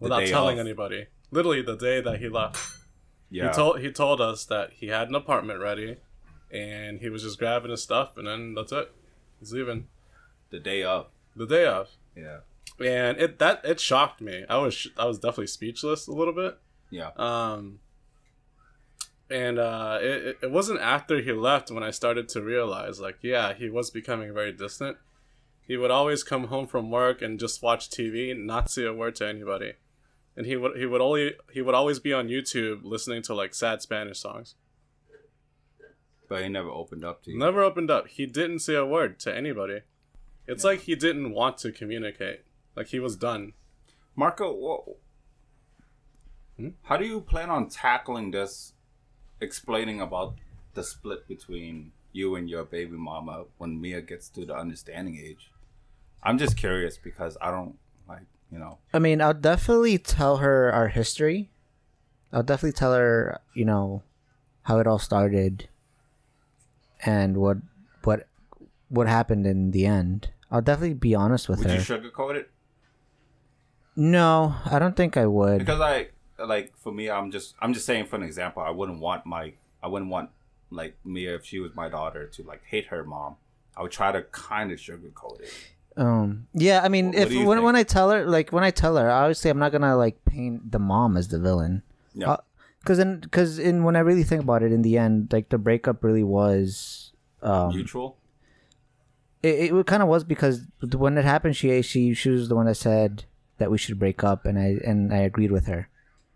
without 0.00 0.26
telling 0.26 0.58
of. 0.58 0.66
anybody. 0.66 1.06
Literally 1.30 1.62
the 1.62 1.76
day 1.76 2.00
that 2.00 2.20
he 2.20 2.28
left, 2.28 2.58
yeah, 3.30 3.48
he 3.48 3.54
told 3.54 3.80
he 3.80 3.90
told 3.90 4.20
us 4.20 4.44
that 4.46 4.72
he 4.74 4.88
had 4.88 5.08
an 5.08 5.14
apartment 5.14 5.60
ready, 5.60 5.96
and 6.50 7.00
he 7.00 7.08
was 7.08 7.22
just 7.22 7.38
grabbing 7.38 7.70
his 7.70 7.82
stuff, 7.82 8.16
and 8.16 8.26
then 8.26 8.54
that's 8.54 8.72
it. 8.72 8.92
He's 9.40 9.52
leaving 9.52 9.88
the 10.50 10.60
day 10.60 10.82
of. 10.82 11.06
the 11.34 11.46
day 11.46 11.64
of. 11.64 11.88
Yeah, 12.14 12.40
and 12.78 13.18
it 13.18 13.38
that 13.38 13.64
it 13.64 13.80
shocked 13.80 14.20
me. 14.20 14.44
I 14.48 14.58
was 14.58 14.88
I 14.98 15.06
was 15.06 15.18
definitely 15.18 15.46
speechless 15.46 16.06
a 16.06 16.12
little 16.12 16.34
bit. 16.34 16.58
yeah. 16.90 17.10
Um, 17.16 17.78
and 19.30 19.58
uh, 19.58 19.98
it 20.00 20.38
it- 20.42 20.50
wasn't 20.50 20.80
after 20.80 21.20
he 21.20 21.32
left 21.32 21.70
when 21.70 21.82
I 21.82 21.90
started 21.90 22.28
to 22.30 22.42
realize, 22.42 23.00
like, 23.00 23.18
yeah, 23.22 23.54
he 23.54 23.68
was 23.70 23.90
becoming 23.90 24.32
very 24.34 24.52
distant. 24.52 24.96
He 25.66 25.76
would 25.76 25.90
always 25.90 26.22
come 26.24 26.48
home 26.48 26.66
from 26.66 26.90
work 26.90 27.22
and 27.22 27.38
just 27.40 27.62
watch 27.62 27.88
TV, 27.88 28.30
and 28.30 28.46
not 28.46 28.70
say 28.70 28.84
a 28.84 28.92
word 28.92 29.14
to 29.16 29.26
anybody. 29.28 29.74
And 30.36 30.46
he 30.46 30.56
would 30.56 30.76
he 30.76 30.86
would 30.86 31.00
only 31.00 31.34
he 31.52 31.62
would 31.62 31.74
always 31.74 31.98
be 31.98 32.12
on 32.12 32.28
YouTube 32.28 32.80
listening 32.84 33.22
to 33.22 33.34
like 33.34 33.54
sad 33.54 33.80
Spanish 33.82 34.18
songs. 34.18 34.54
But 36.28 36.42
he 36.42 36.48
never 36.48 36.70
opened 36.70 37.04
up 37.04 37.22
to 37.24 37.30
you. 37.30 37.38
Never 37.38 37.62
opened 37.62 37.90
up. 37.90 38.08
He 38.08 38.24
didn't 38.26 38.60
say 38.60 38.74
a 38.74 38.86
word 38.86 39.18
to 39.20 39.34
anybody. 39.36 39.80
It's 40.46 40.64
like 40.64 40.80
he 40.80 40.94
didn't 40.94 41.32
want 41.32 41.58
to 41.58 41.70
communicate. 41.72 42.40
Like 42.74 42.88
he 42.88 42.98
was 42.98 43.16
done. 43.16 43.52
Marco, 44.16 44.96
Hmm? 46.56 46.68
how 46.82 46.96
do 46.96 47.04
you 47.06 47.20
plan 47.20 47.48
on 47.50 47.68
tackling 47.68 48.30
this? 48.30 48.71
Explaining 49.42 50.00
about 50.00 50.36
the 50.74 50.82
split 50.82 51.26
between 51.26 51.92
you 52.12 52.36
and 52.36 52.48
your 52.48 52.64
baby 52.64 52.96
mama 52.96 53.44
when 53.58 53.80
Mia 53.80 54.00
gets 54.00 54.28
to 54.30 54.46
the 54.46 54.54
understanding 54.54 55.18
age. 55.18 55.50
I'm 56.22 56.38
just 56.38 56.56
curious 56.56 56.96
because 56.96 57.36
I 57.42 57.50
don't 57.50 57.76
like 58.08 58.26
you 58.50 58.58
know. 58.58 58.78
I 58.94 58.98
mean, 59.00 59.20
I'll 59.20 59.34
definitely 59.34 59.98
tell 59.98 60.36
her 60.36 60.72
our 60.72 60.88
history. 60.88 61.50
I'll 62.32 62.42
definitely 62.42 62.72
tell 62.72 62.94
her, 62.94 63.40
you 63.54 63.64
know, 63.64 64.02
how 64.62 64.78
it 64.78 64.86
all 64.86 64.98
started 64.98 65.68
and 67.04 67.36
what 67.36 67.58
what 68.04 68.28
what 68.88 69.08
happened 69.08 69.46
in 69.46 69.72
the 69.72 69.86
end. 69.86 70.30
I'll 70.50 70.62
definitely 70.62 70.94
be 70.94 71.14
honest 71.14 71.48
with 71.48 71.60
Would 71.60 71.68
her. 71.68 71.76
Would 71.78 71.88
you 71.88 72.10
sugarcoat 72.10 72.36
it? 72.36 72.50
no, 73.96 74.54
I 74.64 74.78
don't 74.78 74.96
think 74.96 75.16
I 75.16 75.26
would. 75.26 75.58
Because 75.58 75.80
I 75.80 76.08
like 76.46 76.72
for 76.78 76.92
me, 76.92 77.10
I'm 77.10 77.30
just 77.30 77.54
I'm 77.60 77.72
just 77.74 77.86
saying 77.86 78.06
for 78.06 78.16
an 78.16 78.22
example. 78.22 78.62
I 78.62 78.70
wouldn't 78.70 79.00
want 79.00 79.26
my 79.26 79.52
I 79.82 79.88
wouldn't 79.88 80.10
want 80.10 80.30
like 80.70 80.96
Mia 81.04 81.34
if 81.34 81.44
she 81.44 81.58
was 81.58 81.74
my 81.74 81.88
daughter 81.88 82.26
to 82.26 82.42
like 82.42 82.62
hate 82.64 82.86
her 82.86 83.04
mom. 83.04 83.36
I 83.76 83.82
would 83.82 83.90
try 83.92 84.12
to 84.12 84.22
kind 84.22 84.70
of 84.72 84.78
sugarcoat 84.78 85.40
it. 85.40 85.52
Um. 85.96 86.46
Yeah. 86.54 86.80
I 86.82 86.88
mean, 86.88 87.06
What- 87.06 87.14
what 87.16 87.22
if 87.26 87.32
you 87.32 87.44
when 87.46 87.58
think? 87.58 87.64
when 87.66 87.76
I 87.76 87.82
tell 87.82 88.10
her, 88.10 88.24
like 88.26 88.50
when 88.52 88.64
I 88.64 88.70
tell 88.70 88.96
her, 88.96 89.10
obviously 89.10 89.50
I'm 89.50 89.58
not 89.58 89.72
gonna 89.72 89.96
like 89.96 90.24
paint 90.24 90.70
the 90.72 90.78
mom 90.78 91.16
as 91.16 91.28
the 91.28 91.38
villain. 91.38 91.82
Yeah. 92.14 92.36
Because 92.80 92.98
in 92.98 93.20
because 93.20 93.58
in 93.58 93.84
when 93.84 93.94
I 93.96 94.00
really 94.00 94.24
think 94.24 94.42
about 94.42 94.62
it, 94.62 94.72
in 94.72 94.82
the 94.82 94.98
end, 94.98 95.32
like 95.32 95.50
the 95.50 95.58
breakup 95.58 96.02
really 96.02 96.24
was. 96.24 97.12
Um, 97.42 97.74
Mutual. 97.74 98.16
it, 99.42 99.72
it 99.74 99.86
kind 99.86 100.02
of 100.02 100.08
was 100.08 100.24
because 100.24 100.62
when 100.96 101.18
it 101.18 101.24
happened, 101.24 101.56
she 101.56 101.80
she 101.82 102.14
she 102.14 102.30
was 102.30 102.48
the 102.48 102.54
one 102.56 102.66
that 102.66 102.76
said 102.76 103.24
that 103.58 103.70
we 103.70 103.78
should 103.78 103.98
break 103.98 104.22
up, 104.24 104.46
and 104.46 104.58
I 104.58 104.78
and 104.84 105.12
I 105.12 105.18
agreed 105.18 105.50
with 105.52 105.66
her. 105.66 105.88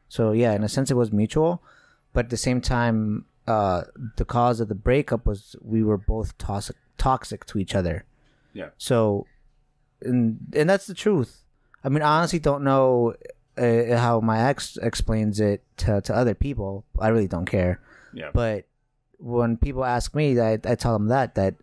So 0.09 0.33
yeah, 0.33 0.53
in 0.55 0.63
a 0.63 0.69
sense, 0.69 0.91
it 0.91 0.95
was 0.95 1.13
mutual, 1.13 1.63
but 2.13 2.27
at 2.27 2.31
the 2.31 2.37
same 2.37 2.61
time, 2.61 3.27
uh, 3.47 3.83
the 4.17 4.25
cause 4.25 4.61
of 4.61 4.69
the 4.69 4.75
breakup 4.75 5.27
was 5.27 5.57
we 5.63 5.83
were 5.83 5.99
both 5.99 6.37
toxic 6.39 6.77
toxic 6.99 7.45
to 7.47 7.59
each 7.59 7.75
other. 7.75 8.05
Yeah. 8.53 8.71
So, 8.79 9.27
and 10.03 10.39
and 10.55 10.69
that's 10.69 10.87
the 10.87 10.95
truth. 10.95 11.45
I 11.85 11.89
mean, 11.89 12.03
I 12.03 12.19
honestly 12.19 12.39
don't 12.39 12.65
know 12.65 13.15
uh, 13.57 13.97
how 13.97 14.21
my 14.21 14.49
ex 14.49 14.77
explains 14.77 15.41
it 15.41 15.63
to 15.79 16.01
to 16.01 16.15
other 16.15 16.35
people. 16.35 16.85
I 16.99 17.09
really 17.09 17.29
don't 17.29 17.47
care. 17.47 17.81
Yeah. 18.13 18.31
But 18.33 18.67
when 19.19 19.57
people 19.57 19.85
ask 19.85 20.15
me, 20.15 20.39
I, 20.41 20.55
I 20.65 20.75
tell 20.75 20.93
them 20.93 21.09
that 21.09 21.35
that 21.35 21.55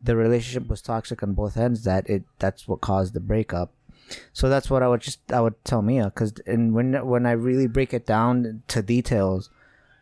the 0.00 0.16
relationship 0.16 0.68
was 0.68 0.82
toxic 0.82 1.22
on 1.22 1.32
both 1.34 1.56
ends. 1.56 1.84
That 1.84 2.08
it 2.08 2.24
that's 2.38 2.66
what 2.68 2.80
caused 2.80 3.14
the 3.14 3.20
breakup. 3.20 3.72
So 4.32 4.48
that's 4.48 4.68
what 4.70 4.82
I 4.82 4.88
would 4.88 5.00
just 5.00 5.20
I 5.32 5.40
would 5.40 5.62
tell 5.64 5.82
Mia 5.82 6.04
because 6.06 6.34
and 6.46 6.74
when 6.74 6.94
when 7.06 7.26
I 7.26 7.32
really 7.32 7.66
break 7.66 7.92
it 7.94 8.06
down 8.06 8.62
to 8.68 8.82
details, 8.82 9.50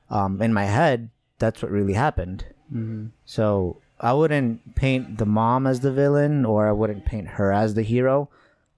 um, 0.08 0.40
in 0.42 0.52
my 0.52 0.64
head, 0.64 1.10
that's 1.38 1.62
what 1.62 1.70
really 1.70 1.94
happened. 1.94 2.44
Mm-hmm. 2.72 3.06
So 3.24 3.78
I 4.00 4.12
wouldn't 4.12 4.74
paint 4.74 5.18
the 5.18 5.26
mom 5.26 5.66
as 5.66 5.80
the 5.80 5.92
villain, 5.92 6.44
or 6.44 6.68
I 6.68 6.72
wouldn't 6.72 7.04
paint 7.04 7.28
her 7.28 7.52
as 7.52 7.74
the 7.74 7.82
hero. 7.82 8.28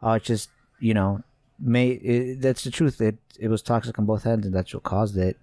I 0.01 0.14
would 0.14 0.24
just 0.24 0.51
you 0.80 0.95
know, 0.95 1.22
may 1.61 1.91
it, 1.91 2.41
that's 2.41 2.64
the 2.64 2.70
truth. 2.70 3.01
It 3.01 3.16
it 3.39 3.49
was 3.49 3.62
toxic 3.62 3.99
on 3.99 4.07
both 4.07 4.26
ends, 4.26 4.47
and 4.47 4.55
that's 4.55 4.74
what 4.74 4.83
caused 4.83 5.16
it. 5.16 5.37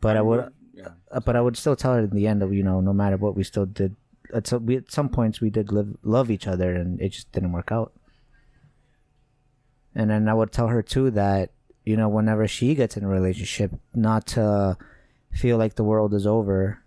But 0.00 0.16
I 0.16 0.20
would 0.22 0.52
Yeah. 0.74 0.88
uh, 1.10 1.20
but 1.20 1.36
I 1.36 1.40
would 1.40 1.56
still 1.56 1.76
tell 1.76 1.94
her 1.94 2.00
in 2.00 2.10
the 2.10 2.26
end 2.26 2.42
of 2.42 2.52
you 2.52 2.62
know 2.62 2.80
no 2.80 2.92
matter 2.92 3.16
what 3.16 3.36
we 3.36 3.44
still 3.44 3.64
did 3.66 3.96
at 4.32 4.46
some 4.46 4.66
we 4.66 4.76
at 4.76 4.90
some 4.90 5.08
points 5.08 5.40
we 5.40 5.48
did 5.50 5.70
live 5.72 5.96
love 6.02 6.30
each 6.30 6.46
other 6.46 6.74
and 6.74 7.00
it 7.00 7.10
just 7.10 7.30
didn't 7.32 7.52
work 7.52 7.70
out. 7.72 7.92
And 9.94 10.10
then 10.10 10.28
I 10.28 10.34
would 10.34 10.52
tell 10.52 10.68
her 10.68 10.82
too 10.82 11.10
that 11.12 11.50
you 11.84 11.96
know 11.96 12.08
whenever 12.08 12.48
she 12.48 12.74
gets 12.74 12.96
in 12.96 13.04
a 13.04 13.08
relationship 13.08 13.72
not 13.94 14.26
to 14.28 14.76
feel 15.32 15.58
like 15.58 15.74
the 15.74 15.84
world 15.84 16.14
is 16.14 16.26
over, 16.26 16.82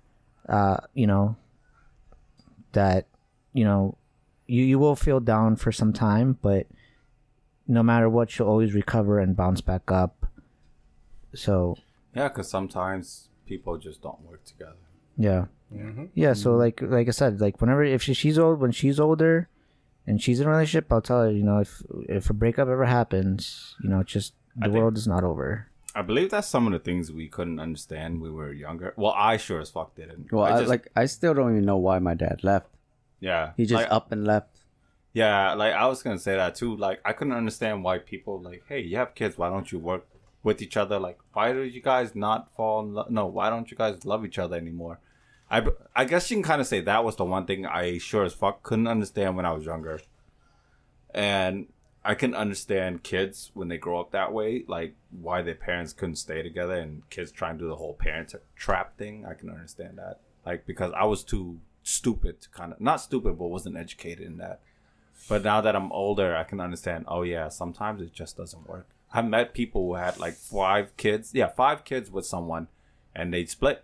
uh, 0.49 0.77
you 0.94 1.07
know 1.07 1.36
that 2.73 3.07
you 3.53 3.64
know 3.64 3.98
you 4.48 4.64
you 4.64 4.80
will 4.80 4.95
feel 4.95 5.19
down 5.19 5.56
for 5.56 5.72
some 5.72 5.94
time, 5.94 6.38
but 6.41 6.68
no 7.68 7.84
matter 7.84 8.10
what 8.10 8.38
you'll 8.38 8.48
always 8.48 8.73
recover 8.73 9.19
and 9.19 9.36
bounce 9.36 9.61
back 9.61 9.91
up. 9.91 10.26
So 11.34 11.77
Yeah, 12.15 12.30
because 12.30 12.49
sometimes 12.49 13.30
people 13.45 13.77
just 13.77 14.02
don't 14.02 14.22
work 14.22 14.44
together. 14.45 14.76
yeah. 15.18 15.45
Mm-hmm. 15.73 16.06
Yeah, 16.14 16.32
so 16.32 16.56
like 16.56 16.82
like 16.82 17.10
I 17.10 17.11
said, 17.11 17.41
like 17.41 17.60
whenever 17.60 17.84
if 17.84 18.02
she, 18.02 18.14
she's 18.14 18.40
old 18.40 18.61
when 18.61 18.72
she's 18.72 19.02
older 19.02 19.49
and 20.08 20.22
she's 20.22 20.40
in 20.40 20.48
a 20.48 20.50
relationship, 20.50 20.92
I'll 20.92 21.02
tell 21.02 21.22
her, 21.24 21.32
you 21.32 21.44
know, 21.44 21.60
if 21.60 21.82
if 22.10 22.30
a 22.30 22.34
breakup 22.34 22.68
ever 22.70 22.86
happens, 22.86 23.76
you 23.84 23.90
know, 23.90 24.02
just 24.04 24.34
I 24.62 24.68
the 24.68 24.72
think- 24.74 24.82
world 24.82 24.98
is 24.98 25.08
not 25.08 25.24
over. 25.24 25.68
I 25.96 26.04
believe 26.04 26.30
that's 26.30 26.48
some 26.48 26.68
of 26.68 26.74
the 26.74 26.80
things 26.80 27.12
we 27.12 27.28
couldn't 27.28 27.60
understand 27.60 28.22
when 28.22 28.32
we 28.32 28.38
were 28.38 28.54
younger. 28.54 28.94
Well, 28.98 29.14
I 29.18 29.38
sure 29.38 29.60
as 29.62 29.72
fuck 29.72 29.96
didn't. 29.96 30.32
Well, 30.32 30.46
I 30.46 30.52
I, 30.52 30.58
just, 30.60 30.70
like 30.70 30.88
I 30.96 31.06
still 31.08 31.34
don't 31.34 31.52
even 31.54 31.66
know 31.66 31.78
why 31.78 31.98
my 31.98 32.14
dad 32.14 32.44
left. 32.44 32.70
yeah, 33.20 33.54
He 33.58 33.66
just 33.66 33.82
like, 33.82 33.92
up 33.92 34.12
and 34.12 34.24
left. 34.24 34.60
Yeah, 35.14 35.54
like 35.56 35.74
I 35.74 35.88
was 35.88 36.04
gonna 36.04 36.20
say 36.20 36.36
that 36.36 36.54
too. 36.54 36.76
Like 36.78 37.00
I 37.04 37.14
couldn't 37.14 37.34
understand 37.34 37.84
why 37.84 37.98
people 37.98 38.40
like, 38.40 38.62
hey, 38.70 38.82
you 38.82 38.98
have 38.98 39.16
kids, 39.16 39.38
why 39.40 39.50
don't 39.50 39.72
you 39.72 39.80
work 39.80 40.06
with 40.44 40.62
each 40.62 40.78
other? 40.78 41.00
Like, 41.00 41.18
why 41.34 41.52
do 41.52 41.64
you 41.64 41.82
guys 41.82 42.14
not 42.14 42.54
fall 42.56 42.82
in 42.82 42.94
love? 42.94 43.10
No, 43.10 43.26
why 43.26 43.50
don't 43.50 43.72
you 43.72 43.76
guys 43.78 44.06
love 44.06 44.24
each 44.24 44.38
other 44.38 44.56
anymore? 44.56 45.00
I, 45.49 45.65
I 45.95 46.06
guess 46.06 46.30
you 46.30 46.38
can 46.38 46.44
kind 46.44 46.61
of 46.61 46.68
say 46.68 46.82
that 46.82 47.03
was 47.03 47.15
the 47.15 47.26
one 47.26 47.45
thing 47.45 47.65
I 47.65 47.98
sure 47.99 48.26
as 48.26 48.34
fuck 48.34 48.64
couldn't 48.64 48.88
understand 48.88 49.36
when 49.36 49.45
I 49.45 49.53
was 49.53 49.65
younger. 49.65 50.02
And 51.14 51.68
I 52.03 52.15
can 52.15 52.34
understand 52.34 53.03
kids 53.03 53.52
when 53.53 53.68
they 53.68 53.78
grow 53.78 53.99
up 53.99 54.11
that 54.11 54.34
way, 54.34 54.64
like 54.68 54.95
why 55.10 55.41
their 55.41 55.56
parents 55.56 55.94
couldn't 55.94 56.18
stay 56.18 56.41
together 56.41 56.76
and 56.76 57.10
kids 57.10 57.32
trying 57.32 57.57
to 57.57 57.64
do 57.64 57.69
the 57.69 57.76
whole 57.76 57.94
parent 57.94 58.34
trap 58.56 58.98
thing. 58.98 59.26
I 59.26 59.34
can 59.34 59.49
understand 59.49 59.98
that. 59.98 60.19
Like, 60.45 60.65
because 60.65 60.91
I 60.95 61.06
was 61.06 61.24
too 61.24 61.60
stupid 61.84 62.41
to 62.41 62.49
kind 62.49 62.74
of, 62.74 62.82
not 62.82 63.02
stupid, 63.02 63.38
but 63.38 63.48
wasn't 63.48 63.78
educated 63.78 64.26
in 64.26 64.38
that. 64.38 64.61
But 65.28 65.44
now 65.44 65.61
that 65.61 65.76
I'm 65.76 65.91
older, 65.91 66.36
I 66.36 66.44
can 66.44 66.60
understand. 66.60 67.06
Oh 67.07 67.24
yeah, 67.24 67.49
sometimes 67.49 68.02
it 68.02 68.14
just 68.14 68.38
doesn't 68.38 68.68
work. 68.69 68.88
I've 69.11 69.26
met 69.26 69.53
people 69.53 69.86
who 69.86 69.95
had 69.95 70.19
like 70.19 70.36
five 70.36 70.95
kids. 70.95 71.32
Yeah, 71.34 71.48
five 71.48 71.84
kids 71.84 72.11
with 72.11 72.26
someone, 72.26 72.68
and 73.15 73.34
they 73.34 73.45
split. 73.45 73.84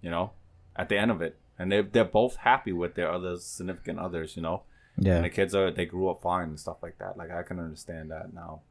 You 0.00 0.10
know, 0.10 0.32
at 0.78 0.88
the 0.88 0.96
end 0.96 1.10
of 1.10 1.20
it, 1.20 1.36
and 1.58 1.70
they 1.70 1.82
they're 1.82 2.04
both 2.04 2.36
happy 2.36 2.72
with 2.72 2.94
their 2.94 3.10
other 3.12 3.36
significant 3.36 3.98
others. 3.98 4.36
You 4.36 4.42
know, 4.42 4.62
Yeah. 4.96 4.96
and 4.96 5.06
Yeah. 5.06 5.20
the 5.22 5.30
kids 5.30 5.54
are 5.54 5.70
they 5.70 5.84
grew 5.86 6.08
up 6.08 6.22
fine 6.22 6.48
and 6.50 6.60
stuff 6.60 6.78
like 6.82 6.98
that. 6.98 7.16
Like 7.18 7.30
I 7.30 7.42
can 7.42 7.58
understand 7.58 8.10
that 8.10 8.32
now, 8.32 8.62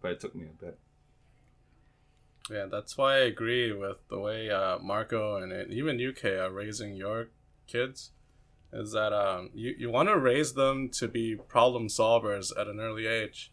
but 0.00 0.12
it 0.12 0.20
took 0.20 0.34
me 0.34 0.46
a 0.46 0.64
bit. 0.64 0.78
Yeah, 2.50 2.66
that's 2.66 2.96
why 2.98 3.14
I 3.14 3.18
agree 3.18 3.72
with 3.72 3.98
the 4.08 4.18
way 4.18 4.50
uh, 4.50 4.78
Marco 4.78 5.36
and 5.36 5.52
it, 5.52 5.70
even 5.70 6.00
UK 6.04 6.24
are 6.24 6.50
raising 6.50 6.96
your 6.96 7.28
kids. 7.68 8.10
Is 8.72 8.92
that 8.92 9.12
um, 9.12 9.50
you, 9.52 9.74
you 9.78 9.90
want 9.90 10.08
to 10.08 10.16
raise 10.18 10.54
them 10.54 10.88
to 10.90 11.08
be 11.08 11.34
problem 11.36 11.88
solvers 11.88 12.52
at 12.58 12.68
an 12.68 12.78
early 12.80 13.06
age, 13.06 13.50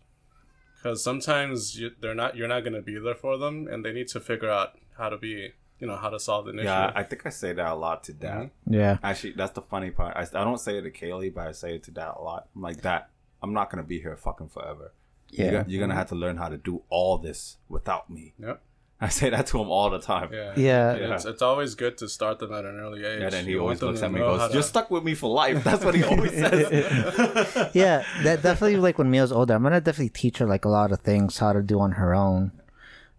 because 0.75 1.03
sometimes 1.03 1.75
you, 1.79 1.89
they're 1.99 2.13
not 2.15 2.35
you're 2.35 2.47
not 2.47 2.61
going 2.61 2.73
to 2.73 2.81
be 2.84 2.97
there 2.99 3.15
for 3.15 3.35
them, 3.38 3.67
and 3.67 3.84
they 3.84 3.91
need 3.91 4.07
to 4.09 4.19
figure 4.19 4.49
out 4.49 4.77
how 4.97 5.09
to 5.09 5.17
be 5.17 5.53
you 5.79 5.87
know 5.87 5.95
how 5.95 6.09
to 6.09 6.19
solve 6.19 6.47
an 6.47 6.59
issue. 6.59 6.65
Yeah, 6.67 6.91
I 6.95 7.03
think 7.03 7.25
I 7.25 7.29
say 7.29 7.53
that 7.53 7.71
a 7.71 7.75
lot 7.75 8.03
to 8.05 8.13
dad. 8.13 8.51
Yeah. 8.69 8.97
Actually, 9.03 9.33
that's 9.33 9.51
the 9.51 9.61
funny 9.61 9.91
part. 9.91 10.15
I, 10.15 10.21
I 10.21 10.43
don't 10.43 10.59
say 10.59 10.77
it 10.77 10.81
to 10.83 10.91
Kaylee, 10.91 11.33
but 11.33 11.47
I 11.47 11.51
say 11.51 11.75
it 11.75 11.83
to 11.83 11.91
dad 11.91 12.13
a 12.17 12.21
lot. 12.21 12.47
I'm 12.55 12.61
like, 12.61 12.81
Dad, 12.81 13.05
I'm 13.43 13.53
not 13.53 13.69
gonna 13.69 13.83
be 13.83 13.99
here 13.99 14.15
fucking 14.17 14.49
forever. 14.49 14.91
Yeah. 15.29 15.43
You're, 15.43 15.51
gonna, 15.51 15.65
you're 15.69 15.79
gonna 15.81 15.95
have 15.95 16.07
to 16.09 16.15
learn 16.15 16.37
how 16.37 16.49
to 16.49 16.57
do 16.57 16.81
all 16.89 17.17
this 17.17 17.57
without 17.69 18.09
me. 18.09 18.33
Yep. 18.39 18.61
I 18.99 19.09
say 19.09 19.29
that 19.29 19.45
to 19.47 19.59
him 19.61 19.69
all 19.69 19.91
the 19.91 19.99
time. 19.99 20.29
Yeah. 20.33 20.53
Yeah. 20.57 20.93
It's, 21.13 21.25
it's 21.25 21.43
always 21.43 21.75
good 21.75 21.99
to 21.99 22.09
start 22.09 22.39
them 22.39 22.51
at 22.51 22.65
an 22.65 22.79
early 22.79 23.05
age. 23.05 23.21
And 23.21 23.31
then 23.31 23.45
he 23.45 23.51
You 23.51 23.59
always 23.59 23.79
looks 23.79 24.01
at 24.01 24.11
me 24.11 24.19
and 24.19 24.27
goes, 24.27 24.47
to- 24.47 24.53
You're 24.55 24.63
stuck 24.63 24.89
with 24.89 25.03
me 25.03 25.13
for 25.13 25.29
life. 25.29 25.63
That's 25.63 25.85
what 25.85 25.93
he 25.93 26.03
always 26.11 26.31
says. 26.31 27.69
yeah, 27.75 28.03
that 28.23 28.41
definitely 28.41 28.77
like 28.77 28.97
when 28.97 29.11
Mia's 29.11 29.31
older, 29.31 29.53
I'm 29.53 29.61
gonna 29.61 29.81
definitely 29.81 30.09
teach 30.09 30.39
her 30.39 30.47
like 30.47 30.65
a 30.65 30.69
lot 30.69 30.91
of 30.91 31.01
things 31.01 31.37
how 31.37 31.53
to 31.53 31.61
do 31.61 31.79
on 31.79 31.91
her 31.91 32.15
own. 32.15 32.51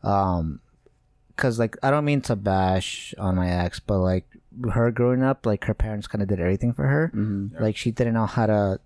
Um, 0.02 0.60
cause 1.38 1.58
like 1.58 1.76
I 1.82 1.90
don't 1.90 2.04
mean 2.04 2.20
to 2.28 2.36
bash 2.36 3.14
on 3.18 3.36
my 3.36 3.48
ex, 3.48 3.80
but 3.80 3.98
like 4.00 4.26
her 4.72 4.90
growing 4.90 5.22
up, 5.22 5.46
like 5.46 5.64
her 5.64 5.74
parents 5.74 6.06
kind 6.06 6.20
of 6.22 6.28
did 6.28 6.40
everything 6.40 6.72
for 6.74 6.86
her. 6.86 7.10
Mm-hmm. 7.14 7.62
Like 7.62 7.76
she 7.76 7.90
didn't 7.90 8.12
know 8.14 8.26
how 8.26 8.46
to 8.46 8.80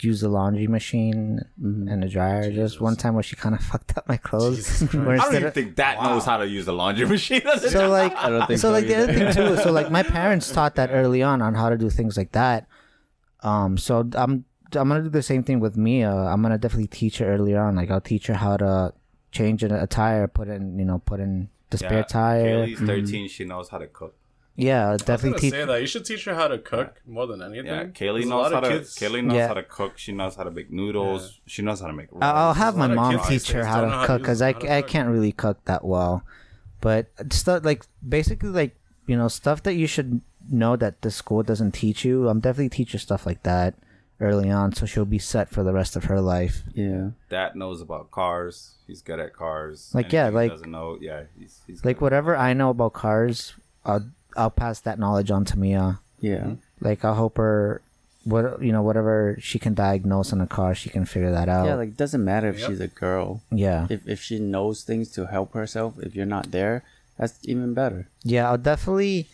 use 0.00 0.20
the 0.20 0.28
laundry 0.28 0.66
machine 0.68 1.40
Mm-hmm. 1.62 1.88
and 1.88 2.02
the 2.02 2.08
dryer. 2.08 2.50
Just 2.52 2.80
one 2.80 2.96
time 2.96 3.14
where 3.14 3.22
she 3.22 3.36
kind 3.36 3.54
of 3.54 3.60
fucked 3.70 3.96
up 3.98 4.08
my 4.08 4.16
clothes. 4.16 4.82
I 4.82 4.86
don't 4.86 5.34
even 5.34 5.44
of- 5.46 5.54
think 5.54 5.74
dad 5.76 6.02
knows 6.02 6.24
how 6.24 6.36
to 6.38 6.46
use 6.48 6.66
the 6.70 6.72
laundry 6.72 7.06
machine. 7.06 7.42
so 7.68 7.88
like 7.90 8.14
I 8.16 8.30
don't 8.30 8.46
think 8.46 8.58
so 8.60 8.68
so 8.68 8.72
like 8.72 8.86
the 8.86 8.94
other 8.96 9.12
thing 9.12 9.32
too 9.34 9.56
so 9.62 9.70
like 9.72 9.90
my 9.90 10.02
parents 10.02 10.50
taught 10.50 10.74
that 10.76 10.90
early 10.92 11.22
on 11.22 11.42
on 11.42 11.54
how 11.54 11.68
to 11.70 11.76
do 11.78 11.90
things 11.90 12.16
like 12.16 12.32
that 12.32 12.66
um 13.42 13.76
so 13.76 14.00
i'm 14.14 14.44
i'm 14.74 14.88
gonna 14.88 15.02
do 15.02 15.08
the 15.10 15.22
same 15.22 15.42
thing 15.42 15.60
with 15.60 15.76
mia 15.76 16.10
i'm 16.10 16.40
gonna 16.42 16.56
definitely 16.58 16.86
teach 16.88 17.18
her 17.18 17.26
earlier 17.26 17.60
on 17.60 17.76
like 17.76 17.90
i'll 17.90 18.00
teach 18.00 18.26
her 18.28 18.34
how 18.34 18.56
to 18.56 18.92
change 19.30 19.62
an 19.62 19.70
a 19.72 19.86
tire 19.86 20.26
put 20.26 20.48
in 20.48 20.78
you 20.78 20.84
know 20.84 20.98
put 20.98 21.20
in 21.20 21.48
the 21.70 21.78
spare 21.78 22.04
tire 22.04 22.66
Kaylee's 22.66 22.76
mm-hmm. 22.76 22.86
13. 22.86 23.28
She 23.28 23.44
knows 23.44 23.68
how 23.70 23.78
to 23.78 23.86
cook. 23.86 24.14
yeah 24.54 24.82
I'll 24.84 24.88
I 24.88 24.92
was 24.92 25.02
definitely 25.02 25.30
gonna 25.30 25.40
teach 25.40 25.52
say 25.52 25.64
that 25.64 25.80
you 25.80 25.86
should 25.86 26.04
teach 26.04 26.24
her 26.24 26.34
how 26.34 26.48
to 26.48 26.58
cook 26.58 27.02
more 27.06 27.26
than 27.26 27.42
anything. 27.42 27.66
Yeah, 27.66 27.84
There's 27.84 27.92
Kaylee 27.92 28.22
a 28.22 28.26
knows 28.26 28.30
lot 28.30 28.52
how 28.52 28.58
of 28.58 28.64
to. 28.64 28.70
kids- 28.78 28.96
Kaylee 28.96 29.24
knows 29.24 29.36
Yeah. 29.36 29.48
how 29.48 29.54
to 29.54 29.62
cook. 29.62 29.98
She 29.98 30.12
knows 30.12 30.34
how 30.36 30.44
to 30.44 30.50
make 30.50 30.70
noodles. 30.70 31.40
She 31.46 31.62
knows 31.62 31.80
how 31.80 31.88
to 31.88 31.92
make. 31.92 32.08
I'll, 32.20 32.36
I'll 32.36 32.54
have 32.54 32.76
my 32.76 32.86
lot 32.86 32.90
of 32.92 32.96
mom 32.96 33.12
kids 33.14 33.28
teach 33.28 33.42
these 33.42 33.50
her 33.50 33.60
days 33.62 33.66
how 33.68 33.80
don't 33.80 33.90
know 33.90 33.94
to 33.94 33.96
how 33.98 34.02
to 34.02 34.06
cook 34.06 34.18
use- 34.20 34.24
because 34.26 34.42
I, 34.42 34.52
how 34.52 34.58
to 34.60 34.72
I 34.72 34.80
cook. 34.82 34.90
can't 34.90 35.08
really 35.10 35.32
cook 35.32 35.64
that 35.66 35.84
well 35.84 36.22
but 36.80 37.08
stuff 37.32 37.64
like 37.64 37.84
basically 38.06 38.50
like 38.50 38.76
you 39.06 39.16
know 39.16 39.28
stuff 39.28 39.62
that 39.64 39.74
you 39.74 39.86
should 39.86 40.20
know 40.50 40.76
that 40.76 41.00
the 41.02 41.10
school 41.10 41.42
doesn't 41.42 41.72
teach 41.72 42.04
you 42.04 42.28
i'm 42.28 42.38
definitely 42.38 42.68
teach 42.68 42.92
her 42.92 42.98
stuff 42.98 43.24
like 43.26 43.42
that 43.44 43.74
early 44.20 44.50
on 44.50 44.72
so 44.72 44.86
she'll 44.86 45.04
be 45.04 45.18
set 45.18 45.50
for 45.50 45.62
the 45.62 45.72
rest 45.72 45.94
of 45.96 46.04
her 46.04 46.20
life 46.20 46.62
Yeah. 46.74 47.10
Dad 47.28 47.54
knows 47.56 47.80
about 47.82 48.10
cars. 48.10 48.72
He's 48.86 49.02
good 49.02 49.18
at 49.20 49.34
cars. 49.34 49.90
Like, 49.92 50.12
yeah, 50.12 50.26
Anything 50.26 50.32
he 50.32 50.36
like- 50.36 50.50
doesn't 50.52 50.70
know. 50.70 50.98
Yeah, 51.00 51.22
he's, 51.38 51.60
he's 51.66 51.84
like 51.84 52.00
whatever 52.00 52.36
I 52.36 52.52
know 52.54 52.70
about 52.70 52.92
cars, 52.94 53.52
I'll 53.84 54.04
I'll 54.36 54.50
pass 54.50 54.80
that 54.80 54.98
knowledge 54.98 55.30
on 55.30 55.44
to 55.46 55.58
Mia. 55.58 56.00
Yeah. 56.20 56.36
Mm-hmm. 56.38 56.54
Like 56.80 57.04
I'll 57.04 57.14
help 57.14 57.36
her, 57.38 57.80
what 58.24 58.62
you 58.62 58.72
know, 58.72 58.82
whatever 58.82 59.36
she 59.40 59.58
can 59.58 59.74
diagnose 59.74 60.32
on 60.32 60.40
a 60.40 60.46
car, 60.46 60.74
she 60.74 60.88
can 60.90 61.04
figure 61.04 61.30
that 61.32 61.48
out. 61.48 61.66
Yeah, 61.66 61.74
like 61.74 61.88
it 61.90 61.96
doesn't 61.96 62.24
matter 62.24 62.48
if 62.48 62.58
Yep. 62.60 62.68
she's 62.70 62.80
a 62.80 62.88
girl. 62.88 63.42
yeah, 63.50 63.86
If 63.90 64.06
if 64.08 64.22
she 64.22 64.38
knows 64.38 64.82
things 64.84 65.10
to 65.12 65.26
help 65.26 65.52
herself, 65.54 65.94
if 65.98 66.14
you're 66.14 66.26
not 66.26 66.50
there, 66.52 66.84
that's 67.18 67.38
even 67.44 67.74
better. 67.74 68.08
yeah. 68.24 68.48
I'll 68.48 68.58
definitely. 68.58 69.26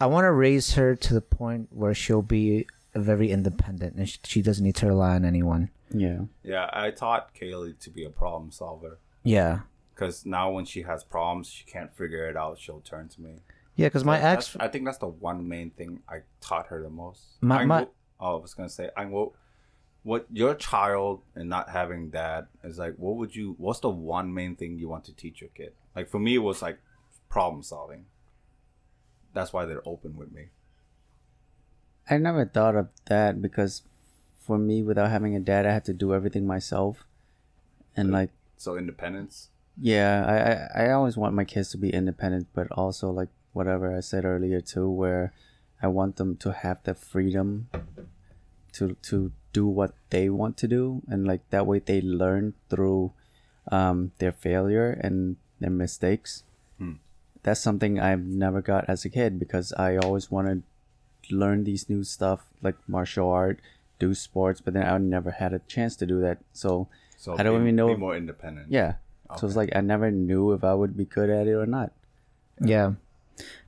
I 0.00 0.06
want 0.06 0.24
to 0.24 0.32
raise 0.32 0.74
her 0.74 0.96
to 0.96 1.14
the 1.14 1.20
point 1.20 1.68
where 1.70 1.94
she'll 1.94 2.22
be 2.22 2.66
very 2.94 3.30
independent 3.30 3.96
and 3.96 4.08
she, 4.08 4.18
she 4.24 4.42
doesn't 4.42 4.64
need 4.64 4.76
to 4.76 4.86
rely 4.86 5.14
on 5.14 5.24
anyone. 5.24 5.70
Yeah. 5.90 6.20
Yeah, 6.42 6.68
I 6.72 6.90
taught 6.90 7.34
Kaylee 7.34 7.78
to 7.80 7.90
be 7.90 8.04
a 8.04 8.10
problem 8.10 8.50
solver 8.50 8.98
Yeah, 9.24 9.60
because 9.94 10.24
now 10.26 10.50
when 10.50 10.64
she 10.64 10.82
has 10.82 11.04
problems, 11.04 11.48
she 11.48 11.64
can't 11.64 11.94
figure 11.94 12.28
it 12.28 12.36
out. 12.36 12.58
She'll 12.58 12.80
turn 12.80 13.08
to 13.08 13.20
me. 13.20 13.40
yeah. 13.76 13.86
Because 13.86 14.04
my 14.04 14.18
That- 14.18 14.38
ex, 14.38 14.56
I 14.60 14.68
think 14.68 14.84
that's 14.84 14.98
the 14.98 15.06
one 15.08 15.48
main 15.48 15.70
thing 15.70 16.02
I 16.08 16.22
taught 16.40 16.66
her 16.68 16.82
the 16.82 16.90
most. 16.90 17.38
My- 17.42 17.64
my- 17.64 17.88
oh, 18.20 18.38
I 18.38 18.40
was 18.40 18.54
gonna 18.54 18.68
say, 18.68 18.90
I 18.96 19.06
will. 19.06 19.34
What 20.04 20.26
your 20.32 20.54
child 20.56 21.22
and 21.36 21.48
not 21.48 21.68
having 21.70 22.10
dad 22.10 22.48
is 22.64 22.76
like. 22.78 22.96
What 22.96 23.16
would 23.18 23.36
you? 23.36 23.54
What's 23.58 23.78
the 23.80 23.88
one 23.88 24.34
main 24.34 24.56
thing 24.56 24.76
you 24.76 24.88
want 24.88 25.04
to 25.04 25.14
teach 25.14 25.40
your 25.40 25.50
kid? 25.50 25.74
Like 25.94 26.08
for 26.08 26.18
me, 26.18 26.34
it 26.34 26.38
was 26.38 26.60
like 26.60 26.78
problem 27.28 27.62
solving. 27.62 28.06
That's 29.32 29.52
why 29.52 29.64
they're 29.64 29.86
open 29.88 30.16
with 30.16 30.32
me. 30.32 30.46
I 32.10 32.18
never 32.18 32.44
thought 32.44 32.76
of 32.76 32.88
that 33.06 33.40
because 33.40 33.82
for 34.40 34.58
me, 34.58 34.82
without 34.82 35.10
having 35.10 35.36
a 35.36 35.40
dad, 35.40 35.66
I 35.66 35.72
had 35.72 35.84
to 35.86 35.92
do 35.94 36.12
everything 36.14 36.46
myself. 36.46 37.04
And 37.96 38.10
like, 38.10 38.30
So 38.56 38.76
independence. 38.76 39.48
yeah, 39.80 40.68
I, 40.74 40.80
I, 40.80 40.86
I 40.88 40.92
always 40.92 41.16
want 41.16 41.34
my 41.34 41.44
kids 41.44 41.70
to 41.70 41.78
be 41.78 41.90
independent, 41.90 42.48
but 42.54 42.70
also 42.72 43.10
like 43.10 43.28
whatever 43.52 43.94
I 43.96 44.00
said 44.00 44.24
earlier 44.24 44.60
too, 44.60 44.88
where 44.90 45.32
I 45.82 45.86
want 45.88 46.16
them 46.16 46.36
to 46.38 46.52
have 46.52 46.82
the 46.84 46.94
freedom 46.94 47.68
to 48.72 48.94
to 49.02 49.32
do 49.52 49.66
what 49.66 49.92
they 50.10 50.30
want 50.30 50.56
to 50.58 50.68
do, 50.68 51.02
and 51.08 51.26
like 51.26 51.42
that 51.50 51.66
way 51.66 51.78
they 51.78 52.00
learn 52.00 52.54
through 52.70 53.12
um, 53.70 54.12
their 54.18 54.32
failure 54.32 54.90
and 54.90 55.36
their 55.60 55.70
mistakes. 55.70 56.44
That's 57.42 57.60
something 57.60 57.98
I've 57.98 58.22
never 58.24 58.62
got 58.62 58.88
as 58.88 59.04
a 59.04 59.10
kid 59.10 59.38
because 59.40 59.72
I 59.74 59.96
always 59.96 60.30
wanted 60.30 60.62
learn 61.32 61.64
these 61.64 61.88
new 61.88 62.04
stuff 62.04 62.46
like 62.62 62.76
martial 62.86 63.28
art, 63.30 63.60
do 63.98 64.14
sports, 64.14 64.60
but 64.60 64.74
then 64.74 64.86
I 64.86 64.96
never 64.98 65.30
had 65.32 65.52
a 65.52 65.60
chance 65.60 65.96
to 65.96 66.06
do 66.06 66.20
that. 66.20 66.38
So 66.52 66.88
So 67.16 67.36
I 67.38 67.42
don't 67.42 67.58
be, 67.58 67.62
even 67.64 67.76
know 67.76 67.88
Be 67.88 67.96
more 67.96 68.16
independent. 68.16 68.70
yeah. 68.70 68.94
So 69.38 69.46
it's 69.46 69.56
like 69.56 69.70
I 69.74 69.80
never 69.80 70.10
knew 70.10 70.52
if 70.52 70.62
I 70.62 70.74
would 70.74 70.94
be 70.96 71.06
good 71.06 71.30
at 71.30 71.46
it 71.46 71.54
or 71.54 71.66
not. 71.66 71.92
yeah. 72.60 72.92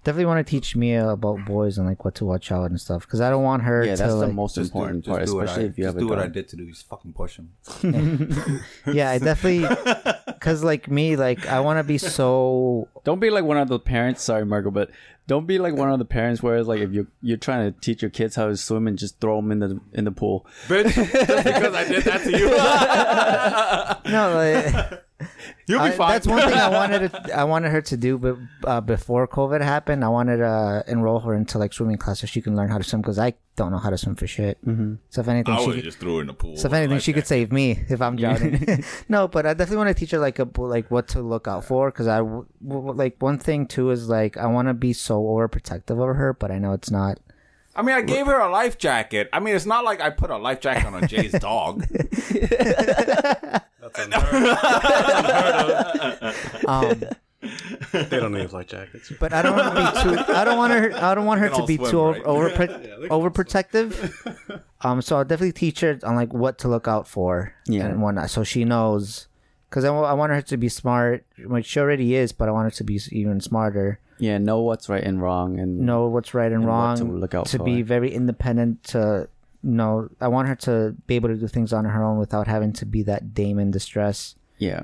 Definitely 0.04 0.26
want 0.26 0.46
to 0.46 0.50
teach 0.50 0.76
Mia 0.76 1.08
about 1.08 1.46
boys 1.46 1.78
and 1.78 1.86
like 1.88 2.04
what 2.04 2.14
to 2.16 2.26
watch 2.26 2.52
out 2.52 2.68
and 2.70 2.78
stuff. 2.78 3.06
Because 3.06 3.22
I 3.22 3.30
don't 3.30 3.42
want 3.42 3.62
her 3.62 3.82
Yeah, 3.82 3.96
to 3.96 4.02
that's 4.02 4.14
the 4.20 4.28
most 4.28 4.56
Just 4.56 4.72
do- 4.74 4.78
important 4.78 5.06
part, 5.06 5.24
do 5.24 5.34
what 5.36 5.44
especially 5.44 5.64
I- 5.64 5.66
if 5.68 5.78
you 5.78 5.84
just 5.84 5.94
have 5.94 5.96
a 5.96 6.00
do 6.00 6.08
what 6.08 6.18
I 6.18 6.26
did 6.28 6.48
to 6.48 6.56
do. 6.56 6.66
Just 6.68 6.86
fucking 6.86 7.14
push 7.14 7.38
him. 7.40 7.48
yeah, 8.92 9.10
I 9.10 9.18
definitely 9.18 9.64
because 10.44 10.62
like 10.62 10.90
me, 10.90 11.16
like 11.16 11.46
I 11.46 11.60
want 11.60 11.78
to 11.78 11.84
be 11.84 11.96
so 12.18 12.88
Don't 13.02 13.18
be 13.18 13.30
like 13.30 13.44
one 13.44 13.56
of 13.56 13.68
the 13.68 13.78
parents. 13.78 14.22
Sorry, 14.22 14.44
Marco, 14.44 14.70
but 14.70 14.90
don't 15.26 15.46
be 15.46 15.58
like 15.58 15.74
one 15.74 15.90
of 15.90 15.98
the 15.98 16.04
parents 16.04 16.42
where 16.42 16.56
it's 16.56 16.68
like 16.68 16.80
if 16.80 16.92
you 16.92 17.06
you're 17.22 17.38
trying 17.38 17.72
to 17.72 17.80
teach 17.80 18.02
your 18.02 18.10
kids 18.10 18.36
how 18.36 18.48
to 18.48 18.56
swim 18.56 18.86
and 18.86 18.98
just 18.98 19.18
throw 19.20 19.36
them 19.36 19.50
in 19.52 19.60
the 19.60 19.80
in 19.94 20.04
the 20.04 20.12
pool. 20.12 20.46
Bitch, 20.68 20.92
just 20.94 21.44
because 21.44 21.74
I 21.74 21.84
did 21.84 22.04
that 22.04 22.24
to 22.24 22.30
you. 22.30 22.48
no. 24.12 24.34
Like, 24.34 25.04
You'll 25.66 25.80
be 25.80 25.86
I- 25.86 25.90
fine. 25.92 26.10
that's 26.12 26.26
one 26.26 26.40
thing 26.40 26.58
I 26.58 26.68
wanted. 26.78 27.10
To, 27.12 27.36
I 27.38 27.44
wanted 27.44 27.70
her 27.70 27.80
to 27.82 27.96
do, 27.96 28.18
but 28.18 28.36
uh, 28.64 28.80
before 28.80 29.26
COVID 29.28 29.60
happened, 29.62 30.04
I 30.04 30.08
wanted 30.08 30.38
to 30.38 30.84
enroll 30.86 31.20
her 31.20 31.34
into 31.34 31.58
like 31.58 31.72
swimming 31.72 31.96
class 31.98 32.20
so 32.20 32.26
she 32.26 32.40
can 32.42 32.54
learn 32.56 32.68
how 32.70 32.78
to 32.78 32.84
swim 32.84 33.00
because 33.02 33.18
I 33.18 33.34
don't 33.56 33.70
know 33.70 33.78
how 33.78 33.90
to 33.90 33.96
swim 33.98 34.16
for 34.16 34.26
shit. 34.26 34.58
Mm-hmm. 34.66 34.94
So 35.10 35.20
if 35.20 35.28
anything, 35.28 35.54
I 35.54 35.60
she 35.60 35.66
would 35.66 35.74
could, 35.76 35.84
just 35.84 35.98
threw 35.98 36.16
her 36.16 36.20
in 36.22 36.26
the 36.26 36.34
pool. 36.34 36.56
so 36.56 36.66
if 36.68 36.74
anything, 36.74 36.96
like 36.96 37.02
she 37.02 37.12
could 37.12 37.26
save 37.26 37.52
me 37.52 37.78
if 37.88 38.02
I'm 38.02 38.16
drowning. 38.16 38.84
no, 39.08 39.28
but 39.28 39.46
I 39.46 39.54
definitely 39.54 39.78
want 39.84 39.88
to 39.88 39.94
teach 39.94 40.10
her 40.10 40.18
like 40.18 40.38
a 40.38 40.48
like 40.56 40.90
what 40.90 41.08
to 41.08 41.22
look 41.22 41.46
out 41.48 41.64
for 41.64 41.90
because 41.90 42.08
I 42.08 42.18
w- 42.18 42.46
w- 42.66 42.92
like 42.92 43.16
one 43.20 43.38
thing 43.38 43.66
too 43.66 43.90
is 43.90 44.08
like 44.08 44.36
I 44.36 44.46
want 44.46 44.68
to 44.68 44.74
be 44.74 44.92
so 44.92 45.22
overprotective 45.22 45.90
of 46.10 46.16
her, 46.16 46.32
but 46.34 46.50
I 46.50 46.58
know 46.58 46.72
it's 46.72 46.90
not. 46.90 47.18
I 47.76 47.82
mean, 47.82 47.96
I 47.96 48.02
gave 48.02 48.26
her 48.26 48.38
a 48.38 48.48
life 48.50 48.78
jacket. 48.78 49.28
I 49.32 49.40
mean, 49.40 49.56
it's 49.56 49.66
not 49.66 49.84
like 49.84 50.00
I 50.00 50.10
put 50.10 50.30
a 50.30 50.36
life 50.38 50.60
jacket 50.60 50.86
on 50.86 51.02
a 51.02 51.08
Jay's 51.08 51.32
dog. 51.40 51.80
That's 51.88 52.04
unheard, 53.98 54.34
unheard 54.34 56.22
of. 56.22 56.64
Um, 56.66 57.02
They 57.92 58.18
don't 58.20 58.32
need 58.32 58.50
life 58.52 58.68
jackets. 58.68 59.12
but 59.20 59.32
I 59.34 59.42
don't 59.42 59.54
want 59.56 59.74
to 59.74 60.04
be 60.04 60.16
too. 60.16 60.32
I 60.32 60.44
don't 60.44 60.56
want 60.56 60.72
her. 60.72 60.92
I 60.94 61.14
don't 61.14 61.26
want 61.26 61.40
her 61.40 61.50
to 61.50 61.66
be 61.66 61.76
swim, 61.76 61.90
too 61.90 62.02
right? 62.02 62.22
over, 62.24 62.48
over 62.48 62.64
Yeah, 62.64 62.66
they 62.66 62.76
can 63.02 63.08
all 63.10 63.22
overprotective. 63.22 64.62
um, 64.80 65.02
so 65.02 65.16
I'll 65.18 65.24
definitely 65.24 65.52
teach 65.52 65.80
her 65.80 65.98
on 66.04 66.16
like 66.16 66.32
what 66.32 66.56
to 66.58 66.68
look 66.68 66.88
out 66.88 67.06
for 67.06 67.54
Yeah. 67.66 67.84
and 67.86 68.00
whatnot, 68.02 68.30
so 68.30 68.44
she 68.44 68.64
knows. 68.64 69.28
Because 69.68 69.84
I, 69.84 69.92
I 69.94 70.12
want 70.14 70.32
her 70.32 70.40
to 70.40 70.56
be 70.56 70.68
smart, 70.70 71.26
which 71.38 71.66
she 71.66 71.80
already 71.80 72.14
is, 72.14 72.32
but 72.32 72.48
I 72.48 72.52
want 72.52 72.72
her 72.72 72.76
to 72.78 72.84
be 72.84 72.98
even 73.10 73.40
smarter. 73.40 73.98
Yeah, 74.18 74.38
know 74.38 74.60
what's 74.60 74.88
right 74.88 75.02
and 75.02 75.20
wrong, 75.20 75.58
and 75.58 75.80
Know 75.80 76.06
what's 76.08 76.34
right 76.34 76.46
and, 76.52 76.62
And 76.62 76.66
what 76.66 76.70
wrong. 76.72 76.96
to 76.98 77.04
look 77.04 77.34
out 77.34 77.46
to 77.46 77.58
for. 77.58 77.64
be 77.64 77.82
very 77.82 78.12
independent. 78.12 78.82
To 78.84 79.28
know, 79.62 80.08
I 80.20 80.28
want 80.28 80.48
her 80.48 80.54
to 80.56 80.94
be 81.06 81.16
able 81.16 81.30
to 81.30 81.36
do 81.36 81.48
things 81.48 81.72
on 81.72 81.84
her 81.84 82.02
own 82.04 82.18
without 82.18 82.46
having 82.46 82.72
to 82.74 82.86
be 82.86 83.02
that 83.04 83.34
dame 83.34 83.58
in 83.58 83.70
distress. 83.70 84.34
yeah, 84.58 84.82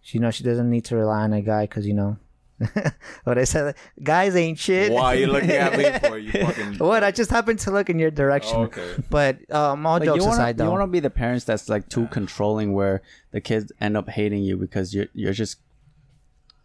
She 0.00 0.18
know 0.18 0.30
she 0.30 0.44
doesn't 0.44 0.70
need 0.70 0.84
to 0.86 0.96
rely 0.96 1.22
on 1.22 1.32
a 1.32 1.42
guy 1.42 1.64
because 1.64 1.86
you 1.86 1.94
know. 1.94 2.16
what 3.24 3.38
I 3.38 3.44
said, 3.44 3.74
guys 4.02 4.36
ain't 4.36 4.56
shit. 4.58 4.92
Why 4.92 5.14
are 5.14 5.18
you 5.18 5.26
looking 5.32 5.50
at 5.50 5.76
me 5.76 6.08
for? 6.08 6.16
You 6.16 6.30
fucking. 6.30 6.74
What? 6.78 7.02
I 7.02 7.10
just 7.10 7.30
happened 7.30 7.58
to 7.60 7.72
look 7.72 7.90
in 7.90 7.98
your 7.98 8.12
direction. 8.12 8.56
Oh, 8.56 8.62
okay. 8.64 8.88
But 9.10 9.38
um, 9.52 9.84
all 9.84 9.94
like 9.94 10.04
jokes 10.04 10.18
you 10.18 10.22
wanna, 10.24 10.34
aside, 10.34 10.58
though, 10.58 10.64
you 10.66 10.70
want 10.70 10.82
to 10.82 10.86
be 10.86 11.00
the 11.00 11.10
parents 11.10 11.44
that's 11.44 11.68
like 11.68 11.88
too 11.88 12.06
controlling, 12.08 12.72
where 12.72 13.02
the 13.32 13.40
kids 13.40 13.72
end 13.80 13.96
up 13.96 14.08
hating 14.08 14.44
you 14.44 14.56
because 14.56 14.94
you're 14.94 15.06
you're 15.12 15.32
just 15.32 15.58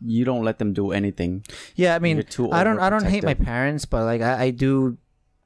you 0.01 0.25
don't 0.25 0.43
let 0.43 0.59
them 0.59 0.73
do 0.73 0.91
anything. 0.91 1.43
Yeah, 1.75 1.95
I 1.95 1.99
mean, 1.99 2.23
too 2.23 2.51
I 2.51 2.63
don't, 2.63 2.79
I 2.79 2.89
don't 2.89 3.05
hate 3.05 3.23
my 3.23 3.33
parents, 3.33 3.85
but 3.85 4.03
like, 4.05 4.21
I, 4.21 4.43
I 4.45 4.49
do, 4.51 4.97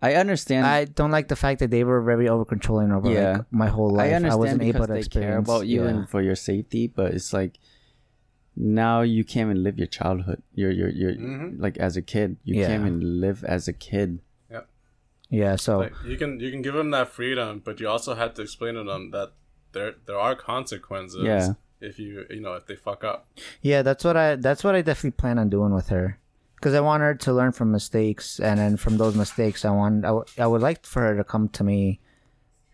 I 0.01 0.15
understand. 0.15 0.65
I 0.65 0.85
don't 0.85 1.11
like 1.11 1.27
the 1.27 1.35
fact 1.35 1.59
that 1.59 1.69
they 1.71 1.83
were 1.83 2.01
very 2.01 2.27
over 2.27 2.43
controlling 2.45 2.91
over 2.91 3.09
Yeah. 3.11 3.31
like 3.37 3.45
my 3.51 3.67
whole 3.67 3.91
life. 3.91 4.11
I 4.11 4.15
understand 4.15 4.39
wasn't 4.39 4.59
because 4.59 4.75
able 4.75 4.87
to 4.87 4.93
they 4.93 4.99
experience 4.99 5.31
care 5.31 5.37
about 5.39 5.67
you 5.67 5.83
yeah. 5.83 5.89
and 5.89 6.09
for 6.09 6.21
your 6.21 6.35
safety, 6.35 6.87
but 6.87 7.13
it's 7.13 7.33
like 7.33 7.59
now 8.55 9.01
you 9.01 9.23
can't 9.23 9.49
even 9.51 9.63
live 9.63 9.77
your 9.77 9.87
childhood. 9.87 10.41
You're 10.53 10.71
you're 10.71 10.89
you're 10.89 11.13
Mhm. 11.15 11.59
like 11.61 11.77
as 11.77 11.95
a 11.95 12.01
kid, 12.01 12.37
you 12.43 12.59
Yeah. 12.59 12.67
can't 12.67 12.81
even 12.81 13.21
live 13.21 13.43
as 13.45 13.67
a 13.67 13.73
kid. 13.73 14.19
Yeah. 14.49 14.61
Yeah. 15.29 15.55
So 15.55 15.79
Like 15.79 15.93
you 16.05 16.17
can 16.17 16.39
you 16.39 16.51
can 16.51 16.61
give 16.61 16.73
them 16.73 16.91
that 16.91 17.07
freedom, 17.09 17.61
but 17.63 17.79
you 17.79 17.87
also 17.87 18.15
have 18.15 18.33
to 18.35 18.41
explain 18.41 18.73
to 18.75 18.83
them 18.83 19.11
that 19.11 19.33
there 19.71 19.93
there 20.05 20.19
are 20.19 20.35
consequences. 20.35 21.23
Yeah. 21.23 21.53
If 21.81 21.99
you 21.99 22.25
you 22.29 22.39
know 22.41 22.53
if 22.53 22.65
they 22.67 22.75
fuck 22.75 23.03
up. 23.03 23.27
yeah, 23.61 23.81
that's 23.81 24.03
what 24.03 24.15
I, 24.15 24.35
that's 24.35 24.63
what 24.63 24.75
I 24.75 24.81
definitely 24.81 25.17
plan 25.19 25.39
on 25.39 25.49
doing 25.49 25.73
with 25.73 25.89
her, 25.89 26.19
because 26.55 26.73
I 26.75 26.79
want 26.81 27.01
her 27.01 27.15
to 27.15 27.33
learn 27.33 27.51
from 27.51 27.71
mistakes, 27.71 28.39
and 28.39 28.59
then 28.59 28.77
from 28.77 28.97
those 28.97 29.15
mistakes, 29.15 29.65
I 29.65 29.71
want, 29.71 30.05
I, 30.05 30.09
w- 30.09 30.25
I 30.37 30.45
would 30.47 30.61
like 30.61 30.85
for 30.85 31.01
her 31.01 31.17
to 31.17 31.23
come 31.23 31.49
to 31.49 31.63
me 31.63 31.99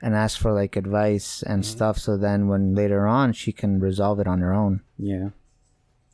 and 0.02 0.14
ask 0.14 0.40
for 0.40 0.52
like 0.52 0.76
advice 0.76 1.42
and 1.42 1.64
Mm-hmm. 1.64 1.72
stuff, 1.72 1.98
so 1.98 2.18
then 2.18 2.48
when 2.48 2.76
later 2.76 3.08
on 3.08 3.34
she 3.34 3.52
can 3.52 3.80
resolve 3.80 4.20
it 4.20 4.28
on 4.28 4.40
her 4.42 4.54
own. 4.54 4.82
Yeah. 4.98 5.30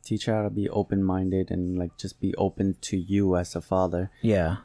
Teach 0.05 0.25
her 0.25 0.35
how 0.35 0.43
to 0.43 0.49
be 0.49 0.69
open 0.69 1.03
minded 1.03 1.49
and 1.51 1.77
like 1.77 1.97
just 1.97 2.19
be 2.19 2.35
open 2.35 2.75
to 2.81 2.97
you 2.97 3.35
as 3.37 3.55
a 3.55 3.61
father. 3.61 4.11
Yeah. 4.21 4.57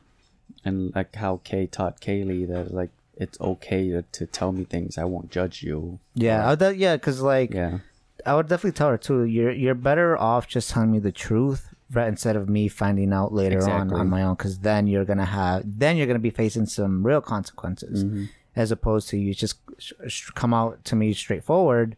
And 0.64 0.92
like 0.94 1.14
how 1.16 1.40
Kay 1.44 1.66
taught 1.66 2.00
Kaylee 2.00 2.46
that 2.48 2.74
like 2.74 2.90
it's 3.16 3.40
okay 3.40 3.88
to, 3.90 4.02
to 4.02 4.26
tell 4.26 4.52
me 4.52 4.64
things. 4.64 4.98
I 4.98 5.04
won't 5.04 5.30
judge 5.30 5.62
you. 5.62 5.98
Yeah, 6.14 6.44
I 6.48 6.54
would, 6.54 6.76
yeah, 6.76 6.96
because 6.96 7.20
like 7.20 7.52
Yeah. 7.54 7.78
I 8.26 8.34
would 8.34 8.48
definitely 8.48 8.76
tell 8.76 8.88
her 8.90 8.98
too. 8.98 9.24
You're 9.24 9.52
you're 9.52 9.74
better 9.74 10.16
off 10.18 10.46
just 10.48 10.70
telling 10.70 10.90
me 10.92 10.98
the 10.98 11.12
truth, 11.12 11.74
right? 11.92 12.08
Instead 12.08 12.36
of 12.36 12.48
me 12.48 12.68
finding 12.68 13.12
out 13.12 13.32
later 13.32 13.58
on 13.58 13.62
Exactly. 13.82 14.00
on 14.00 14.08
my 14.10 14.22
own, 14.22 14.34
because 14.34 14.58
then 14.60 14.86
you're 14.86 15.04
gonna 15.04 15.24
have 15.24 15.62
then 15.64 15.96
you're 15.96 16.06
gonna 16.06 16.18
be 16.18 16.30
facing 16.30 16.66
some 16.66 17.06
real 17.06 17.20
consequences, 17.20 18.04
Mm-hmm. 18.04 18.24
as 18.56 18.70
opposed 18.72 19.08
to 19.10 19.16
you 19.18 19.34
just 19.34 19.56
sh- 19.78 19.92
sh- 20.08 20.30
come 20.34 20.52
out 20.52 20.84
to 20.86 20.96
me 20.96 21.12
straightforward. 21.12 21.96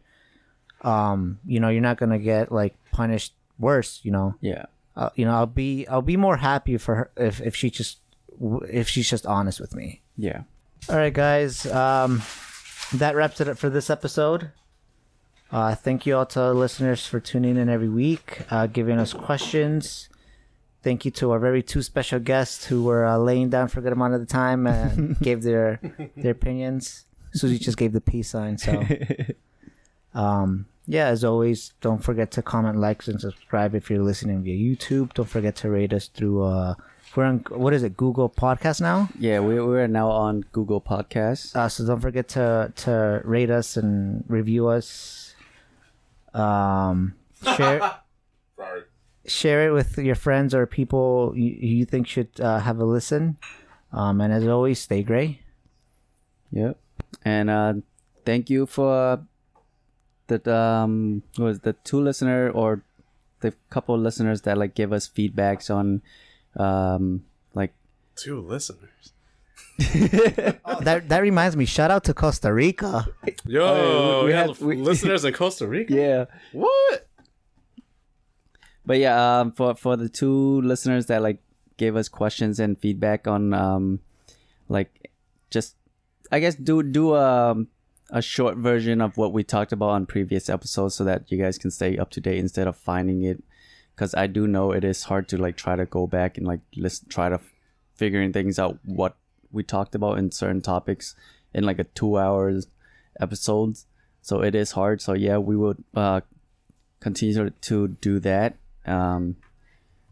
Um, 0.83 1.39
you 1.45 1.59
know, 1.59 1.69
you're 1.69 1.81
not 1.81 1.97
gonna 1.97 2.19
get 2.19 2.51
like 2.51 2.75
punished 2.91 3.33
worse. 3.59 3.99
You 4.03 4.11
know, 4.11 4.35
Yeah. 4.41 4.65
uh, 4.95 5.09
you 5.15 5.25
know, 5.25 5.33
I'll 5.33 5.45
be 5.45 5.87
I'll 5.87 6.01
be 6.01 6.17
more 6.17 6.37
happy 6.37 6.77
for 6.77 6.95
her 6.95 7.11
if 7.17 7.41
if 7.41 7.55
she 7.55 7.69
just 7.69 7.99
if 8.69 8.87
she's 8.87 9.09
just 9.09 9.25
honest 9.25 9.59
with 9.59 9.75
me. 9.75 10.01
Yeah. 10.17 10.43
All 10.89 10.95
right, 10.97 11.13
guys. 11.13 11.65
Um, 11.67 12.21
that 12.93 13.15
wraps 13.15 13.39
it 13.39 13.47
up 13.47 13.57
for 13.57 13.69
this 13.69 13.89
episode. 13.89 14.51
Uh, 15.51 15.75
thank 15.75 16.05
you 16.05 16.15
all 16.15 16.25
to 16.25 16.41
our 16.41 16.53
listeners 16.53 17.05
for 17.05 17.19
tuning 17.19 17.57
in 17.57 17.67
every 17.67 17.89
week, 17.89 18.41
uh, 18.49 18.67
giving 18.67 18.97
us 18.97 19.11
questions. 19.13 20.07
Thank 20.81 21.03
you 21.03 21.11
to 21.11 21.31
our 21.31 21.39
very 21.39 21.61
two 21.61 21.81
special 21.81 22.19
guests 22.19 22.65
who 22.65 22.83
were 22.83 23.05
uh, 23.05 23.17
laying 23.17 23.49
down 23.49 23.67
for 23.67 23.79
a 23.79 23.83
good 23.83 23.91
amount 23.91 24.13
of 24.13 24.21
the 24.21 24.25
time 24.25 24.65
and 24.65 25.19
gave 25.21 25.43
their 25.43 25.79
their 26.15 26.31
opinions. 26.31 27.05
Susie 27.33 27.59
just 27.59 27.77
gave 27.77 27.91
the 27.91 28.01
peace 28.01 28.29
sign. 28.29 28.57
So, 28.57 28.83
um, 30.13 30.67
yeah, 30.87 31.07
as 31.07 31.23
always, 31.23 31.73
don't 31.81 32.03
forget 32.03 32.31
to 32.31 32.41
comment, 32.41 32.77
like, 32.77 33.05
and 33.07 33.19
subscribe 33.19 33.75
if 33.75 33.89
you're 33.89 34.03
listening 34.03 34.43
via 34.43 34.55
YouTube. 34.55 35.13
Don't 35.13 35.29
forget 35.29 35.55
to 35.57 35.69
rate 35.69 35.93
us 35.93 36.07
through. 36.07 36.43
Uh, 36.43 36.75
we're 37.15 37.25
on 37.25 37.39
what 37.49 37.73
is 37.73 37.83
it? 37.83 37.97
Google 37.97 38.29
Podcast 38.29 38.79
now. 38.79 39.09
Yeah, 39.19 39.41
we 39.41 39.59
we're 39.61 39.87
now 39.87 40.09
on 40.09 40.45
Google 40.53 40.79
Podcasts. 40.79 41.53
Uh, 41.55 41.67
so 41.67 41.85
don't 41.85 41.99
forget 41.99 42.29
to 42.29 42.71
to 42.77 43.21
rate 43.25 43.49
us 43.49 43.75
and 43.75 44.23
review 44.27 44.67
us. 44.67 45.20
Um, 46.33 47.15
share 47.55 47.79
Sorry. 48.57 48.81
share 49.25 49.67
it 49.67 49.71
with 49.71 49.97
your 49.97 50.15
friends 50.15 50.53
or 50.53 50.65
people 50.65 51.33
you, 51.35 51.51
you 51.79 51.85
think 51.85 52.07
should 52.07 52.29
uh, 52.39 52.59
have 52.59 52.79
a 52.79 52.85
listen. 52.85 53.37
Um, 53.91 54.21
and 54.21 54.31
as 54.31 54.47
always, 54.47 54.79
stay 54.79 55.03
gray. 55.03 55.41
Yep. 56.51 56.77
And 57.25 57.49
uh 57.49 57.73
thank 58.25 58.49
you 58.49 58.65
for 58.65 59.25
the 60.27 60.39
um 60.53 61.23
was 61.37 61.59
the 61.59 61.73
two 61.83 61.99
listener 61.99 62.49
or 62.49 62.83
the 63.41 63.53
couple 63.69 63.97
listeners 63.97 64.41
that 64.43 64.57
like 64.57 64.75
give 64.75 64.93
us 64.93 65.09
feedbacks 65.09 65.73
on 65.73 66.01
um 66.55 67.23
like 67.53 67.73
Two 68.15 68.39
listeners. 68.39 68.90
That 70.81 71.09
that 71.09 71.19
reminds 71.21 71.55
me. 71.55 71.65
Shout 71.65 71.91
out 71.91 72.03
to 72.05 72.13
Costa 72.13 72.53
Rica. 72.53 73.07
Yo, 73.45 73.61
Oh, 73.63 74.19
we 74.21 74.27
we, 74.27 74.33
have 74.33 74.61
we- 74.61 74.75
listeners 74.77 75.25
in 75.27 75.33
Costa 75.33 75.67
Rica. 75.67 75.93
yeah 75.93 76.25
What? 76.53 77.07
but 78.85 78.97
yeah 78.97 79.39
um 79.39 79.51
for 79.51 79.75
for 79.75 79.95
the 79.95 80.09
two 80.09 80.61
listeners 80.61 81.05
that 81.05 81.21
like 81.21 81.37
gave 81.77 81.95
us 81.95 82.09
questions 82.09 82.59
and 82.59 82.79
feedback 82.79 83.27
on 83.27 83.53
um 83.53 83.99
like 84.69 85.11
just 85.51 85.75
i 86.31 86.39
guess 86.39 86.55
do 86.55 86.81
do 86.81 87.15
um 87.15 87.67
a 88.09 88.21
short 88.23 88.57
version 88.57 88.99
of 88.99 89.15
what 89.17 89.33
we 89.33 89.43
talked 89.43 89.71
about 89.71 89.89
on 89.89 90.05
previous 90.07 90.49
episodes 90.49 90.95
so 90.95 91.03
that 91.03 91.31
you 91.31 91.37
guys 91.37 91.57
can 91.59 91.69
stay 91.71 91.95
up 91.97 92.09
to 92.09 92.19
date 92.19 92.39
instead 92.39 92.67
of 92.67 92.75
finding 92.75 93.21
it 93.23 93.43
because 93.95 94.15
i 94.15 94.25
do 94.25 94.47
know 94.47 94.71
it 94.71 94.83
is 94.83 95.03
hard 95.03 95.27
to 95.29 95.37
like 95.37 95.55
try 95.55 95.75
to 95.75 95.85
go 95.85 96.07
back 96.07 96.37
and 96.37 96.47
like 96.47 96.61
listen 96.75 97.07
try 97.07 97.29
to 97.29 97.35
f- 97.35 97.53
figuring 97.93 98.33
things 98.33 98.57
out 98.57 98.79
what 98.83 99.15
we 99.51 99.63
talked 99.63 99.95
about 99.95 100.17
in 100.17 100.31
certain 100.31 100.61
topics 100.61 101.15
in 101.53 101.63
like 101.63 101.79
a 101.79 101.83
two 101.83 102.17
hours 102.17 102.67
episodes. 103.19 103.85
So 104.21 104.41
it 104.41 104.55
is 104.55 104.71
hard. 104.71 105.01
So 105.01 105.13
yeah 105.13 105.37
we 105.37 105.55
would 105.55 105.83
uh 105.95 106.21
continue 106.99 107.49
to 107.49 107.87
do 107.87 108.19
that 108.19 108.57
um 108.85 109.35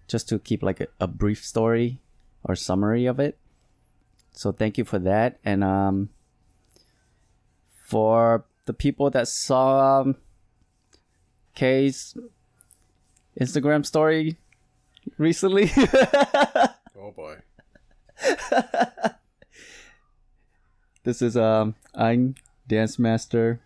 just 0.08 0.28
to 0.30 0.40
keep 0.40 0.64
like 0.64 0.82
a, 0.82 0.88
a 1.00 1.08
brief 1.08 1.46
story 1.46 2.00
or 2.44 2.56
summary 2.56 3.06
of 3.06 3.20
it. 3.20 3.38
So 4.32 4.52
thank 4.52 4.78
you 4.78 4.86
for 4.86 5.00
that. 5.00 5.40
And 5.44 5.64
um 5.64 6.10
for 7.90 8.46
the 8.66 8.74
people 8.74 9.10
that 9.10 9.28
saw 9.28 10.02
um, 10.02 10.16
Kay's 11.56 12.16
Instagram 13.40 13.86
story 13.86 14.38
recently. 15.18 15.72
Oh 17.02 17.12
boy. 17.12 17.38
This 21.10 21.24
is 21.24 21.36
um 21.36 21.74
I'm 21.96 22.36
Dance 22.68 23.00
Master 23.00 23.60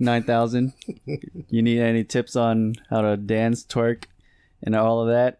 9000 0.00 0.72
you 1.48 1.62
need 1.62 1.78
any 1.78 2.02
tips 2.02 2.34
on 2.34 2.74
how 2.90 3.00
to 3.00 3.16
dance 3.16 3.62
twerk 3.62 4.06
and 4.64 4.74
all 4.74 5.00
of 5.00 5.06
that 5.06 5.38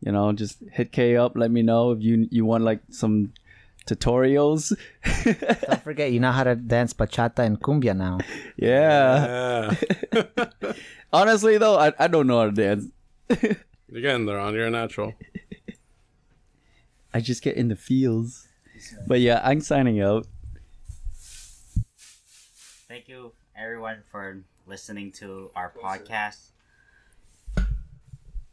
you 0.00 0.10
know 0.10 0.32
just 0.32 0.64
hit 0.72 0.90
Kay 0.90 1.16
up 1.18 1.32
let 1.36 1.50
me 1.50 1.60
know 1.60 1.92
if 1.92 2.00
you 2.00 2.28
you 2.30 2.46
want 2.46 2.64
like 2.64 2.80
some 2.88 3.34
tutorials 3.86 4.72
Don't 5.68 5.82
forget, 5.82 6.12
you 6.12 6.18
know 6.18 6.32
how 6.32 6.44
to 6.44 6.54
dance 6.56 6.94
bachata 6.94 7.40
and 7.40 7.60
cumbia 7.60 7.94
now. 7.94 8.20
yeah 8.56 9.74
Yeah. 10.14 10.72
honestly 11.12 11.58
though 11.58 11.76
I, 11.76 11.92
I 11.98 12.08
don't 12.08 12.26
know 12.26 12.38
how 12.38 12.46
to 12.46 12.52
dance 12.52 12.86
You're 13.28 14.00
getting 14.00 14.24
there 14.24 14.40
on. 14.40 14.54
You're 14.54 14.68
a 14.68 14.70
natural. 14.70 15.12
I 17.12 17.20
just 17.20 17.42
get 17.42 17.54
in 17.54 17.68
the 17.68 17.76
feels 17.76 18.48
but 19.06 19.20
yeah 19.20 19.42
I'm 19.44 19.60
signing 19.60 20.00
out 20.00 20.26
Thank 22.94 23.08
you, 23.08 23.32
everyone, 23.56 24.04
for 24.12 24.44
listening 24.68 25.10
to 25.14 25.50
our 25.56 25.72
podcast. 25.82 26.50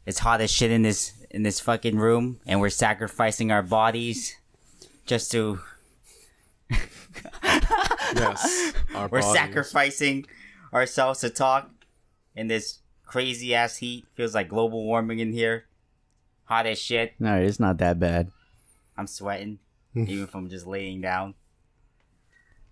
It's 0.04 0.18
hot 0.18 0.40
as 0.40 0.50
shit 0.50 0.72
in 0.72 0.82
this 0.82 1.12
in 1.30 1.44
this 1.44 1.60
fucking 1.60 1.96
room, 1.96 2.40
and 2.44 2.60
we're 2.60 2.68
sacrificing 2.68 3.52
our 3.52 3.62
bodies 3.62 4.34
just 5.06 5.30
to. 5.30 5.60
Yes. 8.16 8.72
Our 8.96 9.08
bodies. 9.08 9.12
We're 9.12 9.20
bodies. 9.20 9.32
sacrificing 9.32 10.26
ourselves 10.74 11.20
to 11.20 11.30
talk 11.30 11.70
in 12.34 12.48
this 12.48 12.80
crazy 13.06 13.54
ass 13.54 13.76
heat. 13.76 14.06
Feels 14.14 14.34
like 14.34 14.48
global 14.48 14.82
warming 14.84 15.20
in 15.20 15.32
here. 15.32 15.66
Hot 16.46 16.66
as 16.66 16.80
shit. 16.80 17.14
no 17.20 17.40
it's 17.40 17.60
not 17.60 17.78
that 17.78 18.00
bad 18.00 18.32
I'm 18.98 19.06
sweating, 19.06 19.60
even 19.94 20.26
from 20.26 20.50
just 20.50 20.66
laying 20.66 21.00
down. 21.00 21.34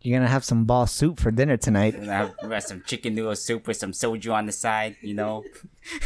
You're 0.02 0.18
gonna 0.18 0.30
have 0.30 0.44
some 0.44 0.64
ball 0.64 0.86
soup 0.86 1.20
for 1.20 1.30
dinner 1.30 1.58
tonight. 1.58 1.94
And 1.94 2.10
I 2.10 2.16
have, 2.16 2.34
we 2.42 2.48
got 2.48 2.62
some 2.62 2.82
chicken 2.86 3.14
noodle 3.14 3.36
soup 3.36 3.66
with 3.66 3.76
some 3.76 3.92
soju 3.92 4.32
on 4.32 4.46
the 4.46 4.52
side, 4.52 4.96
you 5.02 5.12
know. 5.14 5.44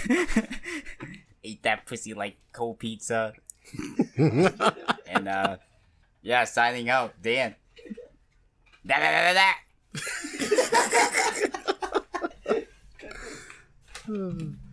Eat 1.42 1.62
that 1.62 1.86
pussy 1.86 2.12
like 2.12 2.36
cold 2.52 2.80
pizza. 2.80 3.34
and 4.16 5.28
uh 5.28 5.56
yeah, 6.22 6.44
signing 6.44 6.88
out. 6.88 7.14
Dan. 7.22 7.54
Da 8.84 8.96
da 8.98 9.10
da 9.10 9.32
da 9.32 9.52
da. 14.08 14.54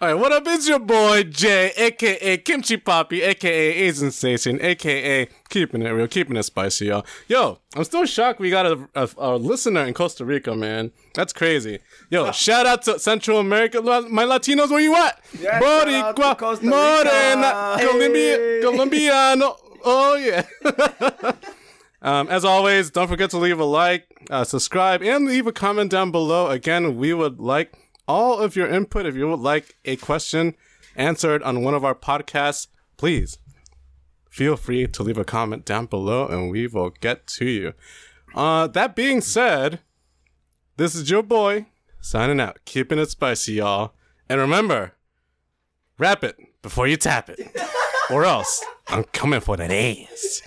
All 0.00 0.06
right, 0.06 0.14
what 0.14 0.30
up? 0.30 0.44
It's 0.46 0.68
your 0.68 0.78
boy 0.78 1.24
Jay, 1.24 1.72
aka 1.76 2.36
Kimchi 2.36 2.76
Poppy, 2.76 3.20
aka 3.20 3.50
Asian 3.50 4.12
Station, 4.12 4.60
aka 4.62 5.26
keeping 5.48 5.82
it 5.82 5.88
real, 5.88 6.06
keeping 6.06 6.36
it 6.36 6.44
spicy, 6.44 6.86
y'all. 6.86 7.04
Yo, 7.26 7.58
I'm 7.74 7.82
still 7.82 8.06
shocked 8.06 8.38
we 8.38 8.48
got 8.48 8.64
a, 8.64 8.88
a, 8.94 9.08
a 9.18 9.36
listener 9.36 9.84
in 9.84 9.94
Costa 9.94 10.24
Rica, 10.24 10.54
man. 10.54 10.92
That's 11.14 11.32
crazy. 11.32 11.80
Yo, 12.10 12.30
shout 12.32 12.64
out 12.64 12.82
to 12.82 13.00
Central 13.00 13.40
America, 13.40 13.82
my 13.82 14.22
Latinos, 14.22 14.70
where 14.70 14.78
you 14.78 14.94
at? 14.94 15.20
Yeah, 15.36 15.58
Boricua, 15.58 16.62
Morena, 16.62 17.74
Rica. 17.76 17.90
Colombia, 17.90 18.62
Colombiano. 18.62 19.56
Oh 19.84 20.14
yeah. 20.14 21.32
Um, 22.00 22.28
as 22.28 22.44
always, 22.44 22.92
don't 22.92 23.08
forget 23.08 23.30
to 23.30 23.38
leave 23.38 23.58
a 23.58 23.64
like, 23.64 24.06
uh, 24.30 24.44
subscribe, 24.44 25.02
and 25.02 25.26
leave 25.26 25.48
a 25.48 25.52
comment 25.52 25.90
down 25.90 26.12
below. 26.12 26.46
Again, 26.46 26.96
we 26.96 27.12
would 27.12 27.40
like 27.40 27.72
all 28.08 28.38
of 28.38 28.56
your 28.56 28.66
input. 28.66 29.06
If 29.06 29.14
you 29.14 29.28
would 29.28 29.40
like 29.40 29.76
a 29.84 29.96
question 29.96 30.56
answered 30.96 31.42
on 31.44 31.62
one 31.62 31.74
of 31.74 31.84
our 31.84 31.94
podcasts, 31.94 32.66
please 32.96 33.38
feel 34.30 34.56
free 34.56 34.86
to 34.86 35.02
leave 35.02 35.18
a 35.18 35.24
comment 35.24 35.64
down 35.64 35.86
below 35.86 36.26
and 36.26 36.50
we 36.50 36.66
will 36.66 36.90
get 36.90 37.26
to 37.26 37.44
you. 37.44 37.74
Uh, 38.34 38.66
that 38.68 38.96
being 38.96 39.20
said, 39.20 39.80
this 40.76 40.94
is 40.94 41.10
your 41.10 41.22
boy 41.22 41.66
signing 42.00 42.40
out, 42.40 42.58
keeping 42.64 42.98
it 42.98 43.10
spicy, 43.10 43.54
y'all. 43.54 43.92
And 44.28 44.40
remember, 44.40 44.92
wrap 45.98 46.22
it 46.22 46.36
before 46.62 46.86
you 46.86 46.96
tap 46.96 47.30
it, 47.30 47.40
or 48.10 48.24
else 48.24 48.64
I'm 48.88 49.04
coming 49.04 49.40
for 49.40 49.56
that 49.56 49.70
ass. 49.70 50.42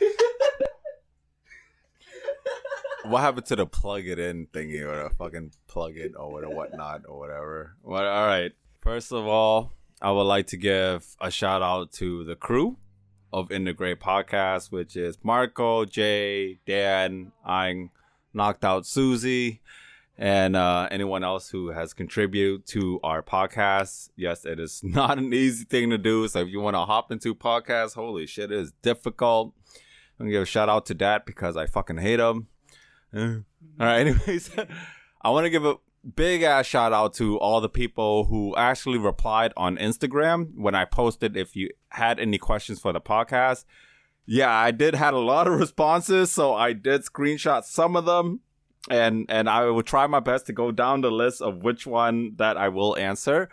What 3.03 3.21
happened 3.21 3.47
to 3.47 3.55
the 3.55 3.65
plug 3.65 4.05
it 4.05 4.19
in 4.19 4.47
thingy 4.47 4.81
or 4.81 5.09
the 5.09 5.15
fucking 5.15 5.53
plug 5.67 5.97
it 5.97 6.13
or 6.15 6.31
what- 6.31 6.53
whatnot 6.53 7.01
or 7.07 7.17
whatever? 7.17 7.75
Well, 7.81 8.07
all 8.07 8.27
right. 8.27 8.51
First 8.81 9.11
of 9.11 9.25
all, 9.25 9.73
I 10.01 10.11
would 10.11 10.23
like 10.23 10.47
to 10.47 10.57
give 10.57 11.15
a 11.19 11.31
shout 11.31 11.61
out 11.61 11.91
to 11.93 12.23
the 12.23 12.35
crew 12.35 12.77
of 13.33 13.49
In 13.51 13.63
the 13.63 13.73
podcast, 13.73 14.71
which 14.71 14.95
is 14.95 15.17
Marco, 15.23 15.85
Jay, 15.85 16.59
Dan, 16.65 17.31
I 17.45 17.89
knocked 18.33 18.65
out 18.65 18.85
Susie, 18.85 19.61
and 20.17 20.55
uh, 20.55 20.87
anyone 20.91 21.23
else 21.23 21.49
who 21.49 21.69
has 21.69 21.93
contributed 21.93 22.67
to 22.67 22.99
our 23.03 23.23
podcast. 23.23 24.09
Yes, 24.15 24.45
it 24.45 24.59
is 24.59 24.81
not 24.83 25.17
an 25.17 25.33
easy 25.33 25.63
thing 25.63 25.89
to 25.89 25.97
do. 25.97 26.27
So 26.27 26.39
if 26.41 26.49
you 26.49 26.59
want 26.59 26.75
to 26.75 26.85
hop 26.85 27.11
into 27.11 27.33
podcasts, 27.33 27.95
holy 27.95 28.27
shit, 28.27 28.51
it 28.51 28.59
is 28.59 28.73
difficult. 28.81 29.53
I'm 30.19 30.25
gonna 30.25 30.31
give 30.31 30.43
a 30.43 30.45
shout 30.45 30.69
out 30.69 30.85
to 30.87 30.93
that 30.95 31.25
because 31.25 31.57
I 31.57 31.65
fucking 31.65 31.97
hate 31.97 32.17
them. 32.17 32.47
All 33.15 33.43
right. 33.79 33.99
Anyways, 33.99 34.51
I 35.21 35.29
want 35.29 35.45
to 35.45 35.49
give 35.49 35.65
a 35.65 35.75
big 36.15 36.41
ass 36.43 36.65
shout 36.65 36.93
out 36.93 37.13
to 37.13 37.37
all 37.39 37.61
the 37.61 37.69
people 37.69 38.25
who 38.25 38.55
actually 38.55 38.97
replied 38.97 39.53
on 39.55 39.77
Instagram 39.77 40.49
when 40.55 40.73
I 40.73 40.85
posted 40.85 41.37
if 41.37 41.55
you 41.55 41.69
had 41.89 42.19
any 42.19 42.37
questions 42.37 42.79
for 42.79 42.91
the 42.91 43.01
podcast. 43.01 43.65
Yeah, 44.25 44.51
I 44.51 44.71
did 44.71 44.95
had 44.95 45.13
a 45.13 45.19
lot 45.19 45.47
of 45.47 45.53
responses, 45.59 46.31
so 46.31 46.53
I 46.53 46.73
did 46.73 47.01
screenshot 47.01 47.63
some 47.63 47.95
of 47.95 48.05
them, 48.05 48.39
and 48.89 49.25
and 49.29 49.49
I 49.49 49.65
will 49.65 49.83
try 49.83 50.07
my 50.07 50.19
best 50.19 50.45
to 50.47 50.53
go 50.53 50.71
down 50.71 51.01
the 51.01 51.11
list 51.11 51.41
of 51.41 51.63
which 51.63 51.85
one 51.85 52.35
that 52.37 52.57
I 52.57 52.69
will 52.69 52.97
answer. 52.97 53.49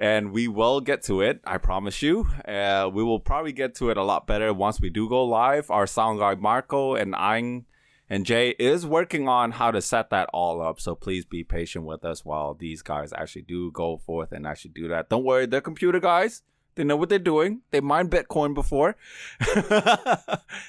And 0.00 0.30
we 0.30 0.46
will 0.46 0.80
get 0.80 1.02
to 1.04 1.22
it, 1.22 1.40
I 1.44 1.58
promise 1.58 2.02
you. 2.02 2.28
Uh, 2.46 2.88
we 2.92 3.02
will 3.02 3.18
probably 3.18 3.50
get 3.50 3.74
to 3.76 3.90
it 3.90 3.96
a 3.96 4.04
lot 4.04 4.28
better 4.28 4.54
once 4.54 4.80
we 4.80 4.90
do 4.90 5.08
go 5.08 5.24
live. 5.24 5.72
Our 5.72 5.88
sound 5.88 6.20
guy 6.20 6.36
Marco 6.36 6.94
and 6.94 7.16
Ang 7.16 7.66
and 8.10 8.24
Jay 8.24 8.50
is 8.58 8.86
working 8.86 9.28
on 9.28 9.52
how 9.52 9.70
to 9.70 9.82
set 9.82 10.10
that 10.10 10.28
all 10.32 10.62
up. 10.62 10.80
So 10.80 10.94
please 10.94 11.24
be 11.24 11.44
patient 11.44 11.84
with 11.84 12.04
us 12.04 12.24
while 12.24 12.54
these 12.54 12.82
guys 12.82 13.12
actually 13.12 13.42
do 13.42 13.70
go 13.70 13.98
forth 13.98 14.32
and 14.32 14.46
actually 14.46 14.72
do 14.72 14.88
that. 14.88 15.08
Don't 15.08 15.24
worry, 15.24 15.46
they're 15.46 15.60
computer 15.60 16.00
guys. 16.00 16.42
They 16.74 16.84
know 16.84 16.96
what 16.96 17.08
they're 17.08 17.18
doing. 17.18 17.62
They 17.70 17.80
mined 17.80 18.10
Bitcoin 18.10 18.54
before 18.54 18.96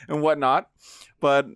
and 0.08 0.22
whatnot. 0.22 0.70
But 1.20 1.48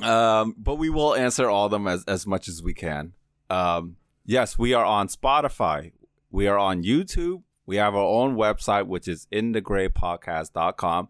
um, 0.00 0.54
but 0.56 0.76
we 0.76 0.88
will 0.88 1.14
answer 1.14 1.50
all 1.50 1.68
them 1.68 1.86
as, 1.86 2.04
as 2.04 2.26
much 2.26 2.48
as 2.48 2.62
we 2.62 2.72
can. 2.72 3.12
Um, 3.50 3.96
yes, 4.24 4.58
we 4.58 4.72
are 4.72 4.84
on 4.84 5.08
Spotify. 5.08 5.92
We 6.30 6.46
are 6.46 6.58
on 6.58 6.82
YouTube. 6.82 7.42
We 7.66 7.76
have 7.76 7.94
our 7.94 8.02
own 8.02 8.36
website, 8.36 8.86
which 8.86 9.06
is 9.06 9.26
inthegraypodcast.com. 9.32 11.08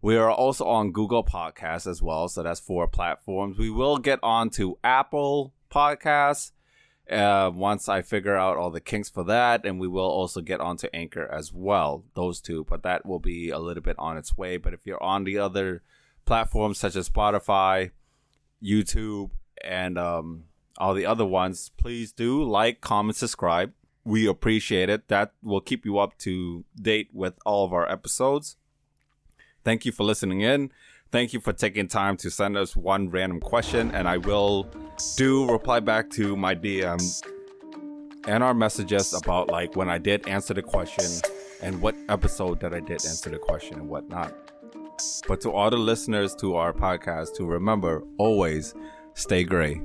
We 0.00 0.16
are 0.16 0.30
also 0.30 0.64
on 0.64 0.92
Google 0.92 1.24
Podcasts 1.24 1.86
as 1.86 2.00
well. 2.00 2.28
So 2.28 2.42
that's 2.42 2.60
four 2.60 2.86
platforms. 2.86 3.58
We 3.58 3.70
will 3.70 3.98
get 3.98 4.20
on 4.22 4.50
to 4.50 4.78
Apple 4.84 5.52
Podcasts 5.72 6.52
uh, 7.10 7.50
once 7.52 7.88
I 7.88 8.02
figure 8.02 8.36
out 8.36 8.56
all 8.56 8.70
the 8.70 8.80
kinks 8.80 9.08
for 9.08 9.24
that. 9.24 9.66
And 9.66 9.80
we 9.80 9.88
will 9.88 10.08
also 10.08 10.40
get 10.40 10.60
on 10.60 10.76
to 10.78 10.94
Anchor 10.94 11.26
as 11.26 11.52
well, 11.52 12.04
those 12.14 12.40
two. 12.40 12.64
But 12.68 12.84
that 12.84 13.06
will 13.06 13.18
be 13.18 13.50
a 13.50 13.58
little 13.58 13.82
bit 13.82 13.96
on 13.98 14.16
its 14.16 14.36
way. 14.36 14.56
But 14.56 14.72
if 14.72 14.86
you're 14.86 15.02
on 15.02 15.24
the 15.24 15.38
other 15.38 15.82
platforms 16.24 16.78
such 16.78 16.94
as 16.94 17.08
Spotify, 17.08 17.90
YouTube, 18.62 19.30
and 19.64 19.98
um, 19.98 20.44
all 20.78 20.94
the 20.94 21.06
other 21.06 21.24
ones, 21.24 21.72
please 21.76 22.12
do 22.12 22.44
like, 22.44 22.80
comment, 22.80 23.16
subscribe. 23.16 23.72
We 24.04 24.28
appreciate 24.28 24.88
it. 24.88 25.08
That 25.08 25.32
will 25.42 25.60
keep 25.60 25.84
you 25.84 25.98
up 25.98 26.16
to 26.18 26.64
date 26.80 27.08
with 27.12 27.34
all 27.44 27.64
of 27.64 27.72
our 27.72 27.90
episodes. 27.90 28.57
Thank 29.64 29.84
you 29.84 29.92
for 29.92 30.04
listening 30.04 30.40
in. 30.40 30.70
Thank 31.10 31.32
you 31.32 31.40
for 31.40 31.52
taking 31.52 31.88
time 31.88 32.16
to 32.18 32.30
send 32.30 32.56
us 32.56 32.76
one 32.76 33.08
random 33.08 33.40
question, 33.40 33.90
and 33.94 34.06
I 34.06 34.18
will 34.18 34.68
do 35.16 35.50
reply 35.50 35.80
back 35.80 36.10
to 36.10 36.36
my 36.36 36.54
DM 36.54 37.00
and 38.26 38.44
our 38.44 38.52
messages 38.52 39.14
about 39.14 39.48
like 39.48 39.74
when 39.74 39.88
I 39.88 39.96
did 39.96 40.28
answer 40.28 40.52
the 40.52 40.62
question 40.62 41.06
and 41.62 41.80
what 41.80 41.94
episode 42.08 42.60
that 42.60 42.74
I 42.74 42.80
did 42.80 43.06
answer 43.06 43.30
the 43.30 43.38
question 43.38 43.78
and 43.78 43.88
whatnot. 43.88 44.34
But 45.26 45.40
to 45.42 45.52
all 45.52 45.70
the 45.70 45.76
listeners 45.76 46.34
to 46.36 46.56
our 46.56 46.72
podcast, 46.72 47.34
to 47.36 47.46
remember 47.46 48.02
always 48.18 48.74
stay 49.14 49.44
gray. 49.44 49.80